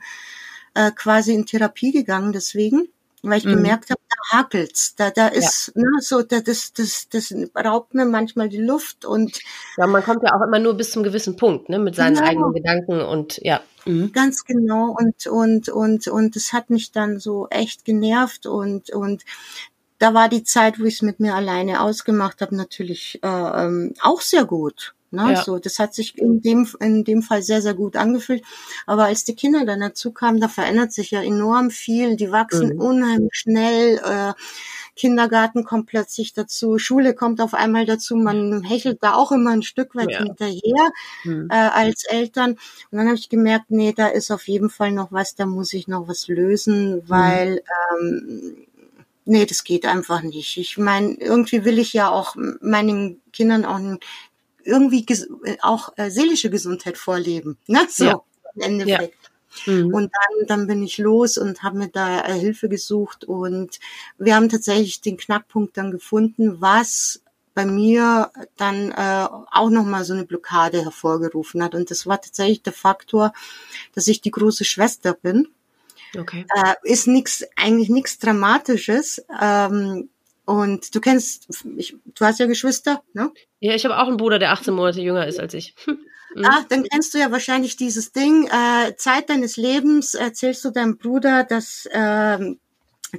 äh, 0.73 0.91
quasi 0.91 1.34
in 1.34 1.45
Therapie 1.45 1.91
gegangen 1.91 2.34
deswegen 2.34 2.89
weil 3.21 3.39
ich 3.39 3.45
mhm. 3.45 3.55
gemerkt 3.55 3.89
habe, 3.89 4.01
da 4.32 4.38
hakelt's, 4.38 4.95
da 4.95 5.09
da 5.09 5.28
ist 5.28 5.72
ja. 5.76 5.82
ne, 5.82 5.89
so, 6.01 6.22
da, 6.22 6.41
das 6.41 6.74
das 6.74 7.07
das 7.09 7.34
raubt 7.55 7.93
mir 7.93 8.05
manchmal 8.05 8.49
die 8.49 8.61
Luft 8.61 9.05
und 9.05 9.39
ja, 9.78 9.88
man 9.88 10.03
kommt 10.03 10.24
ja 10.24 10.36
auch 10.36 10.45
immer 10.45 10.59
nur 10.59 10.76
bis 10.76 10.91
zum 10.91 11.03
gewissen 11.03 11.36
Punkt, 11.36 11.70
ne, 11.70 11.80
mit 11.80 11.95
seinen 11.95 12.15
genau. 12.15 12.28
eigenen 12.28 12.53
Gedanken 12.53 13.01
und 13.01 13.39
ja, 13.43 13.61
mhm. 13.86 14.11
ganz 14.11 14.45
genau 14.45 14.95
und 14.97 15.28
und 15.28 15.70
und 15.70 16.07
und 16.07 16.36
das 16.36 16.53
hat 16.53 16.70
mich 16.70 16.91
dann 16.91 17.20
so 17.20 17.47
echt 17.49 17.86
genervt 17.86 18.45
und 18.45 18.89
und 18.91 19.24
da 19.99 20.13
war 20.13 20.30
die 20.30 20.43
Zeit, 20.43 20.80
wo 20.80 20.86
ich 20.86 20.95
es 20.95 21.01
mit 21.01 21.20
mir 21.20 21.36
alleine 21.36 21.82
ausgemacht 21.82 22.41
habe, 22.41 22.55
natürlich 22.55 23.20
äh, 23.22 23.28
ähm, 23.28 23.93
auch 24.01 24.22
sehr 24.22 24.45
gut. 24.45 24.93
Ne? 25.12 25.34
Ja. 25.34 25.43
So, 25.43 25.60
das 25.60 25.80
hat 25.80 25.93
sich 25.93 26.18
in 26.18 26.41
dem, 26.41 26.68
in 26.80 27.03
dem 27.03 27.22
Fall 27.22 27.41
sehr, 27.41 27.62
sehr 27.62 27.74
gut 27.74 27.95
angefühlt. 27.95 28.43
Aber 28.86 29.05
als 29.05 29.24
die 29.24 29.36
Kinder 29.36 29.66
dann 29.66 29.80
dazu 29.80 30.12
kamen, 30.12 30.39
da 30.39 30.47
verändert 30.47 30.91
sich 30.93 31.12
ja 31.12 31.22
enorm 31.22 31.72
viel. 31.72 32.16
Die 32.16 32.32
wachsen 32.32 32.76
mhm. 32.76 32.82
unheimlich 32.82 33.34
schnell. 33.34 33.97
Äh, 34.03 34.34
Kindergarten 34.99 35.64
kommt 35.64 35.88
plötzlich 35.88 36.34
dazu, 36.34 36.78
Schule 36.78 37.14
kommt 37.14 37.39
auf 37.39 37.53
einmal 37.53 37.86
dazu, 37.86 38.18
man 38.18 38.64
hechelt 38.64 39.01
da 39.01 39.14
auch 39.14 39.32
immer 39.32 39.51
ein 39.51 39.62
Stück 39.62 39.95
weit 39.95 40.12
ja. 40.12 40.20
hinterher 40.20 40.91
mhm. 41.24 41.47
äh, 41.49 41.55
als 41.55 42.03
Eltern. 42.03 42.51
Und 42.51 42.97
dann 42.97 43.07
habe 43.07 43.16
ich 43.16 43.30
gemerkt, 43.30 43.68
nee, 43.72 43.93
da 43.93 44.07
ist 44.07 44.30
auf 44.30 44.49
jeden 44.49 44.70
Fall 44.70 44.91
noch 44.91 45.14
was, 45.14 45.36
da 45.36 45.45
muss 45.45 45.72
ich 45.72 45.88
noch 45.88 46.10
was 46.10 46.28
lösen, 46.28 46.97
mhm. 46.97 47.01
weil 47.07 47.64
mhm. 47.97 48.01
ähm, 48.01 48.68
nee, 49.24 49.45
das 49.45 49.64
geht 49.64 49.86
einfach 49.86 50.22
nicht. 50.22 50.57
Ich 50.57 50.78
meine, 50.78 51.14
irgendwie 51.14 51.64
will 51.64 51.80
ich 51.80 51.93
ja 51.93 52.10
auch 52.10 52.36
meinen 52.60 53.22
Kindern 53.32 53.64
auch 53.64 53.78
ein 53.78 53.99
irgendwie 54.64 55.05
äh, 55.07 55.57
auch 55.62 55.93
äh, 55.97 56.10
seelische 56.10 56.49
Gesundheit 56.49 56.97
vorleben. 56.97 57.57
Ne? 57.68 57.88
So 57.89 58.05
ja. 58.05 58.22
im 58.55 58.62
Endeffekt. 58.62 59.18
Ja. 59.66 59.74
Mhm. 59.74 59.93
Und 59.93 60.12
dann, 60.14 60.47
dann 60.47 60.68
bin 60.68 60.84
ich 60.84 60.97
los 60.97 61.38
und 61.38 61.64
habe 61.64 61.78
mir 61.78 61.89
da 61.89 62.26
äh, 62.28 62.39
Hilfe 62.39 62.70
gesucht 62.70 63.26
und 63.26 63.80
wir 64.18 64.36
haben 64.36 64.47
tatsächlich 64.47 65.01
den 65.01 65.18
Knackpunkt 65.18 65.76
dann 65.76 65.91
gefunden, 65.91 66.62
was 66.62 67.22
bei 67.55 67.66
mir 67.66 68.32
dann 68.57 68.91
äh, 68.91 69.28
auch 69.51 69.70
nochmal 69.70 70.05
so 70.05 70.14
eine 70.14 70.24
Blockade 70.24 70.84
hervorgerufen 70.84 71.62
hat. 71.64 71.76
Und 71.76 71.91
das 71.91 72.05
war 72.05 72.22
tatsächlich 72.22 72.62
der 72.62 72.74
Faktor, 72.74 73.34
dass 73.93 74.07
ich 74.07 74.22
die 74.22 74.32
große 74.32 74.64
Schwester 74.64 75.14
bin. 75.14 75.47
Okay. 76.18 76.45
Äh, 76.55 76.76
ist 76.84 77.07
nichts, 77.07 77.43
eigentlich 77.55 77.89
nichts 77.89 78.18
Dramatisches. 78.20 79.26
Ähm, 79.41 80.10
und 80.50 80.95
du 80.95 81.00
kennst, 81.00 81.47
ich, 81.78 81.95
du 82.16 82.26
hast 82.26 82.39
ja 82.39 82.47
Geschwister, 82.47 83.04
ne? 83.14 83.32
Ja, 83.60 83.76
ich 83.76 83.86
habe 83.86 84.00
auch 84.00 84.08
einen 84.08 84.18
Bruder, 84.18 84.39
der 84.39 84.52
18 84.52 84.74
Monate 84.74 85.00
jünger 85.00 85.28
ist 85.28 85.39
als 85.39 85.54
ich. 85.54 85.76
Mhm. 85.86 86.00
Ah, 86.43 86.64
dann 86.70 86.84
kennst 86.84 87.16
du 87.16 87.18
ja 87.18 87.32
wahrscheinlich 87.32 87.76
dieses 87.76 88.12
Ding. 88.12 88.45
Äh, 88.45 88.95
Zeit 88.97 89.32
deines 89.32 89.58
Lebens 89.58 90.14
erzählst 90.14 90.64
du 90.64 90.70
deinem 90.70 91.00
Bruder, 91.00 91.43
dass 91.43 91.89
ähm, 91.91 92.60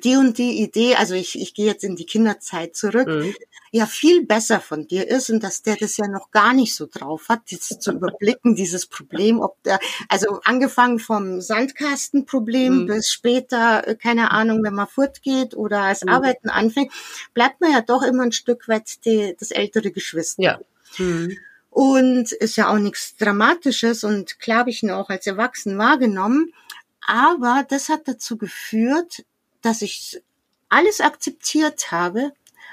die 0.05 0.15
und 0.15 0.39
die 0.39 0.63
Idee, 0.63 0.95
also 0.95 1.15
ich, 1.15 1.37
ich 1.37 1.53
gehe 1.53 1.67
jetzt 1.67 1.83
in 1.83 1.97
die 1.97 2.07
Kinderzeit 2.07 2.77
zurück, 2.77 3.09
mhm. 3.09 3.35
Ja 3.73 3.87
viel 3.87 4.27
besser 4.27 4.61
von 4.61 4.87
dir 4.87 5.09
ist 5.09 5.31
und 5.31 5.43
dass 5.43 5.63
der 5.63 5.77
das 5.77 5.97
ja 5.97 6.09
noch 6.09 6.31
gar 6.31 6.53
nicht 6.53 6.75
so 6.75 6.87
drauf 6.87 7.29
hat, 7.29 7.43
das 7.51 7.79
zu 7.79 7.93
überblicken, 7.95 8.55
dieses 8.55 8.87
Problem, 8.87 9.41
ob 9.41 9.63
der, 9.63 9.79
also 10.09 10.41
angefangen 10.45 10.99
vom 10.99 11.41
Sandkastenproblem 11.41 12.83
mhm. 12.83 12.87
bis 12.87 13.11
später, 13.11 13.87
äh, 13.87 13.95
keine 13.95 14.33
Ahnung, 14.33 14.63
wenn 14.63 14.75
man 14.75 14.89
fortgeht 14.89 15.55
oder 15.55 15.83
als 15.83 16.05
mhm. 16.05 16.11
Arbeiten 16.11 16.51
anfängt, 16.51 16.93
bleibt 17.33 17.61
man 17.61 17.73
ja 17.73 17.81
doch 17.81 18.03
immer 18.03 18.25
ein 18.25 18.33
Stück 18.33 18.69
weit 18.69 19.05
die, 19.05 19.37
das 19.39 19.51
ältere 19.51 19.93
Geschwister. 19.93 20.43
Ja. 20.43 20.61
Mhm. 20.99 21.39
Und 21.71 22.33
ist 22.33 22.57
ja 22.57 22.69
auch 22.69 22.79
nichts 22.79 23.15
Dramatisches 23.17 24.03
und 24.03 24.41
klar 24.41 24.59
habe 24.59 24.71
ich 24.71 24.83
ihn 24.83 24.91
auch 24.91 25.09
als 25.09 25.29
Erwachsen 25.29 25.79
wahrgenommen. 25.79 26.53
Aber 27.07 27.65
das 27.69 27.89
hat 27.89 28.09
dazu 28.09 28.37
geführt, 28.37 29.25
dass 29.63 29.81
ich 29.81 30.21
alles 30.69 31.01
akzeptiert 31.01 31.93
habe, 31.93 32.33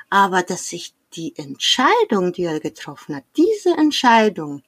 aber 0.10 0.44
dass 0.44 0.72
ich 0.74 0.94
die 1.14 1.36
Entscheidung, 1.38 2.34
die 2.34 2.44
er 2.44 2.60
getroffen 2.60 3.16
hat, 3.16 3.24
diese 3.36 3.72
Entscheidung, 3.72 4.64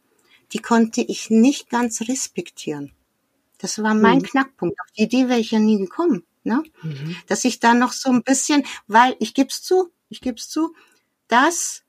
die 0.53 0.59
konnte 0.59 1.01
ich 1.01 1.29
nicht 1.29 1.69
ganz 1.69 2.01
respektieren. 2.01 2.91
Das 3.59 3.81
war 3.83 3.93
mein 3.93 4.19
mhm. 4.19 4.23
Knackpunkt. 4.23 4.79
Auf 4.79 4.91
die 4.97 5.03
Idee 5.03 5.27
wäre 5.27 5.39
ich 5.39 5.51
ja 5.51 5.59
nie 5.59 5.77
gekommen. 5.77 6.23
Ne? 6.43 6.63
Mhm. 6.81 7.15
Dass 7.27 7.45
ich 7.45 7.59
da 7.59 7.73
noch 7.73 7.91
so 7.91 8.09
ein 8.09 8.23
bisschen, 8.23 8.65
weil 8.87 9.15
ich 9.19 9.33
geb's 9.33 9.61
zu, 9.61 9.91
ich 10.09 10.21
geb's 10.21 10.49
zu, 10.49 10.73
das 11.27 11.83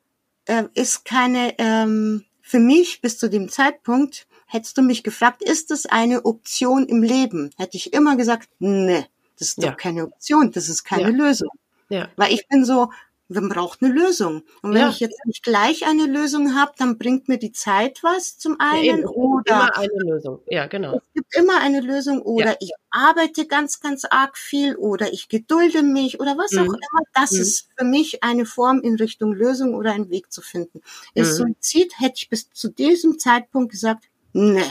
äh, 0.46 0.64
ist 0.74 1.04
keine, 1.04 1.54
ähm, 1.58 2.24
für 2.42 2.58
mich 2.58 3.00
bis 3.00 3.18
zu 3.18 3.30
dem 3.30 3.48
Zeitpunkt, 3.48 4.26
hättest 4.46 4.76
du 4.76 4.82
mich 4.82 5.04
gefragt, 5.04 5.42
ist 5.42 5.70
das 5.70 5.86
eine 5.86 6.24
Option 6.24 6.86
im 6.86 7.02
Leben? 7.02 7.50
Hätte 7.56 7.76
ich 7.76 7.92
immer 7.92 8.16
gesagt, 8.16 8.48
ne. 8.58 9.06
Das 9.38 9.48
ist 9.48 9.62
ja. 9.62 9.70
doch 9.70 9.76
keine 9.78 10.04
Option, 10.04 10.50
das 10.52 10.68
ist 10.68 10.84
keine 10.84 11.04
ja. 11.04 11.08
Lösung. 11.08 11.48
Ja. 11.88 12.08
Weil 12.16 12.34
ich 12.34 12.46
bin 12.48 12.64
so, 12.64 12.90
man 13.30 13.48
braucht 13.48 13.82
eine 13.82 13.92
Lösung. 13.92 14.42
Und 14.62 14.74
wenn 14.74 14.82
ja. 14.82 14.90
ich 14.90 14.98
jetzt 14.98 15.24
nicht 15.24 15.42
gleich 15.42 15.86
eine 15.86 16.06
Lösung 16.06 16.56
habe, 16.56 16.72
dann 16.76 16.98
bringt 16.98 17.28
mir 17.28 17.38
die 17.38 17.52
Zeit 17.52 18.02
was 18.02 18.38
zum 18.38 18.56
einen 18.58 19.02
ja, 19.02 19.06
oder 19.06 19.52
immer 19.52 19.76
eine 19.76 20.12
Lösung. 20.12 20.40
Ja, 20.48 20.66
genau. 20.66 20.96
Es 20.96 21.02
gibt 21.14 21.36
immer 21.36 21.60
eine 21.60 21.80
Lösung 21.80 22.20
oder 22.22 22.50
ja. 22.50 22.56
ich 22.60 22.72
arbeite 22.90 23.46
ganz, 23.46 23.80
ganz 23.80 24.04
arg 24.04 24.36
viel 24.36 24.74
oder 24.74 25.12
ich 25.12 25.28
gedulde 25.28 25.82
mich 25.82 26.18
oder 26.18 26.36
was 26.36 26.50
mhm. 26.52 26.58
auch 26.58 26.64
immer. 26.64 27.06
Das 27.14 27.32
mhm. 27.32 27.40
ist 27.40 27.68
für 27.76 27.84
mich 27.84 28.24
eine 28.24 28.46
Form 28.46 28.80
in 28.80 28.96
Richtung 28.96 29.32
Lösung 29.32 29.74
oder 29.74 29.92
einen 29.92 30.10
Weg 30.10 30.32
zu 30.32 30.42
finden. 30.42 30.80
Mhm. 31.14 31.24
Suizid 31.24 32.00
hätte 32.00 32.14
ich 32.16 32.28
bis 32.28 32.50
zu 32.50 32.68
diesem 32.68 33.18
Zeitpunkt 33.20 33.70
gesagt, 33.70 34.06
ne, 34.32 34.64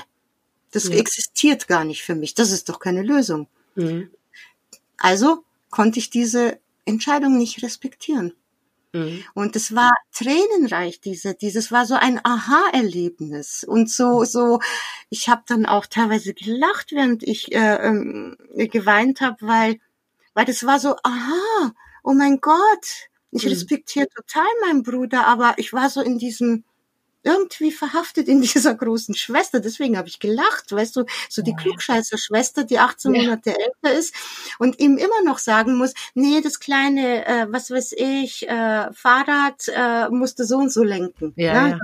das 0.72 0.90
existiert 0.90 1.68
gar 1.68 1.86
nicht 1.86 2.04
für 2.04 2.16
mich. 2.16 2.36
Das 2.36 2.52
ist 2.52 2.68
doch 2.70 2.80
keine 2.80 3.04
Lösung. 3.04 3.48
Mhm. 3.76 4.12
Also 4.98 5.44
konnte 5.70 6.00
ich 6.00 6.10
diese 6.10 6.60
Entscheidung 6.86 7.38
nicht 7.38 7.64
respektieren. 7.64 8.34
Mhm. 8.94 9.24
Und 9.34 9.56
es 9.56 9.76
war 9.76 9.92
tränenreich, 10.12 11.00
diese, 11.00 11.36
dieses 11.36 11.72
war 11.72 11.86
so 11.86 11.96
ein 11.96 12.20
Aha-Erlebnis. 12.24 13.64
Und 13.64 13.90
so, 13.90 14.24
so, 14.24 14.60
ich 15.10 15.30
habe 15.30 15.44
dann 15.48 15.66
auch 15.66 15.86
teilweise 15.86 16.34
gelacht, 16.34 16.92
während 16.92 17.24
ich 17.24 17.52
äh, 17.54 17.76
ähm, 17.88 18.38
geweint 18.56 19.22
habe, 19.22 19.38
weil, 19.42 19.80
weil 20.34 20.46
das 20.46 20.66
war 20.66 20.80
so, 20.80 20.96
aha, 21.04 21.72
oh 22.04 22.14
mein 22.14 22.42
Gott, 22.42 23.10
ich 23.32 23.44
mhm. 23.44 23.50
respektiere 23.52 24.08
total 24.10 24.48
meinen 24.66 24.84
Bruder, 24.84 25.28
aber 25.28 25.54
ich 25.58 25.72
war 25.74 25.90
so 25.90 26.02
in 26.02 26.18
diesem, 26.18 26.64
irgendwie 27.24 27.72
verhaftet 27.72 28.28
in 28.28 28.42
dieser 28.42 28.74
großen 28.74 29.16
Schwester. 29.16 29.60
Deswegen 29.60 29.98
habe 29.98 30.08
ich 30.08 30.20
gelacht, 30.20 30.72
weißt 30.72 30.96
du, 30.96 31.06
so 31.30 31.42
die 31.42 31.56
klugscheißer 31.56 32.18
Schwester, 32.18 32.64
die 32.64 32.80
18 32.80 33.14
ja. 33.14 33.22
Monate 33.22 33.56
älter 33.58 33.98
ist 33.98 34.14
und 34.60 34.80
ihm 34.80 34.98
immer 34.98 35.22
noch 35.24 35.38
sagen 35.38 35.78
muss, 35.78 35.94
nee, 36.14 36.42
das 36.42 36.60
kleine, 36.60 37.26
äh, 37.26 37.48
was 37.50 37.72
weiß 37.72 37.94
ich, 37.94 38.48
äh, 38.48 38.92
Fahrrad 38.94 39.64
äh, 39.68 40.10
musste 40.10 40.46
so 40.46 40.58
und 40.58 40.72
so 40.72 40.84
lenken. 40.84 41.34
Ja, 41.36 41.54
ja? 41.54 41.68
ja. 41.70 41.80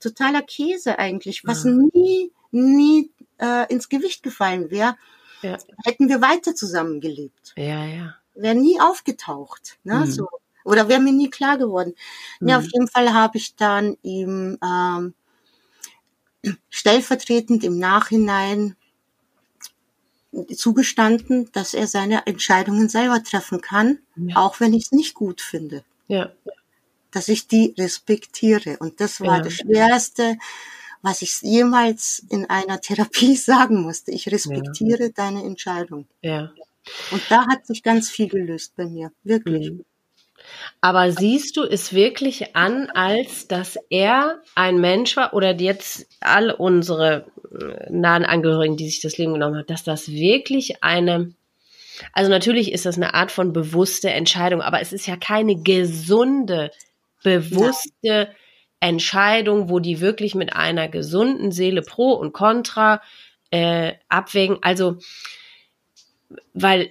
Totaler 0.00 0.42
Käse 0.42 0.98
eigentlich, 0.98 1.44
was 1.44 1.64
ja. 1.64 1.70
nie, 1.70 2.32
nie 2.50 3.10
äh, 3.38 3.72
ins 3.72 3.88
Gewicht 3.88 4.22
gefallen 4.22 4.70
wäre, 4.70 4.96
ja. 5.42 5.56
hätten 5.84 6.08
wir 6.08 6.20
weiter 6.20 6.54
zusammengelebt. 6.54 7.54
Ja, 7.56 7.84
ja. 7.84 8.14
Wäre 8.34 8.54
nie 8.54 8.78
aufgetaucht. 8.80 9.78
Ne? 9.84 10.00
Mhm. 10.00 10.10
So 10.10 10.28
oder 10.66 10.88
wäre 10.88 11.00
mir 11.00 11.12
nie 11.12 11.30
klar 11.30 11.58
geworden. 11.58 11.94
Mhm. 12.40 12.48
Ja, 12.48 12.58
auf 12.58 12.64
jeden 12.64 12.88
Fall 12.88 13.12
habe 13.12 13.38
ich 13.38 13.56
dann 13.56 13.96
ihm 14.02 14.58
ähm, 14.62 15.14
stellvertretend 16.70 17.64
im 17.64 17.78
Nachhinein 17.78 18.76
zugestanden, 20.54 21.50
dass 21.52 21.72
er 21.72 21.86
seine 21.86 22.26
Entscheidungen 22.26 22.88
selber 22.88 23.22
treffen 23.22 23.60
kann, 23.60 24.00
ja. 24.16 24.36
auch 24.36 24.60
wenn 24.60 24.74
ich 24.74 24.84
es 24.84 24.92
nicht 24.92 25.14
gut 25.14 25.40
finde. 25.40 25.82
Ja. 26.08 26.30
Dass 27.10 27.28
ich 27.28 27.48
die 27.48 27.74
respektiere. 27.78 28.76
Und 28.78 29.00
das 29.00 29.20
war 29.20 29.38
ja. 29.38 29.42
das 29.42 29.54
Schwerste, 29.54 30.36
was 31.00 31.22
ich 31.22 31.40
jemals 31.40 32.22
in 32.28 32.44
einer 32.46 32.80
Therapie 32.80 33.36
sagen 33.36 33.82
musste. 33.82 34.10
Ich 34.10 34.30
respektiere 34.30 35.04
ja. 35.04 35.08
deine 35.10 35.42
Entscheidung. 35.42 36.06
Ja. 36.20 36.52
Und 37.10 37.22
da 37.30 37.46
hat 37.48 37.66
sich 37.66 37.82
ganz 37.82 38.10
viel 38.10 38.28
gelöst 38.28 38.74
bei 38.76 38.86
mir. 38.86 39.12
Wirklich. 39.24 39.70
Mhm. 39.70 39.84
Aber 40.80 41.10
siehst 41.10 41.56
du 41.56 41.64
es 41.64 41.92
wirklich 41.92 42.54
an, 42.56 42.90
als 42.90 43.48
dass 43.48 43.78
er 43.90 44.42
ein 44.54 44.78
Mensch 44.80 45.16
war 45.16 45.34
oder 45.34 45.54
jetzt 45.58 46.06
all 46.20 46.50
unsere 46.50 47.26
äh, 47.52 47.90
nahen 47.90 48.24
Angehörigen, 48.24 48.76
die 48.76 48.88
sich 48.88 49.00
das 49.00 49.18
Leben 49.18 49.34
genommen 49.34 49.56
haben, 49.56 49.66
dass 49.66 49.84
das 49.84 50.10
wirklich 50.10 50.82
eine, 50.82 51.32
also 52.12 52.30
natürlich 52.30 52.72
ist 52.72 52.86
das 52.86 52.96
eine 52.96 53.14
Art 53.14 53.30
von 53.30 53.52
bewusste 53.52 54.10
Entscheidung, 54.10 54.62
aber 54.62 54.80
es 54.80 54.92
ist 54.92 55.06
ja 55.06 55.16
keine 55.16 55.56
gesunde, 55.56 56.70
bewusste 57.22 57.90
ja. 58.02 58.28
Entscheidung, 58.80 59.68
wo 59.68 59.80
die 59.80 60.00
wirklich 60.00 60.34
mit 60.34 60.54
einer 60.54 60.88
gesunden 60.88 61.50
Seele 61.50 61.82
pro 61.82 62.12
und 62.12 62.32
contra 62.32 63.00
äh, 63.50 63.94
abwägen. 64.08 64.58
Also 64.62 64.98
weil 66.54 66.90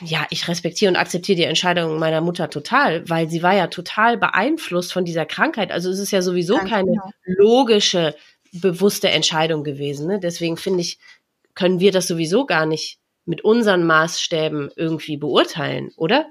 ja, 0.00 0.26
ich 0.30 0.46
respektiere 0.46 0.90
und 0.90 0.96
akzeptiere 0.96 1.36
die 1.36 1.44
Entscheidung 1.44 1.98
meiner 1.98 2.20
Mutter 2.20 2.48
total, 2.48 3.08
weil 3.08 3.28
sie 3.28 3.42
war 3.42 3.54
ja 3.54 3.66
total 3.66 4.16
beeinflusst 4.16 4.92
von 4.92 5.04
dieser 5.04 5.26
Krankheit. 5.26 5.72
Also 5.72 5.90
es 5.90 5.98
ist 5.98 6.12
ja 6.12 6.22
sowieso 6.22 6.56
Ganz 6.56 6.70
keine 6.70 6.92
genau. 6.92 7.10
logische, 7.26 8.14
bewusste 8.52 9.10
Entscheidung 9.10 9.64
gewesen. 9.64 10.06
Ne? 10.06 10.20
Deswegen 10.20 10.56
finde 10.56 10.80
ich, 10.80 10.98
können 11.54 11.80
wir 11.80 11.90
das 11.90 12.06
sowieso 12.06 12.46
gar 12.46 12.66
nicht 12.66 12.98
mit 13.24 13.42
unseren 13.42 13.84
Maßstäben 13.84 14.70
irgendwie 14.76 15.16
beurteilen, 15.16 15.90
oder? 15.96 16.26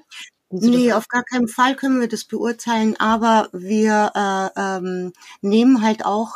Nee, 0.49 0.94
auf 0.94 1.10
gar 1.10 1.24
keinen 1.24 1.49
Fall 1.49 1.76
können 1.76 1.99
wir 1.99 2.07
das 2.07 2.24
beurteilen, 2.24 2.95
aber 2.98 3.49
wir 3.52 4.11
äh, 4.15 4.60
ähm, 4.60 5.14
nehmen 5.41 5.82
halt 5.82 6.06
auch, 6.06 6.32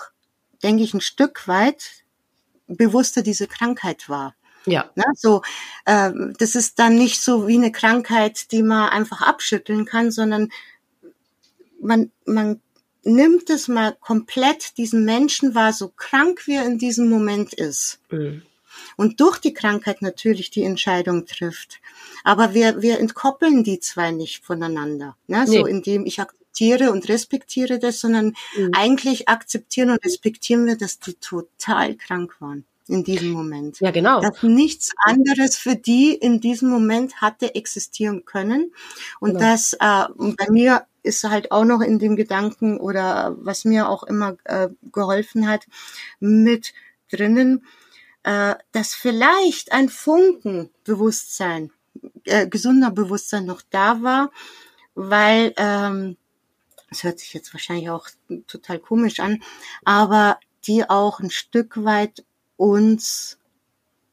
denke 0.62 0.84
ich, 0.84 0.94
ein 0.94 1.02
Stück 1.02 1.48
weit 1.48 2.04
bewusster 2.68 3.22
diese 3.22 3.48
Krankheit 3.48 4.10
wahr. 4.10 4.36
Ja. 4.66 4.90
Ne, 4.96 5.06
so, 5.16 5.42
äh, 5.86 6.12
das 6.38 6.56
ist 6.56 6.80
dann 6.80 6.96
nicht 6.96 7.22
so 7.22 7.48
wie 7.48 7.56
eine 7.56 7.72
Krankheit, 7.72 8.52
die 8.52 8.64
man 8.64 8.90
einfach 8.90 9.22
abschütteln 9.22 9.86
kann, 9.86 10.12
sondern 10.12 10.50
man, 11.82 12.12
man 12.26 12.62
nimmt 13.04 13.50
es 13.50 13.68
mal 13.68 13.98
komplett 14.00 14.78
diesen 14.78 15.06
Menschen 15.06 15.56
wahr, 15.56 15.74
so 15.74 15.90
krank 15.90 16.46
wie 16.46 16.56
er 16.56 16.66
in 16.66 16.78
diesem 16.78 17.10
Moment 17.10 17.54
ist. 17.54 18.00
Mhm. 18.12 18.44
Und 18.96 19.20
durch 19.20 19.40
die 19.40 19.54
Krankheit 19.54 20.02
natürlich 20.02 20.52
die 20.52 20.64
Entscheidung 20.64 21.26
trifft. 21.26 21.82
Aber 22.24 22.54
wir, 22.54 22.82
wir 22.82 23.00
entkoppeln 23.00 23.64
die 23.64 23.80
zwei 23.80 24.12
nicht 24.12 24.44
voneinander. 24.44 25.18
Ne? 25.28 25.46
So 25.48 25.64
nee. 25.64 25.70
indem 25.70 26.06
ich 26.06 26.20
akzeptiere 26.20 26.92
und 26.92 27.10
respektiere 27.10 27.80
das, 27.80 28.00
sondern 28.00 28.36
mhm. 28.56 28.72
eigentlich 28.74 29.28
akzeptieren 29.28 29.90
und 29.90 30.06
respektieren 30.06 30.66
wir, 30.68 30.78
dass 30.78 31.00
die 31.00 31.16
total 31.16 31.96
krank 31.96 32.36
waren 32.40 32.66
in 32.92 33.04
diesem 33.04 33.32
Moment. 33.32 33.80
Ja, 33.80 33.92
genau. 33.92 34.22
Dass 34.22 34.44
nichts 34.44 34.92
anderes 35.04 35.58
für 35.58 35.76
die 35.76 36.14
in 36.14 36.42
diesem 36.42 36.70
Moment 36.70 37.22
hatte 37.22 37.56
existieren 37.56 38.26
können. 38.26 38.74
Und 39.20 39.36
genau. 39.36 39.40
das 39.40 39.74
äh, 39.74 40.06
bei 40.18 40.50
mir 40.50 40.86
ist 41.04 41.24
halt 41.24 41.52
auch 41.52 41.66
noch 41.66 41.82
in 41.82 42.00
dem 42.00 42.16
Gedanken 42.16 42.80
oder 42.80 43.36
was 43.40 43.66
mir 43.66 43.90
auch 43.90 44.04
immer 44.04 44.38
äh, 44.44 44.70
geholfen 44.92 45.48
hat, 45.48 45.66
mit 46.20 46.74
drinnen, 47.10 47.66
äh, 48.24 48.56
dass 48.72 48.94
vielleicht 48.94 49.72
ein 49.72 49.90
Funken 49.90 50.70
Bewusstsein, 50.84 51.72
äh, 52.26 52.48
gesunder 52.48 52.92
Bewusstsein 52.92 53.46
noch 53.46 53.62
da 53.70 54.04
war, 54.04 54.32
weil 54.94 55.54
ähm, 55.58 56.18
das 56.90 57.04
hört 57.04 57.20
sich 57.20 57.34
jetzt 57.34 57.54
wahrscheinlich 57.54 57.90
auch 57.90 58.10
total 58.48 58.78
komisch 58.80 59.20
an, 59.22 59.42
aber 59.86 60.38
die 60.68 60.88
auch 60.88 61.20
ein 61.20 61.32
Stück 61.32 61.84
weit 61.84 62.24
uns 62.62 63.40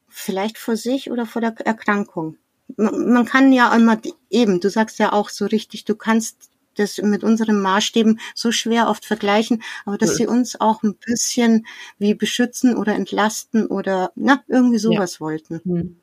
vielleicht 0.08 0.56
vor 0.56 0.76
sich 0.76 1.10
oder 1.10 1.26
vor 1.26 1.42
der 1.42 1.54
Erkrankung. 1.64 2.38
Man 2.76 3.24
kann 3.26 3.52
ja 3.52 3.74
immer 3.74 4.00
eben, 4.30 4.60
du 4.60 4.70
sagst 4.70 4.98
ja 4.98 5.12
auch 5.12 5.28
so 5.28 5.44
richtig, 5.46 5.84
du 5.84 5.94
kannst 5.94 6.50
das 6.74 6.98
mit 6.98 7.24
unseren 7.24 7.60
Maßstäben 7.60 8.20
so 8.34 8.52
schwer 8.52 8.88
oft 8.88 9.04
vergleichen, 9.04 9.62
aber 9.84 9.98
dass 9.98 10.10
ja. 10.10 10.16
sie 10.16 10.26
uns 10.26 10.60
auch 10.60 10.82
ein 10.82 10.94
bisschen 10.94 11.66
wie 11.98 12.14
beschützen 12.14 12.76
oder 12.76 12.94
entlasten 12.94 13.66
oder 13.66 14.12
na, 14.14 14.42
irgendwie 14.48 14.78
sowas 14.78 15.14
ja. 15.14 15.20
wollten. 15.20 15.60
Hm. 15.64 16.00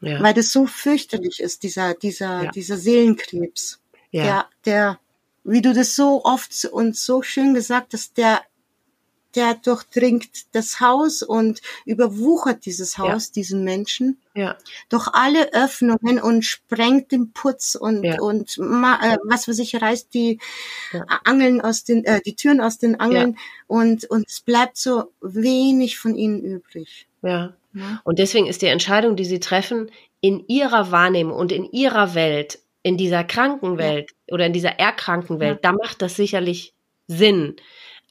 Ja. 0.00 0.22
Weil 0.22 0.34
das 0.34 0.50
so 0.50 0.66
fürchterlich 0.66 1.40
ist, 1.40 1.62
dieser, 1.62 1.94
dieser, 1.94 2.50
dieser 2.52 2.76
Seelenkrebs. 2.76 3.80
Ja. 4.10 4.22
Der, 4.22 4.48
der, 4.64 5.00
wie 5.44 5.62
du 5.62 5.74
das 5.74 5.96
so 5.96 6.24
oft 6.24 6.64
und 6.66 6.96
so 6.96 7.22
schön 7.22 7.52
gesagt 7.52 7.92
hast, 7.92 8.16
der 8.16 8.42
der 9.34 9.54
durchdringt 9.54 10.28
das 10.52 10.80
Haus 10.80 11.22
und 11.22 11.60
überwuchert 11.84 12.66
dieses 12.66 12.98
Haus, 12.98 13.28
ja. 13.28 13.32
diesen 13.34 13.64
Menschen. 13.64 14.18
Ja. 14.34 14.56
Durch 14.88 15.08
alle 15.12 15.52
Öffnungen 15.52 16.20
und 16.20 16.44
sprengt 16.44 17.12
den 17.12 17.32
Putz 17.32 17.74
und, 17.74 18.04
ja. 18.04 18.20
und 18.20 18.58
äh, 18.58 19.16
was 19.24 19.44
für 19.44 19.54
sich 19.54 19.80
reißt 19.80 20.12
die 20.12 20.38
ja. 20.92 21.04
Angeln 21.24 21.60
aus 21.60 21.84
den, 21.84 22.04
äh, 22.04 22.20
die 22.20 22.34
Türen 22.34 22.60
aus 22.60 22.78
den 22.78 22.98
Angeln 22.98 23.38
und, 23.66 24.04
und 24.10 24.28
es 24.28 24.40
bleibt 24.40 24.76
so 24.76 25.12
wenig 25.20 25.98
von 25.98 26.16
ihnen 26.16 26.42
übrig. 26.42 27.06
Ja. 27.22 27.54
Und 28.04 28.18
deswegen 28.18 28.46
ist 28.46 28.62
die 28.62 28.66
Entscheidung, 28.66 29.16
die 29.16 29.24
sie 29.24 29.40
treffen, 29.40 29.90
in 30.20 30.44
ihrer 30.46 30.90
Wahrnehmung 30.90 31.36
und 31.36 31.52
in 31.52 31.64
ihrer 31.70 32.14
Welt, 32.14 32.60
in 32.82 32.96
dieser 32.96 33.24
Krankenwelt 33.24 34.12
oder 34.30 34.46
in 34.46 34.52
dieser 34.52 34.78
erkrankten 34.78 35.40
Welt, 35.40 35.60
da 35.62 35.72
macht 35.72 36.02
das 36.02 36.16
sicherlich 36.16 36.72
Sinn. 37.08 37.56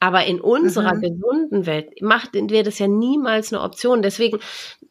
Aber 0.03 0.25
in 0.25 0.41
unserer 0.41 0.95
mhm. 0.95 1.01
gesunden 1.01 1.65
Welt 1.65 2.01
macht 2.01 2.33
wir 2.33 2.63
das 2.63 2.77
ja 2.77 2.89
niemals 2.89 3.53
eine 3.53 3.61
Option. 3.61 4.01
Deswegen 4.01 4.39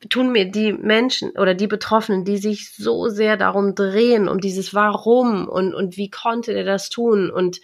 tun 0.08 0.32
mir 0.32 0.50
die 0.50 0.72
Menschen 0.72 1.32
oder 1.32 1.52
die 1.52 1.66
Betroffenen, 1.66 2.24
die 2.24 2.38
sich 2.38 2.74
so 2.74 3.08
sehr 3.08 3.36
darum 3.36 3.74
drehen, 3.74 4.26
um 4.26 4.40
dieses 4.40 4.72
Warum 4.72 5.48
und, 5.48 5.74
und 5.74 5.98
wie 5.98 6.08
konnte 6.08 6.54
der 6.54 6.64
das 6.64 6.88
tun? 6.88 7.30
Und 7.30 7.60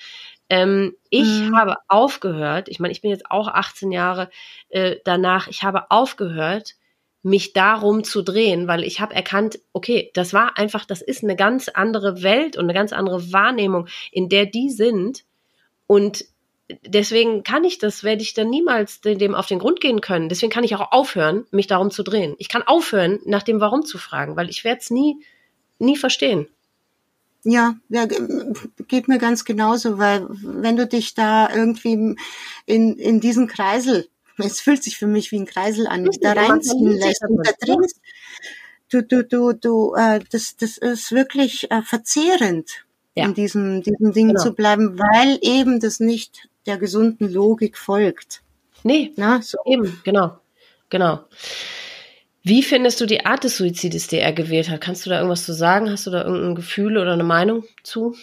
ähm, 0.50 0.94
ich 1.08 1.40
mhm. 1.40 1.56
habe 1.56 1.76
aufgehört, 1.88 2.68
ich 2.68 2.80
meine, 2.80 2.92
ich 2.92 3.00
bin 3.00 3.10
jetzt 3.10 3.30
auch 3.30 3.48
18 3.48 3.92
Jahre 3.92 4.28
äh, 4.68 4.96
danach, 5.06 5.48
ich 5.48 5.62
habe 5.62 5.90
aufgehört, 5.90 6.74
mich 7.22 7.54
darum 7.54 8.04
zu 8.04 8.20
drehen, 8.20 8.68
weil 8.68 8.84
ich 8.84 9.00
habe 9.00 9.14
erkannt, 9.14 9.58
okay, 9.72 10.10
das 10.12 10.34
war 10.34 10.58
einfach, 10.58 10.84
das 10.84 11.00
ist 11.00 11.24
eine 11.24 11.34
ganz 11.34 11.70
andere 11.70 12.22
Welt 12.22 12.58
und 12.58 12.64
eine 12.64 12.74
ganz 12.74 12.92
andere 12.92 13.32
Wahrnehmung, 13.32 13.88
in 14.12 14.28
der 14.28 14.44
die 14.44 14.68
sind. 14.68 15.24
Und 15.86 16.26
deswegen 16.84 17.42
kann 17.42 17.64
ich 17.64 17.78
das, 17.78 18.04
werde 18.04 18.22
ich 18.22 18.34
dann 18.34 18.50
niemals 18.50 19.00
dem 19.00 19.34
auf 19.34 19.46
den 19.46 19.58
Grund 19.58 19.80
gehen 19.80 20.00
können. 20.00 20.28
Deswegen 20.28 20.52
kann 20.52 20.64
ich 20.64 20.74
auch 20.74 20.92
aufhören, 20.92 21.46
mich 21.50 21.66
darum 21.66 21.90
zu 21.90 22.02
drehen. 22.02 22.34
Ich 22.38 22.48
kann 22.48 22.62
aufhören, 22.62 23.20
nach 23.24 23.42
dem 23.42 23.60
Warum 23.60 23.84
zu 23.84 23.98
fragen, 23.98 24.36
weil 24.36 24.50
ich 24.50 24.64
werde 24.64 24.80
es 24.80 24.90
nie, 24.90 25.20
nie 25.78 25.96
verstehen. 25.96 26.48
Ja, 27.44 27.76
ja, 27.88 28.06
geht 28.88 29.08
mir 29.08 29.18
ganz 29.18 29.44
genauso, 29.44 29.98
weil 29.98 30.26
wenn 30.28 30.76
du 30.76 30.86
dich 30.86 31.14
da 31.14 31.48
irgendwie 31.54 32.16
in, 32.66 32.96
in 32.96 33.20
diesen 33.20 33.46
Kreisel, 33.46 34.08
es 34.38 34.60
fühlt 34.60 34.82
sich 34.82 34.98
für 34.98 35.06
mich 35.06 35.32
wie 35.32 35.38
ein 35.38 35.46
Kreisel 35.46 35.86
an, 35.86 36.08
da 36.20 36.32
reinziehen 36.32 36.98
lässt 36.98 37.22
und 37.26 37.46
da 37.46 37.52
drehst, 37.60 38.00
du, 38.90 39.02
du, 39.02 39.24
du, 39.24 39.52
du, 39.52 39.94
äh, 39.94 40.20
das, 40.30 40.56
das 40.56 40.78
ist 40.78 41.12
wirklich 41.12 41.70
äh, 41.70 41.82
verzehrend. 41.82 42.84
ja. 43.14 43.24
in 43.24 43.34
diesem, 43.34 43.82
diesem 43.82 44.12
Ding 44.12 44.28
genau. 44.28 44.42
zu 44.42 44.52
bleiben, 44.52 44.98
weil 44.98 45.38
eben 45.42 45.80
das 45.80 46.00
nicht 46.00 46.48
der 46.66 46.78
gesunden 46.78 47.32
Logik 47.32 47.76
folgt. 47.76 48.42
Nee, 48.84 49.12
Na, 49.16 49.42
so. 49.42 49.58
eben, 49.66 50.00
genau, 50.04 50.38
genau. 50.88 51.24
Wie 52.42 52.62
findest 52.62 53.00
du 53.00 53.06
die 53.06 53.26
Art 53.26 53.44
des 53.44 53.56
Suizides, 53.56 54.06
die 54.06 54.18
er 54.18 54.32
gewählt 54.32 54.70
hat? 54.70 54.80
Kannst 54.80 55.04
du 55.04 55.10
da 55.10 55.16
irgendwas 55.16 55.44
zu 55.44 55.52
sagen? 55.52 55.90
Hast 55.90 56.06
du 56.06 56.10
da 56.10 56.24
irgendein 56.24 56.54
Gefühl 56.54 56.96
oder 56.96 57.12
eine 57.12 57.24
Meinung 57.24 57.64
zu? 57.82 58.16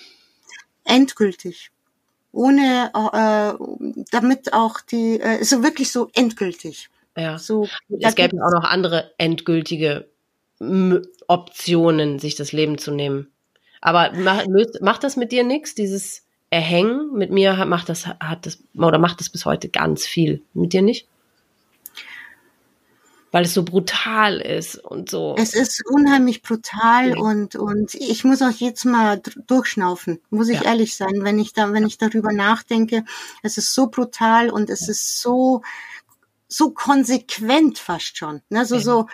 Endgültig. 0.84 1.72
Ohne, 2.32 2.92
äh, 2.94 4.04
damit 4.12 4.54
auch 4.54 4.82
die, 4.82 5.20
äh, 5.20 5.44
so 5.44 5.64
wirklich 5.64 5.92
so 5.92 6.10
endgültig. 6.14 6.90
Ja. 7.16 7.38
So, 7.38 7.68
es 8.00 8.16
gäbe 8.16 8.38
auch 8.44 8.52
noch 8.52 8.64
andere 8.64 9.12
endgültige 9.18 10.10
Optionen, 11.28 12.20
sich 12.20 12.36
das 12.36 12.52
Leben 12.52 12.78
zu 12.78 12.92
nehmen. 12.92 13.32
Aber 13.82 14.12
macht, 14.14 14.48
macht 14.82 15.04
das 15.04 15.18
mit 15.18 15.32
dir 15.32 15.44
nichts, 15.44 15.76
dieses 15.76 16.25
Erhängen? 16.50 17.14
Mit 17.14 17.32
mir 17.32 17.66
macht 17.66 17.90
das, 17.90 18.08
hat 18.08 18.46
das, 18.46 18.60
oder 18.76 18.98
macht 18.98 19.20
das 19.20 19.30
bis 19.30 19.46
heute 19.46 19.70
ganz 19.70 20.06
viel. 20.06 20.42
Mit 20.54 20.74
dir 20.74 20.82
nicht? 20.82 21.08
weil 23.36 23.44
es 23.44 23.54
so 23.54 23.64
brutal 23.64 24.40
ist 24.40 24.78
und 24.78 25.10
so. 25.10 25.36
Es 25.38 25.54
ist 25.56 25.84
unheimlich 25.86 26.42
brutal 26.42 27.10
ja. 27.10 27.18
und, 27.18 27.58
und 27.58 27.94
ich 27.94 28.24
muss 28.24 28.42
auch 28.42 28.50
jetzt 28.52 28.86
mal 28.86 29.22
durchschnaufen, 29.48 30.22
muss 30.30 30.48
ich 30.48 30.62
ja. 30.62 30.68
ehrlich 30.68 30.96
sein, 30.96 31.16
wenn 31.18 31.38
ich 31.38 31.52
da, 31.52 31.74
wenn 31.74 31.86
ich 31.86 31.98
darüber 31.98 32.32
nachdenke. 32.32 33.04
Es 33.44 33.58
ist 33.58 33.74
so 33.74 33.88
brutal 33.88 34.50
und 34.50 34.70
es 34.70 34.88
ist 34.88 35.20
so, 35.20 35.64
so 36.48 36.72
konsequent 36.72 37.78
fast 37.78 38.18
schon. 38.18 38.42
Ne? 38.48 38.66
So, 38.66 38.76
ja. 38.76 38.82
so, 38.82 39.08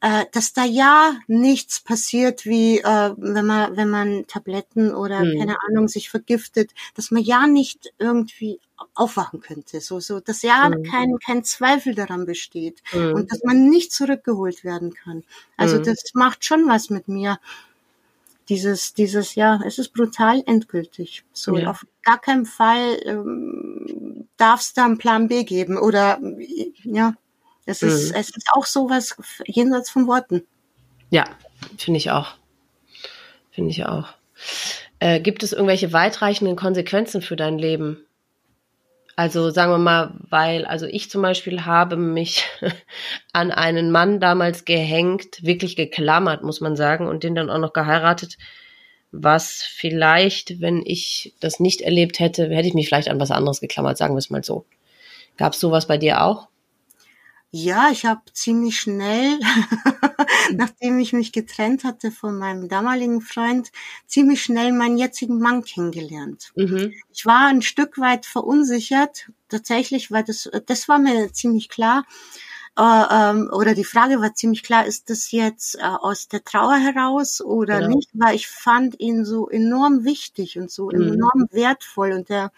äh, 0.00 0.26
dass 0.32 0.52
da 0.52 0.64
ja 0.64 1.16
nichts 1.26 1.80
passiert, 1.80 2.44
wie 2.44 2.78
äh, 2.78 3.14
wenn 3.16 3.46
man 3.46 3.76
wenn 3.76 3.90
man 3.90 4.26
Tabletten 4.28 4.94
oder 4.94 5.24
mhm. 5.24 5.38
keine 5.38 5.56
Ahnung 5.66 5.88
sich 5.88 6.08
vergiftet, 6.08 6.70
dass 6.94 7.10
man 7.10 7.22
ja 7.22 7.46
nicht 7.48 7.92
irgendwie 7.98 8.60
aufwachen 8.94 9.40
könnte, 9.40 9.80
so 9.80 9.98
so, 9.98 10.20
dass 10.20 10.42
ja 10.42 10.68
mhm. 10.68 10.84
kein 10.84 11.18
kein 11.18 11.42
Zweifel 11.42 11.96
daran 11.96 12.26
besteht 12.26 12.80
mhm. 12.92 13.14
und 13.14 13.32
dass 13.32 13.42
man 13.42 13.68
nicht 13.68 13.92
zurückgeholt 13.92 14.62
werden 14.62 14.94
kann. 14.94 15.24
Also 15.56 15.78
mhm. 15.78 15.84
das 15.84 16.12
macht 16.14 16.44
schon 16.44 16.68
was 16.68 16.90
mit 16.90 17.08
mir. 17.08 17.40
Dieses 18.48 18.94
dieses 18.94 19.34
ja, 19.34 19.60
es 19.66 19.78
ist 19.78 19.92
brutal 19.94 20.42
endgültig. 20.46 21.24
So 21.32 21.56
ja. 21.56 21.70
auf 21.70 21.84
gar 22.02 22.20
keinen 22.20 22.46
Fall 22.46 23.00
ähm, 23.04 24.28
darf 24.36 24.60
es 24.60 24.74
da 24.74 24.84
einen 24.84 24.98
Plan 24.98 25.26
B 25.26 25.42
geben 25.42 25.76
oder 25.76 26.20
ja. 26.84 27.14
Es 27.68 27.82
ist, 27.82 28.10
mhm. 28.10 28.16
es 28.18 28.30
ist 28.30 28.48
auch 28.54 28.64
sowas 28.64 29.14
jenseits 29.44 29.90
von 29.90 30.06
Worten. 30.06 30.46
Ja, 31.10 31.24
finde 31.76 31.98
ich 31.98 32.10
auch. 32.10 32.34
Finde 33.50 33.70
ich 33.70 33.84
auch. 33.84 34.08
Äh, 35.00 35.20
gibt 35.20 35.42
es 35.42 35.52
irgendwelche 35.52 35.92
weitreichenden 35.92 36.56
Konsequenzen 36.56 37.20
für 37.20 37.36
dein 37.36 37.58
Leben? 37.58 37.98
Also 39.16 39.50
sagen 39.50 39.72
wir 39.72 39.78
mal, 39.78 40.14
weil, 40.30 40.64
also 40.64 40.86
ich 40.86 41.10
zum 41.10 41.20
Beispiel 41.20 41.66
habe 41.66 41.96
mich 41.96 42.44
an 43.32 43.50
einen 43.50 43.90
Mann 43.90 44.18
damals 44.18 44.64
gehängt, 44.64 45.42
wirklich 45.42 45.76
geklammert, 45.76 46.44
muss 46.44 46.60
man 46.60 46.74
sagen, 46.74 47.06
und 47.06 47.22
den 47.22 47.34
dann 47.34 47.50
auch 47.50 47.58
noch 47.58 47.72
geheiratet, 47.74 48.38
was 49.10 49.62
vielleicht, 49.62 50.60
wenn 50.60 50.82
ich 50.86 51.34
das 51.40 51.60
nicht 51.60 51.82
erlebt 51.82 52.18
hätte, 52.18 52.48
hätte 52.48 52.68
ich 52.68 52.74
mich 52.74 52.88
vielleicht 52.88 53.08
an 53.08 53.20
was 53.20 53.30
anderes 53.30 53.60
geklammert, 53.60 53.98
sagen 53.98 54.14
wir 54.14 54.18
es 54.18 54.30
mal 54.30 54.44
so. 54.44 54.64
Gab 55.36 55.52
es 55.52 55.60
sowas 55.60 55.86
bei 55.86 55.98
dir 55.98 56.22
auch? 56.22 56.48
Ja, 57.50 57.88
ich 57.90 58.04
habe 58.04 58.20
ziemlich 58.34 58.78
schnell, 58.78 59.38
nachdem 60.54 60.98
ich 60.98 61.14
mich 61.14 61.32
getrennt 61.32 61.82
hatte 61.82 62.10
von 62.10 62.36
meinem 62.36 62.68
damaligen 62.68 63.22
Freund, 63.22 63.72
ziemlich 64.06 64.42
schnell 64.42 64.72
meinen 64.72 64.98
jetzigen 64.98 65.38
Mann 65.38 65.64
kennengelernt. 65.64 66.52
Mhm. 66.56 66.92
Ich 67.10 67.24
war 67.24 67.46
ein 67.46 67.62
Stück 67.62 67.98
weit 67.98 68.26
verunsichert, 68.26 69.30
tatsächlich, 69.48 70.10
weil 70.10 70.24
das, 70.24 70.50
das 70.66 70.88
war 70.88 70.98
mir 70.98 71.32
ziemlich 71.32 71.70
klar. 71.70 72.04
Äh, 72.78 72.82
ähm, 73.10 73.50
oder 73.50 73.74
die 73.74 73.84
Frage 73.84 74.20
war 74.20 74.34
ziemlich 74.34 74.62
klar, 74.62 74.84
ist 74.84 75.08
das 75.08 75.32
jetzt 75.32 75.76
äh, 75.76 75.80
aus 75.82 76.28
der 76.28 76.44
Trauer 76.44 76.76
heraus 76.76 77.40
oder 77.40 77.80
genau. 77.80 77.96
nicht? 77.96 78.10
Weil 78.12 78.36
ich 78.36 78.46
fand 78.46 79.00
ihn 79.00 79.24
so 79.24 79.48
enorm 79.48 80.04
wichtig 80.04 80.58
und 80.58 80.70
so 80.70 80.90
mhm. 80.90 81.14
enorm 81.14 81.48
wertvoll 81.50 82.12
und 82.12 82.28
der 82.28 82.52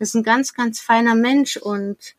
ist 0.00 0.14
ein 0.14 0.24
ganz, 0.24 0.54
ganz 0.54 0.80
feiner 0.80 1.14
Mensch 1.14 1.56
und 1.56 2.16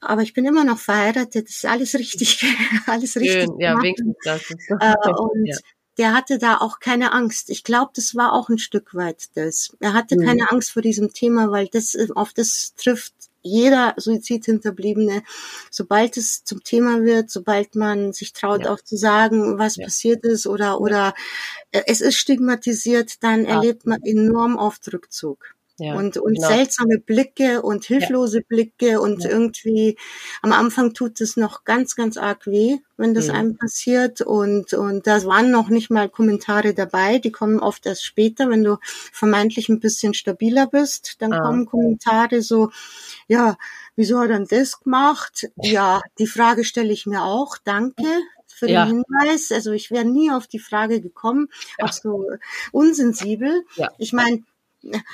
aber 0.00 0.22
ich 0.22 0.32
bin 0.32 0.44
immer 0.44 0.64
noch 0.64 0.78
verheiratet, 0.78 1.48
das 1.48 1.56
ist 1.56 1.66
alles 1.66 1.94
richtig, 1.94 2.42
alles 2.86 3.16
richtig. 3.16 3.32
Schön, 3.32 3.60
ja, 3.60 3.76
wenigstens 3.80 4.16
das. 4.24 4.42
Äh, 4.50 4.94
und 5.18 5.46
ja. 5.46 5.56
der 5.98 6.14
hatte 6.14 6.38
da 6.38 6.58
auch 6.58 6.78
keine 6.78 7.12
Angst. 7.12 7.50
Ich 7.50 7.64
glaube, 7.64 7.92
das 7.94 8.14
war 8.14 8.32
auch 8.32 8.48
ein 8.48 8.58
Stück 8.58 8.94
weit 8.94 9.28
das. 9.34 9.76
Er 9.80 9.92
hatte 9.92 10.16
mhm. 10.16 10.24
keine 10.24 10.50
Angst 10.50 10.70
vor 10.70 10.82
diesem 10.82 11.12
Thema, 11.12 11.50
weil 11.50 11.68
das 11.68 11.96
auf 12.14 12.32
das 12.32 12.74
trifft 12.74 13.14
jeder 13.42 13.94
Suizidhinterbliebene, 13.96 15.22
sobald 15.70 16.16
es 16.16 16.44
zum 16.44 16.62
Thema 16.62 17.02
wird, 17.04 17.30
sobald 17.30 17.74
man 17.76 18.12
sich 18.12 18.32
traut, 18.32 18.62
ja. 18.62 18.72
auch 18.72 18.80
zu 18.80 18.96
sagen, 18.96 19.58
was 19.58 19.76
ja. 19.76 19.84
passiert 19.84 20.24
ist 20.24 20.46
oder, 20.46 20.80
oder 20.80 21.14
äh, 21.70 21.82
es 21.86 22.00
ist 22.00 22.16
stigmatisiert, 22.16 23.22
dann 23.22 23.44
erlebt 23.44 23.86
man 23.86 24.02
enorm 24.02 24.56
oft 24.56 24.92
Rückzug. 24.92 25.54
Ja, 25.80 25.94
und 25.94 26.16
und 26.16 26.34
genau. 26.34 26.48
seltsame 26.48 26.98
Blicke 26.98 27.62
und 27.62 27.84
hilflose 27.84 28.38
ja. 28.38 28.44
Blicke 28.48 29.00
und 29.00 29.22
ja. 29.22 29.30
irgendwie 29.30 29.96
am 30.42 30.52
Anfang 30.52 30.92
tut 30.92 31.20
es 31.20 31.36
noch 31.36 31.62
ganz 31.62 31.94
ganz 31.94 32.16
arg 32.16 32.46
weh, 32.46 32.78
wenn 32.96 33.14
das 33.14 33.28
mhm. 33.28 33.34
einem 33.34 33.56
passiert 33.58 34.20
und 34.20 34.74
und 34.74 35.06
da 35.06 35.24
waren 35.24 35.52
noch 35.52 35.68
nicht 35.68 35.88
mal 35.88 36.08
Kommentare 36.08 36.74
dabei, 36.74 37.18
die 37.18 37.30
kommen 37.30 37.60
oft 37.60 37.86
erst 37.86 38.04
später, 38.04 38.50
wenn 38.50 38.64
du 38.64 38.78
vermeintlich 39.12 39.68
ein 39.68 39.78
bisschen 39.78 40.14
stabiler 40.14 40.66
bist, 40.66 41.22
dann 41.22 41.32
ah. 41.32 41.40
kommen 41.42 41.66
Kommentare 41.66 42.42
so 42.42 42.70
ja, 43.28 43.56
wieso 43.94 44.18
hat 44.18 44.30
er 44.30 44.40
das 44.40 44.80
gemacht? 44.80 45.48
Ja, 45.62 46.00
die 46.18 46.26
Frage 46.26 46.64
stelle 46.64 46.92
ich 46.92 47.06
mir 47.06 47.22
auch. 47.22 47.56
Danke 47.62 48.04
für 48.46 48.66
den 48.66 48.86
Hinweis. 48.86 49.52
Also 49.52 49.72
ich 49.72 49.90
wäre 49.90 50.04
nie 50.04 50.30
auf 50.30 50.46
die 50.46 50.58
Frage 50.58 51.00
gekommen, 51.00 51.48
auch 51.80 51.92
so 51.92 52.26
unsensibel. 52.72 53.64
Ja. 53.76 53.90
Ich 53.98 54.12
meine, 54.12 54.42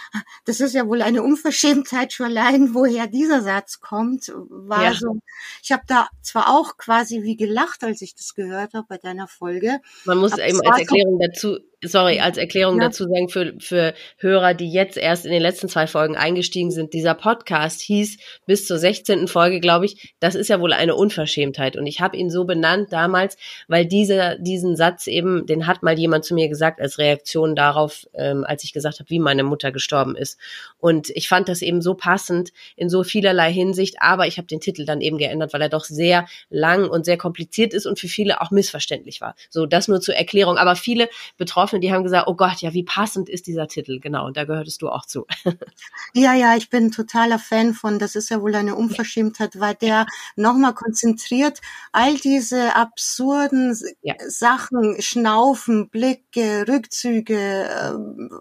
das 0.45 0.61
ist 0.61 0.74
ja 0.74 0.86
wohl 0.86 1.03
eine 1.03 1.23
Unverschämtheit 1.23 2.12
schon 2.12 2.27
allein, 2.27 2.74
woher 2.74 3.07
dieser 3.07 3.43
Satz 3.43 3.81
kommt, 3.81 4.32
war 4.49 4.85
ja. 4.85 4.95
so, 4.95 5.20
ich 5.62 5.73
habe 5.73 5.82
da 5.86 6.09
zwar 6.23 6.49
auch 6.49 6.77
quasi 6.77 7.23
wie 7.23 7.36
gelacht, 7.36 7.85
als 7.85 8.03
ich 8.03 8.15
das 8.15 8.35
gehört 8.35 8.74
habe 8.74 8.86
bei 8.89 8.99
deiner 8.99 9.28
Folge. 9.28 9.81
Man 10.05 10.19
muss 10.19 10.36
eben 10.39 10.61
als 10.66 10.81
Erklärung 10.81 11.19
dazu 11.19 11.59
sorry, 11.85 12.20
als 12.20 12.36
Erklärung 12.36 12.81
ja. 12.81 12.89
dazu 12.89 13.05
sagen 13.05 13.28
für, 13.28 13.55
für 13.59 13.94
Hörer, 14.19 14.55
die 14.55 14.70
jetzt 14.70 14.97
erst 14.97 15.24
in 15.24 15.32
den 15.32 15.43
letzten 15.43 15.69
zwei 15.69 15.86
Folgen 15.86 16.16
eingestiegen 16.16 16.70
sind. 16.70 16.93
Dieser 16.93 17.15
Podcast 17.15 17.81
hieß 17.82 18.19
bis 18.47 18.66
zur 18.66 18.78
16. 18.78 19.28
Folge, 19.28 19.61
glaube 19.61 19.86
ich, 19.86 20.15
das 20.20 20.35
ist 20.35 20.48
ja 20.48 20.61
wohl 20.61 20.73
eine 20.73 20.94
Unverschämtheit. 20.94 21.77
Und 21.77 21.86
ich 21.86 22.01
habe 22.01 22.16
ihn 22.16 22.31
so 22.31 22.44
benannt 22.44 22.93
damals, 22.93 23.36
weil 23.69 23.86
dieser, 23.86 24.39
diesen 24.39 24.77
Satz 24.77 25.06
eben, 25.06 25.47
den 25.47 25.66
hat 25.66 25.82
mal 25.82 25.98
jemand 25.98 26.24
zu 26.24 26.35
mir 26.35 26.48
gesagt 26.48 26.81
als 26.81 26.98
Reaktion 26.98 27.55
darauf, 27.55 28.06
ähm, 28.15 28.44
als 28.47 28.65
ich 28.65 28.73
gesagt 28.73 29.01
habe, 29.01 29.11
wie 29.11 29.19
meine 29.19 29.44
Mutter 29.44 29.73
gestorben 29.73 30.16
ist. 30.16 30.39
Und 30.78 31.11
ich 31.11 31.28
fand 31.28 31.48
das 31.48 31.62
eben 31.62 31.82
so 31.82 31.94
passend 31.94 32.52
in 32.77 32.89
so 32.89 33.05
vielerlei 33.05 33.52
Hinsicht, 33.52 33.97
aber 34.01 34.27
ich 34.27 34.39
habe 34.39 34.47
den 34.47 34.61
Titel 34.61 34.85
dann 34.85 35.01
eben 35.01 35.19
geändert, 35.19 35.52
weil 35.52 35.62
er 35.62 35.69
doch 35.69 35.85
sehr 35.85 36.27
lang 36.51 36.89
und 36.89 37.05
sehr 37.05 37.16
kompliziert 37.16 37.74
ist 37.74 37.86
und 37.86 37.98
für 37.98 38.09
viele 38.09 38.40
auch 38.40 38.51
missverständlich 38.51 39.20
war. 39.20 39.35
So, 39.51 39.66
das 39.66 39.89
nur 39.89 40.01
zur 40.01 40.15
Erklärung. 40.15 40.56
Aber 40.56 40.77
viele 40.77 41.09
Betroffene 41.36 41.74
getroffen, 41.75 41.81
die 41.81 41.93
haben 41.93 42.05
gesagt, 42.05 42.29
oh 42.29 42.35
Gott, 42.35 42.61
ja, 42.61 42.73
wie 42.73 42.85
passend 42.85 43.29
ist 43.29 43.47
dieser 43.47 43.69
Titel, 43.69 44.01
genau, 44.01 44.27
und 44.27 44.37
da 44.37 44.45
gehörtest 44.45 44.83
du 44.83 44.89
auch 44.89 45.07
zu. 45.07 45.27
ja, 46.15 46.35
ja, 46.35 46.57
ich 46.57 46.71
bin 46.71 46.91
totaler 46.91 47.39
Fan 47.39 47.75
von, 47.75 47.99
das 47.99 48.15
ist 48.15 48.31
ja 48.31 48.41
wohl 48.41 48.55
eine 48.55 48.75
Unverschämtheit, 48.75 49.59
weil 49.61 49.75
der 49.75 50.07
nochmal 50.37 50.75
konzentriert 50.75 51.61
all 51.93 52.15
diese 52.17 52.77
absurden 52.77 53.77
ja. 54.03 54.15
Sachen, 54.27 55.01
Schnaufen, 55.01 55.89
Blicke, 55.89 56.67
Rückzüge, 56.69 57.39
äh, 57.39 57.93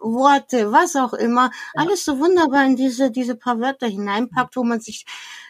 Worte, 0.01 0.71
was 0.71 0.95
auch 0.95 1.13
immer, 1.13 1.51
ja. 1.75 1.81
alles 1.81 2.05
so 2.05 2.19
wunderbar 2.19 2.65
in 2.65 2.75
diese, 2.75 3.11
diese 3.11 3.35
paar 3.35 3.59
Wörter 3.59 3.87
hineinpackt, 3.87 4.55
wo 4.55 4.63
man 4.63 4.79
sich 4.79 5.05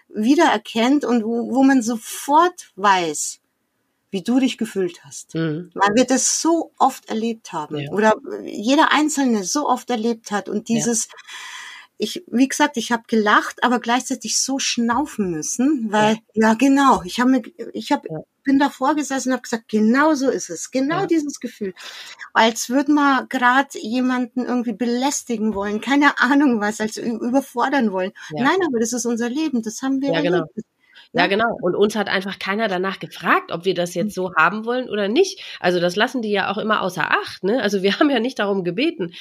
wiedererkennt 0.09 1.05
und 1.05 1.23
wo, 1.23 1.51
wo 1.51 1.63
man 1.63 1.81
sofort 1.81 2.71
weiß, 2.75 3.42
wie 4.13 4.21
du 4.21 4.39
dich 4.39 4.57
gefühlt 4.57 5.03
hast. 5.03 5.33
Mhm. 5.33 5.71
Weil 5.73 5.95
wir 5.95 6.05
das 6.05 6.39
so 6.39 6.71
oft 6.77 7.09
erlebt 7.09 7.51
haben. 7.51 7.79
Ja. 7.79 7.91
Oder 7.91 8.15
jeder 8.45 8.91
Einzelne 8.91 9.43
so 9.43 9.67
oft 9.67 9.89
erlebt 9.89 10.31
hat. 10.31 10.47
Und 10.47 10.69
dieses, 10.69 11.07
ja. 11.07 11.13
ich, 11.97 12.23
wie 12.27 12.47
gesagt, 12.47 12.77
ich 12.77 12.91
habe 12.91 13.03
gelacht, 13.07 13.63
aber 13.63 13.79
gleichzeitig 13.79 14.39
so 14.39 14.59
schnaufen 14.59 15.31
müssen, 15.31 15.91
weil, 15.91 16.19
ja, 16.33 16.49
ja 16.49 16.53
genau, 16.53 17.01
ich 17.03 17.19
habe 17.19 17.31
mir, 17.31 17.41
ich 17.73 17.91
habe, 17.91 18.07
bin 18.43 18.59
davor 18.59 18.93
gesessen 18.93 19.29
und 19.29 19.33
habe 19.33 19.43
gesagt, 19.43 19.67
genau 19.67 20.13
so 20.13 20.29
ist 20.29 20.51
es, 20.51 20.69
genau 20.69 21.07
dieses 21.07 21.39
Gefühl. 21.39 21.73
Als 22.33 22.69
würde 22.69 22.91
man 22.91 23.27
gerade 23.29 23.79
jemanden 23.79 24.45
irgendwie 24.45 24.73
belästigen 24.73 25.55
wollen, 25.55 25.81
keine 25.81 26.19
Ahnung 26.19 26.61
was, 26.61 26.79
als 26.79 26.97
überfordern 26.97 27.91
wollen. 27.91 28.11
Nein, 28.31 28.59
aber 28.67 28.79
das 28.79 28.93
ist 28.93 29.07
unser 29.07 29.29
Leben, 29.29 29.63
das 29.63 29.81
haben 29.81 30.01
wir 30.01 30.09
erlebt. 30.09 30.33
Genau. 30.33 30.45
Ja, 31.15 31.27
genau. 31.27 31.55
Und 31.61 31.75
uns 31.75 31.95
hat 31.95 32.09
einfach 32.09 32.39
keiner 32.39 32.67
danach 32.67 32.99
gefragt, 32.99 33.51
ob 33.51 33.65
wir 33.65 33.75
das 33.75 33.93
jetzt 33.93 34.15
so 34.15 34.33
haben 34.35 34.65
wollen 34.65 34.89
oder 34.89 35.07
nicht. 35.07 35.41
Also 35.59 35.79
das 35.79 35.95
lassen 35.95 36.23
die 36.23 36.31
ja 36.31 36.51
auch 36.51 36.57
immer 36.57 36.81
außer 36.81 37.11
Acht. 37.11 37.43
Ne? 37.43 37.61
Also 37.61 37.83
wir 37.83 37.93
haben 37.99 38.09
ja 38.09 38.19
nicht 38.19 38.39
darum 38.39 38.63
gebeten. 38.63 39.13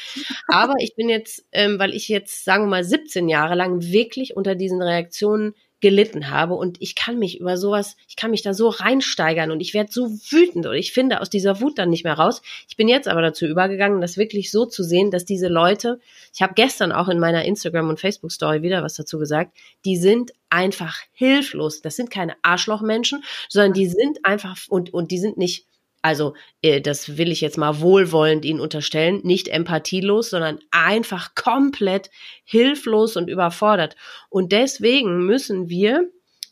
Aber 0.48 0.74
ich 0.78 0.94
bin 0.96 1.10
jetzt, 1.10 1.44
ähm, 1.52 1.78
weil 1.78 1.94
ich 1.94 2.08
jetzt, 2.08 2.44
sagen 2.44 2.64
wir 2.64 2.68
mal, 2.68 2.84
17 2.84 3.28
Jahre 3.28 3.54
lang 3.54 3.82
wirklich 3.82 4.34
unter 4.34 4.54
diesen 4.54 4.80
Reaktionen 4.80 5.54
gelitten 5.82 6.30
habe 6.30 6.54
und 6.54 6.80
ich 6.80 6.94
kann 6.94 7.18
mich 7.18 7.40
über 7.40 7.58
sowas, 7.58 7.96
ich 8.08 8.16
kann 8.16 8.30
mich 8.30 8.40
da 8.40 8.54
so 8.54 8.68
reinsteigern 8.68 9.50
und 9.50 9.60
ich 9.60 9.74
werde 9.74 9.92
so 9.92 10.08
wütend 10.08 10.64
und 10.64 10.74
ich 10.74 10.92
finde 10.92 11.20
aus 11.20 11.28
dieser 11.28 11.60
Wut 11.60 11.76
dann 11.76 11.90
nicht 11.90 12.04
mehr 12.04 12.14
raus. 12.14 12.40
Ich 12.68 12.76
bin 12.76 12.88
jetzt 12.88 13.08
aber 13.08 13.20
dazu 13.20 13.46
übergegangen, 13.46 14.00
das 14.00 14.16
wirklich 14.16 14.52
so 14.52 14.64
zu 14.64 14.84
sehen, 14.84 15.10
dass 15.10 15.24
diese 15.24 15.48
Leute, 15.48 16.00
ich 16.32 16.40
habe 16.40 16.54
gestern 16.54 16.92
auch 16.92 17.08
in 17.08 17.18
meiner 17.18 17.44
Instagram 17.44 17.88
und 17.88 18.00
Facebook 18.00 18.30
Story 18.30 18.62
wieder 18.62 18.82
was 18.82 18.94
dazu 18.94 19.18
gesagt, 19.18 19.58
die 19.84 19.96
sind 19.96 20.32
einfach 20.48 21.00
hilflos. 21.12 21.82
Das 21.82 21.96
sind 21.96 22.10
keine 22.10 22.36
Arschlochmenschen, 22.42 23.24
sondern 23.48 23.72
die 23.72 23.88
sind 23.88 24.24
einfach 24.24 24.56
und 24.68 24.94
und 24.94 25.10
die 25.10 25.18
sind 25.18 25.36
nicht 25.36 25.66
also 26.02 26.34
äh, 26.60 26.80
das 26.80 27.16
will 27.16 27.30
ich 27.30 27.40
jetzt 27.40 27.56
mal 27.56 27.80
wohlwollend 27.80 28.44
Ihnen 28.44 28.60
unterstellen, 28.60 29.20
nicht 29.22 29.48
empathielos, 29.48 30.30
sondern 30.30 30.58
einfach 30.72 31.34
komplett 31.34 32.10
hilflos 32.44 33.16
und 33.16 33.30
überfordert. 33.30 33.96
Und 34.28 34.52
deswegen 34.52 35.24
müssen 35.24 35.68
wir, 35.68 36.10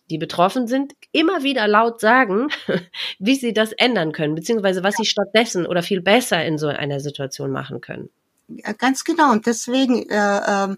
die 0.09 0.19
betroffen 0.19 0.69
sind, 0.69 0.95
immer 1.13 1.43
wieder 1.43 1.67
laut 1.67 2.01
sagen, 2.01 2.49
wie 3.19 3.35
sie 3.35 3.53
das 3.53 3.73
ändern 3.73 4.13
können, 4.13 4.37
beziehungsweise 4.37 4.85
was 4.85 4.97
sie 4.97 5.05
stattdessen 5.05 5.67
oder 5.67 5.83
viel 5.83 6.01
besser 6.01 6.45
in 6.45 6.57
so 6.57 6.69
einer 6.69 7.01
Situation 7.01 7.51
machen 7.51 7.81
können. 7.81 8.09
Ja, 8.49 8.73
ganz 8.73 9.05
genau. 9.05 9.33
Und 9.33 9.47
deswegen 9.47 10.09
äh, 10.09 10.41
ähm, 10.49 10.77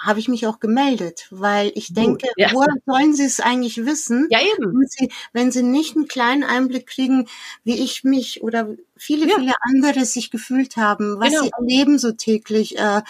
habe 0.00 0.20
ich 0.20 0.28
mich 0.28 0.46
auch 0.46 0.60
gemeldet, 0.60 1.26
weil 1.30 1.72
ich 1.74 1.92
denke, 1.92 2.28
ja. 2.36 2.50
woher 2.52 2.74
sollen 2.86 3.14
sie 3.14 3.24
es 3.24 3.40
eigentlich 3.40 3.84
wissen, 3.84 4.28
ja, 4.30 4.40
eben. 4.40 4.72
Wenn, 4.72 4.88
sie, 4.88 5.12
wenn 5.32 5.50
sie 5.50 5.62
nicht 5.62 5.96
einen 5.96 6.08
kleinen 6.08 6.44
Einblick 6.44 6.86
kriegen, 6.86 7.28
wie 7.64 7.82
ich 7.82 8.04
mich 8.04 8.42
oder 8.42 8.68
viele, 8.96 9.28
ja. 9.28 9.36
viele 9.36 9.54
andere 9.60 10.04
sich 10.04 10.30
gefühlt 10.30 10.76
haben, 10.76 11.18
was 11.18 11.30
genau. 11.30 11.42
sie 11.42 11.50
erleben 11.58 11.98
so 11.98 12.12
täglich, 12.12 12.78
äh, 12.78 13.02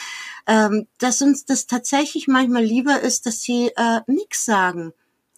äh, 0.46 0.84
dass 0.98 1.22
uns 1.22 1.44
das 1.44 1.66
tatsächlich 1.66 2.26
manchmal 2.28 2.64
lieber 2.64 3.00
ist, 3.00 3.26
dass 3.26 3.42
sie 3.42 3.70
äh, 3.76 4.00
nichts 4.06 4.44
sagen, 4.44 4.92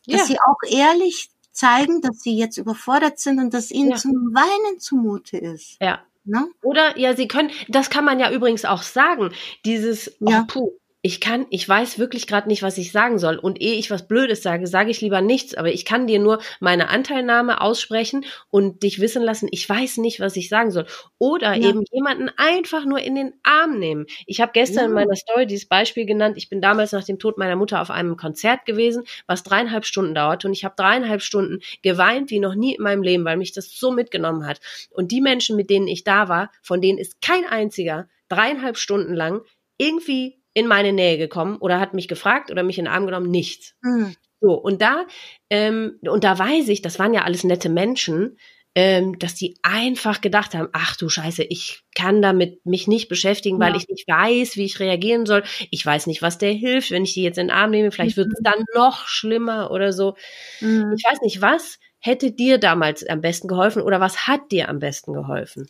dass 0.07 0.27
sie 0.27 0.39
auch 0.41 0.59
ehrlich 0.69 1.31
zeigen, 1.53 2.01
dass 2.01 2.21
sie 2.21 2.37
jetzt 2.37 2.57
überfordert 2.57 3.19
sind 3.19 3.39
und 3.39 3.55
dass 3.55 3.71
ihnen 3.71 3.97
zum 3.97 4.13
Weinen 4.35 4.79
zumute 4.79 5.37
ist. 5.37 5.77
Ja. 5.81 6.01
Ne? 6.25 6.49
Oder 6.63 6.99
ja, 6.99 7.17
sie 7.17 7.29
können, 7.29 7.51
das 7.69 7.91
kann 7.91 8.05
man 8.05 8.21
ja 8.21 8.31
übrigens 8.31 8.65
auch 8.65 8.83
sagen, 8.83 9.33
dieses, 9.65 10.17
ja. 10.21 10.43
oh, 10.43 10.47
puh, 10.47 10.73
ich 11.03 11.21
kann, 11.21 11.47
ich 11.49 11.67
weiß 11.67 11.99
wirklich 11.99 12.27
gerade 12.27 12.49
nicht, 12.49 12.63
was 12.63 12.77
ich 12.77 12.93
sagen 12.93 13.19
soll. 13.19 13.37
Und 13.37 13.61
ehe 13.61 13.75
ich 13.75 13.91
was 13.91 14.07
Blödes 14.07 14.43
sage, 14.43 14.67
sage 14.67 14.91
ich 14.91 15.01
lieber 15.01 15.23
nichts. 15.23 15.55
Aber 15.55 15.73
ich 15.73 15.87
kann 15.87 16.07
dir 16.07 16.19
nur 16.19 16.41
meine 16.61 16.91
Anteilnahme 16.91 17.63
aussprechen 17.63 18.27
und 18.51 18.83
dich 18.83 19.01
wissen 19.01 19.23
lassen, 19.23 19.49
ich 19.51 19.67
weiß 19.67 19.97
nicht, 19.97 20.21
was 20.21 20.37
ich 20.37 20.51
sagen 20.51 20.71
soll. 20.71 20.85
Oder 21.19 21.55
ja. 21.55 21.71
eben 21.71 21.85
jemanden 21.91 22.31
einfach 22.37 22.85
nur 22.85 22.99
in 22.99 23.15
den 23.15 23.33
Arm 23.43 23.79
nehmen. 23.79 24.07
Ich 24.27 24.43
habe 24.43 24.53
gestern 24.53 24.83
ja. 24.83 24.87
in 24.87 24.93
meiner 24.93 25.17
Story 25.17 25.47
dieses 25.47 25.67
Beispiel 25.67 26.05
genannt. 26.05 26.37
Ich 26.37 26.51
bin 26.51 26.61
damals 26.61 26.93
nach 26.93 27.05
dem 27.05 27.19
Tod 27.19 27.39
meiner 27.39 27.57
Mutter 27.57 27.81
auf 27.81 27.91
einem 27.91 28.19
Konzert 28.19 28.67
gewesen, 28.67 29.05
was 29.27 29.43
dreieinhalb 29.43 29.87
Stunden 29.87 30.15
dauerte. 30.15 30.49
Und 30.49 30.53
ich 30.53 30.67
habe 30.67 30.75
dreieinhalb 30.77 31.23
Stunden 31.23 31.61
geweint 31.81 32.31
wie 32.31 32.41
noch 32.41 32.55
nie 32.55 32.75
in 32.75 32.83
meinem 32.83 33.03
Leben, 33.03 33.25
weil 33.25 33.39
mich 33.39 33.53
das 33.53 33.71
so 33.71 33.91
mitgenommen 33.91 34.47
hat. 34.47 34.61
Und 34.91 35.13
die 35.13 35.23
Menschen, 35.23 35.57
mit 35.57 35.71
denen 35.71 35.89
ich 35.89 36.05
da 36.05 36.29
war, 36.29 36.51
von 36.61 36.83
denen 36.83 36.99
ist 36.99 37.23
kein 37.23 37.47
einziger 37.47 38.07
dreieinhalb 38.29 38.77
Stunden 38.77 39.15
lang 39.15 39.41
irgendwie 39.79 40.40
in 40.55 40.67
meine 40.67 40.93
Nähe 40.93 41.19
gekommen 41.19 41.57
oder 41.59 41.81
hat 41.81 41.95
mich 41.95 42.09
gefragt 42.09 42.51
oder 42.51 42.63
mich 42.63 42.79
in 42.79 42.87
den 42.87 42.93
Arm 42.93 43.07
genommen, 43.07 43.31
nichts. 43.31 43.75
Mhm. 43.83 44.15
So, 44.41 44.55
und 44.55 44.81
da, 44.81 45.07
ähm, 45.51 45.99
und 46.03 46.25
da 46.25 46.39
weiß 46.39 46.69
ich, 46.69 46.83
das 46.83 46.99
waren 46.99 47.15
ja 47.15 47.23
alles 47.23 47.45
nette 47.45 47.69
Menschen, 47.69 48.39
ähm, 48.75 49.19
dass 49.19 49.35
die 49.35 49.59
einfach 49.63 50.21
gedacht 50.21 50.55
haben, 50.55 50.69
ach 50.73 50.97
du 50.97 51.09
Scheiße, 51.09 51.43
ich 51.43 51.83
kann 51.95 52.23
damit 52.23 52.65
mich 52.65 52.87
nicht 52.87 53.09
beschäftigen, 53.09 53.61
ja. 53.61 53.67
weil 53.67 53.77
ich 53.77 53.89
nicht 53.89 54.07
weiß, 54.07 54.57
wie 54.57 54.65
ich 54.65 54.79
reagieren 54.79 55.27
soll. 55.27 55.43
Ich 55.71 55.85
weiß 55.85 56.07
nicht, 56.07 56.23
was 56.23 56.39
der 56.39 56.53
hilft, 56.53 56.91
wenn 56.91 57.03
ich 57.03 57.15
die 57.15 57.23
jetzt 57.23 57.39
in 57.39 57.49
den 57.49 57.57
Arm 57.57 57.71
nehme. 57.71 57.91
Vielleicht 57.91 58.17
mhm. 58.17 58.23
wird 58.23 58.33
es 58.33 58.41
dann 58.43 58.65
noch 58.75 59.09
schlimmer 59.09 59.71
oder 59.73 59.93
so. 59.93 60.15
Mhm. 60.61 60.95
Ich 60.97 61.05
weiß 61.05 61.21
nicht, 61.23 61.43
was 61.43 61.79
hätte 61.99 62.33
dir 62.33 62.59
damals 62.59 63.07
am 63.07 63.21
besten 63.21 63.49
geholfen 63.49 63.83
oder 63.83 64.01
was 64.01 64.27
hat 64.27 64.53
dir 64.53 64.69
am 64.69 64.79
besten 64.79 65.13
geholfen? 65.13 65.69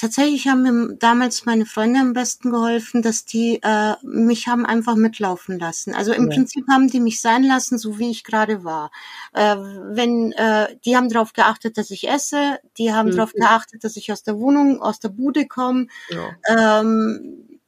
Tatsächlich 0.00 0.48
haben 0.48 0.62
mir 0.62 0.96
damals 0.96 1.44
meine 1.44 1.66
Freunde 1.66 2.00
am 2.00 2.14
besten 2.14 2.52
geholfen, 2.52 3.02
dass 3.02 3.26
die 3.26 3.60
äh, 3.62 3.96
mich 4.02 4.48
haben 4.48 4.64
einfach 4.64 4.94
mitlaufen 4.94 5.58
lassen. 5.58 5.94
Also 5.94 6.14
im 6.14 6.30
ja. 6.30 6.36
Prinzip 6.36 6.64
haben 6.70 6.88
die 6.88 7.00
mich 7.00 7.20
sein 7.20 7.44
lassen, 7.44 7.76
so 7.76 7.98
wie 7.98 8.10
ich 8.10 8.24
gerade 8.24 8.64
war. 8.64 8.92
Äh, 9.34 9.56
wenn 9.56 10.32
äh, 10.32 10.74
die 10.86 10.96
haben 10.96 11.10
darauf 11.10 11.34
geachtet, 11.34 11.76
dass 11.76 11.90
ich 11.90 12.08
esse, 12.08 12.60
die 12.78 12.94
haben 12.94 13.10
mhm. 13.10 13.16
darauf 13.16 13.34
geachtet, 13.34 13.84
dass 13.84 13.94
ich 13.96 14.10
aus 14.10 14.22
der 14.22 14.38
Wohnung, 14.38 14.80
aus 14.80 15.00
der 15.00 15.10
Bude 15.10 15.46
komme. 15.46 15.88
Ja. 16.08 16.80
Ähm, 16.80 17.60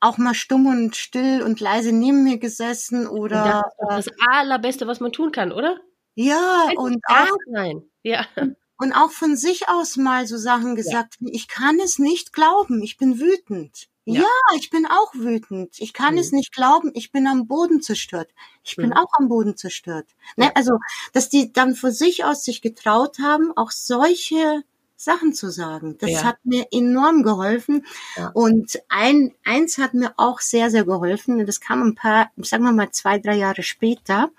auch 0.00 0.16
mal 0.16 0.32
stumm 0.32 0.64
und 0.64 0.96
still 0.96 1.42
und 1.42 1.60
leise 1.60 1.92
neben 1.92 2.24
mir 2.24 2.38
gesessen 2.38 3.06
oder 3.06 3.70
das, 3.90 4.06
das 4.06 4.16
allerbeste, 4.30 4.86
was 4.86 5.00
man 5.00 5.12
tun 5.12 5.30
kann, 5.30 5.52
oder? 5.52 5.78
Ja, 6.14 6.70
und 6.74 7.04
auch, 7.06 7.36
sein. 7.52 7.82
Ja. 8.02 8.24
Und 8.34 8.56
auch 8.90 9.12
von 9.12 9.36
sich 9.36 9.68
aus 9.68 9.96
mal 9.96 10.26
so 10.26 10.36
Sachen 10.36 10.74
gesagt, 10.74 11.18
ja. 11.20 11.28
ich 11.30 11.46
kann 11.46 11.78
es 11.78 12.00
nicht 12.00 12.32
glauben, 12.32 12.82
ich 12.82 12.96
bin 12.96 13.20
wütend. 13.20 13.88
Ja, 14.04 14.22
ja 14.22 14.56
ich 14.56 14.70
bin 14.70 14.86
auch 14.86 15.14
wütend. 15.14 15.76
Ich 15.78 15.92
kann 15.92 16.14
mhm. 16.14 16.20
es 16.20 16.32
nicht 16.32 16.52
glauben, 16.52 16.90
ich 16.94 17.12
bin 17.12 17.28
am 17.28 17.46
Boden 17.46 17.80
zerstört. 17.80 18.30
Ich 18.64 18.74
bin 18.74 18.86
mhm. 18.86 18.94
auch 18.94 19.12
am 19.18 19.28
Boden 19.28 19.56
zerstört. 19.56 20.06
Ne? 20.36 20.50
Also, 20.56 20.78
dass 21.12 21.28
die 21.28 21.52
dann 21.52 21.76
von 21.76 21.92
sich 21.92 22.24
aus 22.24 22.44
sich 22.44 22.62
getraut 22.62 23.18
haben, 23.20 23.52
auch 23.56 23.70
solche 23.70 24.64
Sachen 25.02 25.34
zu 25.34 25.50
sagen. 25.50 25.96
Das 25.98 26.10
ja. 26.10 26.24
hat 26.24 26.36
mir 26.44 26.66
enorm 26.70 27.22
geholfen. 27.22 27.84
Ja. 28.16 28.30
Und 28.34 28.80
ein, 28.88 29.34
eins 29.44 29.78
hat 29.78 29.94
mir 29.94 30.12
auch 30.16 30.40
sehr, 30.40 30.70
sehr 30.70 30.84
geholfen. 30.84 31.44
Das 31.44 31.60
kam 31.60 31.82
ein 31.82 31.94
paar, 31.94 32.30
sagen 32.36 32.64
wir 32.64 32.72
mal 32.72 32.92
zwei, 32.92 33.18
drei 33.18 33.36
Jahre 33.36 33.62
später, 33.62 34.30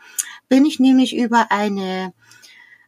bin 0.47 0.65
ich 0.65 0.79
nämlich 0.79 1.15
über 1.15 1.51
eine, 1.51 2.13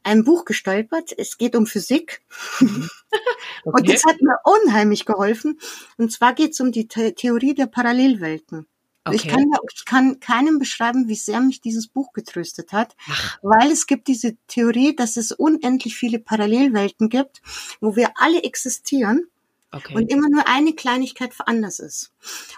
ein 0.05 0.23
Buch 0.23 0.45
gestolpert. 0.45 1.13
Es 1.17 1.37
geht 1.37 1.55
um 1.55 1.65
Physik. 1.65 2.21
Mhm. 2.59 2.89
Okay. 3.11 3.19
Und 3.63 3.89
das 3.89 4.03
hat 4.05 4.21
mir 4.21 4.37
unheimlich 4.43 5.05
geholfen. 5.05 5.59
Und 5.97 6.11
zwar 6.11 6.33
geht 6.33 6.51
es 6.51 6.59
um 6.59 6.71
die 6.71 6.87
The 6.91 7.13
Theorie 7.13 7.55
der 7.55 7.67
Parallelwelten. 7.67 8.67
Okay. 9.07 9.17
Ich, 9.17 9.27
kann, 9.27 9.45
ich 9.71 9.85
kann 9.85 10.19
keinem 10.19 10.57
beschreiben, 10.57 11.07
wie 11.07 11.15
sehr 11.15 11.39
mich 11.39 11.61
dieses 11.61 11.87
Buch 11.87 12.11
getröstet 12.11 12.71
hat, 12.71 12.95
Ach. 13.07 13.37
weil 13.43 13.71
es 13.71 13.85
gibt 13.85 14.07
diese 14.07 14.35
Theorie, 14.47 14.95
dass 14.95 15.15
es 15.15 15.31
unendlich 15.31 15.95
viele 15.95 16.17
Parallelwelten 16.17 17.09
gibt, 17.09 17.43
wo 17.81 17.95
wir 17.95 18.13
alle 18.15 18.41
existieren 18.41 19.27
okay. 19.71 19.93
und 19.93 20.11
immer 20.11 20.27
nur 20.29 20.47
eine 20.47 20.73
Kleinigkeit 20.73 21.33
anders 21.45 21.79
ist. 21.79 22.13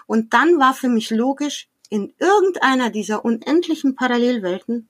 Und 0.06 0.32
dann 0.32 0.58
war 0.58 0.72
für 0.72 0.88
mich 0.88 1.10
logisch, 1.10 1.68
in 1.90 2.14
irgendeiner 2.18 2.90
dieser 2.90 3.24
unendlichen 3.24 3.94
Parallelwelten 3.94 4.88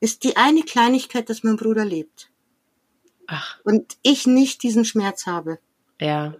ist 0.00 0.24
die 0.24 0.36
eine 0.36 0.62
Kleinigkeit, 0.62 1.28
dass 1.30 1.42
mein 1.42 1.56
Bruder 1.56 1.84
lebt. 1.84 2.30
Ach. 3.26 3.58
Und 3.64 3.96
ich 4.02 4.26
nicht 4.26 4.62
diesen 4.62 4.84
Schmerz 4.84 5.26
habe. 5.26 5.58
Ja. 6.00 6.34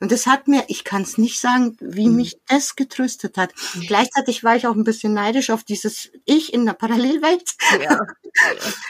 Und 0.00 0.10
das 0.10 0.26
hat 0.26 0.48
mir, 0.48 0.64
ich 0.66 0.82
kann 0.82 1.02
es 1.02 1.16
nicht 1.16 1.38
sagen, 1.38 1.76
wie 1.80 2.08
mhm. 2.08 2.16
mich 2.16 2.36
das 2.48 2.74
getröstet 2.74 3.36
hat. 3.36 3.52
Mhm. 3.74 3.82
Gleichzeitig 3.82 4.42
war 4.42 4.56
ich 4.56 4.66
auch 4.66 4.74
ein 4.74 4.82
bisschen 4.82 5.14
neidisch 5.14 5.50
auf 5.50 5.62
dieses 5.62 6.10
Ich 6.24 6.52
in 6.52 6.66
der 6.66 6.72
Parallelwelt. 6.74 7.54
Ja. 7.80 7.98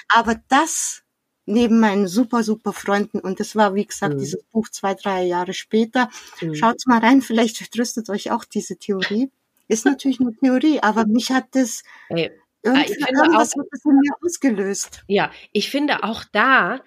Aber 0.09 0.41
das 0.49 1.03
neben 1.45 1.81
meinen 1.81 2.07
super, 2.07 2.43
super 2.43 2.73
Freunden, 2.73 3.19
und 3.19 3.41
das 3.41 3.57
war, 3.57 3.75
wie 3.75 3.87
gesagt, 3.87 4.15
mhm. 4.15 4.19
dieses 4.19 4.43
Buch 4.45 4.69
zwei, 4.69 4.95
drei 4.95 5.25
Jahre 5.25 5.55
später. 5.55 6.09
Mhm. 6.41 6.55
Schaut's 6.55 6.87
mal 6.87 7.01
rein, 7.01 7.21
vielleicht 7.21 7.73
tröstet 7.73 8.09
euch 8.11 8.31
auch 8.31 8.45
diese 8.45 8.77
Theorie. 8.77 9.31
Ist 9.69 9.85
natürlich 9.85 10.21
eine 10.21 10.35
Theorie, 10.35 10.81
aber 10.81 11.07
mich 11.07 11.31
hat 11.31 11.47
das 11.53 11.83
Ey. 12.09 12.31
Irgendwie, 12.63 12.93
irgendwas 12.93 13.55
auch, 13.55 13.61
hat 13.61 13.67
das 13.71 13.85
in 13.85 13.99
mir 13.99 14.13
ausgelöst. 14.25 15.03
Ja, 15.09 15.31
ich 15.53 15.71
finde 15.71 16.05
auch 16.05 16.25
da, 16.33 16.81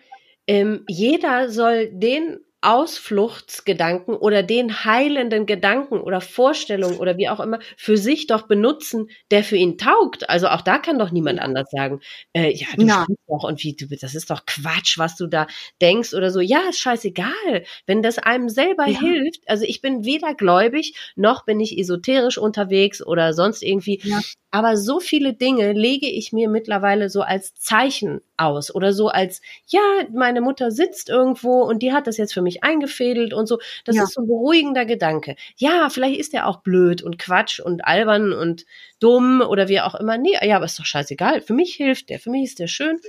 ähm, 0.47 0.84
jeder 0.88 1.49
soll 1.49 1.89
den 1.91 2.44
Ausfluchtsgedanken 2.65 4.15
oder 4.15 4.41
den 4.41 4.83
heilenden 4.83 5.45
Gedanken 5.45 6.01
oder 6.01 6.19
Vorstellungen 6.19 6.97
oder 6.97 7.17
wie 7.17 7.29
auch 7.29 7.39
immer 7.39 7.59
für 7.77 7.95
sich 7.95 8.25
doch 8.25 8.47
benutzen, 8.47 9.09
der 9.29 9.43
für 9.43 9.55
ihn 9.55 9.77
taugt. 9.77 10.29
Also 10.29 10.47
auch 10.47 10.61
da 10.61 10.79
kann 10.79 10.97
doch 10.97 11.11
niemand 11.11 11.39
anders 11.39 11.69
sagen, 11.69 12.01
äh, 12.33 12.51
ja, 12.51 12.67
du 12.75 12.85
ja. 12.85 13.05
doch 13.27 13.43
und 13.43 13.63
wie 13.63 13.75
du, 13.75 13.85
das 13.87 14.15
ist 14.15 14.31
doch 14.31 14.45
Quatsch, 14.45 14.97
was 14.97 15.15
du 15.15 15.27
da 15.27 15.45
denkst 15.79 16.13
oder 16.13 16.31
so. 16.31 16.39
Ja, 16.39 16.61
ist 16.69 16.79
scheißegal, 16.79 17.63
wenn 17.85 18.01
das 18.01 18.17
einem 18.17 18.49
selber 18.49 18.87
ja. 18.87 18.99
hilft. 18.99 19.41
Also 19.47 19.63
ich 19.65 19.81
bin 19.81 20.03
weder 20.03 20.33
gläubig 20.33 20.95
noch 21.15 21.45
bin 21.45 21.59
ich 21.59 21.77
esoterisch 21.77 22.37
unterwegs 22.37 23.05
oder 23.05 23.33
sonst 23.33 23.61
irgendwie. 23.61 23.99
Ja. 24.03 24.19
Aber 24.51 24.77
so 24.77 24.99
viele 24.99 25.33
Dinge 25.33 25.73
lege 25.73 26.09
ich 26.09 26.31
mir 26.31 26.49
mittlerweile 26.49 27.09
so 27.09 27.21
als 27.21 27.53
Zeichen 27.55 28.21
aus 28.37 28.73
oder 28.73 28.93
so 28.93 29.09
als, 29.09 29.41
ja, 29.67 29.81
meine 30.13 30.41
Mutter 30.41 30.71
sitzt 30.71 31.09
irgendwo 31.09 31.61
und 31.61 31.81
die 31.81 31.93
hat 31.93 32.07
das 32.07 32.17
jetzt 32.17 32.33
für 32.33 32.41
mich 32.41 32.63
eingefädelt 32.63 33.33
und 33.33 33.47
so. 33.47 33.59
Das 33.85 33.95
ja. 33.95 34.03
ist 34.03 34.13
so 34.13 34.21
ein 34.21 34.27
beruhigender 34.27 34.85
Gedanke. 34.85 35.35
Ja, 35.57 35.89
vielleicht 35.89 36.19
ist 36.19 36.33
der 36.33 36.47
auch 36.47 36.61
blöd 36.61 37.01
und 37.01 37.17
Quatsch 37.17 37.59
und 37.59 37.85
albern 37.85 38.33
und 38.33 38.65
dumm 38.99 39.41
oder 39.41 39.67
wie 39.67 39.81
auch 39.81 39.95
immer. 39.95 40.17
Nee, 40.17 40.37
ja, 40.41 40.57
aber 40.57 40.65
ist 40.65 40.79
doch 40.79 40.85
scheißegal. 40.85 41.41
Für 41.41 41.53
mich 41.53 41.75
hilft 41.75 42.09
der, 42.09 42.19
für 42.19 42.29
mich 42.29 42.43
ist 42.45 42.59
der 42.59 42.67
schön 42.67 42.99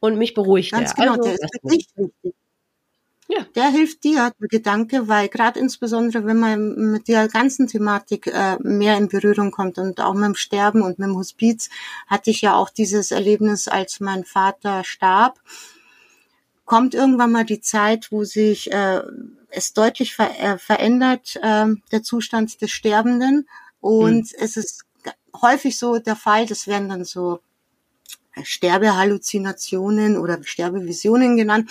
und 0.00 0.18
mich 0.18 0.34
beruhigt 0.34 0.72
Ganz 0.72 0.94
der. 0.94 1.04
Genau, 1.04 1.16
also, 1.16 1.24
der 1.24 1.34
ist 1.34 1.42
wirklich 1.62 1.86
wichtig. 1.96 2.34
Ja. 3.34 3.46
Der 3.54 3.70
hilft 3.70 4.04
dir, 4.04 4.30
der 4.38 4.48
Gedanke, 4.48 5.08
weil 5.08 5.28
gerade 5.28 5.58
insbesondere, 5.58 6.26
wenn 6.26 6.38
man 6.38 6.74
mit 6.92 7.08
der 7.08 7.28
ganzen 7.28 7.66
Thematik 7.66 8.26
äh, 8.26 8.58
mehr 8.60 8.98
in 8.98 9.08
Berührung 9.08 9.50
kommt 9.50 9.78
und 9.78 10.00
auch 10.02 10.12
mit 10.12 10.24
dem 10.24 10.34
Sterben 10.34 10.82
und 10.82 10.98
mit 10.98 11.08
dem 11.08 11.16
Hospiz, 11.16 11.70
hatte 12.08 12.30
ich 12.30 12.42
ja 12.42 12.54
auch 12.54 12.68
dieses 12.68 13.10
Erlebnis, 13.10 13.68
als 13.68 14.00
mein 14.00 14.24
Vater 14.24 14.84
starb, 14.84 15.40
kommt 16.66 16.94
irgendwann 16.94 17.32
mal 17.32 17.46
die 17.46 17.62
Zeit, 17.62 18.12
wo 18.12 18.24
sich 18.24 18.70
äh, 18.70 19.00
es 19.48 19.72
deutlich 19.72 20.14
ver 20.14 20.38
äh, 20.38 20.58
verändert, 20.58 21.36
äh, 21.40 21.68
der 21.90 22.02
Zustand 22.02 22.60
des 22.60 22.70
Sterbenden. 22.70 23.48
Und 23.80 24.30
mhm. 24.32 24.38
es 24.40 24.58
ist 24.58 24.84
häufig 25.40 25.78
so 25.78 25.98
der 25.98 26.16
Fall, 26.16 26.44
das 26.44 26.66
werden 26.66 26.90
dann 26.90 27.06
so 27.06 27.40
Sterbehalluzinationen 28.42 30.18
oder 30.18 30.38
Sterbevisionen 30.42 31.38
genannt, 31.38 31.70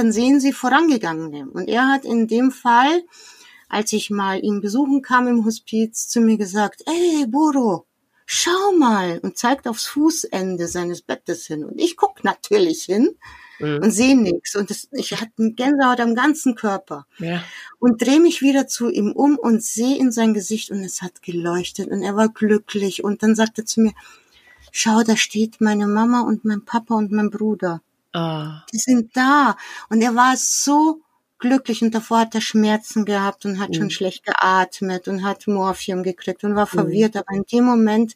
dann 0.00 0.12
sehen 0.12 0.40
Sie 0.40 0.54
Vorangegangene. 0.54 1.46
Und 1.50 1.68
er 1.68 1.88
hat 1.88 2.06
in 2.06 2.26
dem 2.26 2.50
Fall, 2.50 3.02
als 3.68 3.92
ich 3.92 4.08
mal 4.08 4.42
ihn 4.42 4.62
besuchen 4.62 5.02
kam 5.02 5.28
im 5.28 5.44
Hospiz, 5.44 6.08
zu 6.08 6.22
mir 6.22 6.38
gesagt, 6.38 6.82
ey, 6.86 7.26
Boro, 7.26 7.86
schau 8.24 8.72
mal 8.78 9.18
und 9.22 9.36
zeigt 9.36 9.68
aufs 9.68 9.84
Fußende 9.86 10.68
seines 10.68 11.02
Bettes 11.02 11.46
hin. 11.46 11.64
Und 11.64 11.78
ich 11.78 11.98
guck 11.98 12.24
natürlich 12.24 12.84
hin 12.84 13.10
mhm. 13.58 13.80
und 13.82 13.90
sehe 13.90 14.16
nichts. 14.16 14.56
Und 14.56 14.70
das, 14.70 14.88
ich 14.92 15.12
hatte 15.12 15.32
einen 15.38 15.54
Gänsehaut 15.54 16.00
am 16.00 16.14
ganzen 16.14 16.54
Körper. 16.54 17.06
Ja. 17.18 17.44
Und 17.78 18.00
drehe 18.00 18.20
mich 18.20 18.40
wieder 18.40 18.66
zu 18.66 18.88
ihm 18.88 19.12
um 19.12 19.36
und 19.36 19.62
sehe 19.62 19.98
in 19.98 20.12
sein 20.12 20.32
Gesicht 20.32 20.70
und 20.70 20.80
es 20.80 21.02
hat 21.02 21.20
geleuchtet 21.20 21.90
und 21.90 22.02
er 22.02 22.16
war 22.16 22.30
glücklich. 22.30 23.04
Und 23.04 23.22
dann 23.22 23.34
sagte 23.34 23.62
er 23.62 23.66
zu 23.66 23.82
mir, 23.82 23.92
schau, 24.72 25.02
da 25.02 25.14
steht 25.14 25.60
meine 25.60 25.86
Mama 25.86 26.22
und 26.22 26.46
mein 26.46 26.64
Papa 26.64 26.94
und 26.94 27.12
mein 27.12 27.28
Bruder. 27.28 27.82
Ah. 28.12 28.64
Die 28.72 28.78
sind 28.78 29.16
da. 29.16 29.56
Und 29.88 30.02
er 30.02 30.14
war 30.14 30.36
so 30.36 31.00
glücklich 31.38 31.82
und 31.82 31.94
davor 31.94 32.20
hat 32.20 32.34
er 32.34 32.40
Schmerzen 32.40 33.04
gehabt 33.04 33.44
und 33.44 33.58
hat 33.58 33.70
mhm. 33.70 33.74
schon 33.74 33.90
schlecht 33.90 34.24
geatmet 34.24 35.08
und 35.08 35.24
hat 35.24 35.46
Morphium 35.46 36.02
gekriegt 36.02 36.44
und 36.44 36.54
war 36.54 36.66
mhm. 36.66 36.78
verwirrt. 36.78 37.16
Aber 37.16 37.32
in 37.34 37.44
dem 37.50 37.64
Moment, 37.64 38.14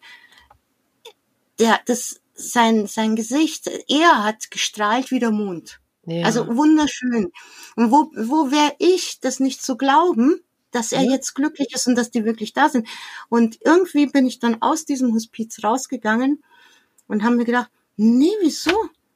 der, 1.59 1.81
das, 1.87 2.21
sein, 2.35 2.87
sein 2.87 3.17
Gesicht, 3.17 3.71
er 3.89 4.25
hat 4.25 4.51
gestrahlt 4.51 5.11
wie 5.11 5.21
der 5.21 5.31
Mond. 5.31 5.81
Ja. 6.07 6.27
Also 6.27 6.47
wunderschön. 6.55 7.33
Und 7.77 7.91
wo, 7.91 8.11
wo 8.15 8.51
wäre 8.51 8.75
ich, 8.79 9.21
das 9.21 9.41
nicht 9.41 9.63
zu 9.63 9.77
glauben, 9.77 10.41
dass 10.71 10.93
er 10.93 11.03
ja. 11.03 11.13
jetzt 11.13 11.35
glücklich 11.35 11.73
ist 11.73 11.87
und 11.87 11.95
dass 11.95 12.11
die 12.11 12.25
wirklich 12.25 12.53
da 12.53 12.69
sind. 12.69 12.89
Und 13.29 13.59
irgendwie 13.65 14.07
bin 14.07 14.27
ich 14.27 14.41
dann 14.41 14.61
aus 14.61 14.85
diesem 14.85 15.15
Hospiz 15.15 15.63
rausgegangen 15.63 16.43
und 17.07 17.23
haben 17.23 17.37
mir 17.37 17.45
gedacht, 17.45 17.71
nee, 17.97 18.33
wieso? 18.43 18.73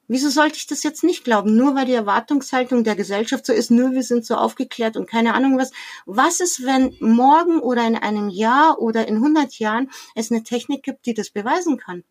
Wieso 0.08 0.30
sollte 0.30 0.56
ich 0.56 0.66
das 0.66 0.82
jetzt 0.82 1.04
nicht 1.04 1.22
glauben? 1.22 1.54
Nur 1.54 1.74
weil 1.74 1.84
die 1.84 1.92
Erwartungshaltung 1.92 2.82
der 2.82 2.96
Gesellschaft 2.96 3.44
so 3.44 3.52
ist, 3.52 3.70
nur 3.70 3.92
wir 3.92 4.02
sind 4.02 4.24
so 4.24 4.36
aufgeklärt 4.36 4.96
und 4.96 5.08
keine 5.08 5.34
Ahnung 5.34 5.58
was. 5.58 5.70
Was 6.06 6.40
ist, 6.40 6.64
wenn 6.64 6.96
morgen 7.00 7.60
oder 7.60 7.86
in 7.86 7.94
einem 7.94 8.30
Jahr 8.30 8.80
oder 8.80 9.06
in 9.06 9.16
100 9.16 9.58
Jahren 9.58 9.90
es 10.14 10.32
eine 10.32 10.42
Technik 10.42 10.82
gibt, 10.82 11.04
die 11.04 11.12
das 11.12 11.28
beweisen 11.28 11.76
kann? 11.76 12.04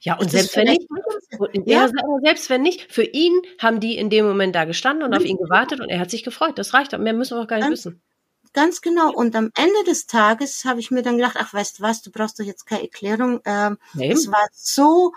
Ja, 0.00 0.18
und 0.18 0.30
selbst 0.30 0.56
wenn 0.56 0.68
nicht, 0.68 0.88
ja. 1.66 1.90
selbst 2.22 2.48
wenn 2.48 2.62
nicht, 2.62 2.90
für 2.90 3.04
ihn 3.04 3.34
haben 3.58 3.80
die 3.80 3.98
in 3.98 4.08
dem 4.08 4.26
Moment 4.26 4.54
da 4.54 4.64
gestanden 4.64 5.04
und 5.04 5.14
auf 5.14 5.24
ihn 5.24 5.36
gewartet 5.36 5.80
und 5.80 5.90
er 5.90 6.00
hat 6.00 6.10
sich 6.10 6.24
gefreut. 6.24 6.58
Das 6.58 6.72
reicht, 6.72 6.98
mehr 6.98 7.12
müssen 7.12 7.36
wir 7.36 7.42
auch 7.42 7.46
gar 7.46 7.56
nicht 7.56 7.66
ganz, 7.66 7.80
wissen. 7.80 8.00
Ganz 8.54 8.80
genau. 8.80 9.12
Und 9.12 9.36
am 9.36 9.50
Ende 9.54 9.84
des 9.86 10.06
Tages 10.06 10.64
habe 10.64 10.80
ich 10.80 10.90
mir 10.90 11.02
dann 11.02 11.18
gedacht, 11.18 11.36
ach, 11.38 11.52
weißt 11.52 11.78
du 11.78 11.82
was, 11.82 12.00
du 12.00 12.10
brauchst 12.10 12.40
doch 12.40 12.44
jetzt 12.44 12.64
keine 12.64 12.84
Erklärung. 12.84 13.40
Ähm, 13.44 13.76
nee. 13.92 14.10
Es 14.10 14.30
war 14.32 14.48
so 14.52 15.12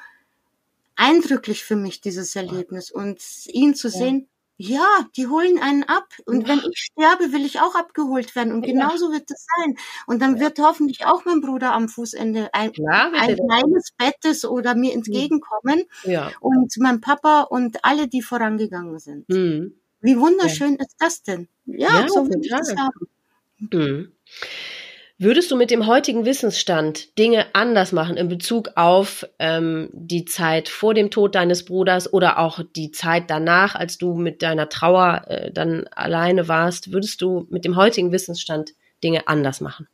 eindrücklich 0.99 1.63
für 1.63 1.75
mich, 1.75 2.01
dieses 2.01 2.35
Erlebnis. 2.35 2.91
Und 2.91 3.19
ihn 3.47 3.73
zu 3.73 3.89
sehen, 3.89 4.27
ja, 4.57 5.07
die 5.15 5.27
holen 5.27 5.57
einen 5.57 5.83
ab. 5.83 6.09
Und 6.25 6.47
wenn 6.47 6.59
ich 6.59 6.77
sterbe, 6.77 7.31
will 7.31 7.45
ich 7.45 7.61
auch 7.61 7.75
abgeholt 7.75 8.35
werden. 8.35 8.51
Und 8.51 8.61
genauso 8.61 9.09
wird 9.11 9.31
es 9.31 9.47
sein. 9.57 9.77
Und 10.05 10.21
dann 10.21 10.39
wird 10.41 10.59
hoffentlich 10.59 11.05
auch 11.05 11.23
mein 11.23 11.39
Bruder 11.39 11.71
am 11.71 11.87
Fußende 11.87 12.53
ein, 12.53 12.73
Klar, 12.73 13.13
ein 13.15 13.37
kleines 13.37 13.91
Bettes 13.97 14.43
oder 14.43 14.75
mir 14.75 14.91
hm. 14.91 14.97
entgegenkommen. 14.97 15.83
Ja. 16.03 16.31
Und 16.41 16.73
mein 16.77 16.99
Papa 16.99 17.43
und 17.43 17.85
alle, 17.85 18.09
die 18.09 18.21
vorangegangen 18.21 18.99
sind. 18.99 19.29
Mhm. 19.29 19.75
Wie 20.01 20.19
wunderschön 20.19 20.75
ja. 20.75 20.81
ist 20.81 20.95
das 20.99 21.23
denn? 21.23 21.47
Ja, 21.65 22.01
ja 22.01 22.07
so 22.09 22.27
will 22.27 22.39
ich 22.41 22.49
das 22.49 22.75
haben. 22.75 23.07
Mhm. 23.59 24.11
Würdest 25.21 25.51
du 25.51 25.57
mit 25.57 25.69
dem 25.69 25.85
heutigen 25.85 26.23
Wissensstand 26.23 27.17
Dinge 27.19 27.47
anders 27.51 27.91
machen 27.91 28.15
in 28.15 28.29
Bezug 28.29 28.69
auf 28.77 29.27
ähm, 29.37 29.89
die 29.91 30.23
Zeit 30.23 30.69
vor 30.69 30.93
dem 30.93 31.11
Tod 31.11 31.35
deines 31.35 31.65
Bruders 31.65 32.13
oder 32.13 32.39
auch 32.39 32.61
die 32.73 32.91
Zeit 32.91 33.29
danach, 33.29 33.75
als 33.75 33.97
du 33.97 34.13
mit 34.13 34.41
deiner 34.41 34.69
Trauer 34.69 35.25
äh, 35.27 35.51
dann 35.51 35.87
alleine 35.87 36.47
warst? 36.47 36.93
Würdest 36.93 37.21
du 37.21 37.45
mit 37.49 37.65
dem 37.65 37.75
heutigen 37.75 38.13
Wissensstand 38.13 38.71
Dinge 39.03 39.27
anders 39.27 39.59
machen? 39.59 39.89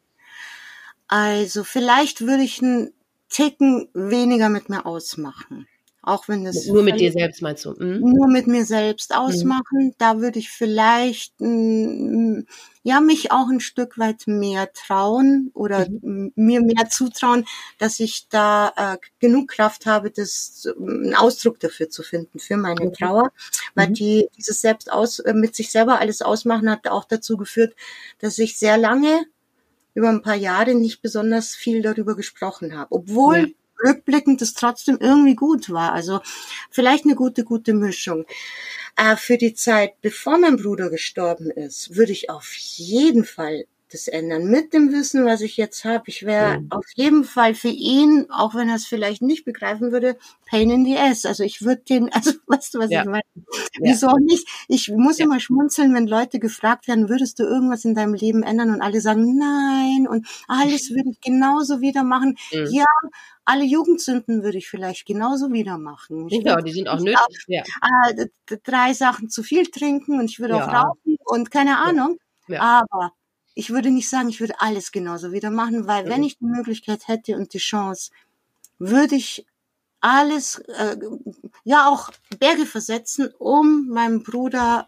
Also 1.08 1.64
vielleicht 1.64 2.22
würde 2.22 2.44
ich 2.44 2.62
einen 2.62 2.94
Ticken 3.28 3.90
weniger 3.96 4.50
mit 4.50 4.70
mir 4.70 4.86
ausmachen. 4.86 5.68
Auch 6.06 6.28
wenn 6.28 6.46
das. 6.46 6.68
Nur 6.68 6.84
mit 6.84 7.00
dir 7.00 7.12
selbst 7.12 7.42
meinst 7.42 7.66
du? 7.66 7.72
Mhm. 7.72 8.00
Nur 8.00 8.28
mit 8.28 8.46
mir 8.46 8.64
selbst 8.64 9.10
mhm. 9.10 9.18
ausmachen. 9.18 9.88
Mhm. 9.88 9.94
Da 9.98 10.22
würde 10.22 10.38
ich 10.38 10.52
vielleicht, 10.52 11.34
mm, 11.40 12.42
ja, 12.84 13.02
mich 13.02 13.32
auch 13.32 13.50
ein 13.50 13.60
Stück 13.60 13.98
weit 13.98 14.28
mehr 14.28 14.72
trauen 14.72 15.50
oder 15.56 15.90
mhm. 15.90 16.32
mir 16.36 16.62
mehr 16.62 16.90
zutrauen, 16.90 17.46
dass 17.80 18.00
ich 18.00 18.28
da 18.30 18.72
äh, 18.78 18.98
genug 19.20 19.50
Kraft 19.50 19.88
habe, 19.88 20.12
das, 20.12 20.68
einen 20.80 21.16
Ausdruck 21.16 21.60
dafür 21.60 21.90
zu 21.90 22.04
finden, 22.04 22.38
für 22.38 22.58
meine 22.58 22.82
okay. 22.82 23.04
Trauer. 23.04 23.32
Weil 23.74 23.90
mhm. 23.90 23.94
die, 23.96 24.30
dieses 24.38 24.62
selbst 24.62 24.92
aus, 24.92 25.18
äh, 25.18 25.34
mit 25.34 25.56
sich 25.56 25.72
selber 25.72 26.00
alles 26.00 26.22
ausmachen 26.22 26.70
hat 26.70 26.88
auch 26.88 27.06
dazu 27.06 27.36
geführt, 27.36 27.76
dass 28.20 28.38
ich 28.38 28.60
sehr 28.60 28.78
lange 28.78 29.26
über 29.96 30.10
ein 30.10 30.22
paar 30.22 30.36
Jahre 30.36 30.76
nicht 30.76 31.02
besonders 31.02 31.56
viel 31.56 31.82
darüber 31.82 32.16
gesprochen 32.16 32.78
habe. 32.78 32.92
Obwohl 32.92 33.38
ja 33.38 33.48
rückblickend 33.84 34.42
es 34.42 34.54
trotzdem 34.54 34.98
irgendwie 35.00 35.36
gut 35.36 35.70
war. 35.70 35.94
Also 35.94 36.22
vielleicht 36.72 37.06
eine 37.06 37.16
gute, 37.16 37.44
gute 37.44 37.74
Mischung. 37.74 38.26
Äh, 38.96 39.16
für 39.18 39.38
die 39.38 39.54
Zeit, 39.54 40.02
bevor 40.02 40.38
mein 40.38 40.58
Bruder 40.58 40.90
gestorben 40.90 41.52
ist, 41.52 41.96
würde 41.96 42.12
ich 42.12 42.30
auf 42.30 42.54
jeden 42.56 43.26
Fall 43.26 43.66
das 43.92 44.08
ändern. 44.08 44.46
Mit 44.46 44.74
dem 44.74 44.92
Wissen, 44.92 45.26
was 45.26 45.42
ich 45.42 45.58
jetzt 45.58 45.86
habe. 45.86 46.04
Ich 46.08 46.26
wäre 46.26 46.60
mhm. 46.60 46.68
auf 46.72 46.86
jeden 46.96 47.24
Fall 47.24 47.54
für 47.54 47.70
ihn, 47.70 48.28
auch 48.30 48.56
wenn 48.56 48.70
er 48.70 48.76
es 48.76 48.86
vielleicht 48.86 49.22
nicht 49.22 49.46
begreifen 49.46 49.92
würde, 49.92 50.18
Pain 50.46 50.70
in 50.70 50.86
the 50.86 50.98
ass. 50.98 51.26
Also 51.26 51.44
ich 51.44 51.62
würde 51.62 51.84
den, 51.84 52.10
also 52.14 52.32
weißt 52.48 52.74
du, 52.74 52.80
was 52.80 52.90
ja. 52.90 53.02
ich 53.02 53.08
meine? 53.08 53.24
Wieso 53.80 54.18
nicht? 54.18 54.48
Ich 54.68 54.90
muss 54.90 55.20
ja. 55.20 55.26
immer 55.26 55.40
schmunzeln, 55.40 55.94
wenn 55.94 56.08
Leute 56.08 56.40
gefragt 56.40 56.88
werden, 56.88 57.10
würdest 57.10 57.40
du 57.40 57.44
irgendwas 57.44 57.86
in 57.86 57.96
deinem 57.96 58.14
Leben 58.14 58.44
ändern? 58.44 58.74
Und 58.74 58.82
alle 58.82 59.02
sagen, 59.02 59.38
nein. 59.38 60.08
Und 60.08 60.28
alles 60.48 60.90
würde 60.92 61.12
ich 61.12 61.22
genauso 61.22 61.82
wieder 61.82 62.04
machen. 62.04 62.38
Mhm. 62.52 62.68
Ja, 62.72 62.86
alle 63.46 63.64
Jugendsünden 63.64 64.44
würde 64.44 64.58
ich 64.58 64.68
vielleicht 64.68 65.06
genauso 65.06 65.54
wieder 65.54 65.78
machen. 65.78 66.28
Ich 66.30 66.44
ja, 66.44 66.60
die 66.62 66.72
sind 66.72 66.88
auch 66.88 67.00
nötig. 67.00 67.16
Auch, 67.18 67.28
ja. 67.48 67.64
äh, 68.10 68.58
drei 68.64 68.94
Sachen 68.94 69.30
zu 69.30 69.44
viel 69.44 69.68
trinken 69.68 70.20
und 70.20 70.26
ich 70.26 70.40
würde 70.40 70.56
auch 70.56 70.68
rauchen 70.68 71.18
und 71.24 71.52
keine 71.52 71.78
Ahnung. 71.78 72.18
Ja. 72.48 72.62
Aber 72.62 73.12
ich 73.56 73.70
würde 73.72 73.90
nicht 73.90 74.10
sagen, 74.10 74.30
ich 74.30 74.42
würde 74.42 74.60
alles 74.60 74.92
genauso 74.92 75.32
wieder 75.32 75.50
machen, 75.50 75.88
weil 75.88 76.08
wenn 76.08 76.24
ich 76.24 76.38
die 76.38 76.46
Möglichkeit 76.46 77.08
hätte 77.08 77.36
und 77.38 77.54
die 77.54 77.60
Chance, 77.60 78.12
würde 78.78 79.16
ich 79.16 79.46
alles, 80.02 80.60
äh, 80.60 80.98
ja 81.64 81.90
auch 81.90 82.12
Berge 82.38 82.66
versetzen, 82.66 83.30
um 83.40 83.88
meinem 83.88 84.24
Bruder 84.24 84.88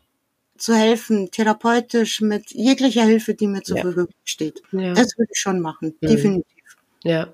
zu 0.58 0.76
helfen, 0.76 1.32
therapeutisch 1.32 2.22
mit 2.22 2.52
jeglicher 2.52 3.04
Hilfe, 3.04 3.34
die 3.34 3.48
mir 3.48 3.64
zur 3.64 3.78
Verfügung 3.78 4.14
steht. 4.24 4.62
Ja. 4.72 4.94
Das 4.94 5.18
würde 5.18 5.32
ich 5.32 5.40
schon 5.40 5.60
machen, 5.60 5.96
mhm. 6.02 6.08
definitiv. 6.08 6.78
Ja. 7.04 7.30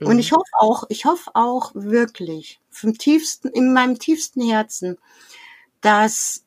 Und 0.00 0.14
mhm. 0.14 0.18
ich 0.18 0.32
hoffe 0.32 0.50
auch, 0.58 0.84
ich 0.88 1.04
hoffe 1.04 1.30
auch 1.34 1.70
wirklich 1.74 2.60
vom 2.68 2.98
tiefsten, 2.98 3.48
in 3.48 3.72
meinem 3.72 3.98
tiefsten 3.98 4.42
Herzen, 4.42 4.98
dass 5.80 6.44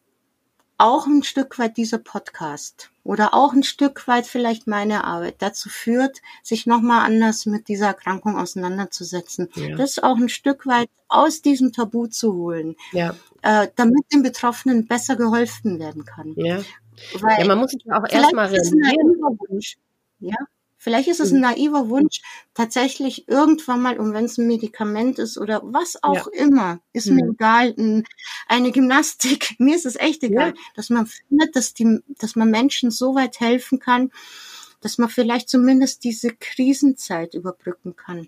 auch 0.77 1.07
ein 1.07 1.23
Stück 1.23 1.57
weit 1.59 1.77
dieser 1.77 1.97
Podcast 1.97 2.90
oder 3.03 3.34
auch 3.34 3.53
ein 3.53 3.64
Stück 3.64 4.07
weit 4.07 4.28
vielleicht 4.28 4.68
meine 4.68 5.03
Arbeit 5.03 5.36
dazu 5.40 5.69
führt, 5.69 6.22
sich 6.44 6.65
nochmal 6.68 7.06
anders 7.06 7.45
mit 7.45 7.68
dieser 7.68 7.88
Erkrankung 7.88 8.38
auseinanderzusetzen. 8.38 9.49
Ja. 9.56 9.76
Das 9.76 9.99
auch 9.99 10.18
ein 10.18 10.30
Stück 10.30 10.65
weit 10.68 10.90
aus 11.07 11.41
diesem 11.41 11.73
Tabu 11.73 12.07
zu 12.07 12.34
holen, 12.34 12.76
ja. 12.91 13.15
äh, 13.41 13.68
damit 13.76 14.03
den 14.14 14.23
Betroffenen 14.23 14.88
besser 14.88 15.15
geholfen 15.15 15.80
werden 15.80 16.06
kann. 16.06 16.34
Ja, 16.36 16.61
Weil 17.19 17.40
ja 17.40 17.45
man 17.45 17.60
muss 17.60 17.72
sich 17.72 17.84
auch 17.91 18.07
erstmal 18.10 18.48
realisieren. 18.48 19.18
Ja, 20.19 20.36
Vielleicht 20.83 21.09
ist 21.09 21.19
es 21.19 21.29
ein 21.29 21.35
mhm. 21.35 21.41
naiver 21.41 21.89
Wunsch, 21.89 22.21
tatsächlich 22.55 23.27
irgendwann 23.27 23.83
mal, 23.83 23.99
und 23.99 24.15
wenn 24.15 24.25
es 24.25 24.39
ein 24.39 24.47
Medikament 24.47 25.19
ist 25.19 25.37
oder 25.37 25.61
was 25.63 26.01
auch 26.01 26.27
ja. 26.33 26.41
immer, 26.41 26.79
ist 26.91 27.07
mhm. 27.07 27.15
mir 27.17 27.29
egal, 27.33 28.03
eine 28.47 28.71
Gymnastik, 28.71 29.53
mir 29.59 29.75
ist 29.75 29.85
es 29.85 29.95
echt 29.95 30.23
egal, 30.23 30.49
ja. 30.49 30.53
dass 30.75 30.89
man 30.89 31.05
findet, 31.05 31.55
dass 31.55 31.75
die, 31.75 31.99
dass 32.17 32.35
man 32.35 32.49
Menschen 32.49 32.89
so 32.89 33.13
weit 33.13 33.39
helfen 33.39 33.77
kann, 33.77 34.09
dass 34.81 34.97
man 34.97 35.09
vielleicht 35.09 35.49
zumindest 35.49 36.03
diese 36.03 36.31
Krisenzeit 36.33 37.35
überbrücken 37.35 37.95
kann. 37.95 38.27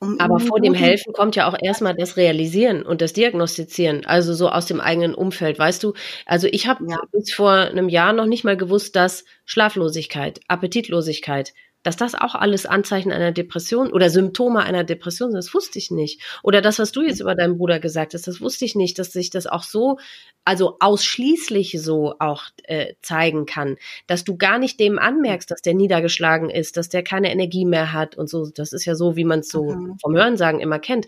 Um 0.00 0.20
Aber 0.20 0.38
vor 0.38 0.60
dem 0.60 0.74
Helfen 0.74 1.14
kommt 1.14 1.34
ja 1.34 1.48
auch 1.48 1.56
erstmal 1.60 1.94
das 1.94 2.18
Realisieren 2.18 2.82
und 2.82 3.00
das 3.00 3.14
Diagnostizieren, 3.14 4.04
also 4.04 4.34
so 4.34 4.50
aus 4.50 4.66
dem 4.66 4.80
eigenen 4.80 5.14
Umfeld, 5.14 5.58
weißt 5.58 5.82
du? 5.82 5.94
Also 6.26 6.46
ich 6.50 6.66
habe 6.66 6.84
ja. 6.88 6.98
bis 7.10 7.32
vor 7.32 7.52
einem 7.52 7.88
Jahr 7.88 8.12
noch 8.12 8.26
nicht 8.26 8.44
mal 8.44 8.56
gewusst, 8.56 8.96
dass 8.96 9.24
Schlaflosigkeit, 9.46 10.40
Appetitlosigkeit, 10.46 11.52
dass 11.82 11.96
das 11.96 12.14
auch 12.14 12.34
alles 12.34 12.66
Anzeichen 12.66 13.12
einer 13.12 13.32
Depression 13.32 13.92
oder 13.92 14.10
Symptome 14.10 14.60
einer 14.60 14.84
Depression 14.84 15.30
sind, 15.30 15.38
das 15.38 15.54
wusste 15.54 15.78
ich 15.78 15.90
nicht. 15.90 16.20
Oder 16.42 16.60
das, 16.60 16.78
was 16.78 16.92
du 16.92 17.02
jetzt 17.02 17.20
über 17.20 17.34
deinen 17.34 17.56
Bruder 17.56 17.80
gesagt 17.80 18.14
hast, 18.14 18.26
das 18.26 18.40
wusste 18.40 18.64
ich 18.64 18.74
nicht, 18.74 18.98
dass 18.98 19.12
sich 19.12 19.30
das 19.30 19.46
auch 19.46 19.62
so, 19.62 19.98
also 20.44 20.76
ausschließlich 20.80 21.76
so 21.80 22.14
auch 22.18 22.44
äh, 22.64 22.94
zeigen 23.02 23.46
kann, 23.46 23.76
dass 24.06 24.24
du 24.24 24.36
gar 24.36 24.58
nicht 24.58 24.78
dem 24.78 24.98
anmerkst, 24.98 25.50
dass 25.50 25.62
der 25.62 25.74
niedergeschlagen 25.74 26.50
ist, 26.50 26.76
dass 26.76 26.88
der 26.88 27.02
keine 27.02 27.30
Energie 27.32 27.64
mehr 27.64 27.92
hat 27.92 28.16
und 28.16 28.28
so. 28.28 28.50
Das 28.54 28.72
ist 28.72 28.84
ja 28.84 28.94
so, 28.94 29.16
wie 29.16 29.24
man 29.24 29.40
es 29.40 29.48
so 29.48 29.64
mhm. 29.64 29.98
vom 30.00 30.14
Hörensagen 30.14 30.60
immer 30.60 30.78
kennt. 30.78 31.06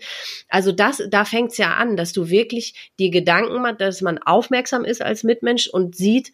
Also 0.49 0.71
das, 0.71 1.03
da 1.09 1.25
fängt 1.25 1.51
es 1.51 1.57
ja 1.57 1.75
an, 1.75 1.97
dass 1.97 2.13
du 2.13 2.29
wirklich 2.29 2.91
die 2.99 3.11
Gedanken 3.11 3.61
machst, 3.61 3.81
dass 3.81 4.01
man 4.01 4.17
aufmerksam 4.17 4.85
ist 4.85 5.01
als 5.01 5.23
Mitmensch 5.23 5.67
und 5.67 5.95
sieht, 5.95 6.31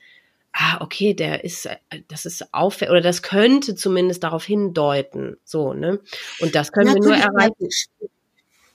ah, 0.53 0.81
okay, 0.81 1.13
der 1.13 1.43
ist, 1.43 1.65
äh, 1.65 1.77
das 2.07 2.25
ist 2.25 2.53
auffällig, 2.53 2.91
oder 2.91 3.01
das 3.01 3.21
könnte 3.21 3.75
zumindest 3.75 4.23
darauf 4.23 4.43
hindeuten, 4.43 5.37
so, 5.43 5.73
ne? 5.73 5.99
Und 6.39 6.55
das 6.55 6.71
können 6.71 6.87
natürlich 6.87 7.09
wir 7.09 7.15
nur 7.17 7.39
erreichen. 7.39 7.69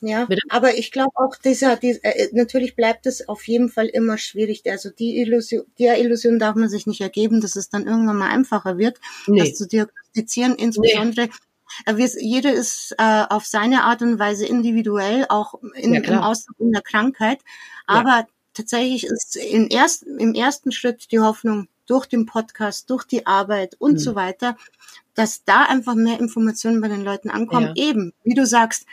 Ja, 0.01 0.27
Bitte? 0.27 0.43
aber 0.51 0.77
ich 0.77 0.93
glaube 0.93 1.13
auch 1.15 1.35
dieser, 1.37 1.77
dieser 1.77 2.05
äh, 2.05 2.29
natürlich 2.33 2.77
bleibt 2.77 3.07
es 3.07 3.27
auf 3.27 3.49
jeden 3.49 3.71
Fall 3.71 3.87
immer 3.87 4.19
schwierig. 4.19 4.63
Also 4.71 4.91
die 4.91 5.19
Illusion, 5.19 5.65
der 5.79 5.99
Illusion 5.99 6.39
darf 6.39 6.57
man 6.57 6.69
sich 6.69 6.87
nicht 6.87 7.01
ergeben, 7.01 7.41
dass 7.41 7.57
es 7.57 7.71
dann 7.71 7.87
irgendwann 7.87 8.19
mal 8.19 8.29
einfacher 8.29 8.77
wird, 8.77 8.99
nee. 9.27 9.39
das 9.39 9.55
zu 9.55 9.67
diagnostizieren, 9.67 10.57
insbesondere 10.57 11.29
nee. 11.87 12.07
jeder 12.21 12.53
ist 12.53 12.95
äh, 12.99 13.25
auf 13.31 13.47
seine 13.47 13.85
Art 13.85 14.03
und 14.03 14.19
Weise 14.19 14.45
individuell, 14.47 15.25
auch 15.31 15.55
in, 15.75 15.95
ja, 15.95 16.01
im 16.01 16.19
Ausdruck 16.19 16.61
in 16.61 16.73
der 16.73 16.83
Krankheit. 16.83 17.39
Aber 17.87 18.11
ja 18.11 18.27
tatsächlich 18.55 19.05
ist 19.05 19.37
im 19.37 19.69
ersten, 19.69 20.19
im 20.19 20.35
ersten 20.35 20.73
Schritt 20.73 21.11
die 21.13 21.21
Hoffnung 21.21 21.69
durch 21.87 22.07
den 22.07 22.27
Podcast, 22.27 22.89
durch 22.89 23.05
die 23.05 23.27
Arbeit 23.27 23.77
und 23.79 23.95
mhm. 23.95 23.99
so 23.99 24.15
weiter, 24.15 24.57
dass 25.15 25.45
da 25.45 25.65
einfach 25.65 25.95
mehr 25.95 26.19
Informationen 26.19 26.81
bei 26.81 26.89
den 26.89 27.05
Leuten 27.05 27.31
ankommen. 27.31 27.73
Ja. 27.75 27.89
Eben, 27.89 28.13
wie 28.25 28.35
du 28.35 28.47
sagst, 28.47 28.87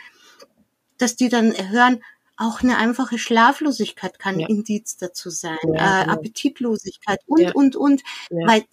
dass 0.98 1.16
die 1.16 1.28
dann 1.28 1.52
hören, 1.52 2.02
auch 2.36 2.62
eine 2.62 2.76
einfache 2.76 3.18
Schlaflosigkeit 3.18 4.18
kann 4.18 4.40
ja. 4.40 4.48
Indiz 4.48 4.96
dazu 4.96 5.30
sein, 5.30 5.58
ja, 5.64 6.00
äh, 6.00 6.04
genau. 6.04 6.14
Appetitlosigkeit 6.14 7.20
und, 7.26 7.54
und, 7.54 7.76
und, 7.76 8.02
weil 8.30 8.64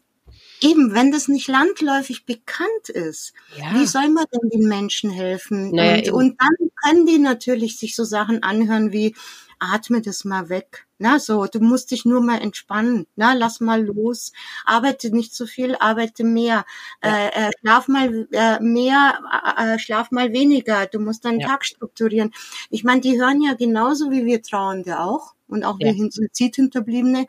Eben, 0.61 0.93
wenn 0.93 1.11
das 1.11 1.27
nicht 1.27 1.47
landläufig 1.47 2.25
bekannt 2.25 2.89
ist, 2.89 3.33
ja. 3.57 3.73
wie 3.73 3.85
soll 3.85 4.09
man 4.09 4.25
denn 4.33 4.49
den 4.49 4.67
Menschen 4.67 5.09
helfen? 5.09 5.71
Naja, 5.71 6.11
und, 6.11 6.31
und 6.31 6.41
dann 6.41 6.69
können 6.83 7.05
die 7.05 7.19
natürlich 7.19 7.77
sich 7.77 7.95
so 7.95 8.03
Sachen 8.03 8.43
anhören 8.43 8.91
wie, 8.91 9.15
atme 9.59 10.01
das 10.01 10.25
mal 10.25 10.49
weg. 10.49 10.85
Na, 10.97 11.19
so, 11.19 11.45
du 11.45 11.59
musst 11.59 11.91
dich 11.91 12.05
nur 12.05 12.21
mal 12.21 12.41
entspannen. 12.41 13.07
Na, 13.15 13.33
lass 13.33 13.59
mal 13.59 13.85
los. 13.85 14.33
Arbeite 14.65 15.11
nicht 15.15 15.33
zu 15.33 15.47
viel, 15.47 15.75
arbeite 15.75 16.23
mehr. 16.23 16.65
Ja. 17.03 17.27
Äh, 17.27 17.47
äh, 17.47 17.51
schlaf 17.59 17.87
mal 17.87 18.27
äh, 18.31 18.59
mehr, 18.59 19.19
äh, 19.57 19.75
äh, 19.75 19.79
schlaf 19.79 20.11
mal 20.11 20.33
weniger. 20.33 20.87
Du 20.87 20.99
musst 20.99 21.25
deinen 21.25 21.39
ja. 21.39 21.47
Tag 21.47 21.65
strukturieren. 21.65 22.31
Ich 22.69 22.83
meine, 22.83 23.01
die 23.01 23.19
hören 23.19 23.41
ja 23.41 23.53
genauso 23.53 24.11
wie 24.11 24.25
wir 24.25 24.41
Trauernde 24.41 24.99
auch 24.99 25.35
und 25.47 25.63
auch 25.63 25.79
wir 25.79 25.93
Suizidhinterbliebene 26.11 27.27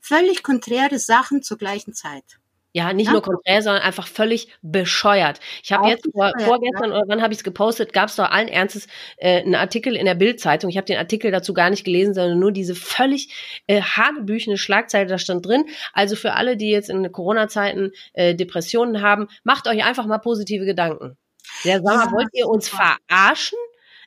völlig 0.00 0.42
konträre 0.42 0.98
Sachen 0.98 1.42
zur 1.42 1.58
gleichen 1.58 1.92
Zeit. 1.92 2.39
Ja, 2.72 2.92
nicht 2.92 3.06
ja. 3.06 3.12
nur 3.12 3.22
konträr, 3.22 3.62
sondern 3.62 3.82
einfach 3.82 4.06
völlig 4.06 4.48
bescheuert. 4.62 5.40
Ich 5.62 5.72
habe 5.72 5.88
jetzt 5.88 6.08
vor, 6.12 6.32
vorgestern 6.38 6.90
ja. 6.90 6.98
oder 6.98 7.04
wann 7.08 7.20
habe 7.20 7.32
ich 7.32 7.40
es 7.40 7.44
gepostet, 7.44 7.92
gab 7.92 8.08
es 8.08 8.16
doch 8.16 8.30
allen 8.30 8.46
Ernstes 8.46 8.86
äh, 9.16 9.40
einen 9.40 9.56
Artikel 9.56 9.96
in 9.96 10.04
der 10.04 10.14
Bildzeitung. 10.14 10.70
Ich 10.70 10.76
habe 10.76 10.84
den 10.84 10.98
Artikel 10.98 11.32
dazu 11.32 11.52
gar 11.52 11.70
nicht 11.70 11.84
gelesen, 11.84 12.14
sondern 12.14 12.38
nur 12.38 12.52
diese 12.52 12.76
völlig 12.76 13.62
äh, 13.66 13.82
hanebüchene 13.82 14.56
Schlagzeile, 14.56 15.06
da 15.06 15.18
stand 15.18 15.46
drin. 15.46 15.64
Also 15.92 16.14
für 16.14 16.34
alle, 16.34 16.56
die 16.56 16.70
jetzt 16.70 16.90
in 16.90 17.10
Corona-Zeiten 17.10 17.90
äh, 18.12 18.36
Depressionen 18.36 19.02
haben, 19.02 19.26
macht 19.42 19.66
euch 19.66 19.84
einfach 19.84 20.06
mal 20.06 20.18
positive 20.18 20.64
Gedanken. 20.64 21.16
Ja, 21.64 21.80
sag 21.82 21.82
mal, 21.82 22.12
wollt 22.12 22.28
ihr 22.34 22.46
uns 22.46 22.68
verarschen? 22.68 23.58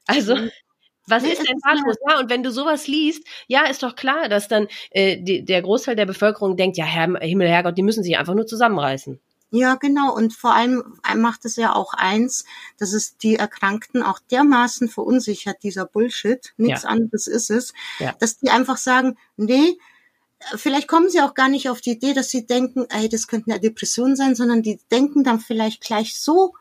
Also 0.07 0.37
Was 1.07 1.23
ist 1.23 1.47
denn 1.47 1.59
da 1.63 1.73
los? 1.73 1.95
Ja, 2.07 2.19
und 2.19 2.29
wenn 2.29 2.43
du 2.43 2.51
sowas 2.51 2.87
liest, 2.87 3.25
ja, 3.47 3.65
ist 3.65 3.83
doch 3.83 3.95
klar, 3.95 4.29
dass 4.29 4.47
dann 4.47 4.67
äh, 4.91 5.17
die, 5.17 5.43
der 5.43 5.61
Großteil 5.61 5.95
der 5.95 6.05
Bevölkerung 6.05 6.55
denkt, 6.55 6.77
ja, 6.77 6.85
Herr, 6.85 7.19
Himmel, 7.19 7.49
Herrgott, 7.49 7.77
die 7.77 7.83
müssen 7.83 8.03
sich 8.03 8.17
einfach 8.17 8.35
nur 8.35 8.47
zusammenreißen. 8.47 9.19
Ja, 9.55 9.75
genau. 9.75 10.15
Und 10.15 10.33
vor 10.33 10.55
allem 10.55 10.83
macht 11.15 11.45
es 11.45 11.57
ja 11.57 11.75
auch 11.75 11.93
eins, 11.93 12.43
dass 12.79 12.91
es 12.91 13.17
die 13.17 13.35
Erkrankten 13.35 14.01
auch 14.01 14.19
dermaßen 14.31 14.89
verunsichert, 14.89 15.57
dieser 15.61 15.85
Bullshit, 15.85 16.53
nichts 16.57 16.83
ja. 16.83 16.89
anderes 16.89 17.27
ist 17.27 17.51
es, 17.51 17.73
ja. 17.99 18.13
dass 18.17 18.39
die 18.39 18.49
einfach 18.49 18.77
sagen, 18.77 19.15
nee, 19.37 19.77
vielleicht 20.55 20.87
kommen 20.87 21.09
sie 21.09 21.21
auch 21.21 21.35
gar 21.35 21.49
nicht 21.49 21.69
auf 21.69 21.81
die 21.81 21.91
Idee, 21.91 22.13
dass 22.13 22.29
sie 22.29 22.47
denken, 22.47 22.87
ey, 22.89 23.09
das 23.09 23.27
könnte 23.27 23.51
eine 23.51 23.59
Depression 23.59 24.15
sein, 24.15 24.33
sondern 24.33 24.63
die 24.63 24.79
denken 24.91 25.23
dann 25.23 25.39
vielleicht 25.39 25.81
gleich 25.81 26.19
so 26.19 26.53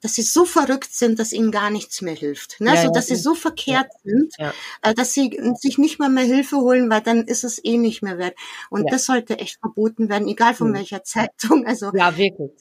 dass 0.00 0.14
sie 0.14 0.22
so 0.22 0.44
verrückt 0.44 0.92
sind, 0.92 1.18
dass 1.18 1.32
ihnen 1.32 1.50
gar 1.50 1.70
nichts 1.70 2.02
mehr 2.02 2.14
hilft. 2.14 2.60
Ne? 2.60 2.74
Ja, 2.74 2.82
so, 2.82 2.92
dass 2.92 3.08
ja. 3.08 3.16
sie 3.16 3.22
so 3.22 3.34
verkehrt 3.34 3.88
ja. 4.04 4.12
sind, 4.12 4.34
äh, 4.82 4.94
dass 4.94 5.12
sie 5.12 5.40
sich 5.56 5.78
nicht 5.78 5.98
mal 5.98 6.08
mehr 6.08 6.24
Hilfe 6.24 6.56
holen, 6.56 6.88
weil 6.90 7.00
dann 7.00 7.24
ist 7.24 7.42
es 7.42 7.62
eh 7.64 7.76
nicht 7.76 8.02
mehr 8.02 8.18
wert. 8.18 8.34
Und 8.70 8.90
das 8.92 9.06
sollte 9.06 9.38
echt 9.38 9.58
verboten 9.60 10.08
werden, 10.08 10.28
egal 10.28 10.54
von 10.54 10.70
mhm. 10.70 10.74
welcher 10.74 11.02
Zeitung. 11.02 11.66
Also 11.66 11.90
ja, 11.94 12.16
wirklich. 12.16 12.52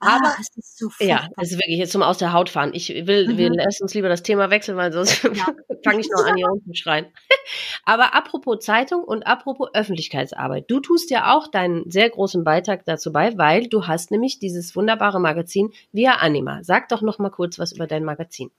Ah, 0.00 0.16
Aber 0.16 0.28
ah, 0.28 0.36
es 0.40 0.48
ist 0.56 0.78
so 0.78 0.88
ja, 1.00 1.28
es 1.36 1.52
ist 1.52 1.58
wirklich 1.58 1.78
jetzt 1.78 1.92
zum 1.92 2.02
aus 2.02 2.18
der 2.18 2.32
Haut 2.32 2.48
fahren. 2.48 2.70
Ich 2.72 2.88
will, 2.88 3.28
mhm. 3.28 3.36
wir 3.36 3.50
lassen 3.50 3.82
uns 3.82 3.94
lieber 3.94 4.08
das 4.08 4.22
Thema 4.22 4.50
wechseln, 4.50 4.76
weil 4.76 4.92
sonst 4.92 5.12
fange 5.84 6.00
ich 6.00 6.08
noch 6.10 6.24
an, 6.24 6.36
hier 6.36 6.50
unten 6.50 6.72
zu 6.72 6.74
schreien. 6.74 7.06
Aber 7.84 8.14
apropos 8.14 8.64
Zeitung 8.64 9.04
und 9.04 9.24
apropos 9.24 9.68
Öffentlichkeitsarbeit, 9.74 10.64
du 10.68 10.80
tust 10.80 11.10
ja 11.10 11.34
auch 11.34 11.48
deinen 11.48 11.90
sehr 11.90 12.08
großen 12.08 12.44
Beitrag 12.44 12.84
dazu 12.84 13.12
bei, 13.12 13.36
weil 13.36 13.66
du 13.68 13.86
hast 13.86 14.10
nämlich 14.10 14.38
dieses 14.38 14.74
wunderbare 14.76 15.20
Magazin 15.20 15.72
Via 15.92 16.14
Anima 16.14 16.62
Sag 16.70 16.88
doch 16.88 17.02
noch 17.02 17.18
mal 17.18 17.30
kurz 17.30 17.58
was 17.58 17.72
über 17.72 17.88
dein 17.88 18.04
Magazin. 18.04 18.52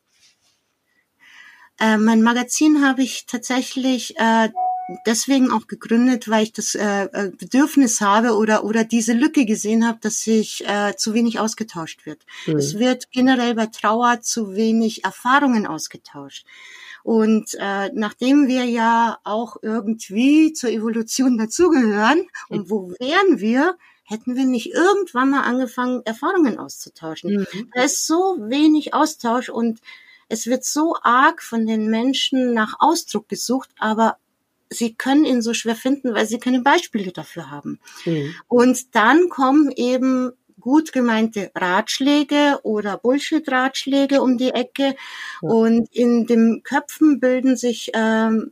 Äh, 1.79 1.95
mein 1.95 2.21
Magazin 2.21 2.85
habe 2.85 3.03
ich 3.03 3.25
tatsächlich 3.25 4.17
äh, 4.17 4.49
deswegen 5.05 5.49
auch 5.49 5.67
gegründet, 5.67 6.27
weil 6.27 6.43
ich 6.43 6.51
das 6.51 6.75
äh, 6.75 7.03
äh, 7.05 7.31
Bedürfnis 7.39 8.01
habe 8.01 8.35
oder 8.35 8.65
oder 8.65 8.83
diese 8.83 9.13
Lücke 9.13 9.45
gesehen 9.45 9.87
habe, 9.87 9.99
dass 10.01 10.19
sich 10.19 10.67
äh, 10.67 10.93
zu 10.97 11.13
wenig 11.13 11.39
ausgetauscht 11.39 12.05
wird. 12.05 12.25
Mhm. 12.47 12.57
Es 12.57 12.77
wird 12.77 13.11
generell 13.11 13.55
bei 13.55 13.67
Trauer 13.67 14.19
zu 14.19 14.57
wenig 14.57 15.05
Erfahrungen 15.05 15.65
ausgetauscht. 15.65 16.45
Und 17.03 17.55
äh, 17.59 17.91
nachdem 17.93 18.49
wir 18.49 18.65
ja 18.65 19.19
auch 19.23 19.55
irgendwie 19.61 20.51
zur 20.51 20.69
Evolution 20.69 21.37
dazugehören, 21.37 22.27
und 22.49 22.69
wo 22.69 22.89
wären 22.99 23.39
wir, 23.39 23.77
hätten 24.11 24.35
wir 24.35 24.45
nicht 24.45 24.73
irgendwann 24.73 25.29
mal 25.29 25.43
angefangen, 25.43 26.01
Erfahrungen 26.05 26.59
auszutauschen. 26.59 27.47
Mhm. 27.51 27.69
Da 27.73 27.83
ist 27.83 28.05
so 28.05 28.37
wenig 28.39 28.93
Austausch 28.93 29.49
und 29.49 29.79
es 30.27 30.47
wird 30.47 30.65
so 30.65 30.95
arg 31.01 31.41
von 31.41 31.65
den 31.65 31.89
Menschen 31.89 32.53
nach 32.53 32.75
Ausdruck 32.79 33.29
gesucht, 33.29 33.69
aber 33.79 34.17
sie 34.69 34.93
können 34.93 35.25
ihn 35.25 35.41
so 35.41 35.53
schwer 35.53 35.75
finden, 35.75 36.13
weil 36.13 36.25
sie 36.25 36.39
keine 36.39 36.61
Beispiele 36.61 37.11
dafür 37.11 37.49
haben. 37.49 37.79
Mhm. 38.05 38.35
Und 38.47 38.95
dann 38.95 39.29
kommen 39.29 39.71
eben 39.71 40.33
gut 40.59 40.91
gemeinte 40.91 41.51
Ratschläge 41.55 42.59
oder 42.63 42.97
Bullshit-Ratschläge 42.97 44.21
um 44.21 44.37
die 44.37 44.51
Ecke 44.51 44.95
ja. 45.41 45.49
und 45.49 45.93
in 45.93 46.27
den 46.27 46.63
Köpfen 46.63 47.19
bilden 47.19 47.55
sich 47.55 47.91
ähm, 47.93 48.51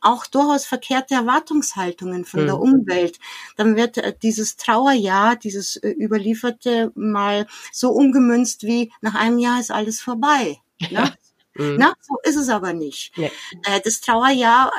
auch 0.00 0.26
durchaus 0.26 0.64
verkehrte 0.64 1.14
Erwartungshaltungen 1.14 2.24
von 2.24 2.42
mhm. 2.42 2.46
der 2.46 2.58
Umwelt. 2.58 3.18
Dann 3.56 3.76
wird 3.76 3.98
äh, 3.98 4.14
dieses 4.22 4.56
Trauerjahr, 4.56 5.36
dieses 5.36 5.76
äh, 5.76 5.90
überlieferte 5.90 6.92
mal 6.94 7.46
so 7.72 7.90
umgemünzt 7.90 8.62
wie 8.62 8.92
nach 9.00 9.14
einem 9.14 9.38
Jahr 9.38 9.60
ist 9.60 9.70
alles 9.70 10.00
vorbei. 10.00 10.58
Ne? 10.90 11.12
mhm. 11.54 11.76
Na, 11.76 11.94
so 12.00 12.16
ist 12.22 12.36
es 12.36 12.48
aber 12.48 12.72
nicht. 12.72 13.12
Nee. 13.16 13.32
Äh, 13.64 13.80
das 13.82 14.00
Trauerjahr 14.00 14.70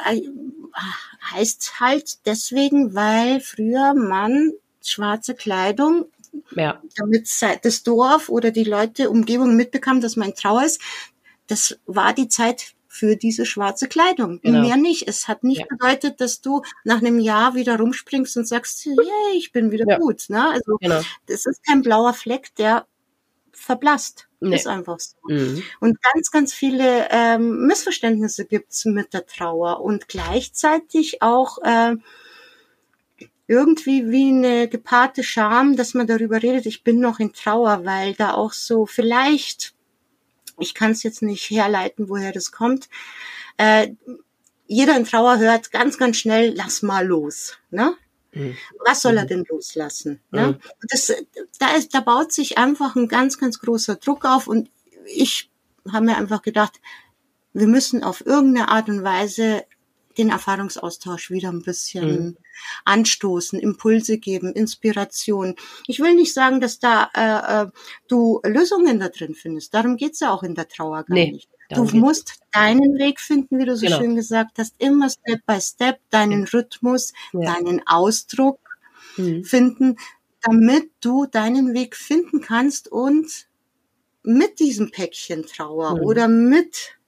heißt 1.31 1.81
halt 1.81 2.25
deswegen, 2.25 2.95
weil 2.95 3.41
früher 3.41 3.93
man 3.93 4.53
schwarze 4.81 5.35
Kleidung 5.35 6.05
ja. 6.51 6.81
damit 6.95 7.29
das 7.63 7.83
Dorf 7.83 8.29
oder 8.29 8.51
die 8.51 8.63
Leute 8.63 9.09
Umgebung 9.09 9.55
mitbekam, 9.55 10.01
dass 10.01 10.15
man 10.15 10.35
Trauer 10.35 10.63
ist. 10.63 10.81
Das 11.47 11.79
war 11.85 12.13
die 12.13 12.29
Zeit 12.29 12.73
für 12.91 13.15
diese 13.15 13.45
schwarze 13.45 13.87
Kleidung. 13.87 14.41
Genau. 14.41 14.61
Mehr 14.61 14.75
nicht. 14.75 15.07
Es 15.07 15.27
hat 15.27 15.43
nicht 15.43 15.61
ja. 15.61 15.67
bedeutet, 15.69 16.19
dass 16.19 16.41
du 16.41 16.63
nach 16.83 16.97
einem 16.97 17.19
Jahr 17.19 17.53
wieder 17.53 17.77
rumspringst 17.77 18.35
und 18.35 18.47
sagst, 18.47 18.83
yay, 18.85 19.37
ich 19.37 19.51
bin 19.51 19.71
wieder 19.71 19.85
ja. 19.87 19.99
gut. 19.99 20.25
Ne? 20.27 20.49
Also 20.49 20.77
genau. 20.81 21.01
das 21.27 21.45
ist 21.45 21.63
kein 21.65 21.83
blauer 21.83 22.13
Fleck, 22.13 22.53
der 22.55 22.87
verblasst. 23.53 24.27
Nee. 24.41 24.55
Ist 24.55 24.67
einfach 24.67 24.99
so. 24.99 25.15
Mhm. 25.27 25.61
Und 25.79 26.01
ganz, 26.01 26.31
ganz 26.31 26.53
viele 26.53 27.07
ähm, 27.11 27.67
Missverständnisse 27.67 28.45
gibt's 28.45 28.85
mit 28.85 29.13
der 29.13 29.25
Trauer 29.25 29.81
und 29.81 30.07
gleichzeitig 30.07 31.21
auch 31.21 31.59
äh, 31.63 31.95
irgendwie 33.47 34.09
wie 34.09 34.29
eine 34.29 34.67
gepaarte 34.67 35.23
Scham, 35.23 35.75
dass 35.75 35.93
man 35.93 36.07
darüber 36.07 36.41
redet, 36.41 36.65
ich 36.65 36.83
bin 36.83 36.99
noch 36.99 37.19
in 37.19 37.33
Trauer, 37.33 37.83
weil 37.83 38.13
da 38.13 38.33
auch 38.33 38.53
so 38.53 38.85
vielleicht, 38.85 39.73
ich 40.59 40.73
kann 40.73 40.91
es 40.91 41.03
jetzt 41.03 41.21
nicht 41.21 41.49
herleiten, 41.49 42.09
woher 42.09 42.31
das 42.31 42.51
kommt, 42.51 42.89
äh, 43.57 43.91
jeder 44.67 44.95
in 44.95 45.03
Trauer 45.03 45.39
hört 45.39 45.71
ganz, 45.71 45.97
ganz 45.97 46.17
schnell, 46.17 46.53
lass 46.55 46.83
mal 46.83 47.05
los. 47.05 47.57
Ne? 47.71 47.95
Mhm. 48.31 48.55
Was 48.85 49.01
soll 49.01 49.17
er 49.17 49.23
mhm. 49.23 49.27
denn 49.27 49.45
loslassen? 49.49 50.21
Ne? 50.31 50.47
Mhm. 50.47 50.59
Das, 50.89 51.11
da, 51.57 51.75
ist, 51.75 51.93
da 51.93 51.99
baut 52.01 52.31
sich 52.31 52.57
einfach 52.57 52.95
ein 52.95 53.07
ganz, 53.07 53.39
ganz 53.39 53.59
großer 53.59 53.95
Druck 53.95 54.25
auf 54.25 54.47
und 54.47 54.69
ich 55.05 55.49
habe 55.91 56.05
mir 56.05 56.17
einfach 56.17 56.43
gedacht, 56.43 56.79
wir 57.53 57.67
müssen 57.67 58.03
auf 58.03 58.25
irgendeine 58.25 58.69
Art 58.69 58.89
und 58.89 59.03
Weise 59.03 59.65
den 60.19 60.29
Erfahrungsaustausch 60.29 61.31
wieder 61.31 61.49
ein 61.49 61.63
bisschen 61.63 62.19
mhm. 62.19 62.37
anstoßen, 62.85 63.59
Impulse 63.59 64.17
geben, 64.17 64.53
Inspiration. 64.53 65.55
Ich 65.87 65.99
will 65.99 66.13
nicht 66.13 66.33
sagen, 66.33 66.61
dass 66.61 66.79
da 66.79 67.09
äh, 67.15 67.63
äh 67.63 67.71
du 68.07 68.41
Lösungen 68.45 68.99
da 68.99 69.09
drin 69.09 69.33
findest. 69.33 69.73
Darum 69.73 69.97
geht's 69.97 70.19
ja 70.19 70.31
auch 70.31 70.43
in 70.43 70.55
der 70.55 70.67
Trauer 70.67 71.03
gar 71.03 71.15
nee. 71.15 71.31
nicht. 71.31 71.49
Du 71.71 71.83
musst 71.83 72.39
deinen 72.51 72.97
Weg 72.97 73.19
finden, 73.19 73.59
wie 73.59 73.65
du 73.65 73.77
so 73.77 73.85
genau. 73.85 73.99
schön 73.99 74.15
gesagt 74.15 74.57
hast, 74.57 74.73
immer 74.79 75.07
Step 75.09 75.45
by 75.45 75.61
Step, 75.61 75.99
deinen 76.09 76.45
Rhythmus, 76.45 77.13
ja. 77.31 77.53
deinen 77.53 77.81
Ausdruck 77.85 78.59
mhm. 79.17 79.43
finden, 79.43 79.97
damit 80.41 80.89
du 81.01 81.27
deinen 81.27 81.73
Weg 81.73 81.95
finden 81.95 82.41
kannst 82.41 82.91
und 82.91 83.47
mit 84.23 84.59
diesem 84.59 84.89
Päckchen 84.89 85.45
Trauer 85.45 85.97
mhm. 85.97 86.01
oder 86.01 86.27
mit 86.27 86.98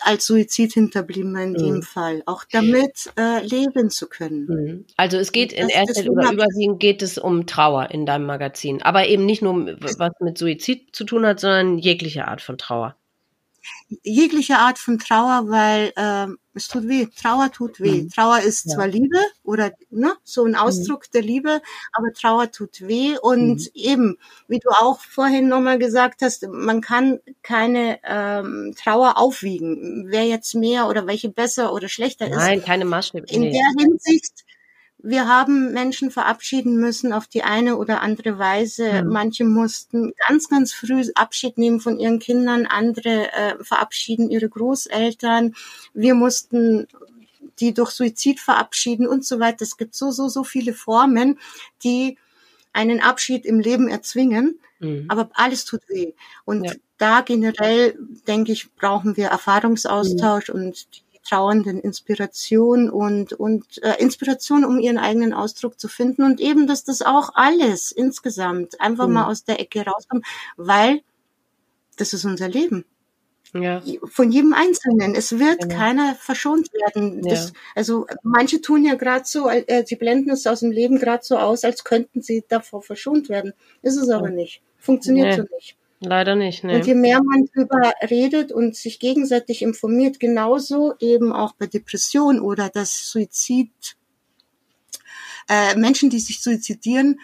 als 0.00 0.26
Suizidhinterbliebener 0.26 1.42
in 1.42 1.52
mhm. 1.52 1.56
dem 1.56 1.82
Fall, 1.82 2.22
auch 2.26 2.44
damit 2.50 3.10
äh, 3.18 3.44
leben 3.44 3.90
zu 3.90 4.08
können. 4.08 4.46
Mhm. 4.46 4.84
Also 4.96 5.18
es 5.18 5.32
geht 5.32 5.52
in 5.52 5.68
erster 5.68 6.02
Linie 6.02 6.12
oder 6.12 6.32
überwiegend 6.32 6.80
geht 6.80 7.02
es 7.02 7.18
um 7.18 7.46
Trauer 7.46 7.90
in 7.90 8.06
deinem 8.06 8.26
Magazin, 8.26 8.82
aber 8.82 9.06
eben 9.06 9.26
nicht 9.26 9.42
nur 9.42 9.76
was 9.80 9.98
mit 10.20 10.38
Suizid 10.38 10.94
zu 10.94 11.04
tun 11.04 11.26
hat, 11.26 11.40
sondern 11.40 11.78
jegliche 11.78 12.26
Art 12.28 12.40
von 12.40 12.58
Trauer 12.58 12.96
jegliche 14.02 14.58
Art 14.58 14.78
von 14.78 14.98
Trauer, 14.98 15.48
weil 15.48 15.92
ähm, 15.96 16.38
es 16.54 16.68
tut 16.68 16.88
weh. 16.88 17.06
Trauer 17.06 17.52
tut 17.52 17.80
weh. 17.80 18.02
Mhm. 18.02 18.10
Trauer 18.10 18.40
ist 18.40 18.66
ja. 18.66 18.74
zwar 18.74 18.86
Liebe 18.86 19.18
oder 19.44 19.72
ne, 19.90 20.14
so 20.24 20.44
ein 20.44 20.56
Ausdruck 20.56 21.02
mhm. 21.08 21.12
der 21.12 21.22
Liebe, 21.22 21.62
aber 21.92 22.12
Trauer 22.12 22.50
tut 22.50 22.80
weh. 22.80 23.16
Und 23.20 23.60
mhm. 23.60 23.70
eben, 23.74 24.18
wie 24.48 24.58
du 24.58 24.70
auch 24.70 25.00
vorhin 25.00 25.48
nochmal 25.48 25.78
gesagt 25.78 26.22
hast, 26.22 26.46
man 26.48 26.80
kann 26.80 27.20
keine 27.42 27.98
ähm, 28.04 28.74
Trauer 28.76 29.18
aufwiegen, 29.18 30.06
wer 30.08 30.24
jetzt 30.24 30.54
mehr 30.54 30.88
oder 30.88 31.06
welche 31.06 31.28
besser 31.28 31.72
oder 31.72 31.88
schlechter 31.88 32.28
Nein, 32.28 32.38
ist. 32.38 32.44
Nein, 32.44 32.64
keine 32.64 32.84
Maßstäbe. 32.86 33.26
In 33.28 33.42
der 33.42 33.72
Hinsicht 33.78 34.45
wir 35.08 35.28
haben 35.28 35.72
Menschen 35.72 36.10
verabschieden 36.10 36.76
müssen 36.76 37.12
auf 37.12 37.28
die 37.28 37.44
eine 37.44 37.76
oder 37.76 38.02
andere 38.02 38.38
Weise. 38.38 39.04
Mhm. 39.04 39.12
Manche 39.12 39.44
mussten 39.44 40.12
ganz, 40.26 40.48
ganz 40.48 40.72
früh 40.72 41.02
Abschied 41.14 41.58
nehmen 41.58 41.80
von 41.80 42.00
ihren 42.00 42.18
Kindern, 42.18 42.66
andere 42.66 43.32
äh, 43.32 43.62
verabschieden 43.62 44.30
ihre 44.30 44.48
Großeltern. 44.48 45.54
Wir 45.94 46.14
mussten 46.14 46.88
die 47.60 47.72
durch 47.72 47.90
Suizid 47.90 48.40
verabschieden 48.40 49.06
und 49.06 49.24
so 49.24 49.38
weiter. 49.38 49.62
Es 49.62 49.76
gibt 49.76 49.94
so, 49.94 50.10
so, 50.10 50.28
so 50.28 50.42
viele 50.42 50.74
Formen, 50.74 51.38
die 51.84 52.18
einen 52.72 53.00
Abschied 53.00 53.46
im 53.46 53.60
Leben 53.60 53.88
erzwingen. 53.88 54.58
Mhm. 54.80 55.06
Aber 55.08 55.30
alles 55.34 55.64
tut 55.64 55.88
weh. 55.88 56.14
Und 56.44 56.64
ja. 56.64 56.72
da 56.98 57.20
generell, 57.20 57.96
denke 58.26 58.52
ich, 58.52 58.74
brauchen 58.74 59.16
wir 59.16 59.28
Erfahrungsaustausch 59.28 60.48
mhm. 60.48 60.54
und 60.54 60.96
die 60.96 61.05
Trauernden 61.26 61.80
Inspiration 61.80 62.90
und, 62.90 63.32
und 63.32 63.82
äh, 63.82 64.00
Inspiration, 64.00 64.64
um 64.64 64.78
ihren 64.78 64.98
eigenen 64.98 65.32
Ausdruck 65.32 65.80
zu 65.80 65.88
finden 65.88 66.22
und 66.22 66.40
eben, 66.40 66.66
dass 66.66 66.84
das 66.84 67.02
auch 67.02 67.30
alles 67.34 67.90
insgesamt 67.90 68.80
einfach 68.80 69.06
mhm. 69.06 69.14
mal 69.14 69.26
aus 69.26 69.44
der 69.44 69.60
Ecke 69.60 69.84
rauskommt, 69.84 70.24
weil 70.56 71.00
das 71.96 72.12
ist 72.12 72.24
unser 72.24 72.48
Leben. 72.48 72.84
Ja. 73.54 73.82
Von 74.04 74.30
jedem 74.30 74.52
Einzelnen. 74.52 75.14
Es 75.14 75.38
wird 75.38 75.62
ja. 75.62 75.68
keiner 75.68 76.14
verschont 76.14 76.70
werden. 76.72 77.22
Ja. 77.24 77.30
Das, 77.30 77.52
also 77.74 78.06
manche 78.22 78.60
tun 78.60 78.84
ja 78.84 78.94
gerade 78.94 79.24
so, 79.24 79.48
äh, 79.48 79.84
sie 79.86 79.96
blenden 79.96 80.30
es 80.30 80.46
aus 80.46 80.60
dem 80.60 80.72
Leben 80.72 80.98
gerade 80.98 81.24
so 81.24 81.38
aus, 81.38 81.64
als 81.64 81.84
könnten 81.84 82.22
sie 82.22 82.44
davor 82.48 82.82
verschont 82.82 83.28
werden. 83.28 83.54
Ist 83.82 83.96
es 83.96 84.08
aber 84.10 84.30
nicht. 84.30 84.62
Funktioniert 84.78 85.28
nee. 85.28 85.36
so 85.36 85.54
nicht. 85.54 85.76
Leider 86.00 86.34
nicht. 86.34 86.62
Nee. 86.62 86.76
Und 86.76 86.86
je 86.86 86.94
mehr 86.94 87.22
man 87.22 87.48
darüber 87.54 87.92
redet 88.02 88.52
und 88.52 88.76
sich 88.76 88.98
gegenseitig 88.98 89.62
informiert, 89.62 90.20
genauso 90.20 90.94
eben 91.00 91.32
auch 91.32 91.52
bei 91.52 91.66
Depression 91.66 92.40
oder 92.40 92.68
das 92.68 93.08
Suizid, 93.10 93.96
äh, 95.48 95.76
Menschen, 95.76 96.10
die 96.10 96.18
sich 96.18 96.42
suizidieren, 96.42 97.20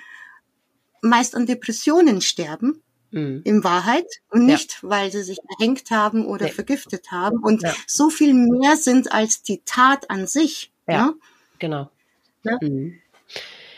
meist 1.03 1.35
an 1.35 1.47
Depressionen 1.47 2.21
sterben. 2.21 2.83
Mhm. 3.11 3.43
In 3.45 3.63
Wahrheit 3.63 4.07
und 4.31 4.47
nicht, 4.47 4.79
ja. 4.83 4.89
weil 4.89 5.13
sie 5.13 5.23
sich 5.23 5.39
erhängt 5.59 5.91
haben 5.91 6.25
oder 6.25 6.47
nee. 6.47 6.53
vergiftet 6.53 7.11
haben 7.11 7.43
und 7.43 7.63
ja. 7.63 7.75
so 7.87 8.09
viel 8.09 8.33
mehr 8.33 8.77
sind 8.77 9.13
als 9.13 9.43
die 9.43 9.61
Tat 9.67 10.09
an 10.09 10.27
sich. 10.27 10.73
Ja, 10.87 10.95
ja? 10.95 11.15
genau. 11.59 11.91
Ja? 12.43 12.57
Mhm. 12.63 13.03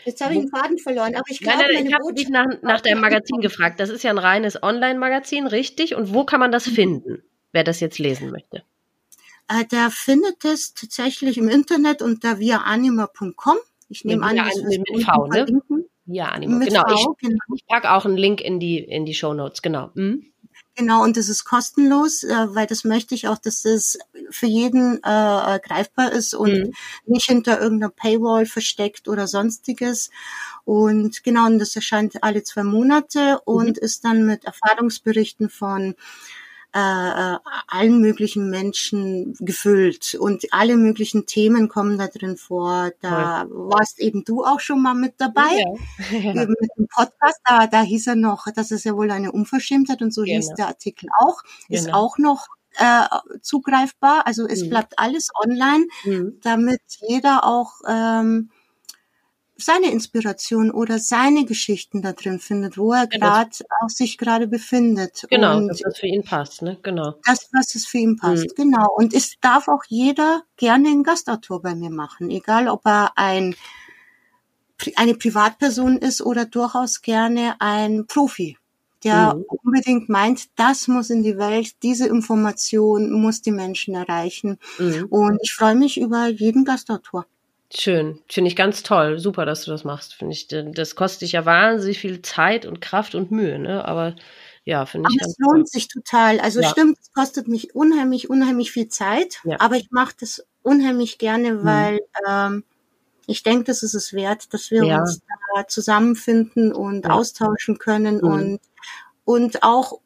Jetzt 0.05 0.23
habe 0.23 0.33
ich 0.33 0.41
den 0.41 0.49
Faden 0.49 0.77
verloren, 0.77 1.15
aber 1.15 1.25
ich 1.29 1.39
glaube, 1.39 1.59
nein, 1.59 1.69
nein, 1.73 1.85
ich 1.87 1.93
habe 1.93 2.13
dich 2.13 2.29
nach, 2.29 2.45
nach 2.61 2.81
deinem 2.81 3.01
Magazin 3.01 3.41
gefragt. 3.41 3.79
Das 3.79 3.89
ist 3.89 4.03
ja 4.03 4.11
ein 4.11 4.19
reines 4.19 4.61
Online-Magazin, 4.61 5.47
richtig? 5.47 5.95
Und 5.95 6.13
wo 6.13 6.23
kann 6.25 6.39
man 6.39 6.51
das 6.51 6.67
mhm. 6.67 6.71
finden, 6.71 7.23
wer 7.51 7.63
das 7.63 7.79
jetzt 7.79 7.97
lesen 7.97 8.31
möchte? 8.31 8.63
Äh, 9.47 9.65
der 9.65 9.89
findet 9.89 10.45
es 10.45 10.73
tatsächlich 10.73 11.37
im 11.37 11.49
Internet 11.49 12.01
unter 12.01 12.39
viaanima.com. 12.39 13.57
Ich 13.89 14.05
nehme 14.05 14.25
an, 14.25 14.35
das 14.35 14.55
mit, 14.63 14.89
mit 14.89 15.03
V, 15.03 15.27
ne? 15.27 15.45
Ja, 16.07 16.25
Anima. 16.25 16.63
Genau. 16.63 16.83
V, 16.87 17.15
ich, 17.19 17.27
genau. 17.27 17.39
ich 17.55 17.65
packe 17.67 17.91
auch 17.91 18.05
einen 18.05 18.17
Link 18.17 18.41
in 18.41 18.59
die 18.59 18.79
in 18.79 19.05
die 19.05 19.13
Show 19.13 19.33
Notes. 19.33 19.61
Genau. 19.61 19.89
Mhm. 19.95 20.25
Genau, 20.77 21.03
und 21.03 21.15
das 21.15 21.29
ist 21.29 21.45
kostenlos, 21.45 22.23
äh, 22.23 22.53
weil 22.53 22.67
das 22.67 22.83
möchte 22.83 23.15
ich 23.15 23.29
auch, 23.29 23.37
dass 23.37 23.63
es 23.63 23.97
für 24.29 24.45
jeden 24.45 24.97
äh, 24.97 25.59
greifbar 25.63 26.11
ist 26.11 26.33
und 26.33 26.51
mhm. 26.51 26.73
nicht 27.05 27.27
hinter 27.27 27.61
irgendeiner 27.61 27.91
Paywall 27.91 28.45
versteckt 28.45 29.07
oder 29.07 29.25
sonstiges. 29.25 30.09
Und 30.65 31.23
genau, 31.23 31.45
und 31.45 31.59
das 31.59 31.77
erscheint 31.77 32.21
alle 32.23 32.43
zwei 32.43 32.63
Monate 32.63 33.39
und 33.45 33.77
mhm. 33.77 33.83
ist 33.83 34.03
dann 34.03 34.25
mit 34.25 34.43
Erfahrungsberichten 34.43 35.49
von 35.49 35.95
äh, 36.75 37.37
allen 37.67 38.01
möglichen 38.01 38.49
Menschen 38.49 39.33
gefüllt 39.39 40.13
und 40.19 40.43
alle 40.51 40.75
möglichen 40.75 41.25
Themen 41.25 41.69
kommen 41.69 41.97
da 41.97 42.07
drin 42.07 42.35
vor. 42.35 42.91
Da 42.99 43.43
ja. 43.43 43.45
warst 43.49 43.97
eben 43.99 44.25
du 44.25 44.43
auch 44.43 44.59
schon 44.59 44.81
mal 44.81 44.93
mit 44.93 45.13
dabei. 45.17 45.57
Ja. 45.57 45.65
Ja. 46.25 46.33
Mit 46.33 46.69
dem 46.77 46.87
Podcast, 46.87 47.39
da, 47.45 47.67
da 47.67 47.81
hieß 47.81 48.07
er 48.07 48.15
noch, 48.15 48.47
das 48.55 48.71
ist 48.71 48.83
ja 48.83 48.95
wohl 48.95 49.11
eine 49.11 49.31
Unverschämtheit 49.31 50.01
und 50.01 50.13
so 50.13 50.23
genau. 50.23 50.35
hieß 50.35 50.53
der 50.57 50.67
Artikel 50.67 51.09
auch. 51.19 51.41
Ist 51.69 51.85
genau. 51.85 51.97
auch 51.97 52.17
noch 52.17 52.47
äh, 52.77 53.05
zugreifbar. 53.41 54.25
Also 54.25 54.47
es 54.47 54.63
mhm. 54.63 54.69
bleibt 54.69 54.99
alles 54.99 55.29
online, 55.35 55.85
mhm. 56.03 56.39
damit 56.41 56.81
jeder 57.07 57.45
auch 57.45 57.81
ähm, 57.87 58.49
seine 59.57 59.91
Inspiration 59.91 60.71
oder 60.71 60.99
seine 60.99 61.45
Geschichten 61.45 62.01
da 62.01 62.13
drin 62.13 62.39
findet, 62.39 62.77
wo 62.77 62.93
er 62.93 63.07
genau. 63.07 63.27
gerade 63.27 63.51
auch 63.81 63.89
sich 63.89 64.17
gerade 64.17 64.47
befindet. 64.47 65.25
Genau, 65.29 65.57
und 65.57 65.67
dass 65.69 65.79
das 65.79 65.97
für 65.97 66.07
ihn 66.07 66.23
passt, 66.23 66.61
ne? 66.61 66.77
Genau. 66.83 67.15
Das, 67.25 67.49
was 67.53 67.75
es 67.75 67.85
für 67.85 67.99
ihn 67.99 68.17
passt, 68.17 68.57
mhm. 68.57 68.63
genau. 68.63 68.87
Und 68.95 69.13
es 69.13 69.35
darf 69.39 69.67
auch 69.67 69.83
jeder 69.87 70.43
gerne 70.57 70.89
einen 70.89 71.03
Gastautor 71.03 71.61
bei 71.61 71.75
mir 71.75 71.89
machen, 71.89 72.29
egal 72.29 72.67
ob 72.67 72.85
er 72.85 73.11
ein 73.15 73.55
eine 74.95 75.15
Privatperson 75.15 75.97
ist 75.97 76.21
oder 76.21 76.45
durchaus 76.45 77.01
gerne 77.01 77.55
ein 77.59 78.07
Profi, 78.07 78.57
der 79.05 79.35
mhm. 79.35 79.45
unbedingt 79.63 80.09
meint, 80.09 80.47
das 80.59 80.87
muss 80.87 81.09
in 81.09 81.23
die 81.23 81.37
Welt, 81.37 81.81
diese 81.81 82.07
Information 82.07 83.11
muss 83.11 83.41
die 83.41 83.51
Menschen 83.51 83.95
erreichen. 83.95 84.57
Mhm. 84.77 85.05
Und 85.09 85.39
ich 85.41 85.53
freue 85.53 85.75
mich 85.75 85.99
über 85.99 86.27
jeden 86.27 86.65
Gastautor. 86.65 87.25
Schön, 87.73 88.19
finde 88.29 88.49
ich 88.49 88.55
ganz 88.55 88.83
toll. 88.83 89.19
Super, 89.19 89.45
dass 89.45 89.65
du 89.65 89.71
das 89.71 89.83
machst. 89.83 90.13
Finde 90.13 90.33
ich, 90.33 90.47
das 90.47 90.95
kostet 90.95 91.21
dich 91.21 91.31
ja 91.33 91.45
wahnsinnig 91.45 91.99
viel 91.99 92.21
Zeit 92.21 92.65
und 92.65 92.79
Kraft 92.79 93.15
und 93.15 93.31
Mühe, 93.31 93.57
ne? 93.59 93.85
Aber 93.85 94.15
ja, 94.65 94.85
finde 94.85 95.09
ich. 95.11 95.21
Aber 95.21 95.29
es 95.29 95.37
lohnt 95.39 95.55
toll. 95.55 95.65
sich 95.67 95.87
total. 95.87 96.39
Also 96.39 96.61
ja. 96.61 96.69
stimmt, 96.69 96.97
es 97.01 97.11
kostet 97.13 97.47
mich 97.47 97.75
unheimlich, 97.75 98.29
unheimlich 98.29 98.71
viel 98.71 98.87
Zeit, 98.87 99.39
ja. 99.43 99.57
aber 99.59 99.77
ich 99.77 99.89
mache 99.91 100.15
das 100.19 100.45
unheimlich 100.61 101.17
gerne, 101.17 101.53
mhm. 101.53 101.65
weil 101.65 101.93
mhm. 101.95 101.99
ähm, 102.27 102.63
ich 103.27 103.43
denke, 103.43 103.65
das 103.65 103.83
ist 103.83 103.95
es 103.95 104.13
wert, 104.13 104.53
dass 104.53 104.69
wir 104.69 104.83
ja. 104.83 104.99
uns 104.99 105.21
da 105.55 105.67
zusammenfinden 105.67 106.71
und 106.71 107.09
austauschen 107.09 107.77
können 107.77 108.17
mhm. 108.17 108.23
und 108.23 108.59
und 109.23 109.63
auch 109.63 109.99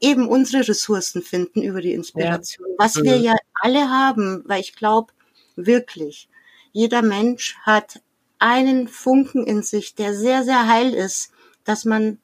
eben 0.00 0.28
unsere 0.28 0.66
Ressourcen 0.66 1.22
finden 1.22 1.62
über 1.62 1.80
die 1.80 1.92
Inspiration, 1.92 2.66
was 2.78 2.96
mhm. 2.96 3.04
wir 3.04 3.16
ja 3.18 3.34
alle 3.60 3.88
haben, 3.90 4.42
weil 4.46 4.60
ich 4.60 4.74
glaube 4.74 5.12
wirklich, 5.56 6.28
jeder 6.72 7.02
Mensch 7.02 7.56
hat 7.62 8.00
einen 8.38 8.88
Funken 8.88 9.46
in 9.46 9.62
sich, 9.62 9.94
der 9.94 10.14
sehr, 10.14 10.42
sehr 10.42 10.66
heil 10.66 10.92
ist, 10.92 11.32
dass 11.64 11.84
man 11.84 12.18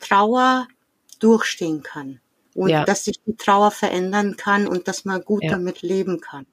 Trauer 0.00 0.68
durchstehen 1.18 1.82
kann 1.82 2.20
und 2.54 2.68
ja. 2.68 2.84
dass 2.84 3.04
sich 3.04 3.16
die 3.26 3.36
Trauer 3.36 3.70
verändern 3.70 4.36
kann 4.36 4.68
und 4.68 4.86
dass 4.86 5.04
man 5.04 5.22
gut 5.22 5.44
ja. 5.44 5.50
damit 5.50 5.82
leben 5.82 6.20
kann. 6.20 6.46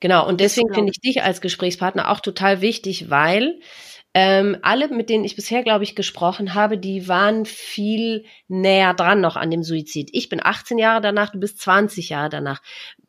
Genau, 0.00 0.28
und 0.28 0.40
deswegen 0.40 0.72
finde 0.72 0.92
ich 0.92 1.00
dich 1.00 1.22
als 1.22 1.40
Gesprächspartner 1.40 2.10
auch 2.10 2.20
total 2.20 2.60
wichtig, 2.60 3.10
weil 3.10 3.60
ähm, 4.16 4.56
alle, 4.62 4.88
mit 4.88 5.10
denen 5.10 5.24
ich 5.24 5.34
bisher, 5.34 5.64
glaube 5.64 5.82
ich, 5.82 5.96
gesprochen 5.96 6.54
habe, 6.54 6.78
die 6.78 7.08
waren 7.08 7.44
viel 7.44 8.24
näher 8.46 8.94
dran 8.94 9.20
noch 9.20 9.34
an 9.34 9.50
dem 9.50 9.64
Suizid. 9.64 10.10
Ich 10.12 10.28
bin 10.28 10.40
18 10.40 10.78
Jahre 10.78 11.00
danach, 11.00 11.30
du 11.30 11.40
bist 11.40 11.60
20 11.60 12.10
Jahre 12.10 12.30
danach. 12.30 12.62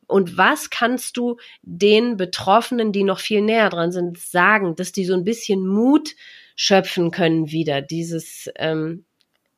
Und 0.08 0.36
was 0.36 0.68
kannst 0.70 1.16
du 1.16 1.36
den 1.62 2.16
Betroffenen, 2.16 2.90
die 2.90 3.04
noch 3.04 3.20
viel 3.20 3.40
näher 3.40 3.70
dran 3.70 3.92
sind, 3.92 4.18
sagen, 4.18 4.74
dass 4.74 4.90
die 4.90 5.04
so 5.04 5.14
ein 5.14 5.24
bisschen 5.24 5.66
Mut 5.66 6.14
schöpfen 6.56 7.12
können 7.12 7.52
wieder? 7.52 7.82
Dieses, 7.82 8.50
ähm, 8.56 9.04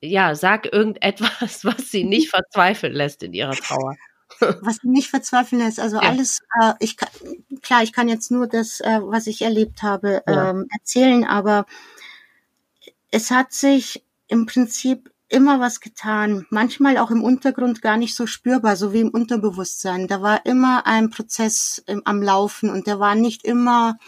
ja, 0.01 0.35
sag 0.35 0.71
irgendetwas, 0.71 1.65
was 1.65 1.91
sie 1.91 2.05
nicht 2.05 2.29
verzweifeln 2.29 2.93
lässt 2.93 3.23
in 3.23 3.33
ihrer 3.33 3.55
Trauer. 3.55 3.97
Was 4.61 4.77
sie 4.83 4.89
nicht 4.89 5.09
verzweifeln 5.09 5.63
lässt, 5.63 5.81
also 5.81 5.97
ja. 5.97 6.03
alles, 6.03 6.41
äh, 6.61 6.75
ich 6.81 6.99
kann, 6.99 7.09
klar, 7.63 7.83
ich 7.83 7.93
kann 7.93 8.09
jetzt 8.09 8.31
nur 8.31 8.47
das, 8.47 8.81
äh, 8.81 9.01
was 9.03 9.27
ich 9.27 9.43
erlebt 9.43 9.83
habe, 9.83 10.23
ja. 10.27 10.51
ähm, 10.51 10.67
erzählen, 10.71 11.25
aber 11.25 11.67
es 13.11 13.31
hat 13.31 13.53
sich 13.53 14.05
im 14.29 14.47
Prinzip 14.47 15.11
immer 15.29 15.61
was 15.61 15.81
getan, 15.81 16.47
manchmal 16.51 16.97
auch 16.97 17.11
im 17.11 17.23
Untergrund 17.23 17.83
gar 17.83 17.97
nicht 17.99 18.15
so 18.15 18.27
spürbar, 18.27 18.77
so 18.77 18.93
wie 18.93 19.01
im 19.01 19.11
Unterbewusstsein. 19.11 20.09
Da 20.09 20.23
war 20.23 20.47
immer 20.47 20.87
ein 20.87 21.11
Prozess 21.11 21.83
im, 21.87 22.03
am 22.07 22.23
Laufen 22.23 22.71
und 22.71 22.87
der 22.87 22.99
war 22.99 23.15
nicht 23.15 23.45
immer 23.45 23.99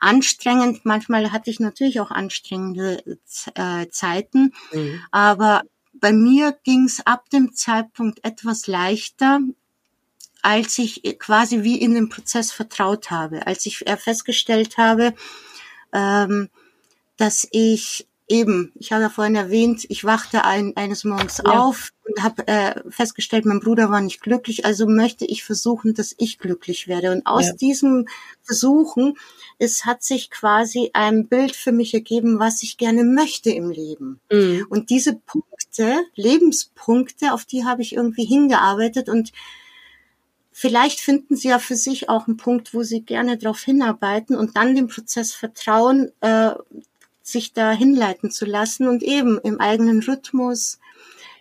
anstrengend. 0.00 0.84
Manchmal 0.84 1.30
hatte 1.30 1.50
ich 1.50 1.60
natürlich 1.60 2.00
auch 2.00 2.10
anstrengende 2.10 3.02
äh, 3.54 3.88
Zeiten, 3.88 4.52
mhm. 4.72 5.00
aber 5.12 5.62
bei 5.92 6.12
mir 6.12 6.56
ging 6.64 6.84
es 6.84 7.06
ab 7.06 7.30
dem 7.30 7.54
Zeitpunkt 7.54 8.24
etwas 8.24 8.66
leichter, 8.66 9.38
als 10.44 10.78
ich 10.78 11.02
quasi 11.18 11.62
wie 11.62 11.80
in 11.80 11.94
den 11.94 12.10
Prozess 12.10 12.52
vertraut 12.52 13.10
habe, 13.10 13.46
als 13.46 13.64
ich 13.64 13.78
festgestellt 13.78 14.76
habe, 14.76 15.14
ähm, 15.92 16.50
dass 17.16 17.48
ich 17.50 18.06
eben, 18.28 18.72
ich 18.74 18.92
habe 18.92 19.02
ja 19.02 19.08
vorhin 19.08 19.36
erwähnt, 19.36 19.86
ich 19.88 20.04
wachte 20.04 20.44
ein, 20.44 20.76
eines 20.76 21.04
Morgens 21.04 21.40
ja. 21.44 21.58
auf 21.58 21.90
und 22.06 22.22
habe 22.22 22.46
äh, 22.46 22.82
festgestellt, 22.90 23.46
mein 23.46 23.60
Bruder 23.60 23.90
war 23.90 24.00
nicht 24.02 24.20
glücklich, 24.20 24.66
also 24.66 24.86
möchte 24.86 25.24
ich 25.24 25.44
versuchen, 25.44 25.94
dass 25.94 26.14
ich 26.18 26.38
glücklich 26.38 26.88
werde. 26.88 27.12
Und 27.12 27.26
aus 27.26 27.46
ja. 27.46 27.52
diesem 27.54 28.06
Versuchen, 28.42 29.16
es 29.58 29.86
hat 29.86 30.02
sich 30.02 30.30
quasi 30.30 30.90
ein 30.92 31.26
Bild 31.26 31.56
für 31.56 31.72
mich 31.72 31.94
ergeben, 31.94 32.38
was 32.38 32.62
ich 32.62 32.76
gerne 32.76 33.04
möchte 33.04 33.50
im 33.50 33.70
Leben. 33.70 34.20
Mhm. 34.30 34.66
Und 34.68 34.90
diese 34.90 35.14
Punkte, 35.14 36.02
Lebenspunkte, 36.14 37.32
auf 37.32 37.46
die 37.46 37.64
habe 37.64 37.80
ich 37.80 37.94
irgendwie 37.94 38.24
hingearbeitet 38.24 39.08
und 39.08 39.32
Vielleicht 40.56 41.00
finden 41.00 41.34
Sie 41.34 41.48
ja 41.48 41.58
für 41.58 41.74
sich 41.74 42.08
auch 42.08 42.28
einen 42.28 42.36
Punkt, 42.36 42.74
wo 42.74 42.84
Sie 42.84 43.00
gerne 43.00 43.36
darauf 43.36 43.60
hinarbeiten 43.62 44.36
und 44.36 44.56
dann 44.56 44.76
dem 44.76 44.86
Prozess 44.86 45.34
vertrauen, 45.34 46.12
äh, 46.20 46.52
sich 47.22 47.52
da 47.52 47.72
hinleiten 47.72 48.30
zu 48.30 48.44
lassen 48.44 48.86
und 48.86 49.02
eben 49.02 49.40
im 49.40 49.60
eigenen 49.60 50.00
Rhythmus, 50.00 50.78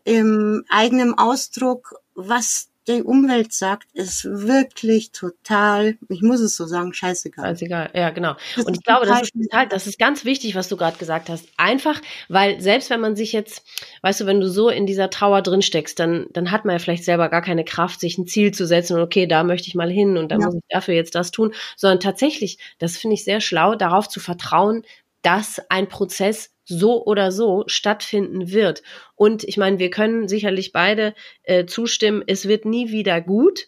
im 0.03 0.65
eigenen 0.67 1.15
Ausdruck, 1.15 1.93
was 2.15 2.69
die 2.87 3.03
Umwelt 3.03 3.53
sagt, 3.53 3.87
ist 3.93 4.25
wirklich 4.25 5.11
total, 5.11 5.97
ich 6.09 6.21
muss 6.21 6.41
es 6.41 6.55
so 6.55 6.65
sagen, 6.65 6.93
scheißegal. 6.93 7.45
Scheißegal, 7.45 7.91
ja, 7.93 8.09
genau. 8.09 8.35
Das 8.55 8.65
und 8.65 8.75
ich 8.75 8.83
glaube, 8.83 9.05
das 9.05 9.23
ist 9.23 9.33
total, 9.33 9.67
das 9.67 9.87
ist 9.87 9.99
ganz 9.99 10.25
wichtig, 10.25 10.55
was 10.55 10.67
du 10.67 10.77
gerade 10.77 10.97
gesagt 10.97 11.29
hast. 11.29 11.47
Einfach, 11.57 12.01
weil 12.27 12.59
selbst 12.59 12.89
wenn 12.89 12.99
man 12.99 13.15
sich 13.15 13.31
jetzt, 13.31 13.63
weißt 14.01 14.21
du, 14.21 14.25
wenn 14.25 14.41
du 14.41 14.49
so 14.49 14.69
in 14.69 14.85
dieser 14.85 15.09
Trauer 15.09 15.41
drin 15.41 15.61
steckst, 15.61 15.99
dann, 15.99 16.27
dann 16.31 16.51
hat 16.51 16.65
man 16.65 16.75
ja 16.75 16.79
vielleicht 16.79 17.05
selber 17.05 17.29
gar 17.29 17.41
keine 17.41 17.63
Kraft, 17.63 17.99
sich 17.99 18.17
ein 18.17 18.27
Ziel 18.27 18.53
zu 18.53 18.67
setzen 18.67 18.97
und 18.97 19.01
okay, 19.01 19.27
da 19.27 19.43
möchte 19.43 19.67
ich 19.67 19.75
mal 19.75 19.89
hin 19.89 20.17
und 20.17 20.31
dann 20.31 20.41
ja. 20.41 20.47
muss 20.47 20.55
ich 20.55 20.63
dafür 20.69 20.93
jetzt 20.93 21.15
das 21.15 21.31
tun, 21.31 21.53
sondern 21.77 21.99
tatsächlich, 21.99 22.57
das 22.79 22.97
finde 22.97 23.15
ich 23.15 23.23
sehr 23.23 23.41
schlau, 23.41 23.75
darauf 23.75 24.09
zu 24.09 24.19
vertrauen, 24.19 24.83
dass 25.23 25.59
ein 25.69 25.89
Prozess 25.89 26.53
so 26.65 27.05
oder 27.05 27.31
so 27.31 27.63
stattfinden 27.67 28.51
wird. 28.51 28.83
Und 29.15 29.43
ich 29.43 29.57
meine, 29.57 29.79
wir 29.79 29.89
können 29.89 30.27
sicherlich 30.27 30.71
beide 30.71 31.13
äh, 31.43 31.65
zustimmen, 31.65 32.23
es 32.25 32.47
wird 32.47 32.65
nie 32.65 32.91
wieder 32.91 33.19
gut. 33.21 33.67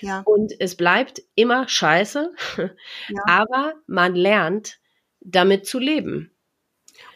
Ja. 0.00 0.22
Und 0.24 0.52
es 0.60 0.76
bleibt 0.76 1.22
immer 1.34 1.68
scheiße. 1.68 2.32
Ja. 3.08 3.22
Aber 3.26 3.74
man 3.86 4.14
lernt, 4.14 4.78
damit 5.20 5.66
zu 5.66 5.78
leben. 5.78 6.30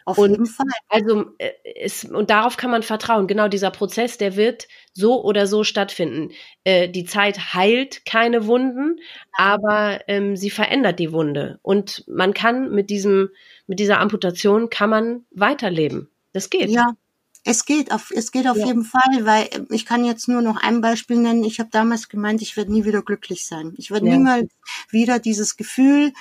Auf 0.05 0.19
und 0.19 0.31
jeden 0.31 0.47
Fall. 0.47 0.67
Also 0.89 1.27
äh, 1.39 1.53
es, 1.77 2.05
und 2.05 2.31
darauf 2.31 2.57
kann 2.57 2.71
man 2.71 2.83
vertrauen. 2.83 3.27
Genau 3.27 3.49
dieser 3.49 3.71
Prozess, 3.71 4.19
der 4.19 4.37
wird 4.37 4.69
so 4.95 5.25
oder 5.25 5.47
so 5.47 5.65
stattfinden. 5.65 6.31
Äh, 6.65 6.89
die 6.89 7.05
Zeit 7.05 7.55
heilt 7.55 8.05
keine 8.05 8.47
Wunden, 8.47 9.01
aber 9.33 10.01
ähm, 10.09 10.37
sie 10.37 10.51
verändert 10.51 10.99
die 10.99 11.13
Wunde. 11.13 11.59
Und 11.63 12.05
man 12.09 12.35
kann 12.35 12.71
mit 12.71 12.91
diesem, 12.91 13.31
mit 13.67 13.79
dieser 13.79 14.01
Amputation 14.01 14.71
kann 14.71 14.91
man 14.91 15.25
weiterleben. 15.31 16.11
Das 16.33 16.51
geht. 16.51 16.71
Ja, 16.71 16.93
es 17.45 17.65
geht 17.65 17.91
auf, 17.91 18.11
es 18.15 18.31
geht 18.31 18.47
auf 18.47 18.57
ja. 18.57 18.67
jeden 18.67 18.85
Fall, 18.85 19.25
weil 19.25 19.49
ich 19.71 19.87
kann 19.87 20.05
jetzt 20.05 20.29
nur 20.29 20.43
noch 20.43 20.63
ein 20.63 20.81
Beispiel 20.81 21.17
nennen. 21.17 21.45
Ich 21.45 21.59
habe 21.59 21.71
damals 21.73 22.09
gemeint, 22.09 22.43
ich 22.43 22.57
werde 22.57 22.73
nie 22.73 22.85
wieder 22.85 23.03
glücklich 23.03 23.47
sein. 23.47 23.75
Ich 23.79 23.91
werde 23.91 24.07
ja. 24.07 24.13
niemals 24.13 24.53
wieder 24.91 25.19
dieses 25.19 25.57
Gefühl, 25.57 26.13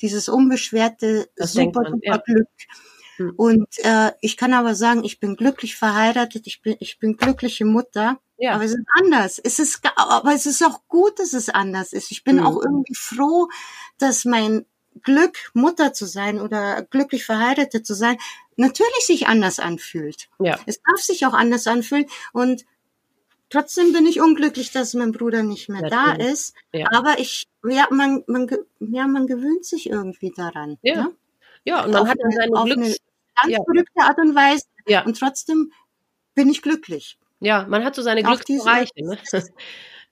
dieses 0.00 0.28
unbeschwerte, 0.28 1.28
das 1.36 1.52
super, 1.52 1.82
man, 1.82 1.92
super 1.92 2.06
ja. 2.06 2.16
Glück 2.16 2.48
hm. 3.20 3.34
Und 3.36 3.68
äh, 3.84 4.12
ich 4.22 4.38
kann 4.38 4.54
aber 4.54 4.74
sagen, 4.74 5.04
ich 5.04 5.20
bin 5.20 5.36
glücklich 5.36 5.76
verheiratet, 5.76 6.46
ich 6.46 6.62
bin, 6.62 6.76
ich 6.80 6.98
bin 6.98 7.16
glückliche 7.18 7.66
Mutter. 7.66 8.18
Ja. 8.38 8.54
Aber 8.54 8.64
es 8.64 8.70
ist 8.70 8.86
anders. 8.98 9.38
Es 9.38 9.58
ist, 9.58 9.82
aber 9.96 10.32
es 10.32 10.46
ist 10.46 10.64
auch 10.64 10.80
gut, 10.88 11.18
dass 11.18 11.34
es 11.34 11.50
anders 11.50 11.92
ist. 11.92 12.10
Ich 12.10 12.24
bin 12.24 12.36
mhm. 12.36 12.46
auch 12.46 12.62
irgendwie 12.62 12.94
froh, 12.94 13.48
dass 13.98 14.24
mein 14.24 14.64
Glück, 15.02 15.50
Mutter 15.52 15.92
zu 15.92 16.06
sein 16.06 16.40
oder 16.40 16.82
glücklich 16.82 17.26
verheiratet 17.26 17.86
zu 17.86 17.94
sein, 17.94 18.16
natürlich 18.56 19.04
sich 19.04 19.26
anders 19.26 19.60
anfühlt. 19.60 20.28
Ja. 20.38 20.58
Es 20.64 20.80
darf 20.82 21.00
sich 21.00 21.26
auch 21.26 21.34
anders 21.34 21.66
anfühlen 21.66 22.06
und 22.32 22.64
trotzdem 23.50 23.92
bin 23.92 24.06
ich 24.06 24.20
unglücklich, 24.20 24.72
dass 24.72 24.94
mein 24.94 25.12
Bruder 25.12 25.42
nicht 25.42 25.68
mehr 25.68 25.82
natürlich. 25.82 26.18
da 26.18 26.32
ist. 26.32 26.54
Ja. 26.72 26.88
Aber 26.92 27.18
ich, 27.18 27.46
ja, 27.64 27.86
man, 27.90 28.24
man, 28.26 28.48
ja, 28.80 29.06
man 29.06 29.26
gewöhnt 29.26 29.64
sich 29.64 29.88
irgendwie 29.88 30.32
daran. 30.34 30.78
Ja. 30.82 31.04
Ne? 31.04 31.16
Ja, 31.64 31.84
und 31.84 31.92
man 31.92 32.02
auf 32.02 32.08
hat 32.08 32.16
dann 32.20 32.30
seine 32.30 32.74
Glücks, 32.74 32.96
ganz 33.42 33.52
ja. 33.52 33.64
verrückte 33.64 34.02
Art 34.02 34.18
und 34.18 34.34
Weise. 34.34 34.64
Ja. 34.86 35.04
Und 35.04 35.18
trotzdem 35.18 35.72
bin 36.34 36.48
ich 36.48 36.62
glücklich. 36.62 37.18
Ja, 37.40 37.66
man 37.68 37.84
hat 37.84 37.94
so 37.94 38.02
seine 38.02 38.22
Glücksbereiche. 38.22 38.92
Ne? 38.96 39.18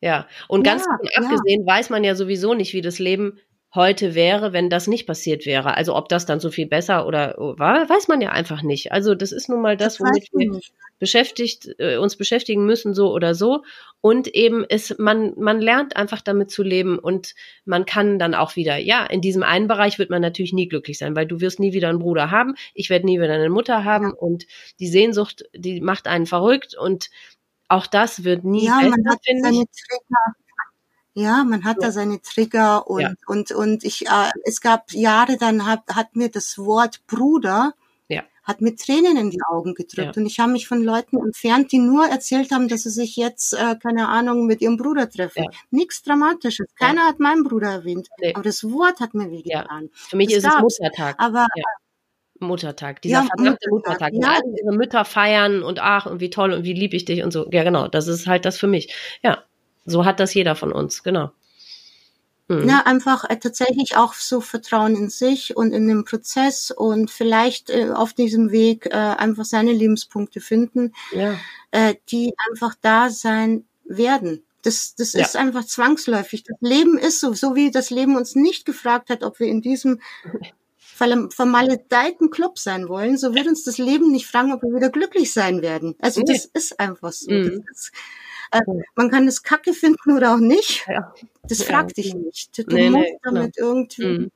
ja, 0.01 0.27
und 0.49 0.63
ganz 0.63 0.85
ja, 0.85 1.23
abgesehen 1.23 1.67
weiß 1.67 1.91
man 1.91 2.05
ja 2.05 2.15
sowieso 2.15 2.55
nicht, 2.55 2.73
wie 2.73 2.81
das 2.81 2.99
Leben 2.99 3.39
heute 3.75 4.15
wäre, 4.15 4.53
wenn 4.55 4.71
das 4.71 4.87
nicht 4.87 5.07
passiert 5.07 5.45
wäre. 5.45 5.77
Also 5.77 5.95
ob 5.95 6.09
das 6.09 6.25
dann 6.25 6.41
so 6.41 6.51
viel 6.51 6.67
besser 6.67 7.07
oder 7.07 7.35
war, 7.37 7.89
weiß 7.89 8.09
man 8.09 8.21
ja 8.23 8.31
einfach 8.31 8.63
nicht. 8.63 8.93
Also 8.93 9.15
das 9.15 9.31
ist 9.31 9.49
nun 9.49 9.61
mal 9.61 9.77
das, 9.77 9.99
das 9.99 10.01
womit 10.01 10.29
wir 10.33 10.51
nicht. 10.53 10.73
beschäftigt, 10.99 11.69
äh, 11.79 11.99
uns 11.99 12.17
beschäftigen 12.17 12.65
müssen, 12.65 12.95
so 12.95 13.13
oder 13.13 13.35
so. 13.35 13.63
Und 14.01 14.29
eben 14.29 14.65
ist, 14.65 14.99
man, 14.99 15.35
man 15.37 15.61
lernt 15.61 15.97
einfach 15.97 16.23
damit 16.23 16.51
zu 16.51 16.63
leben 16.63 16.99
und 16.99 17.35
man 17.67 17.85
kann 17.85 18.19
dann 18.19 18.35
auch 18.35 18.57
wieder, 18.57 18.79
ja, 18.79 19.05
in 19.05 19.21
diesem 19.21 19.43
einen 19.43 19.69
Bereich 19.69 19.99
wird 19.99 20.09
man 20.09 20.23
natürlich 20.23 20.55
nie 20.55 20.69
glücklich 20.69 20.97
sein, 20.97 21.15
weil 21.15 21.27
du 21.27 21.41
wirst 21.41 21.61
nie 21.61 21.75
wieder 21.75 21.91
einen 21.91 21.99
Bruder 21.99 22.31
haben, 22.31 22.55
ich 22.75 22.89
werde 22.89 23.05
nie 23.05 23.21
wieder 23.21 23.35
eine 23.35 23.51
Mutter 23.51 23.85
haben 23.85 24.15
und 24.15 24.47
die 24.81 24.89
Sehnsucht, 24.89 25.45
die 25.55 25.81
macht 25.83 26.07
einen 26.07 26.27
verrückt 26.27 26.75
und 26.75 27.11
auch 27.69 27.87
das 27.87 28.25
wird 28.25 28.45
nie 28.45 28.65
ja, 28.65 28.79
besser, 28.79 28.91
man 28.91 29.13
hat 29.13 29.21
seine 29.25 29.43
Trigger, 29.43 30.35
ja, 31.19 31.45
man 31.45 31.65
hat 31.65 31.79
ja. 31.81 31.89
da 31.89 31.93
seine 31.93 32.21
Trigger 32.23 32.87
und, 32.89 33.01
ja. 33.01 33.13
und, 33.27 33.51
und 33.51 33.85
ich, 33.85 34.07
äh, 34.07 34.31
es 34.45 34.61
gab 34.61 34.93
Jahre, 34.93 35.37
dann 35.37 35.67
hat, 35.67 35.83
hat 35.93 36.15
mir 36.15 36.31
das 36.31 36.59
Wort 36.59 37.07
Bruder, 37.07 37.75
ja. 38.09 38.23
hat 38.45 38.61
mir 38.61 38.77
Tränen 38.77 39.17
in 39.17 39.31
die 39.31 39.43
Augen 39.49 39.75
gedrückt. 39.75 40.17
Und 40.17 40.27
ich 40.27 40.39
habe 40.39 40.53
mich 40.53 40.69
von 40.69 40.83
Leuten 40.83 41.19
entfernt, 41.19 41.73
die 41.73 41.79
nur 41.79 42.07
erzählt 42.07 42.53
haben, 42.53 42.69
dass 42.69 42.85
sie 42.85 42.91
sich 42.91 43.17
jetzt, 43.17 43.53
äh, 43.53 43.77
keine 43.83 44.09
Ahnung, 44.09 44.47
mit 44.47 44.61
ihrem 44.61 44.77
Bruder 44.77 45.11
treffen. 45.11 45.47
Nichts 45.71 46.03
Dramatisches. 46.03 46.69
Keiner 46.79 47.03
hat 47.03 47.19
meinen 47.19 47.43
Bruder 47.43 47.71
erwähnt. 47.71 48.09
Nee. 48.21 48.35
Aber 48.35 48.45
das 48.45 48.63
Wort 48.65 49.01
hat 49.01 49.15
mir 49.15 49.31
wehgetan. 49.31 49.91
Für 49.93 50.17
mich 50.17 50.29
das 50.29 50.39
ist 50.39 50.47
es 50.47 50.61
Muttertag. 50.61 51.17
Aber 51.19 51.49
Muttertag, 52.41 53.03
dieser 53.03 53.23
ja, 53.23 53.27
verdammte 53.27 53.71
Muttertag. 53.71 54.13
Ja. 54.13 54.29
Alle 54.29 54.55
ihre 54.63 54.77
Mütter 54.77 55.05
feiern 55.05 55.63
und 55.63 55.81
ach, 55.81 56.07
und 56.07 56.21
wie 56.21 56.31
toll 56.31 56.53
und 56.53 56.65
wie 56.65 56.73
lieb 56.73 56.95
ich 56.95 57.05
dich 57.05 57.23
und 57.23 57.33
so. 57.33 57.49
Ja, 57.51 57.65
genau, 57.65 57.89
das 57.89 58.07
ist 58.07 58.27
halt 58.27 58.45
das 58.45 58.59
für 58.59 58.69
mich. 58.69 58.95
Ja. 59.23 59.43
So 59.91 60.05
hat 60.05 60.21
das 60.21 60.35
jeder 60.35 60.55
von 60.55 60.73
uns, 60.73 61.03
genau. 61.03 61.31
Mhm. 62.49 62.69
Ja, 62.69 62.83
einfach 62.87 63.25
äh, 63.29 63.37
tatsächlich 63.37 63.97
auch 63.97 64.15
so 64.15 64.41
Vertrauen 64.41 64.97
in 64.97 65.11
sich 65.11 65.57
und 65.57 65.73
in 65.73 65.87
den 65.87 66.05
Prozess 66.05 66.71
und 66.71 67.11
vielleicht 67.11 67.69
äh, 67.69 67.91
auf 67.91 68.15
diesem 68.15 68.51
Weg 68.51 68.87
äh, 68.87 68.97
einfach 68.97 69.45
seine 69.45 69.73
Lebenspunkte 69.73 70.41
finden, 70.41 70.95
ja. 71.13 71.39
äh, 71.73 71.95
die 72.11 72.33
einfach 72.51 72.75
da 72.81 73.11
sein 73.11 73.67
werden. 73.85 74.43
Das, 74.63 74.95
das 74.95 75.13
ja. 75.13 75.21
ist 75.21 75.37
einfach 75.37 75.65
zwangsläufig. 75.65 76.43
Das 76.43 76.57
Leben 76.61 76.99
ist 76.99 77.21
so, 77.21 77.35
so 77.35 77.55
wie 77.55 77.71
das 77.71 77.91
Leben 77.91 78.17
uns 78.17 78.35
nicht 78.35 78.65
gefragt 78.65 79.11
hat, 79.11 79.23
ob 79.23 79.41
wir 79.41 79.47
in 79.47 79.61
diesem 79.61 80.01
vermaledeiten 81.31 82.31
Club 82.31 82.59
sein 82.59 82.89
wollen, 82.89 83.19
so 83.19 83.33
wird 83.35 83.47
uns 83.47 83.63
das 83.63 83.79
Leben 83.79 84.11
nicht 84.11 84.27
fragen, 84.27 84.53
ob 84.53 84.63
wir 84.63 84.75
wieder 84.75 84.91
glücklich 84.91 85.33
sein 85.33 85.63
werden. 85.63 85.95
Also 86.01 86.23
nee. 86.23 86.33
das 86.33 86.45
ist 86.47 86.81
einfach 86.81 87.13
so. 87.13 87.31
Mhm. 87.31 87.65
Ist, 87.71 87.93
äh, 88.51 88.61
man 88.95 89.11
kann 89.11 89.29
es 89.29 89.43
kacke 89.43 89.73
finden 89.73 90.17
oder 90.17 90.35
auch 90.35 90.39
nicht. 90.39 90.87
Ja. 90.89 91.13
Das 91.43 91.63
fragt 91.63 91.97
dich 91.97 92.15
nicht. 92.15 92.57
Du 92.59 92.75
nee, 92.75 92.91
musst 92.91 93.05
nee, 93.05 93.19
damit 93.23 93.57
genau. 93.57 93.69
irgendwie 93.69 94.19
mhm. 94.19 94.31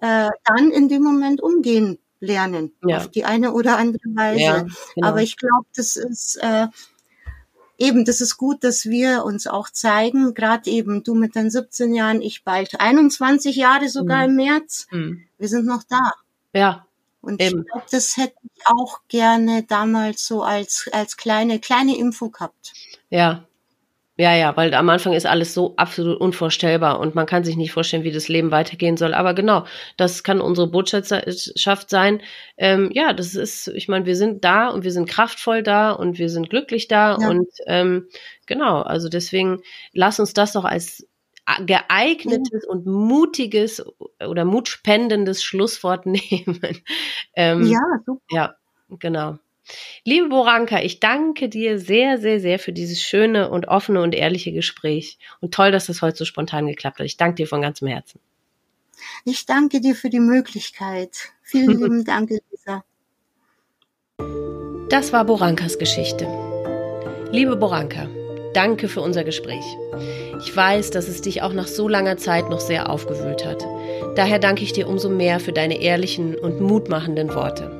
äh, 0.00 0.30
dann 0.44 0.70
in 0.70 0.88
dem 0.88 1.02
Moment 1.02 1.40
umgehen 1.40 1.98
lernen. 2.20 2.72
Ja. 2.84 2.98
Auf 2.98 3.08
die 3.08 3.24
eine 3.24 3.52
oder 3.52 3.78
andere 3.78 4.08
Weise. 4.14 4.66
Genau. 4.94 5.08
Aber 5.08 5.22
ich 5.22 5.36
glaube, 5.36 5.66
das 5.74 5.96
ist 5.96 6.36
äh, 6.42 6.66
eben, 7.78 8.04
das 8.04 8.20
ist 8.20 8.36
gut, 8.36 8.64
dass 8.64 8.86
wir 8.86 9.24
uns 9.24 9.46
auch 9.46 9.70
zeigen, 9.70 10.34
gerade 10.34 10.68
eben 10.70 11.04
du 11.04 11.14
mit 11.14 11.36
deinen 11.36 11.50
17 11.50 11.94
Jahren, 11.94 12.22
ich 12.22 12.44
bald 12.44 12.80
21 12.80 13.56
Jahre 13.56 13.88
sogar 13.88 14.26
mhm. 14.26 14.30
im 14.30 14.36
März. 14.36 14.86
Mhm. 14.90 15.24
Wir 15.38 15.48
sind 15.48 15.66
noch 15.66 15.84
da. 15.84 16.12
Ja. 16.52 16.87
Und 17.20 17.42
eben. 17.42 17.60
ich 17.60 17.66
glaube, 17.70 17.86
das 17.90 18.16
hätte 18.16 18.36
ich 18.42 18.62
auch 18.66 19.00
gerne 19.08 19.64
damals 19.64 20.26
so 20.26 20.42
als, 20.42 20.88
als 20.92 21.16
kleine, 21.16 21.58
kleine 21.58 21.96
Info 21.96 22.30
gehabt. 22.30 22.72
Ja, 23.10 23.48
ja, 24.20 24.34
ja, 24.34 24.56
weil 24.56 24.74
am 24.74 24.88
Anfang 24.88 25.12
ist 25.12 25.26
alles 25.26 25.54
so 25.54 25.74
absolut 25.76 26.20
unvorstellbar 26.20 26.98
und 26.98 27.14
man 27.14 27.24
kann 27.24 27.44
sich 27.44 27.56
nicht 27.56 27.70
vorstellen, 27.70 28.02
wie 28.02 28.10
das 28.10 28.26
Leben 28.26 28.50
weitergehen 28.50 28.96
soll. 28.96 29.14
Aber 29.14 29.32
genau, 29.32 29.64
das 29.96 30.24
kann 30.24 30.40
unsere 30.40 30.66
Botschaft 30.66 31.88
sein. 31.88 32.20
Ähm, 32.56 32.90
ja, 32.92 33.12
das 33.12 33.36
ist, 33.36 33.68
ich 33.68 33.86
meine, 33.86 34.06
wir 34.06 34.16
sind 34.16 34.44
da 34.44 34.70
und 34.70 34.82
wir 34.82 34.90
sind 34.90 35.08
kraftvoll 35.08 35.62
da 35.62 35.92
und 35.92 36.18
wir 36.18 36.30
sind 36.30 36.50
glücklich 36.50 36.88
da 36.88 37.16
ja. 37.20 37.28
und 37.28 37.46
ähm, 37.68 38.08
genau, 38.46 38.82
also 38.82 39.08
deswegen 39.08 39.62
lass 39.92 40.18
uns 40.18 40.32
das 40.32 40.52
doch 40.52 40.64
als 40.64 41.07
geeignetes 41.64 42.64
und 42.66 42.86
mutiges 42.86 43.82
oder 44.20 44.44
mutspendendes 44.44 45.42
Schlusswort 45.42 46.06
nehmen. 46.06 46.60
Ähm, 47.34 47.66
ja, 47.66 47.80
super. 48.04 48.22
Ja, 48.30 48.54
genau. 48.90 49.38
Liebe 50.04 50.28
Boranka, 50.28 50.80
ich 50.80 50.98
danke 51.00 51.48
dir 51.48 51.78
sehr, 51.78 52.18
sehr, 52.18 52.40
sehr 52.40 52.58
für 52.58 52.72
dieses 52.72 53.02
schöne 53.02 53.50
und 53.50 53.68
offene 53.68 54.00
und 54.00 54.14
ehrliche 54.14 54.52
Gespräch. 54.52 55.18
Und 55.40 55.52
toll, 55.52 55.72
dass 55.72 55.86
das 55.86 56.00
heute 56.00 56.16
so 56.16 56.24
spontan 56.24 56.66
geklappt 56.66 56.98
hat. 56.98 57.06
Ich 57.06 57.18
danke 57.18 57.36
dir 57.36 57.46
von 57.46 57.60
ganzem 57.60 57.88
Herzen. 57.88 58.20
Ich 59.24 59.46
danke 59.46 59.80
dir 59.80 59.94
für 59.94 60.10
die 60.10 60.20
Möglichkeit. 60.20 61.30
Vielen 61.42 61.78
lieben 61.82 62.04
Dank, 62.04 62.30
Lisa. 62.30 62.84
Das 64.88 65.12
war 65.12 65.24
Borankas 65.24 65.78
Geschichte. 65.78 66.26
Liebe 67.30 67.56
Boranka, 67.56 68.08
danke 68.54 68.88
für 68.88 69.00
unser 69.00 69.24
Gespräch. 69.24 69.64
Ich 70.40 70.54
weiß, 70.54 70.90
dass 70.90 71.08
es 71.08 71.20
dich 71.20 71.42
auch 71.42 71.52
nach 71.52 71.66
so 71.66 71.88
langer 71.88 72.16
Zeit 72.16 72.48
noch 72.50 72.60
sehr 72.60 72.90
aufgewühlt 72.90 73.44
hat. 73.44 73.64
Daher 74.16 74.38
danke 74.38 74.62
ich 74.62 74.72
dir 74.72 74.88
umso 74.88 75.08
mehr 75.08 75.40
für 75.40 75.52
deine 75.52 75.80
ehrlichen 75.80 76.34
und 76.34 76.60
mutmachenden 76.60 77.34
Worte. 77.34 77.70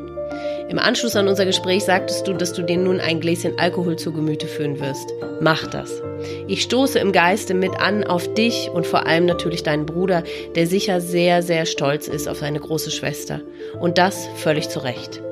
Im 0.68 0.78
Anschluss 0.78 1.16
an 1.16 1.28
unser 1.28 1.46
Gespräch 1.46 1.84
sagtest 1.84 2.28
du, 2.28 2.34
dass 2.34 2.52
du 2.52 2.62
dir 2.62 2.76
nun 2.76 3.00
ein 3.00 3.20
Gläschen 3.20 3.58
Alkohol 3.58 3.96
zu 3.96 4.12
Gemüte 4.12 4.46
führen 4.46 4.78
wirst. 4.80 5.14
Mach 5.40 5.66
das. 5.66 6.02
Ich 6.46 6.62
stoße 6.62 6.98
im 6.98 7.12
Geiste 7.12 7.54
mit 7.54 7.80
an 7.80 8.04
auf 8.04 8.34
dich 8.34 8.68
und 8.70 8.86
vor 8.86 9.06
allem 9.06 9.24
natürlich 9.24 9.62
deinen 9.62 9.86
Bruder, 9.86 10.24
der 10.56 10.66
sicher 10.66 11.00
sehr, 11.00 11.42
sehr 11.42 11.64
stolz 11.64 12.06
ist 12.06 12.28
auf 12.28 12.38
seine 12.38 12.60
große 12.60 12.90
Schwester. 12.90 13.40
Und 13.80 13.96
das 13.96 14.28
völlig 14.36 14.68
zu 14.68 14.80
Recht. 14.80 15.22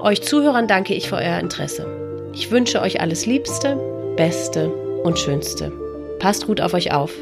Euch 0.00 0.22
Zuhörern 0.22 0.68
danke 0.68 0.94
ich 0.94 1.08
für 1.08 1.16
euer 1.16 1.38
Interesse. 1.38 2.07
Ich 2.32 2.50
wünsche 2.50 2.80
euch 2.80 3.00
alles 3.00 3.26
Liebste, 3.26 3.76
Beste 4.16 4.68
und 5.02 5.18
Schönste. 5.18 5.72
Passt 6.18 6.46
gut 6.46 6.60
auf 6.60 6.74
euch 6.74 6.92
auf. 6.92 7.12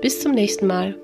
Bis 0.00 0.20
zum 0.20 0.32
nächsten 0.32 0.66
Mal. 0.66 0.96